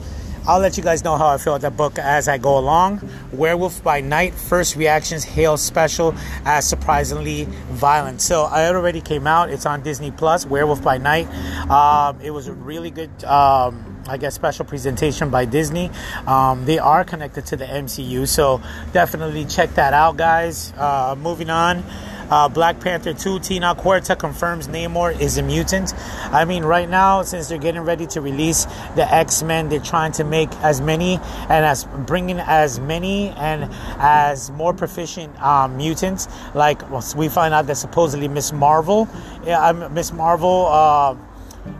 I'll 0.47 0.59
let 0.59 0.77
you 0.77 0.83
guys 0.83 1.03
know 1.03 1.17
how 1.17 1.27
I 1.27 1.37
feel 1.37 1.55
about 1.55 1.61
that 1.63 1.75
book 1.75 1.99
as 1.99 2.29
I 2.29 2.37
go 2.37 2.57
along. 2.57 3.01
Werewolf 3.33 3.83
by 3.83 3.99
Night, 3.99 4.33
first 4.33 4.77
reactions 4.77 5.25
hail 5.25 5.57
special 5.57 6.15
as 6.45 6.65
surprisingly 6.65 7.43
violent. 7.71 8.21
So 8.21 8.45
it 8.45 8.73
already 8.73 9.01
came 9.01 9.27
out. 9.27 9.49
It's 9.49 9.65
on 9.65 9.83
Disney 9.83 10.09
Plus. 10.09 10.45
Werewolf 10.45 10.81
by 10.81 10.99
Night. 10.99 11.27
Um, 11.69 12.21
it 12.21 12.31
was 12.31 12.47
a 12.47 12.53
really 12.53 12.91
good. 12.91 13.11
Um, 13.25 13.93
I 14.09 14.15
guess 14.15 14.35
special 14.35 14.63
presentation 14.63 15.29
by 15.29 15.43
Disney. 15.43 15.91
Um, 16.25 16.63
they 16.63 16.79
are 16.79 17.03
connected 17.03 17.45
to 17.47 17.57
the 17.57 17.65
MCU, 17.65 18.25
so 18.25 18.61
definitely 18.93 19.43
check 19.43 19.73
that 19.75 19.93
out, 19.93 20.15
guys. 20.15 20.71
Uh, 20.77 21.15
moving 21.19 21.49
on. 21.49 21.83
Uh, 22.29 22.49
Black 22.49 22.79
Panther 22.79 23.13
2, 23.13 23.39
Tenoch 23.39 23.77
Huerta 23.77 24.17
confirms 24.17 24.67
Namor 24.67 25.19
is 25.19 25.37
a 25.37 25.43
mutant. 25.43 25.93
I 26.31 26.45
mean, 26.45 26.63
right 26.63 26.89
now, 26.89 27.21
since 27.21 27.47
they're 27.47 27.57
getting 27.57 27.81
ready 27.81 28.07
to 28.07 28.21
release 28.21 28.65
the 28.95 29.11
X 29.11 29.43
Men, 29.43 29.69
they're 29.69 29.79
trying 29.79 30.11
to 30.13 30.23
make 30.23 30.51
as 30.61 30.81
many 30.81 31.19
and 31.49 31.65
as 31.65 31.85
bringing 31.85 32.39
as 32.39 32.79
many 32.79 33.29
and 33.29 33.69
as 33.99 34.51
more 34.51 34.73
proficient 34.73 35.39
um, 35.41 35.77
mutants. 35.77 36.27
Like 36.53 36.81
we 37.15 37.29
find 37.29 37.53
out 37.53 37.67
that 37.67 37.77
supposedly 37.77 38.27
Miss 38.27 38.51
Marvel, 38.51 39.07
yeah, 39.45 39.71
Miss 39.91 40.11
Marvel. 40.11 40.67
Uh, 40.67 41.15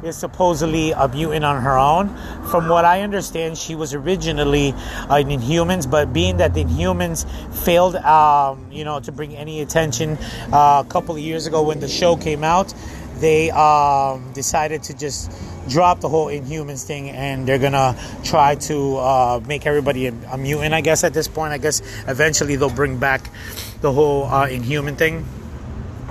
is 0.03 0.17
supposedly 0.17 0.91
a 0.91 1.07
mutant 1.07 1.45
on 1.45 1.61
her 1.61 1.77
own. 1.77 2.09
From 2.49 2.67
what 2.67 2.85
I 2.85 3.01
understand, 3.01 3.57
she 3.57 3.75
was 3.75 3.93
originally 3.93 4.73
uh, 5.09 5.15
in 5.15 5.27
Inhumans, 5.27 5.89
but 5.89 6.13
being 6.13 6.37
that 6.37 6.53
the 6.53 6.63
Inhumans 6.63 7.25
failed, 7.63 7.95
um, 7.95 8.71
you 8.71 8.83
know, 8.83 8.99
to 8.99 9.11
bring 9.11 9.35
any 9.35 9.61
attention 9.61 10.17
uh, 10.53 10.83
a 10.85 10.89
couple 10.89 11.15
of 11.15 11.21
years 11.21 11.47
ago 11.47 11.63
when 11.63 11.79
the 11.79 11.87
show 11.87 12.15
came 12.15 12.43
out, 12.43 12.73
they 13.19 13.49
um, 13.51 14.31
decided 14.33 14.83
to 14.83 14.93
just 14.93 15.31
drop 15.67 15.99
the 15.99 16.09
whole 16.09 16.27
Inhumans 16.27 16.85
thing, 16.85 17.09
and 17.09 17.47
they're 17.47 17.59
gonna 17.59 17.97
try 18.23 18.55
to 18.55 18.97
uh, 18.97 19.41
make 19.45 19.65
everybody 19.65 20.07
a, 20.07 20.13
a, 20.31 20.37
mutant. 20.37 20.73
I 20.73 20.81
guess 20.81 21.03
at 21.03 21.13
this 21.13 21.27
point, 21.27 21.53
I 21.53 21.57
guess 21.57 21.81
eventually 22.07 22.55
they'll 22.55 22.69
bring 22.69 22.97
back 22.97 23.29
the 23.81 23.91
whole 23.91 24.25
uh, 24.25 24.47
Inhuman 24.47 24.95
thing. 24.95 25.25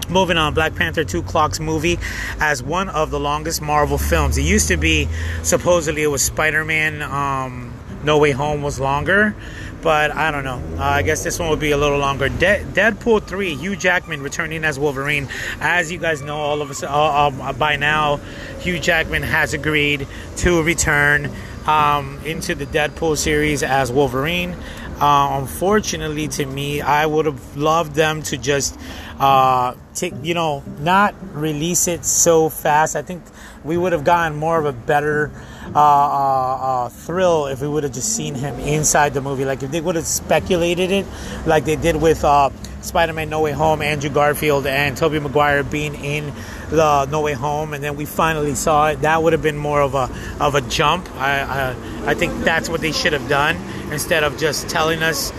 Moving 0.09 0.37
on, 0.39 0.55
Black 0.55 0.75
Panther 0.77 1.03
2 1.03 1.23
clocks 1.25 1.59
movie 1.59 1.99
as 2.39 2.63
one 2.63 2.89
of 2.89 3.11
the 3.11 3.19
longest 3.19 3.61
Marvel 3.61 3.99
films. 3.99 4.39
It 4.39 4.43
used 4.43 4.69
to 4.69 4.77
be 4.77 5.09
supposedly 5.43 6.03
it 6.05 6.07
was 6.07 6.23
Spider 6.23 6.65
Man 6.65 7.03
um, 7.03 7.73
No 8.05 8.19
Way 8.19 8.31
Home 8.31 8.63
was 8.63 8.79
longer, 8.79 9.35
but 9.83 10.13
I 10.13 10.31
don't 10.31 10.45
know. 10.45 10.63
Uh, 10.79 10.83
I 10.85 11.03
guess 11.03 11.25
this 11.25 11.41
one 11.41 11.49
will 11.49 11.57
be 11.57 11.73
a 11.73 11.77
little 11.77 11.99
longer. 11.99 12.29
De- 12.29 12.65
Deadpool 12.65 13.25
3, 13.25 13.57
Hugh 13.57 13.75
Jackman 13.75 14.23
returning 14.23 14.65
as 14.65 14.79
Wolverine. 14.79 15.29
As 15.61 15.91
you 15.91 15.99
guys 15.99 16.23
know, 16.23 16.37
all 16.37 16.63
of 16.63 16.71
us 16.71 16.85
uh, 16.85 17.53
by 17.59 17.75
now, 17.75 18.19
Hugh 18.61 18.79
Jackman 18.79 19.25
has 19.25 19.55
agreed 19.55 20.07
to 20.37 20.63
return 20.63 21.33
um, 21.67 22.21
into 22.25 22.55
the 22.55 22.67
Deadpool 22.67 23.17
series 23.17 23.65
as 23.65 23.91
Wolverine. 23.91 24.57
Uh, 25.01 25.39
unfortunately, 25.41 26.29
to 26.29 26.47
me, 26.47 26.81
I 26.81 27.05
would 27.07 27.27
have 27.27 27.57
loved 27.57 27.95
them 27.95 28.23
to 28.23 28.39
just 28.39 28.79
uh, 29.19 29.75
take, 29.97 30.15
you 30.23 30.35
know, 30.35 30.63
not 30.79 31.15
release 31.35 31.89
it 31.89 32.05
so 32.05 32.49
fast. 32.49 32.95
I 32.95 33.03
think 33.03 33.23
we 33.65 33.77
would 33.77 33.93
have 33.93 34.05
gotten 34.05 34.39
more 34.39 34.59
of 34.59 34.67
a 34.67 34.73
better 34.73 35.31
uh, 35.75 35.79
uh, 35.79 36.59
uh, 36.61 36.89
thrill 36.91 37.47
if 37.47 37.61
we 37.61 37.69
would 37.69 37.83
have 37.83 37.93
just 37.93 38.15
seen 38.15 38.35
him 38.35 38.59
inside 38.61 39.15
the 39.15 39.21
movie. 39.21 39.45
Like 39.45 39.63
if 39.63 39.71
they 39.71 39.81
would 39.81 39.97
have 39.97 40.07
speculated 40.07 40.93
it, 40.93 41.07
like 41.47 41.65
they 41.65 41.77
did 41.77 41.97
with 41.97 42.25
uh, 42.25 42.51
Spider-Man: 42.83 43.29
No 43.29 43.41
Way 43.41 43.53
Home, 43.53 43.83
Andrew 43.83 44.11
Garfield 44.11 44.67
and 44.67 44.97
Tobey 44.97 45.19
Maguire 45.19 45.65
being 45.65 45.95
in 45.97 46.33
the 46.71 47.07
No 47.07 47.23
Way 47.23 47.33
Home, 47.33 47.75
and 47.75 47.83
then 47.83 47.97
we 47.97 48.05
finally 48.05 48.55
saw 48.55 48.89
it. 48.89 49.01
That 49.01 49.23
would 49.23 49.33
have 49.33 49.43
been 49.43 49.57
more 49.59 49.81
of 49.81 49.95
a 49.95 50.09
of 50.39 50.55
a 50.55 50.61
jump. 50.61 51.11
I 51.17 51.41
I, 51.41 52.11
I 52.11 52.15
think 52.15 52.45
that's 52.45 52.69
what 52.69 52.81
they 52.81 52.93
should 52.93 53.13
have 53.13 53.29
done 53.29 53.57
instead 53.91 54.23
of 54.23 54.39
just 54.39 54.69
telling 54.69 55.03
us 55.03 55.33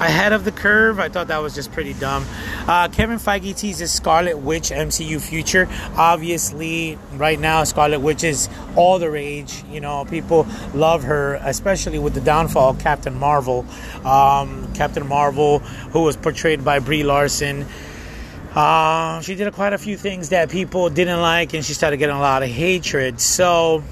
ahead 0.00 0.32
of 0.32 0.44
the 0.44 0.52
curve. 0.52 0.98
I 0.98 1.08
thought 1.08 1.28
that 1.28 1.38
was 1.38 1.54
just 1.54 1.72
pretty 1.72 1.92
dumb. 1.94 2.24
Uh, 2.66 2.88
Kevin 2.88 3.18
Feige 3.18 3.56
teases 3.56 3.92
Scarlet 3.92 4.38
Witch 4.38 4.70
MCU 4.70 5.20
future. 5.20 5.68
Obviously, 5.96 6.98
right 7.14 7.38
now, 7.38 7.64
Scarlet 7.64 8.00
Witch 8.00 8.24
is 8.24 8.48
all 8.76 8.98
the 8.98 9.10
rage. 9.10 9.62
You 9.70 9.80
know, 9.80 10.04
people 10.04 10.46
love 10.74 11.04
her, 11.04 11.34
especially 11.42 11.98
with 11.98 12.14
the 12.14 12.20
downfall 12.20 12.70
of 12.70 12.78
Captain 12.78 13.14
Marvel. 13.14 13.66
Um, 14.04 14.72
Captain 14.74 15.06
Marvel, 15.06 15.58
who 15.58 16.02
was 16.02 16.16
portrayed 16.16 16.64
by 16.64 16.78
Brie 16.78 17.04
Larson. 17.04 17.66
Uh, 18.54 19.20
she 19.20 19.36
did 19.36 19.52
quite 19.52 19.72
a 19.72 19.78
few 19.78 19.96
things 19.96 20.30
that 20.30 20.50
people 20.50 20.90
didn't 20.90 21.20
like, 21.20 21.54
and 21.54 21.64
she 21.64 21.72
started 21.72 21.98
getting 21.98 22.16
a 22.16 22.20
lot 22.20 22.42
of 22.42 22.48
hatred. 22.48 23.20
So 23.20 23.84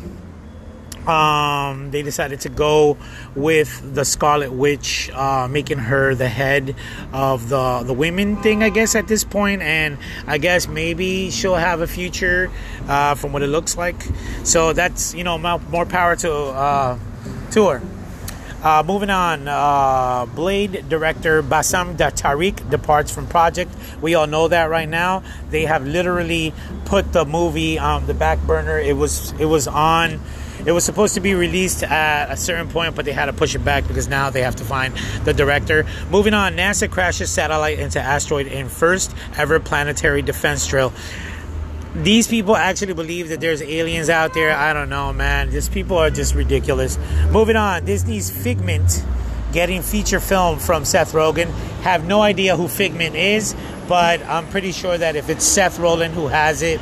um, 1.09 1.91
they 1.91 2.03
decided 2.03 2.41
to 2.41 2.49
go 2.49 2.97
with 3.35 3.95
the 3.95 4.05
Scarlet 4.05 4.53
Witch, 4.53 5.11
uh, 5.15 5.49
making 5.49 5.79
her 5.79 6.15
the 6.15 6.29
head 6.29 6.75
of 7.13 7.49
the 7.49 7.83
the 7.85 7.95
women 7.95 8.37
thing, 8.43 8.63
I 8.63 8.69
guess, 8.69 8.95
at 8.95 9.09
this 9.09 9.25
point. 9.25 9.63
And 9.63 9.99
I 10.27 10.39
guess 10.39 10.69
maybe 10.69 11.31
she'll 11.31 11.55
have 11.55 11.81
a 11.81 11.87
future 11.87 12.51
uh, 12.87 13.15
from 13.15 13.33
what 13.33 13.43
it 13.43 13.49
looks 13.49 13.77
like. 13.77 13.97
So 14.45 14.73
that's 14.73 15.15
you 15.15 15.25
know 15.25 15.39
more, 15.39 15.87
power 15.87 16.17
to 16.17 16.33
uh, 16.33 16.99
to 17.53 17.69
her. 17.69 17.83
Uh, 18.61 18.83
moving 18.85 19.09
on, 19.09 19.47
uh, 19.47 20.27
Blade 20.27 20.89
director 20.89 21.43
Bassam 21.43 21.97
Tariq 21.97 22.69
departs 22.69 23.15
from 23.15 23.29
project. 23.29 23.73
We 24.03 24.17
all 24.17 24.27
know 24.27 24.49
that 24.49 24.65
right 24.65 24.89
now. 24.89 25.23
They 25.51 25.65
have 25.65 25.87
literally 25.87 26.53
put 26.85 27.13
the 27.13 27.25
movie 27.25 27.79
on 27.79 28.07
the 28.09 28.15
back 28.15 28.41
burner. 28.41 28.77
It 28.79 28.97
was 28.97 29.33
it 29.39 29.45
was 29.45 29.69
on. 29.69 30.21
It 30.69 30.73
was 30.73 30.85
supposed 30.85 31.15
to 31.15 31.21
be 31.21 31.33
released 31.33 31.83
at 31.83 32.31
a 32.31 32.37
certain 32.37 32.69
point, 32.69 32.95
but 32.95 33.07
they 33.07 33.13
had 33.13 33.25
to 33.25 33.33
push 33.33 33.55
it 33.55 33.65
back 33.65 33.89
because 33.89 34.07
now 34.07 34.29
they 34.29 34.43
have 34.43 34.57
to 34.57 34.65
find 34.65 34.95
the 35.25 35.33
director. 35.33 35.87
Moving 36.11 36.35
on, 36.35 36.57
NASA 36.57 36.91
crashes 36.91 37.31
satellite 37.31 37.79
into 37.79 37.99
asteroid 37.99 38.49
in 38.49 38.69
first 38.69 39.17
ever 39.39 39.61
planetary 39.61 40.21
defense 40.21 40.67
drill 40.67 40.93
these 41.95 42.29
people 42.29 42.55
actually 42.55 42.93
believe 42.93 43.31
that 43.31 43.41
there's 43.41 43.63
aliens 43.63 44.11
out 44.11 44.35
there. 44.35 44.55
I 44.55 44.75
don't 44.75 44.91
know, 44.91 45.13
man. 45.13 45.49
These 45.49 45.71
people 45.71 45.97
are 45.97 46.11
just 46.11 46.35
ridiculous. 46.35 46.99
Moving 47.31 47.57
on, 47.57 47.87
Disney's 47.87 48.31
Figment 48.31 49.03
getting 49.53 49.81
feature 49.81 50.21
film 50.21 50.59
from 50.59 50.85
Seth 50.85 51.13
Rogen. 51.13 51.51
Have 51.81 52.07
no 52.07 52.21
idea 52.21 52.57
who 52.57 52.69
Figment 52.69 53.17
is, 53.17 53.57
but 53.89 54.21
I'm 54.23 54.47
pretty 54.49 54.73
sure 54.73 54.97
that 54.97 55.17
if 55.17 55.31
it's 55.31 55.45
Seth 55.45 55.79
Rogen 55.79 56.11
who 56.11 56.29
has 56.29 56.61
it 56.61 56.79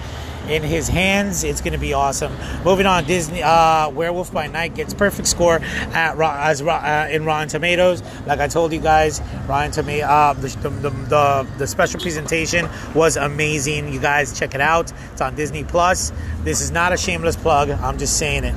in 0.48 0.62
his 0.62 0.88
hands, 0.88 1.44
it's 1.44 1.60
going 1.60 1.72
to 1.72 1.78
be 1.78 1.92
awesome. 1.92 2.32
Moving 2.64 2.86
on, 2.86 3.04
Disney 3.04 3.42
uh, 3.42 3.90
Werewolf 3.90 4.32
by 4.32 4.46
Night 4.46 4.74
gets 4.74 4.94
perfect 4.94 5.28
score 5.28 5.60
at 5.92 6.18
as 6.20 6.62
uh, 6.62 7.08
in 7.10 7.24
Rotten 7.24 7.48
Tomatoes. 7.48 8.02
Like 8.26 8.40
I 8.40 8.48
told 8.48 8.72
you 8.72 8.80
guys, 8.80 9.20
Rotten 9.46 9.72
Tomato 9.72 10.06
uh, 10.06 10.32
the, 10.34 10.48
the, 10.48 10.90
the, 10.90 11.48
the 11.58 11.66
special 11.66 12.00
presentation 12.00 12.68
was 12.94 13.16
amazing. 13.16 13.92
You 13.92 14.00
guys 14.00 14.38
check 14.38 14.54
it 14.54 14.60
out. 14.60 14.92
It's 15.12 15.20
on 15.20 15.34
Disney 15.34 15.64
Plus. 15.64 16.12
This 16.42 16.60
is 16.60 16.70
not 16.70 16.92
a 16.92 16.96
shameless 16.96 17.36
plug. 17.36 17.70
I'm 17.70 17.98
just 17.98 18.16
saying 18.18 18.44
it. 18.44 18.54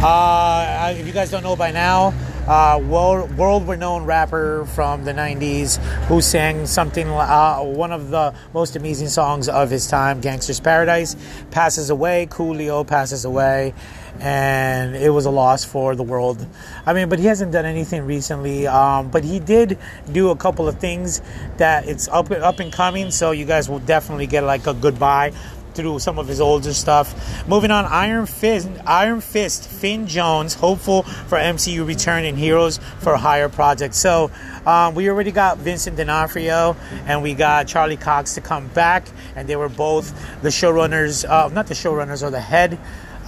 Uh, 0.00 0.94
if 0.96 1.06
you 1.06 1.12
guys 1.12 1.30
don't 1.30 1.42
know 1.42 1.56
by 1.56 1.72
now, 1.72 2.14
uh, 2.48 2.78
world, 2.78 3.36
world 3.36 3.68
renowned 3.68 4.06
rapper 4.06 4.64
from 4.74 5.04
the 5.04 5.12
90s 5.12 5.76
who 6.06 6.22
sang 6.22 6.66
something, 6.66 7.06
uh, 7.06 7.58
one 7.58 7.92
of 7.92 8.08
the 8.08 8.34
most 8.54 8.74
amazing 8.74 9.08
songs 9.08 9.50
of 9.50 9.68
his 9.68 9.86
time, 9.86 10.20
Gangster's 10.20 10.58
Paradise, 10.58 11.14
passes 11.50 11.90
away. 11.90 12.26
Coolio 12.30 12.86
passes 12.86 13.26
away. 13.26 13.74
And 14.20 14.96
it 14.96 15.10
was 15.10 15.26
a 15.26 15.30
loss 15.30 15.64
for 15.64 15.94
the 15.94 16.02
world. 16.02 16.44
I 16.86 16.92
mean, 16.92 17.08
but 17.08 17.18
he 17.18 17.26
hasn't 17.26 17.52
done 17.52 17.66
anything 17.66 18.04
recently. 18.04 18.66
Um, 18.66 19.10
but 19.10 19.22
he 19.22 19.38
did 19.38 19.78
do 20.10 20.30
a 20.30 20.36
couple 20.36 20.66
of 20.66 20.80
things 20.80 21.20
that 21.58 21.86
it's 21.86 22.08
up 22.08 22.30
up 22.32 22.58
and 22.58 22.72
coming. 22.72 23.12
So 23.12 23.30
you 23.30 23.44
guys 23.44 23.68
will 23.68 23.78
definitely 23.78 24.26
get 24.26 24.42
like 24.42 24.66
a 24.66 24.74
goodbye 24.74 25.32
through 25.78 26.00
some 26.00 26.18
of 26.18 26.26
his 26.26 26.40
older 26.40 26.74
stuff. 26.74 27.46
Moving 27.46 27.70
on, 27.70 27.84
Iron 27.84 28.26
Fist, 28.26 28.68
Iron 28.84 29.20
Fist, 29.20 29.68
Finn 29.68 30.08
Jones, 30.08 30.54
hopeful 30.54 31.04
for 31.04 31.38
MCU 31.38 31.86
return 31.86 32.24
in 32.24 32.34
Heroes 32.34 32.80
for 32.98 33.16
Hire 33.16 33.48
project. 33.48 33.94
So 33.94 34.32
um, 34.66 34.96
we 34.96 35.08
already 35.08 35.30
got 35.30 35.58
Vincent 35.58 35.96
D'Onofrio 35.96 36.74
and 37.06 37.22
we 37.22 37.34
got 37.34 37.68
Charlie 37.68 37.96
Cox 37.96 38.34
to 38.34 38.40
come 38.40 38.66
back, 38.68 39.06
and 39.36 39.48
they 39.48 39.54
were 39.54 39.68
both 39.68 40.12
the 40.42 40.48
showrunners, 40.48 41.28
uh, 41.28 41.48
not 41.48 41.68
the 41.68 41.74
showrunners, 41.74 42.24
or 42.24 42.30
the 42.30 42.40
head 42.40 42.76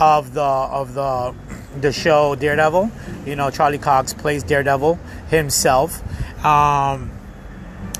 of 0.01 0.35
the 0.35 0.43
of 0.43 0.95
the 0.95 1.35
the 1.81 1.93
show 1.93 2.35
Daredevil. 2.35 2.91
You 3.27 3.37
know, 3.37 3.51
Charlie 3.51 3.79
Cox 3.79 4.13
plays 4.13 4.43
Daredevil 4.43 4.99
himself, 5.29 6.03
um, 6.45 7.13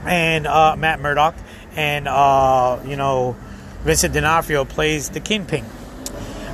and 0.05 0.49
uh, 0.49 0.75
Matt 0.77 1.01
Murdock, 1.01 1.37
and 1.77 2.09
uh, 2.09 2.81
you 2.85 2.97
know. 2.97 3.37
Vincent 3.83 4.13
D'Onofrio 4.13 4.67
plays 4.67 5.09
the 5.09 5.21
Kingpin. 5.21 5.65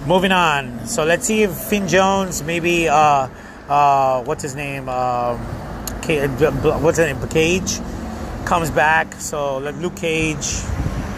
Moving 0.06 0.30
on, 0.30 0.86
so 0.86 1.04
let's 1.04 1.26
see 1.26 1.42
if 1.42 1.50
Finn 1.50 1.88
Jones, 1.88 2.44
maybe 2.44 2.88
uh, 2.88 3.28
uh, 3.68 4.22
what's 4.22 4.44
his 4.44 4.54
name, 4.54 4.88
um, 4.88 5.36
what's 5.38 6.98
his 6.98 7.06
name, 7.12 7.28
Cage, 7.28 7.80
comes 8.44 8.70
back. 8.70 9.14
So 9.14 9.58
Luke 9.58 9.96
Cage, 9.96 10.62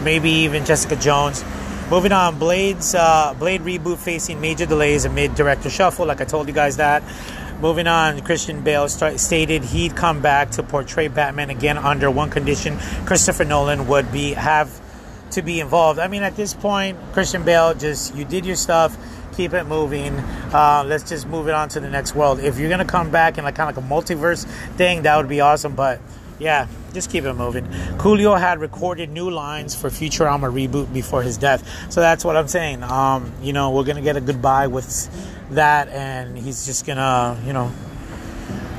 maybe 0.01 0.31
even 0.31 0.65
Jessica 0.65 0.95
Jones. 0.95 1.43
Moving 1.91 2.11
on, 2.11 2.39
Blade's 2.39 2.95
uh, 2.95 3.35
Blade 3.37 3.61
reboot 3.61 3.97
facing 3.99 4.41
major 4.41 4.65
delays 4.65 5.05
amid 5.05 5.35
director 5.35 5.69
shuffle. 5.69 6.07
Like 6.07 6.21
I 6.21 6.25
told 6.25 6.47
you 6.47 6.53
guys 6.53 6.77
that. 6.77 7.03
Moving 7.61 7.87
on, 7.87 8.21
Christian 8.21 8.61
Bale 8.63 8.87
start, 8.87 9.19
stated 9.19 9.63
he'd 9.63 9.95
come 9.95 10.21
back 10.21 10.51
to 10.51 10.63
portray 10.63 11.09
Batman 11.09 11.51
again 11.51 11.77
under 11.77 12.09
one 12.09 12.31
condition: 12.31 12.79
Christopher 13.05 13.45
Nolan 13.45 13.87
would 13.87 14.11
be 14.11 14.33
have 14.33 14.69
to 15.31 15.41
be 15.41 15.59
involved. 15.59 15.99
I 15.99 16.07
mean, 16.07 16.23
at 16.23 16.35
this 16.35 16.53
point, 16.53 16.97
Christian 17.13 17.43
Bale 17.43 17.73
just 17.73 18.15
you 18.15 18.25
did 18.25 18.45
your 18.45 18.55
stuff, 18.55 18.97
keep 19.35 19.53
it 19.53 19.65
moving. 19.65 20.15
Uh, 20.53 20.83
let's 20.85 21.07
just 21.07 21.27
move 21.27 21.47
it 21.47 21.53
on 21.53 21.69
to 21.69 21.79
the 21.79 21.89
next 21.89 22.15
world. 22.15 22.39
If 22.39 22.59
you're 22.59 22.69
gonna 22.69 22.85
come 22.85 23.11
back 23.11 23.37
in 23.37 23.43
like 23.43 23.55
kind 23.55 23.69
of 23.69 23.75
like 23.75 23.85
a 23.85 23.87
multiverse 23.87 24.45
thing, 24.75 25.03
that 25.03 25.15
would 25.17 25.29
be 25.29 25.41
awesome. 25.41 25.75
But 25.75 26.01
yeah, 26.39 26.67
just 26.93 27.11
keep 27.11 27.23
it 27.25 27.33
moving. 27.33 27.65
Coolio 27.97 28.39
had 28.39 28.59
recorded 28.59 29.09
new 29.09 29.29
lines 29.29 29.75
for 29.75 29.89
Futurama 29.89 30.51
reboot 30.51 30.91
before 30.93 31.21
his 31.21 31.37
death, 31.37 31.91
so 31.91 32.01
that's 32.01 32.25
what 32.25 32.35
I'm 32.35 32.47
saying. 32.47 32.83
Um, 32.83 33.31
you 33.41 33.53
know, 33.53 33.71
we're 33.71 33.83
gonna 33.83 34.01
get 34.01 34.17
a 34.17 34.21
goodbye 34.21 34.67
with 34.67 35.09
that, 35.51 35.89
and 35.89 36.37
he's 36.37 36.65
just 36.65 36.85
gonna, 36.85 37.39
you 37.45 37.53
know, 37.53 37.71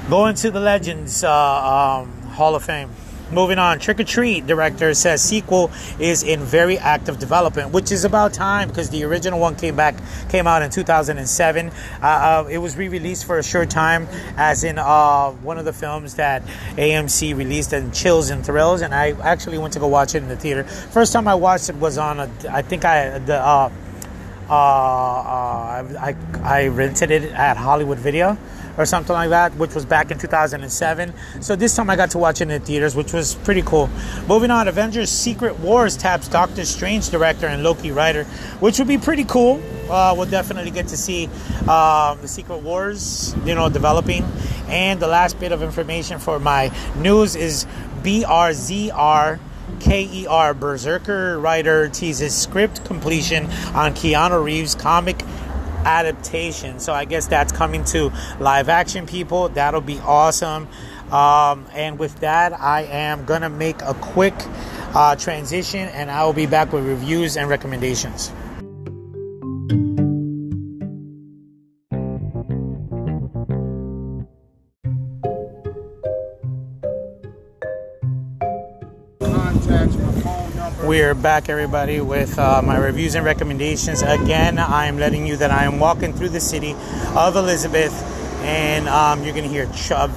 go 0.09 0.27
into 0.27 0.51
the 0.51 0.61
Legends 0.61 1.23
uh, 1.25 2.01
um, 2.03 2.11
Hall 2.31 2.55
of 2.55 2.65
Fame. 2.65 2.91
Moving 3.33 3.61
on, 3.61 3.79
Trick 3.79 4.01
'r 4.01 4.05
Treat 4.05 4.47
director 4.47 4.93
says 4.93 5.23
sequel 5.23 5.71
is 6.01 6.25
in 6.25 6.41
very 6.41 6.79
active 6.79 7.21
development, 7.21 7.73
which 7.73 7.93
is 7.93 8.05
about 8.05 8.33
time 8.33 8.69
because 8.69 8.91
the 8.91 9.05
original 9.05 9.39
one 9.39 9.55
came 9.55 9.77
back 9.77 9.95
came 10.29 10.49
out 10.49 10.63
in 10.63 10.71
2007. 10.71 11.71
Uh, 12.03 12.07
uh, 12.07 12.49
it 12.51 12.59
was 12.59 12.77
re-released 12.77 13.25
for 13.25 13.39
a 13.39 13.43
short 13.43 13.71
time, 13.71 14.09
as 14.37 14.65
in 14.65 14.79
uh, 14.79 15.31
one 15.31 15.59
of 15.59 15.65
the 15.65 15.73
films 15.73 16.15
that 16.15 16.43
AMC 16.77 17.37
released 17.37 17.73
in 17.73 17.93
Chills 17.93 18.31
and 18.31 18.45
Thrills, 18.45 18.83
and 18.83 18.93
I 18.93 19.13
actually 19.23 19.59
went 19.59 19.75
to 19.75 19.79
go 19.79 19.87
watch 19.87 20.17
it 20.17 20.23
in 20.25 20.29
the 20.29 20.37
theater. 20.37 20.65
First 20.65 21.13
time 21.13 21.29
I 21.29 21.37
watched 21.37 21.69
it 21.69 21.77
was 21.77 21.99
on 21.99 22.19
a, 22.19 22.29
I 22.51 22.63
think 22.63 22.85
I 22.85 23.19
the. 23.19 23.41
Uh, 23.41 23.71
uh, 24.49 24.53
uh, 24.53 26.01
I, 26.01 26.17
I 26.43 26.67
rented 26.67 27.13
it 27.13 27.23
at 27.31 27.57
Hollywood 27.57 27.99
Video 27.99 28.37
or 28.81 28.87
something 28.87 29.13
like 29.13 29.29
that, 29.29 29.55
which 29.57 29.75
was 29.75 29.85
back 29.85 30.11
in 30.11 30.19
2007. 30.19 31.13
So 31.43 31.55
this 31.55 31.77
time 31.77 31.91
I 31.91 31.97
got 31.97 32.11
to 32.13 32.19
watch 32.19 32.41
it 32.41 32.45
in 32.45 32.49
the 32.49 32.59
theaters, 32.61 32.97
which 32.97 33.13
was 33.13 33.35
pretty 33.35 33.61
cool. 33.61 33.91
Moving 34.27 34.51
on, 34.51 34.69
Avengers 34.69 35.11
Secret 35.11 35.61
Wars 35.61 35.99
taps 35.99 36.29
Doctor 36.29 36.65
Strange 36.65 37.11
director 37.11 37.47
and 37.47 37.63
Loki 37.63 37.91
writer, 37.91 38.25
which 38.61 38.79
would 38.79 38.89
be 38.89 38.97
pretty 38.97 39.25
cool. 39.25 39.61
Uh, 39.91 40.15
we'll 40.17 40.31
definitely 40.31 40.71
get 40.71 40.89
to 40.89 40.97
see 40.97 41.27
um, 41.69 42.19
the 42.23 42.29
Secret 42.29 42.63
Wars, 42.63 43.37
you 43.45 43.55
know, 43.55 43.69
developing. 43.69 44.25
And 44.69 44.99
the 44.99 45.09
last 45.09 45.39
bit 45.39 45.53
of 45.53 45.63
information 45.63 46.19
for 46.19 46.39
my 46.39 46.73
news 46.97 47.37
is 47.37 47.67
BRZR 48.03 49.41
KER 49.79 50.55
Berserker 50.55 51.39
writer 51.39 51.89
teases 51.89 52.37
script 52.37 52.85
completion 52.85 53.45
on 53.75 53.95
Keanu 53.95 54.43
Reeves 54.43 54.75
comic 54.75 55.23
adaptation. 55.85 56.81
So 56.81 56.93
I 56.93 57.05
guess 57.05 57.27
that's 57.27 57.53
coming 57.53 57.85
to 57.87 58.13
live 58.39 58.69
action 58.69 59.07
people. 59.07 59.49
That'll 59.49 59.81
be 59.81 59.99
awesome. 60.01 60.69
Um, 61.11 61.67
and 61.75 61.99
with 61.99 62.21
that, 62.21 62.53
I 62.53 62.83
am 62.83 63.25
gonna 63.25 63.51
make 63.51 63.83
a 63.83 63.95
quick 63.95 64.35
uh, 64.95 65.17
transition, 65.17 65.89
and 65.89 66.11
I 66.11 66.25
will 66.25 66.33
be 66.33 66.47
back 66.47 66.73
with 66.73 66.87
reviews 66.87 67.37
and 67.37 67.49
recommendations. 67.49 68.33
We're 80.91 81.15
back, 81.15 81.49
everybody, 81.49 82.01
with 82.01 82.37
uh, 82.37 82.63
my 82.63 82.77
reviews 82.77 83.15
and 83.15 83.25
recommendations. 83.25 84.03
Again, 84.03 84.59
I 84.59 84.87
am 84.87 84.99
letting 84.99 85.25
you 85.25 85.37
that 85.37 85.53
I 85.53 85.63
am 85.63 85.79
walking 85.79 86.13
through 86.13 86.31
the 86.31 86.41
city 86.41 86.75
of 87.15 87.37
Elizabeth, 87.37 87.93
and 88.43 88.89
um, 88.89 89.23
you're 89.23 89.33
going 89.33 89.45
to 89.45 89.49
hear 89.49 89.67
ch- 89.67 89.93
of, 89.93 90.11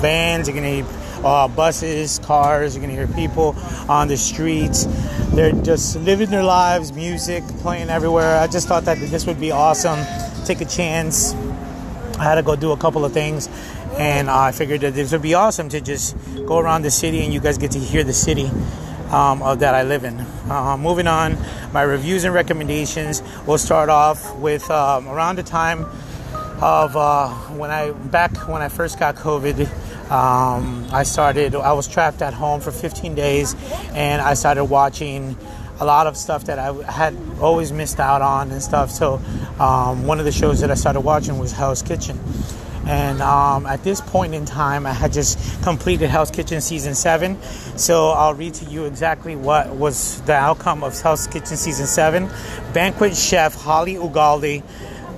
vans, 0.00 0.46
you're 0.46 0.56
going 0.56 0.84
to 0.84 0.88
hear 0.88 1.24
uh, 1.24 1.48
buses, 1.48 2.20
cars, 2.20 2.76
you're 2.76 2.86
going 2.86 2.96
to 2.96 3.04
hear 3.04 3.12
people 3.16 3.56
on 3.88 4.06
the 4.06 4.16
streets. 4.16 4.86
They're 5.34 5.50
just 5.50 5.96
living 5.96 6.30
their 6.30 6.44
lives, 6.44 6.92
music 6.92 7.42
playing 7.58 7.90
everywhere. 7.90 8.38
I 8.38 8.46
just 8.46 8.68
thought 8.68 8.84
that 8.84 8.98
this 8.98 9.26
would 9.26 9.40
be 9.40 9.50
awesome. 9.50 9.98
Take 10.44 10.60
a 10.60 10.66
chance. 10.66 11.34
I 12.14 12.22
had 12.22 12.36
to 12.36 12.44
go 12.44 12.54
do 12.54 12.70
a 12.70 12.76
couple 12.76 13.04
of 13.04 13.12
things, 13.12 13.48
and 13.98 14.30
I 14.30 14.52
figured 14.52 14.82
that 14.82 14.94
this 14.94 15.10
would 15.10 15.22
be 15.22 15.34
awesome 15.34 15.68
to 15.70 15.80
just 15.80 16.16
go 16.46 16.58
around 16.58 16.82
the 16.82 16.92
city 16.92 17.24
and 17.24 17.34
you 17.34 17.40
guys 17.40 17.58
get 17.58 17.72
to 17.72 17.80
hear 17.80 18.04
the 18.04 18.12
city. 18.12 18.52
Um, 19.14 19.42
of, 19.42 19.60
that 19.60 19.74
I 19.74 19.84
live 19.84 20.04
in. 20.04 20.18
Uh, 20.50 20.76
moving 20.76 21.06
on, 21.06 21.38
my 21.72 21.82
reviews 21.82 22.24
and 22.24 22.34
recommendations. 22.34 23.22
We'll 23.46 23.58
start 23.58 23.88
off 23.88 24.36
with 24.36 24.68
um, 24.70 25.08
around 25.08 25.36
the 25.36 25.42
time 25.44 25.86
of 26.60 26.96
uh, 26.96 27.28
when 27.54 27.70
I 27.70 27.92
back 27.92 28.48
when 28.48 28.60
I 28.60 28.68
first 28.68 28.98
got 28.98 29.14
COVID. 29.14 29.68
Um, 30.10 30.86
I 30.92 31.04
started. 31.04 31.54
I 31.54 31.72
was 31.72 31.86
trapped 31.86 32.22
at 32.22 32.34
home 32.34 32.60
for 32.60 32.72
15 32.72 33.14
days, 33.14 33.54
and 33.92 34.20
I 34.20 34.34
started 34.34 34.64
watching 34.64 35.36
a 35.80 35.84
lot 35.84 36.06
of 36.06 36.16
stuff 36.16 36.44
that 36.44 36.58
I 36.58 36.72
had 36.90 37.16
always 37.40 37.72
missed 37.72 38.00
out 38.00 38.20
on 38.20 38.50
and 38.50 38.62
stuff. 38.62 38.90
So 38.90 39.20
um, 39.58 40.06
one 40.06 40.18
of 40.18 40.24
the 40.24 40.32
shows 40.32 40.60
that 40.60 40.70
I 40.70 40.74
started 40.74 41.00
watching 41.00 41.38
was 41.38 41.52
Hell's 41.52 41.82
Kitchen. 41.82 42.18
And 42.86 43.22
um, 43.22 43.66
at 43.66 43.82
this 43.82 44.00
point 44.00 44.34
in 44.34 44.44
time, 44.44 44.86
I 44.86 44.92
had 44.92 45.12
just 45.12 45.62
completed 45.62 46.10
Hell's 46.10 46.30
Kitchen 46.30 46.60
season 46.60 46.94
seven. 46.94 47.40
So 47.76 48.08
I'll 48.10 48.34
read 48.34 48.54
to 48.54 48.64
you 48.66 48.84
exactly 48.84 49.36
what 49.36 49.74
was 49.74 50.20
the 50.22 50.34
outcome 50.34 50.84
of 50.84 51.00
Hell's 51.00 51.26
Kitchen 51.26 51.56
season 51.56 51.86
seven. 51.86 52.28
Banquet 52.72 53.16
chef 53.16 53.54
Holly 53.54 53.94
Ugalde 53.94 54.62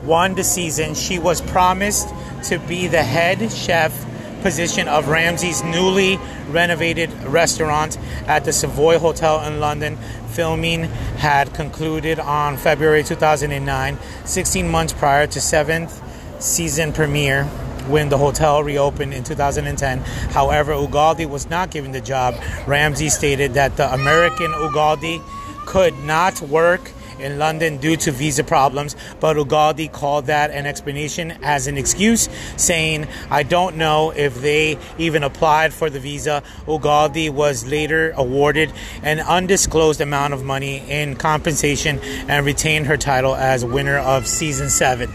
won 0.05 0.35
the 0.35 0.45
season. 0.45 0.95
She 0.95 1.19
was 1.19 1.41
promised 1.41 2.09
to 2.45 2.59
be 2.61 2.87
the 2.87 3.03
head 3.03 3.51
chef 3.51 4.07
position 4.43 4.87
of 4.87 5.09
Ramsay's 5.09 5.65
newly 5.65 6.21
renovated 6.51 7.13
restaurant 7.25 7.99
at 8.29 8.45
the 8.45 8.53
Savoy 8.53 8.99
Hotel 8.99 9.43
in 9.45 9.59
London. 9.59 9.97
Filming 10.29 10.85
had 11.19 11.53
concluded 11.55 12.21
on 12.21 12.57
February 12.57 13.03
2009, 13.03 13.99
16 14.25 14.69
months 14.69 14.93
prior 14.93 15.27
to 15.27 15.41
seventh 15.41 16.01
season 16.39 16.93
premiere 16.93 17.45
when 17.89 18.09
the 18.09 18.19
hotel 18.19 18.63
reopened 18.63 19.15
in 19.15 19.25
2010. 19.25 19.99
However, 20.33 20.73
Ugalde 20.73 21.29
was 21.29 21.49
not 21.49 21.71
given 21.71 21.93
the 21.93 22.01
job. 22.01 22.35
Ramsay 22.67 23.09
stated 23.11 23.55
that 23.55 23.77
the 23.77 23.93
American 23.93 24.51
Ugalde 24.53 25.23
could 25.67 25.97
not 26.01 26.41
work 26.43 26.93
in 27.19 27.39
London 27.39 27.79
due 27.79 27.97
to 27.97 28.11
visa 28.13 28.45
problems, 28.45 28.95
but 29.21 29.37
Ugalde 29.37 29.91
called 29.91 30.27
that 30.27 30.51
an 30.51 30.67
explanation 30.67 31.33
as 31.43 31.67
an 31.67 31.79
excuse, 31.79 32.29
saying, 32.57 33.07
I 33.31 33.43
don't 33.43 33.77
know 33.77 34.11
if 34.11 34.41
they 34.43 34.79
even 34.99 35.23
applied 35.23 35.73
for 35.73 35.89
the 35.89 36.01
visa. 36.01 36.43
Ugalde 36.67 37.31
was 37.31 37.67
later 37.67 38.13
awarded 38.17 38.73
an 39.03 39.21
undisclosed 39.21 40.01
amount 40.01 40.35
of 40.35 40.45
money 40.45 40.79
in 40.89 41.17
compensation 41.17 42.01
and 42.29 42.45
retained 42.45 42.87
her 42.87 42.97
title 42.97 43.35
as 43.35 43.65
winner 43.65 43.99
of 43.99 44.27
season 44.27 44.69
seven. 44.69 45.11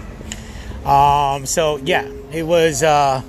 Um, 0.85 1.45
so 1.45 1.77
yeah, 1.77 2.07
it 2.31 2.43
was. 2.43 2.83
Uh, 2.83 3.21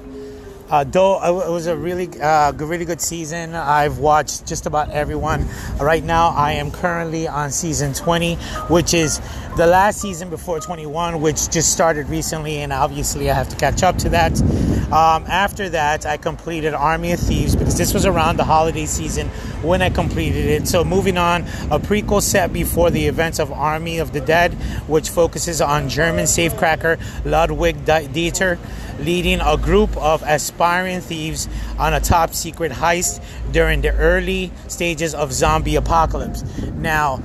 uh, 0.72 0.84
though 0.84 1.22
it 1.22 1.50
was 1.50 1.66
a 1.66 1.76
really, 1.76 2.08
uh, 2.18 2.50
really 2.54 2.86
good 2.86 3.00
season. 3.00 3.54
I've 3.54 3.98
watched 3.98 4.46
just 4.46 4.64
about 4.64 4.90
everyone. 4.90 5.46
Right 5.78 6.02
now, 6.02 6.30
I 6.30 6.52
am 6.52 6.70
currently 6.70 7.28
on 7.28 7.50
season 7.50 7.92
20, 7.92 8.36
which 8.70 8.94
is 8.94 9.20
the 9.58 9.66
last 9.66 10.00
season 10.00 10.30
before 10.30 10.60
21, 10.60 11.20
which 11.20 11.50
just 11.50 11.72
started 11.72 12.08
recently, 12.08 12.56
and 12.56 12.72
obviously 12.72 13.30
I 13.30 13.34
have 13.34 13.50
to 13.50 13.56
catch 13.56 13.82
up 13.82 13.98
to 13.98 14.08
that. 14.08 14.40
Um, 14.92 15.24
after 15.28 15.68
that, 15.68 16.06
I 16.06 16.16
completed 16.16 16.72
Army 16.72 17.12
of 17.12 17.20
Thieves 17.20 17.54
because 17.54 17.76
this 17.76 17.92
was 17.92 18.06
around 18.06 18.38
the 18.38 18.44
holiday 18.44 18.86
season 18.86 19.28
when 19.60 19.82
I 19.82 19.90
completed 19.90 20.46
it. 20.46 20.68
So, 20.68 20.84
moving 20.84 21.18
on, 21.18 21.42
a 21.70 21.78
prequel 21.78 22.22
set 22.22 22.50
before 22.50 22.90
the 22.90 23.06
events 23.08 23.38
of 23.38 23.52
Army 23.52 23.98
of 23.98 24.14
the 24.14 24.22
Dead, 24.22 24.54
which 24.88 25.10
focuses 25.10 25.60
on 25.60 25.90
German 25.90 26.24
safecracker 26.24 26.98
Ludwig 27.26 27.84
Dieter 27.84 28.58
leading 29.04 29.40
a 29.40 29.56
group 29.56 29.96
of 29.96 30.22
aspiring 30.26 31.00
thieves 31.00 31.48
on 31.78 31.94
a 31.94 32.00
top 32.00 32.34
secret 32.34 32.72
heist 32.72 33.22
during 33.52 33.80
the 33.80 33.92
early 33.94 34.50
stages 34.68 35.14
of 35.14 35.32
zombie 35.32 35.76
apocalypse. 35.76 36.42
Now, 36.74 37.22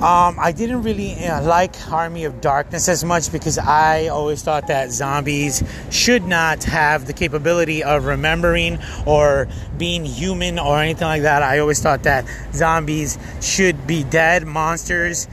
um, 0.00 0.36
I 0.38 0.52
didn't 0.52 0.84
really 0.84 1.16
like 1.16 1.74
Army 1.90 2.22
of 2.22 2.40
Darkness 2.40 2.88
as 2.88 3.02
much 3.02 3.32
because 3.32 3.58
I 3.58 4.06
always 4.06 4.44
thought 4.44 4.68
that 4.68 4.92
zombies 4.92 5.64
should 5.90 6.22
not 6.22 6.62
have 6.62 7.08
the 7.08 7.12
capability 7.12 7.82
of 7.82 8.04
remembering 8.04 8.78
or 9.06 9.48
being 9.76 10.04
human 10.04 10.60
or 10.60 10.80
anything 10.80 11.08
like 11.08 11.22
that. 11.22 11.42
I 11.42 11.58
always 11.58 11.82
thought 11.82 12.04
that 12.04 12.26
zombies 12.52 13.18
should 13.40 13.88
be 13.88 14.04
dead 14.04 14.46
monsters, 14.46 15.26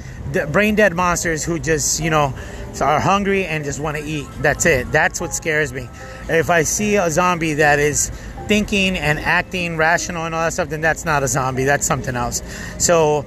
brain 0.52 0.74
dead 0.74 0.96
monsters 0.96 1.44
who 1.44 1.60
just, 1.60 2.02
you 2.02 2.10
know, 2.10 2.34
are 2.82 3.00
hungry 3.00 3.46
and 3.46 3.64
just 3.64 3.80
want 3.80 3.98
to 3.98 4.04
eat. 4.04 4.28
That's 4.40 4.66
it. 4.66 4.92
That's 4.92 5.22
what 5.22 5.34
scares 5.34 5.74
me. 5.74 5.90
If 6.30 6.50
I 6.50 6.64
see 6.64 6.96
a 6.96 7.10
zombie 7.10 7.56
that 7.56 7.80
is 7.80 8.10
thinking 8.48 8.98
and 8.98 9.20
acting 9.20 9.78
rational 9.78 10.26
and 10.26 10.36
all 10.36 10.44
that 10.44 10.54
stuff, 10.54 10.70
then 10.70 10.82
that's 10.82 11.06
not 11.06 11.24
a 11.24 11.28
zombie. 11.28 11.64
That's 11.64 11.86
something 11.86 12.16
else. 12.16 12.42
So, 12.78 13.26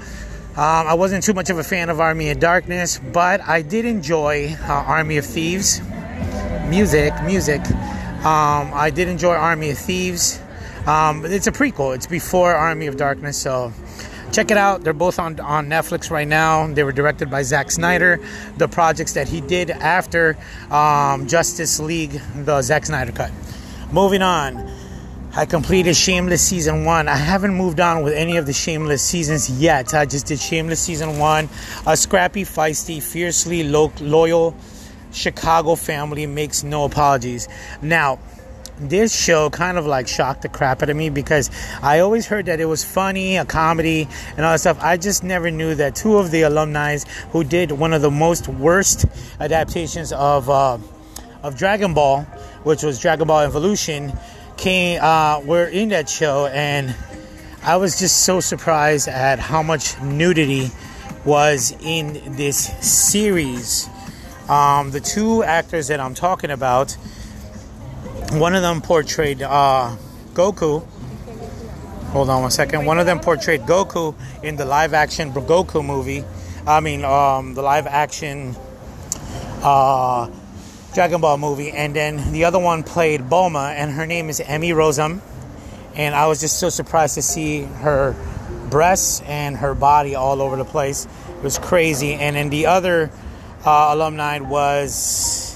um, 0.58 0.88
I 0.88 0.94
wasn't 0.94 1.22
too 1.22 1.34
much 1.34 1.50
of 1.50 1.58
a 1.58 1.62
fan 1.62 1.88
of 1.88 2.00
Army 2.00 2.30
of 2.30 2.40
Darkness, 2.40 2.98
but 3.12 3.40
I 3.46 3.62
did 3.62 3.84
enjoy 3.84 4.56
uh, 4.62 4.72
Army 4.72 5.16
of 5.16 5.24
Thieves. 5.24 5.80
Music, 6.66 7.12
music. 7.22 7.60
Um, 8.24 8.72
I 8.74 8.90
did 8.92 9.06
enjoy 9.06 9.34
Army 9.34 9.70
of 9.70 9.78
Thieves. 9.78 10.40
Um, 10.86 11.24
it's 11.24 11.46
a 11.46 11.52
prequel. 11.52 11.94
It's 11.94 12.08
before 12.08 12.52
Army 12.54 12.88
of 12.88 12.96
Darkness, 12.96 13.36
so 13.36 13.72
check 14.32 14.50
it 14.50 14.56
out. 14.56 14.82
They're 14.82 14.92
both 14.92 15.18
on 15.18 15.38
on 15.40 15.66
Netflix 15.68 16.10
right 16.10 16.28
now. 16.28 16.66
They 16.66 16.84
were 16.84 16.92
directed 16.92 17.30
by 17.30 17.42
Zack 17.42 17.70
Snyder. 17.70 18.20
The 18.56 18.68
projects 18.68 19.14
that 19.14 19.28
he 19.28 19.40
did 19.40 19.70
after 19.70 20.36
um, 20.70 21.26
Justice 21.26 21.80
League, 21.80 22.20
the 22.34 22.62
Zack 22.62 22.86
Snyder 22.86 23.12
cut. 23.12 23.32
Moving 23.92 24.22
on. 24.22 24.70
I 25.34 25.44
completed 25.46 25.94
Shameless 25.94 26.42
season 26.42 26.84
one. 26.84 27.06
I 27.06 27.14
haven't 27.14 27.54
moved 27.54 27.80
on 27.80 28.02
with 28.02 28.14
any 28.14 28.38
of 28.38 28.46
the 28.46 28.52
Shameless 28.52 29.02
seasons 29.02 29.50
yet. 29.50 29.94
I 29.94 30.06
just 30.06 30.26
did 30.26 30.40
Shameless 30.40 30.80
season 30.80 31.18
one. 31.18 31.48
A 31.86 31.96
scrappy, 31.96 32.44
feisty, 32.44 33.02
fiercely 33.02 33.62
lo- 33.62 33.92
loyal 34.00 34.56
Chicago 35.12 35.74
family 35.74 36.26
makes 36.26 36.64
no 36.64 36.84
apologies. 36.84 37.48
Now, 37.82 38.18
this 38.80 39.14
show 39.14 39.50
kind 39.50 39.78
of 39.78 39.86
like 39.86 40.08
shocked 40.08 40.42
the 40.42 40.48
crap 40.48 40.82
out 40.82 40.90
of 40.90 40.96
me 40.96 41.10
because 41.10 41.50
I 41.82 42.00
always 42.00 42.26
heard 42.26 42.46
that 42.46 42.60
it 42.60 42.66
was 42.66 42.84
funny, 42.84 43.36
a 43.36 43.44
comedy, 43.44 44.08
and 44.36 44.44
all 44.44 44.52
that 44.52 44.60
stuff. 44.60 44.78
I 44.80 44.96
just 44.96 45.24
never 45.24 45.50
knew 45.50 45.74
that 45.74 45.94
two 45.94 46.18
of 46.18 46.30
the 46.30 46.42
alumni 46.42 46.98
who 47.30 47.44
did 47.44 47.72
one 47.72 47.92
of 47.92 48.02
the 48.02 48.10
most 48.10 48.48
worst 48.48 49.06
adaptations 49.40 50.12
of 50.12 50.48
uh, 50.48 50.78
of 51.42 51.56
Dragon 51.56 51.94
Ball, 51.94 52.22
which 52.64 52.82
was 52.82 53.00
Dragon 53.00 53.26
Ball 53.26 53.40
Evolution, 53.40 54.12
came 54.56 55.00
uh, 55.02 55.40
were 55.40 55.66
in 55.66 55.90
that 55.90 56.08
show, 56.08 56.46
and 56.46 56.94
I 57.62 57.76
was 57.76 57.98
just 57.98 58.24
so 58.24 58.40
surprised 58.40 59.08
at 59.08 59.38
how 59.38 59.62
much 59.62 60.00
nudity 60.00 60.70
was 61.24 61.76
in 61.82 62.36
this 62.36 62.58
series. 62.84 63.88
Um, 64.48 64.90
the 64.90 65.00
two 65.00 65.42
actors 65.42 65.88
that 65.88 66.00
I'm 66.00 66.14
talking 66.14 66.50
about, 66.50 66.96
one 68.32 68.54
of 68.54 68.62
them 68.62 68.80
portrayed 68.80 69.42
uh, 69.42 69.96
Goku. 70.34 70.84
Hold 72.10 72.30
on 72.30 72.42
one 72.42 72.50
second. 72.50 72.86
One 72.86 72.98
of 72.98 73.06
them 73.06 73.20
portrayed 73.20 73.62
Goku 73.62 74.14
in 74.42 74.56
the 74.56 74.64
live 74.64 74.94
action 74.94 75.32
Goku 75.32 75.84
movie. 75.84 76.24
I 76.66 76.80
mean, 76.80 77.04
um, 77.04 77.54
the 77.54 77.62
live 77.62 77.86
action 77.86 78.54
uh, 79.62 80.30
Dragon 80.94 81.20
Ball 81.20 81.38
movie, 81.38 81.70
and 81.70 81.94
then 81.94 82.32
the 82.32 82.44
other 82.44 82.58
one 82.58 82.82
played 82.82 83.22
Bulma, 83.22 83.74
and 83.74 83.92
her 83.92 84.06
name 84.06 84.28
is 84.28 84.40
Emmy 84.40 84.70
Rossum, 84.70 85.20
and 85.94 86.14
I 86.14 86.26
was 86.26 86.40
just 86.40 86.58
so 86.58 86.68
surprised 86.68 87.14
to 87.14 87.22
see 87.22 87.62
her 87.62 88.14
breasts 88.68 89.22
and 89.22 89.56
her 89.56 89.74
body 89.74 90.14
all 90.14 90.42
over 90.42 90.56
the 90.56 90.64
place. 90.64 91.06
It 91.28 91.42
was 91.42 91.58
crazy. 91.58 92.14
And 92.14 92.36
then 92.36 92.50
the 92.50 92.66
other 92.66 93.10
uh, 93.64 93.88
alumni 93.90 94.40
was 94.40 95.47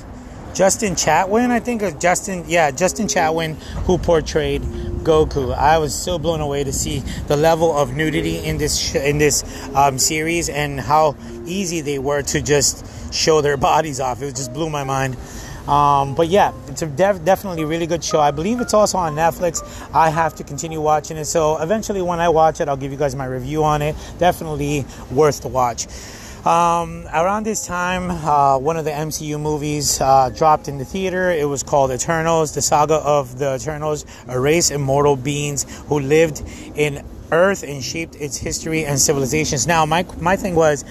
Justin 0.55 0.95
Chatwin, 0.95 1.51
I 1.51 1.61
think, 1.61 1.83
of 1.83 1.99
Justin, 1.99 2.45
yeah, 2.47 2.71
Justin 2.71 3.07
Chatwin, 3.07 3.55
who 3.87 3.97
portrayed 3.99 4.63
Goku. 5.03 5.55
I 5.55 5.79
was 5.79 5.95
so 5.95 6.19
blown 6.19 6.41
away 6.41 6.63
to 6.65 6.73
see 6.73 7.01
the 7.27 7.37
level 7.37 7.77
of 7.77 7.95
nudity 7.97 8.39
in 8.39 8.59
this 8.59 8.79
sh- 8.79 8.97
in 8.97 9.19
this 9.19 9.45
um, 9.75 9.99
series 9.99 10.49
and 10.49 10.79
how 10.79 11.17
easy 11.47 11.81
they 11.81 11.99
were 11.99 12.23
to 12.23 12.43
just 12.43 13.15
show 13.15 13.41
their 13.41 13.57
bodies 13.69 13.99
off. 13.99 14.23
It 14.23 14.37
just 14.37 14.53
blew 14.53 14.69
my 14.71 14.85
mind. 14.85 15.17
Um, 15.67 16.17
but 16.17 16.29
yeah, 16.29 16.53
it's 16.67 16.83
a 16.83 16.87
def- 16.87 17.25
definitely 17.25 17.65
really 17.65 17.87
good 17.87 18.03
show. 18.03 18.21
I 18.21 18.33
believe 18.33 18.61
it's 18.61 18.75
also 18.75 18.99
on 18.99 19.15
Netflix. 19.15 19.63
I 19.95 20.11
have 20.11 20.35
to 20.37 20.45
continue 20.45 20.81
watching 20.81 21.17
it. 21.17 21.27
So 21.27 21.57
eventually, 21.59 22.03
when 22.03 22.21
I 22.21 22.29
watch 22.29 22.61
it, 22.61 22.69
I'll 22.69 22.77
give 22.77 22.91
you 22.91 22.99
guys 22.99 23.15
my 23.15 23.27
review 23.27 23.65
on 23.65 23.81
it. 23.81 23.95
Definitely 24.19 24.85
worth 25.11 25.41
the 25.41 25.49
watch. 25.49 25.87
Um, 26.45 27.07
around 27.15 27.47
this 27.47 27.65
time, 27.69 28.11
uh, 28.11 28.59
one 28.59 28.77
of 28.77 28.85
the 28.85 28.91
MCU 28.91 29.41
movies 29.41 30.01
uh, 30.01 30.29
dropped 30.31 30.67
in 30.67 30.77
the 30.77 30.85
theater. 30.85 31.31
It 31.31 31.49
was 31.49 31.63
called 31.63 31.93
Eternals, 31.93 32.53
the 32.53 32.61
saga 32.61 32.97
of 32.97 33.39
the 33.39 33.55
Eternals, 33.55 34.05
a 34.27 34.41
race 34.41 34.73
of 34.73 34.81
immortal 34.81 35.15
beings 35.15 35.65
who 35.87 36.01
lived 36.01 36.43
in 36.75 37.05
Earth 37.31 37.63
and 37.63 37.81
shaped 37.81 38.17
its 38.17 38.37
history 38.37 38.85
and 38.85 39.01
civilizations. 39.01 39.69
Now, 39.69 39.87
my 39.87 40.05
my 40.19 40.35
thing 40.35 40.57
was 40.57 40.85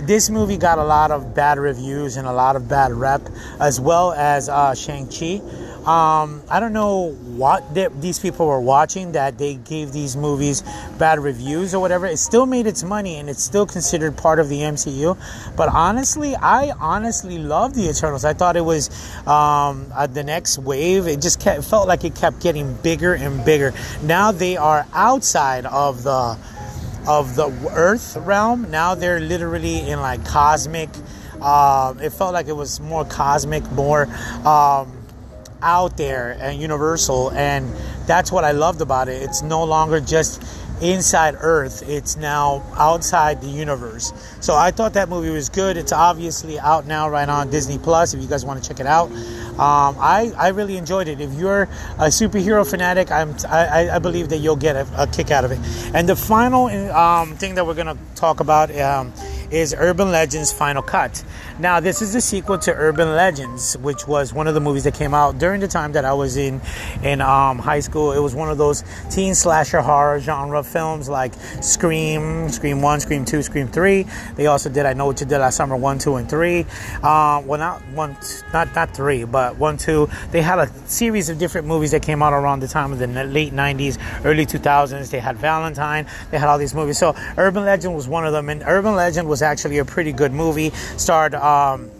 this 0.00 0.30
movie 0.30 0.56
got 0.56 0.78
a 0.78 0.84
lot 0.84 1.10
of 1.10 1.34
bad 1.34 1.58
reviews 1.58 2.16
and 2.16 2.26
a 2.26 2.32
lot 2.32 2.56
of 2.56 2.66
bad 2.66 2.90
rep, 2.92 3.20
as 3.60 3.78
well 3.78 4.12
as 4.12 4.48
uh, 4.48 4.74
Shang 4.74 5.08
Chi. 5.08 5.42
Um, 5.86 6.42
I 6.50 6.58
don't 6.58 6.72
know 6.72 7.12
what 7.12 7.72
th- 7.74 7.92
these 8.00 8.18
people 8.18 8.48
were 8.48 8.60
watching 8.60 9.12
that 9.12 9.38
they 9.38 9.54
gave 9.54 9.92
these 9.92 10.16
movies 10.16 10.64
bad 10.98 11.20
reviews 11.20 11.74
or 11.74 11.80
whatever. 11.80 12.06
It 12.06 12.16
still 12.16 12.44
made 12.44 12.66
its 12.66 12.82
money 12.82 13.16
and 13.16 13.30
it's 13.30 13.42
still 13.42 13.66
considered 13.66 14.16
part 14.16 14.40
of 14.40 14.48
the 14.48 14.62
MCU. 14.62 15.16
But 15.56 15.68
honestly, 15.68 16.34
I 16.34 16.72
honestly 16.80 17.38
love 17.38 17.74
the 17.74 17.88
Eternals. 17.88 18.24
I 18.24 18.32
thought 18.32 18.56
it 18.56 18.64
was 18.64 18.90
um, 19.28 19.86
uh, 19.94 20.08
the 20.08 20.24
next 20.24 20.58
wave. 20.58 21.06
It 21.06 21.22
just 21.22 21.40
kept, 21.40 21.62
felt 21.62 21.86
like 21.86 22.02
it 22.02 22.16
kept 22.16 22.40
getting 22.40 22.74
bigger 22.78 23.14
and 23.14 23.44
bigger. 23.44 23.72
Now 24.02 24.32
they 24.32 24.56
are 24.56 24.86
outside 24.92 25.66
of 25.66 26.02
the 26.02 26.36
of 27.06 27.36
the 27.36 27.46
Earth 27.70 28.16
realm. 28.16 28.68
Now 28.72 28.96
they're 28.96 29.20
literally 29.20 29.88
in 29.88 30.00
like 30.00 30.24
cosmic. 30.24 30.90
Uh, 31.40 31.94
it 32.02 32.10
felt 32.10 32.32
like 32.32 32.48
it 32.48 32.56
was 32.56 32.80
more 32.80 33.04
cosmic, 33.04 33.62
more. 33.70 34.08
Um, 34.44 34.95
out 35.62 35.96
there 35.96 36.36
and 36.40 36.60
universal 36.60 37.30
and 37.32 37.74
that's 38.06 38.30
what 38.30 38.44
i 38.44 38.52
loved 38.52 38.80
about 38.80 39.08
it. 39.08 39.22
It's 39.22 39.42
no 39.42 39.64
longer 39.64 40.00
just 40.00 40.42
inside 40.80 41.34
earth 41.40 41.82
it's 41.88 42.16
now 42.16 42.62
outside 42.76 43.40
the 43.40 43.48
universe. 43.48 44.12
So 44.40 44.54
i 44.54 44.70
thought 44.70 44.94
that 44.94 45.08
movie 45.08 45.30
was 45.30 45.48
good. 45.48 45.76
It's 45.76 45.92
obviously 45.92 46.58
out 46.58 46.86
now 46.86 47.08
right 47.08 47.28
on 47.28 47.50
disney 47.50 47.78
plus 47.78 48.14
if 48.14 48.20
you 48.20 48.28
guys 48.28 48.44
want 48.44 48.62
to 48.62 48.68
check 48.68 48.80
it 48.80 48.86
out. 48.86 49.10
Um, 49.56 49.96
I, 49.98 50.32
I 50.36 50.48
really 50.48 50.76
enjoyed 50.76 51.08
it. 51.08 51.18
If 51.18 51.32
you're 51.32 51.62
a 51.62 52.08
superhero 52.08 52.68
fanatic 52.68 53.10
I'm, 53.10 53.34
I, 53.48 53.88
I 53.90 53.98
believe 53.98 54.28
that 54.28 54.38
you'll 54.38 54.56
get 54.56 54.76
a, 54.76 54.86
a 55.02 55.06
kick 55.06 55.30
out 55.30 55.44
of 55.46 55.50
it. 55.50 55.58
And 55.94 56.06
the 56.06 56.16
final 56.16 56.66
um, 56.66 57.36
thing 57.36 57.54
that 57.54 57.66
we're 57.66 57.74
going 57.74 57.86
to 57.86 57.98
talk 58.14 58.40
about 58.40 58.70
um, 58.78 59.14
is 59.50 59.74
Urban 59.76 60.10
Legends 60.10 60.52
Final 60.52 60.82
Cut. 60.82 61.24
Now, 61.58 61.80
this 61.80 62.02
is 62.02 62.12
the 62.12 62.20
sequel 62.20 62.58
to 62.58 62.72
Urban 62.72 63.14
Legends, 63.14 63.78
which 63.78 64.06
was 64.06 64.32
one 64.32 64.46
of 64.46 64.54
the 64.54 64.60
movies 64.60 64.84
that 64.84 64.94
came 64.94 65.14
out 65.14 65.38
during 65.38 65.60
the 65.60 65.68
time 65.68 65.92
that 65.92 66.04
I 66.04 66.12
was 66.12 66.36
in 66.36 66.60
in 67.02 67.20
um, 67.20 67.58
high 67.58 67.80
school. 67.80 68.12
It 68.12 68.18
was 68.18 68.34
one 68.34 68.50
of 68.50 68.58
those 68.58 68.84
teen 69.10 69.34
slasher 69.34 69.80
horror 69.80 70.20
genre 70.20 70.62
films 70.62 71.08
like 71.08 71.32
Scream, 71.62 72.48
Scream 72.48 72.82
One, 72.82 73.00
Scream 73.00 73.24
Two, 73.24 73.42
Scream 73.42 73.68
Three. 73.68 74.06
They 74.34 74.46
also 74.46 74.68
did 74.68 74.86
I 74.86 74.92
Know 74.92 75.06
What 75.06 75.20
You 75.20 75.26
Did 75.26 75.38
Last 75.38 75.56
Summer 75.56 75.76
One, 75.76 75.98
Two, 75.98 76.16
and 76.16 76.28
Three. 76.28 76.66
Um, 77.02 77.46
well, 77.46 77.58
not 77.58 77.80
one, 77.94 78.16
not 78.52 78.74
not 78.74 78.94
three, 78.94 79.24
but 79.24 79.56
one, 79.56 79.76
two. 79.76 80.08
They 80.30 80.42
had 80.42 80.58
a 80.58 80.68
series 80.86 81.28
of 81.28 81.38
different 81.38 81.66
movies 81.66 81.92
that 81.92 82.02
came 82.02 82.22
out 82.22 82.32
around 82.32 82.60
the 82.60 82.68
time 82.68 82.92
of 82.92 82.98
the 82.98 83.06
late 83.06 83.52
'90s, 83.52 83.98
early 84.24 84.44
2000s. 84.46 85.10
They 85.10 85.20
had 85.20 85.36
Valentine. 85.36 86.06
They 86.30 86.38
had 86.38 86.48
all 86.48 86.58
these 86.58 86.74
movies. 86.74 86.98
So 86.98 87.14
Urban 87.38 87.64
Legend 87.64 87.94
was 87.94 88.08
one 88.08 88.26
of 88.26 88.32
them, 88.32 88.48
and 88.48 88.62
Urban 88.66 88.94
Legend 88.94 89.28
was 89.28 89.35
actually 89.42 89.78
a 89.78 89.84
pretty 89.84 90.12
good 90.12 90.32
movie. 90.32 90.70
Starred 90.96 91.34
um, 91.34 91.90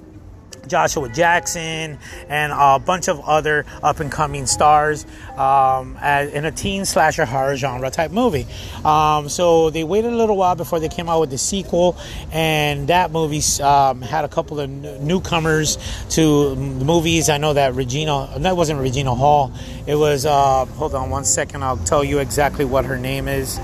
Joshua 0.66 1.08
Jackson 1.08 1.98
and 2.28 2.52
a 2.52 2.78
bunch 2.78 3.08
of 3.08 3.20
other 3.20 3.64
up 3.82 4.00
and 4.00 4.10
coming 4.10 4.46
stars 4.46 5.06
um, 5.36 5.96
as, 6.00 6.32
in 6.32 6.44
a 6.44 6.50
teen 6.50 6.84
slasher 6.84 7.24
horror 7.24 7.56
genre 7.56 7.90
type 7.90 8.10
movie. 8.10 8.46
Um, 8.84 9.28
so 9.28 9.70
they 9.70 9.84
waited 9.84 10.12
a 10.12 10.16
little 10.16 10.36
while 10.36 10.54
before 10.54 10.80
they 10.80 10.88
came 10.88 11.08
out 11.08 11.20
with 11.20 11.30
the 11.30 11.38
sequel, 11.38 11.96
and 12.32 12.88
that 12.88 13.10
movie 13.10 13.42
um, 13.62 14.02
had 14.02 14.24
a 14.24 14.28
couple 14.28 14.60
of 14.60 14.68
newcomers 14.68 15.78
to 16.10 16.54
the 16.54 16.84
movies. 16.84 17.28
I 17.28 17.38
know 17.38 17.52
that 17.52 17.74
Regina, 17.74 18.30
that 18.38 18.56
wasn't 18.56 18.80
Regina 18.80 19.14
Hall. 19.14 19.52
It 19.86 19.94
was, 19.94 20.26
uh, 20.26 20.64
hold 20.64 20.94
on 20.94 21.10
one 21.10 21.24
second, 21.24 21.62
I'll 21.62 21.76
tell 21.76 22.02
you 22.02 22.18
exactly 22.18 22.64
what 22.64 22.84
her 22.86 22.98
name 22.98 23.28
is. 23.28 23.58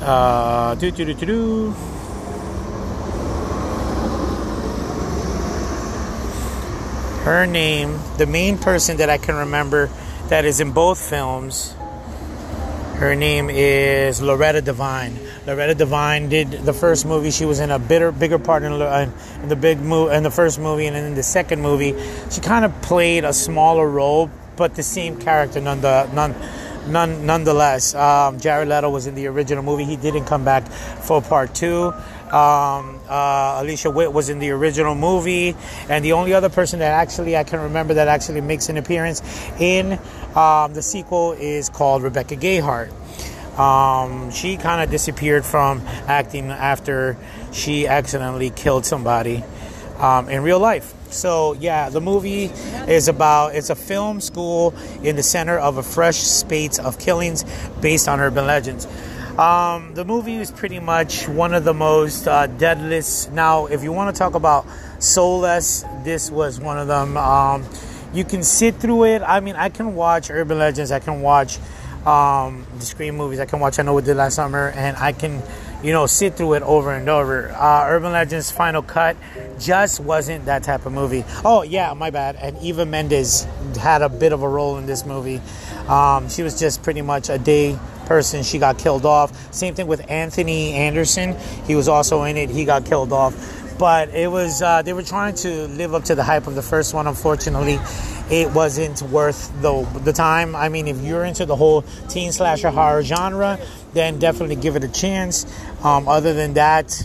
Uh, 0.00 0.74
do, 0.76 0.90
do, 0.90 1.04
do, 1.04 1.14
do, 1.14 1.26
do. 1.26 1.97
Her 7.28 7.44
name, 7.44 8.00
the 8.16 8.24
main 8.24 8.56
person 8.56 8.96
that 8.96 9.10
I 9.10 9.18
can 9.18 9.34
remember 9.34 9.90
that 10.28 10.46
is 10.46 10.60
in 10.60 10.72
both 10.72 10.98
films, 10.98 11.74
her 12.94 13.14
name 13.14 13.50
is 13.50 14.22
Loretta 14.22 14.62
Devine. 14.62 15.14
Loretta 15.46 15.74
Devine 15.74 16.30
did 16.30 16.50
the 16.50 16.72
first 16.72 17.04
movie. 17.04 17.30
She 17.30 17.44
was 17.44 17.60
in 17.60 17.70
a 17.70 17.78
bitter, 17.78 18.12
bigger 18.12 18.38
part 18.38 18.62
in, 18.62 18.72
in 18.72 19.48
the 19.50 19.56
big 19.56 19.78
movie, 19.78 20.14
in 20.14 20.22
the 20.22 20.30
first 20.30 20.58
movie, 20.58 20.86
and 20.86 20.96
then 20.96 21.04
in 21.04 21.14
the 21.14 21.22
second 21.22 21.60
movie, 21.60 21.94
she 22.30 22.40
kind 22.40 22.64
of 22.64 22.72
played 22.80 23.24
a 23.24 23.34
smaller 23.34 23.86
role, 23.86 24.30
but 24.56 24.74
the 24.74 24.82
same 24.82 25.20
character 25.20 25.60
none, 25.60 25.82
none, 25.82 26.34
none, 26.86 27.26
nonetheless. 27.26 27.94
Um, 27.94 28.40
Jared 28.40 28.68
Leto 28.68 28.88
was 28.88 29.06
in 29.06 29.14
the 29.14 29.26
original 29.26 29.62
movie. 29.62 29.84
He 29.84 29.96
didn't 29.96 30.24
come 30.24 30.46
back 30.46 30.66
for 30.66 31.20
part 31.20 31.54
two. 31.54 31.92
Um, 32.32 33.00
uh, 33.08 33.58
Alicia 33.62 33.90
Witt 33.90 34.12
was 34.12 34.28
in 34.28 34.38
the 34.38 34.50
original 34.50 34.94
movie, 34.94 35.56
and 35.88 36.04
the 36.04 36.12
only 36.12 36.34
other 36.34 36.48
person 36.48 36.80
that 36.80 36.92
actually 36.92 37.36
I 37.36 37.44
can 37.44 37.60
remember 37.60 37.94
that 37.94 38.08
actually 38.08 38.42
makes 38.42 38.68
an 38.68 38.76
appearance 38.76 39.22
in 39.58 39.98
um, 40.34 40.74
the 40.74 40.82
sequel 40.82 41.32
is 41.32 41.68
called 41.68 42.02
Rebecca 42.02 42.36
Gayheart. 42.36 42.92
Um, 43.58 44.30
she 44.30 44.56
kind 44.56 44.82
of 44.82 44.90
disappeared 44.90 45.44
from 45.44 45.80
acting 46.06 46.50
after 46.50 47.16
she 47.52 47.88
accidentally 47.88 48.50
killed 48.50 48.84
somebody 48.84 49.42
um, 49.98 50.28
in 50.28 50.42
real 50.42 50.60
life. 50.60 50.94
So 51.10 51.54
yeah, 51.54 51.88
the 51.88 52.00
movie 52.00 52.44
is 52.86 53.08
about 53.08 53.54
it's 53.54 53.70
a 53.70 53.74
film 53.74 54.20
school 54.20 54.74
in 55.02 55.16
the 55.16 55.22
center 55.22 55.58
of 55.58 55.78
a 55.78 55.82
fresh 55.82 56.18
spate 56.18 56.78
of 56.78 56.98
killings 56.98 57.44
based 57.80 58.08
on 58.08 58.20
urban 58.20 58.46
legends. 58.46 58.86
Um, 59.38 59.94
the 59.94 60.04
movie 60.04 60.34
is 60.34 60.50
pretty 60.50 60.80
much 60.80 61.28
one 61.28 61.54
of 61.54 61.62
the 61.62 61.72
most 61.72 62.26
uh, 62.26 62.48
deadliest. 62.48 63.30
Now, 63.30 63.66
if 63.66 63.84
you 63.84 63.92
want 63.92 64.12
to 64.12 64.18
talk 64.18 64.34
about 64.34 64.66
soulless, 64.98 65.84
this 66.02 66.28
was 66.28 66.58
one 66.58 66.76
of 66.76 66.88
them. 66.88 67.16
Um, 67.16 67.64
you 68.12 68.24
can 68.24 68.42
sit 68.42 68.74
through 68.76 69.04
it. 69.04 69.22
I 69.22 69.38
mean, 69.38 69.54
I 69.54 69.68
can 69.68 69.94
watch 69.94 70.28
Urban 70.28 70.58
Legends. 70.58 70.90
I 70.90 70.98
can 70.98 71.20
watch 71.20 71.58
um, 72.04 72.66
the 72.80 72.84
Scream 72.84 73.16
movies. 73.16 73.38
I 73.38 73.46
can 73.46 73.60
watch 73.60 73.78
I 73.78 73.84
Know 73.84 73.94
What 73.94 74.06
Did 74.06 74.16
Last 74.16 74.34
Summer, 74.34 74.72
and 74.74 74.96
I 74.96 75.12
can, 75.12 75.40
you 75.84 75.92
know, 75.92 76.06
sit 76.06 76.34
through 76.34 76.54
it 76.54 76.62
over 76.64 76.92
and 76.92 77.08
over. 77.08 77.52
Uh, 77.52 77.84
Urban 77.86 78.10
Legends 78.10 78.50
Final 78.50 78.82
Cut 78.82 79.16
just 79.60 80.00
wasn't 80.00 80.46
that 80.46 80.64
type 80.64 80.84
of 80.84 80.92
movie. 80.92 81.24
Oh 81.44 81.62
yeah, 81.62 81.94
my 81.94 82.10
bad. 82.10 82.34
And 82.34 82.58
Eva 82.58 82.84
Mendes 82.84 83.46
had 83.80 84.02
a 84.02 84.08
bit 84.08 84.32
of 84.32 84.42
a 84.42 84.48
role 84.48 84.78
in 84.78 84.86
this 84.86 85.06
movie. 85.06 85.40
Um, 85.86 86.28
she 86.28 86.42
was 86.42 86.58
just 86.58 86.82
pretty 86.82 87.02
much 87.02 87.28
a 87.28 87.38
day 87.38 87.78
person. 88.08 88.42
She 88.42 88.58
got 88.58 88.78
killed 88.78 89.06
off. 89.06 89.54
Same 89.54 89.74
thing 89.74 89.86
with 89.86 90.10
Anthony 90.10 90.72
Anderson. 90.72 91.36
He 91.66 91.74
was 91.74 91.86
also 91.86 92.24
in 92.24 92.36
it. 92.36 92.50
He 92.50 92.64
got 92.64 92.84
killed 92.84 93.12
off. 93.12 93.34
But 93.78 94.08
it 94.08 94.28
was 94.28 94.60
uh, 94.60 94.82
they 94.82 94.92
were 94.92 95.04
trying 95.04 95.36
to 95.36 95.68
live 95.68 95.94
up 95.94 96.02
to 96.04 96.16
the 96.16 96.24
hype 96.24 96.48
of 96.48 96.56
the 96.56 96.62
first 96.62 96.94
one. 96.94 97.06
Unfortunately, 97.06 97.78
it 98.28 98.52
wasn't 98.52 99.00
worth 99.02 99.52
the 99.62 99.86
the 100.02 100.12
time. 100.12 100.56
I 100.56 100.68
mean, 100.68 100.88
if 100.88 101.00
you're 101.00 101.24
into 101.24 101.46
the 101.46 101.54
whole 101.54 101.82
teen 102.08 102.32
slasher 102.32 102.70
horror 102.70 103.04
genre, 103.04 103.56
then 103.92 104.18
definitely 104.18 104.56
give 104.56 104.74
it 104.74 104.82
a 104.82 104.88
chance. 104.88 105.46
Um, 105.84 106.08
other 106.08 106.34
than 106.34 106.54
that, 106.54 107.04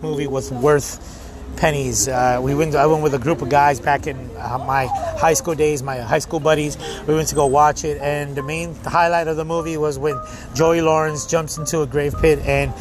movie 0.00 0.26
was 0.26 0.50
worth 0.50 1.13
pennies. 1.56 2.08
Uh, 2.08 2.40
we 2.42 2.54
went. 2.54 2.74
I 2.74 2.86
went 2.86 3.02
with 3.02 3.14
a 3.14 3.18
group 3.18 3.42
of 3.42 3.48
guys 3.48 3.80
back 3.80 4.06
in 4.06 4.16
uh, 4.36 4.62
my 4.66 4.86
high 4.86 5.34
school 5.34 5.54
days, 5.54 5.82
my 5.82 5.98
high 5.98 6.18
school 6.18 6.40
buddies. 6.40 6.76
We 7.06 7.14
went 7.14 7.28
to 7.28 7.34
go 7.34 7.46
watch 7.46 7.84
it, 7.84 8.00
and 8.00 8.34
the 8.34 8.42
main 8.42 8.74
highlight 8.74 9.28
of 9.28 9.36
the 9.36 9.44
movie 9.44 9.76
was 9.76 9.98
when 9.98 10.20
Joey 10.54 10.80
Lawrence 10.80 11.26
jumps 11.26 11.58
into 11.58 11.82
a 11.82 11.86
grave 11.86 12.14
pit, 12.20 12.38
and 12.40 12.72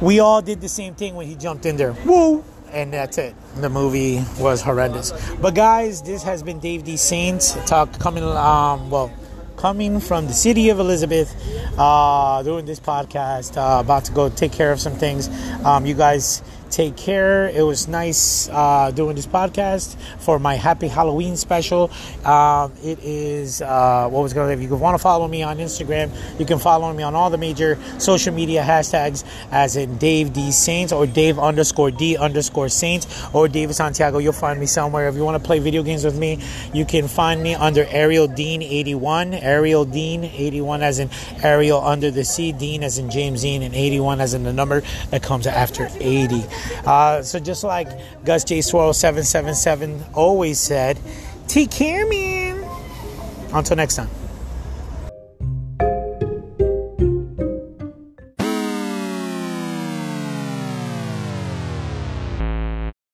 we 0.00 0.20
all 0.20 0.42
did 0.42 0.60
the 0.60 0.68
same 0.68 0.94
thing 0.94 1.14
when 1.14 1.26
he 1.26 1.34
jumped 1.34 1.66
in 1.66 1.76
there. 1.76 1.94
Woo! 2.04 2.44
And 2.70 2.92
that's 2.92 3.16
it. 3.16 3.34
The 3.56 3.70
movie 3.70 4.22
was 4.38 4.60
horrendous. 4.60 5.12
But 5.40 5.54
guys, 5.54 6.02
this 6.02 6.22
has 6.22 6.42
been 6.42 6.60
Dave 6.60 6.84
D. 6.84 6.96
Saint 6.96 7.40
talk 7.66 7.98
coming. 7.98 8.24
Um, 8.24 8.90
well 8.90 9.12
coming 9.58 9.98
from 9.98 10.28
the 10.28 10.32
city 10.32 10.70
of 10.70 10.78
Elizabeth, 10.78 11.34
uh, 11.76 12.42
doing 12.44 12.64
this 12.64 12.80
podcast. 12.80 13.56
Uh, 13.56 13.80
about 13.80 14.04
to 14.04 14.12
go 14.12 14.28
take 14.28 14.52
care 14.52 14.72
of 14.72 14.80
some 14.80 14.94
things. 14.94 15.28
Um, 15.64 15.84
you 15.84 15.94
guys 15.94 16.42
take 16.70 16.96
care. 16.96 17.48
It 17.48 17.62
was 17.62 17.88
nice 17.88 18.48
uh, 18.50 18.90
doing 18.90 19.16
this 19.16 19.26
podcast 19.26 19.96
for 20.20 20.38
my 20.38 20.54
Happy 20.54 20.88
Halloween 20.88 21.36
special. 21.36 21.90
Um, 22.24 22.72
it 22.82 22.98
is 23.02 23.62
uh, 23.62 24.08
what 24.08 24.22
was 24.22 24.32
going 24.32 24.48
to. 24.48 24.62
If 24.62 24.68
you 24.68 24.76
want 24.76 24.94
to 24.94 25.02
follow 25.02 25.28
me 25.28 25.42
on 25.42 25.58
Instagram, 25.58 26.10
you 26.38 26.46
can 26.46 26.58
follow 26.58 26.92
me 26.92 27.02
on 27.02 27.14
all 27.14 27.30
the 27.30 27.38
major 27.38 27.78
social 27.98 28.32
media 28.34 28.62
hashtags, 28.62 29.24
as 29.50 29.76
in 29.76 29.96
Dave 29.98 30.32
D 30.32 30.50
Saints 30.52 30.92
or 30.92 31.06
Dave 31.06 31.38
underscore 31.38 31.90
D 31.90 32.16
underscore 32.16 32.68
Saints 32.68 33.06
or 33.32 33.48
David 33.48 33.74
Santiago. 33.74 34.18
You'll 34.18 34.32
find 34.32 34.60
me 34.60 34.66
somewhere. 34.66 35.08
If 35.08 35.14
you 35.14 35.24
want 35.24 35.42
to 35.42 35.46
play 35.46 35.58
video 35.58 35.82
games 35.82 36.04
with 36.04 36.18
me, 36.18 36.40
you 36.72 36.84
can 36.84 37.08
find 37.08 37.42
me 37.42 37.54
under 37.54 37.84
Ariel 37.86 38.28
Dean 38.28 38.62
eighty 38.62 38.94
one. 38.94 39.34
Ariel 39.34 39.84
Dean 39.84 40.24
eighty 40.24 40.60
one, 40.60 40.82
as 40.82 40.98
in 40.98 41.10
Ariel 41.42 41.80
under 41.80 42.10
the 42.10 42.24
sea. 42.24 42.52
Dean 42.52 42.82
as 42.82 42.98
in 42.98 43.10
James 43.10 43.42
Dean, 43.42 43.62
and 43.62 43.74
eighty 43.74 44.00
one 44.00 44.20
as 44.20 44.34
in 44.34 44.42
the 44.42 44.52
number 44.52 44.82
that 45.10 45.22
comes 45.22 45.46
after 45.46 45.88
eighty. 46.00 46.44
Uh, 46.84 47.22
so 47.22 47.38
just 47.38 47.64
like 47.64 47.88
Gus 48.24 48.44
J 48.44 48.60
Swirl 48.60 48.92
777 48.92 50.04
always 50.14 50.58
said, 50.58 50.98
take 51.46 51.70
care, 51.70 52.08
man. 52.08 52.64
Until 53.52 53.76
next 53.76 53.96
time. 53.96 54.17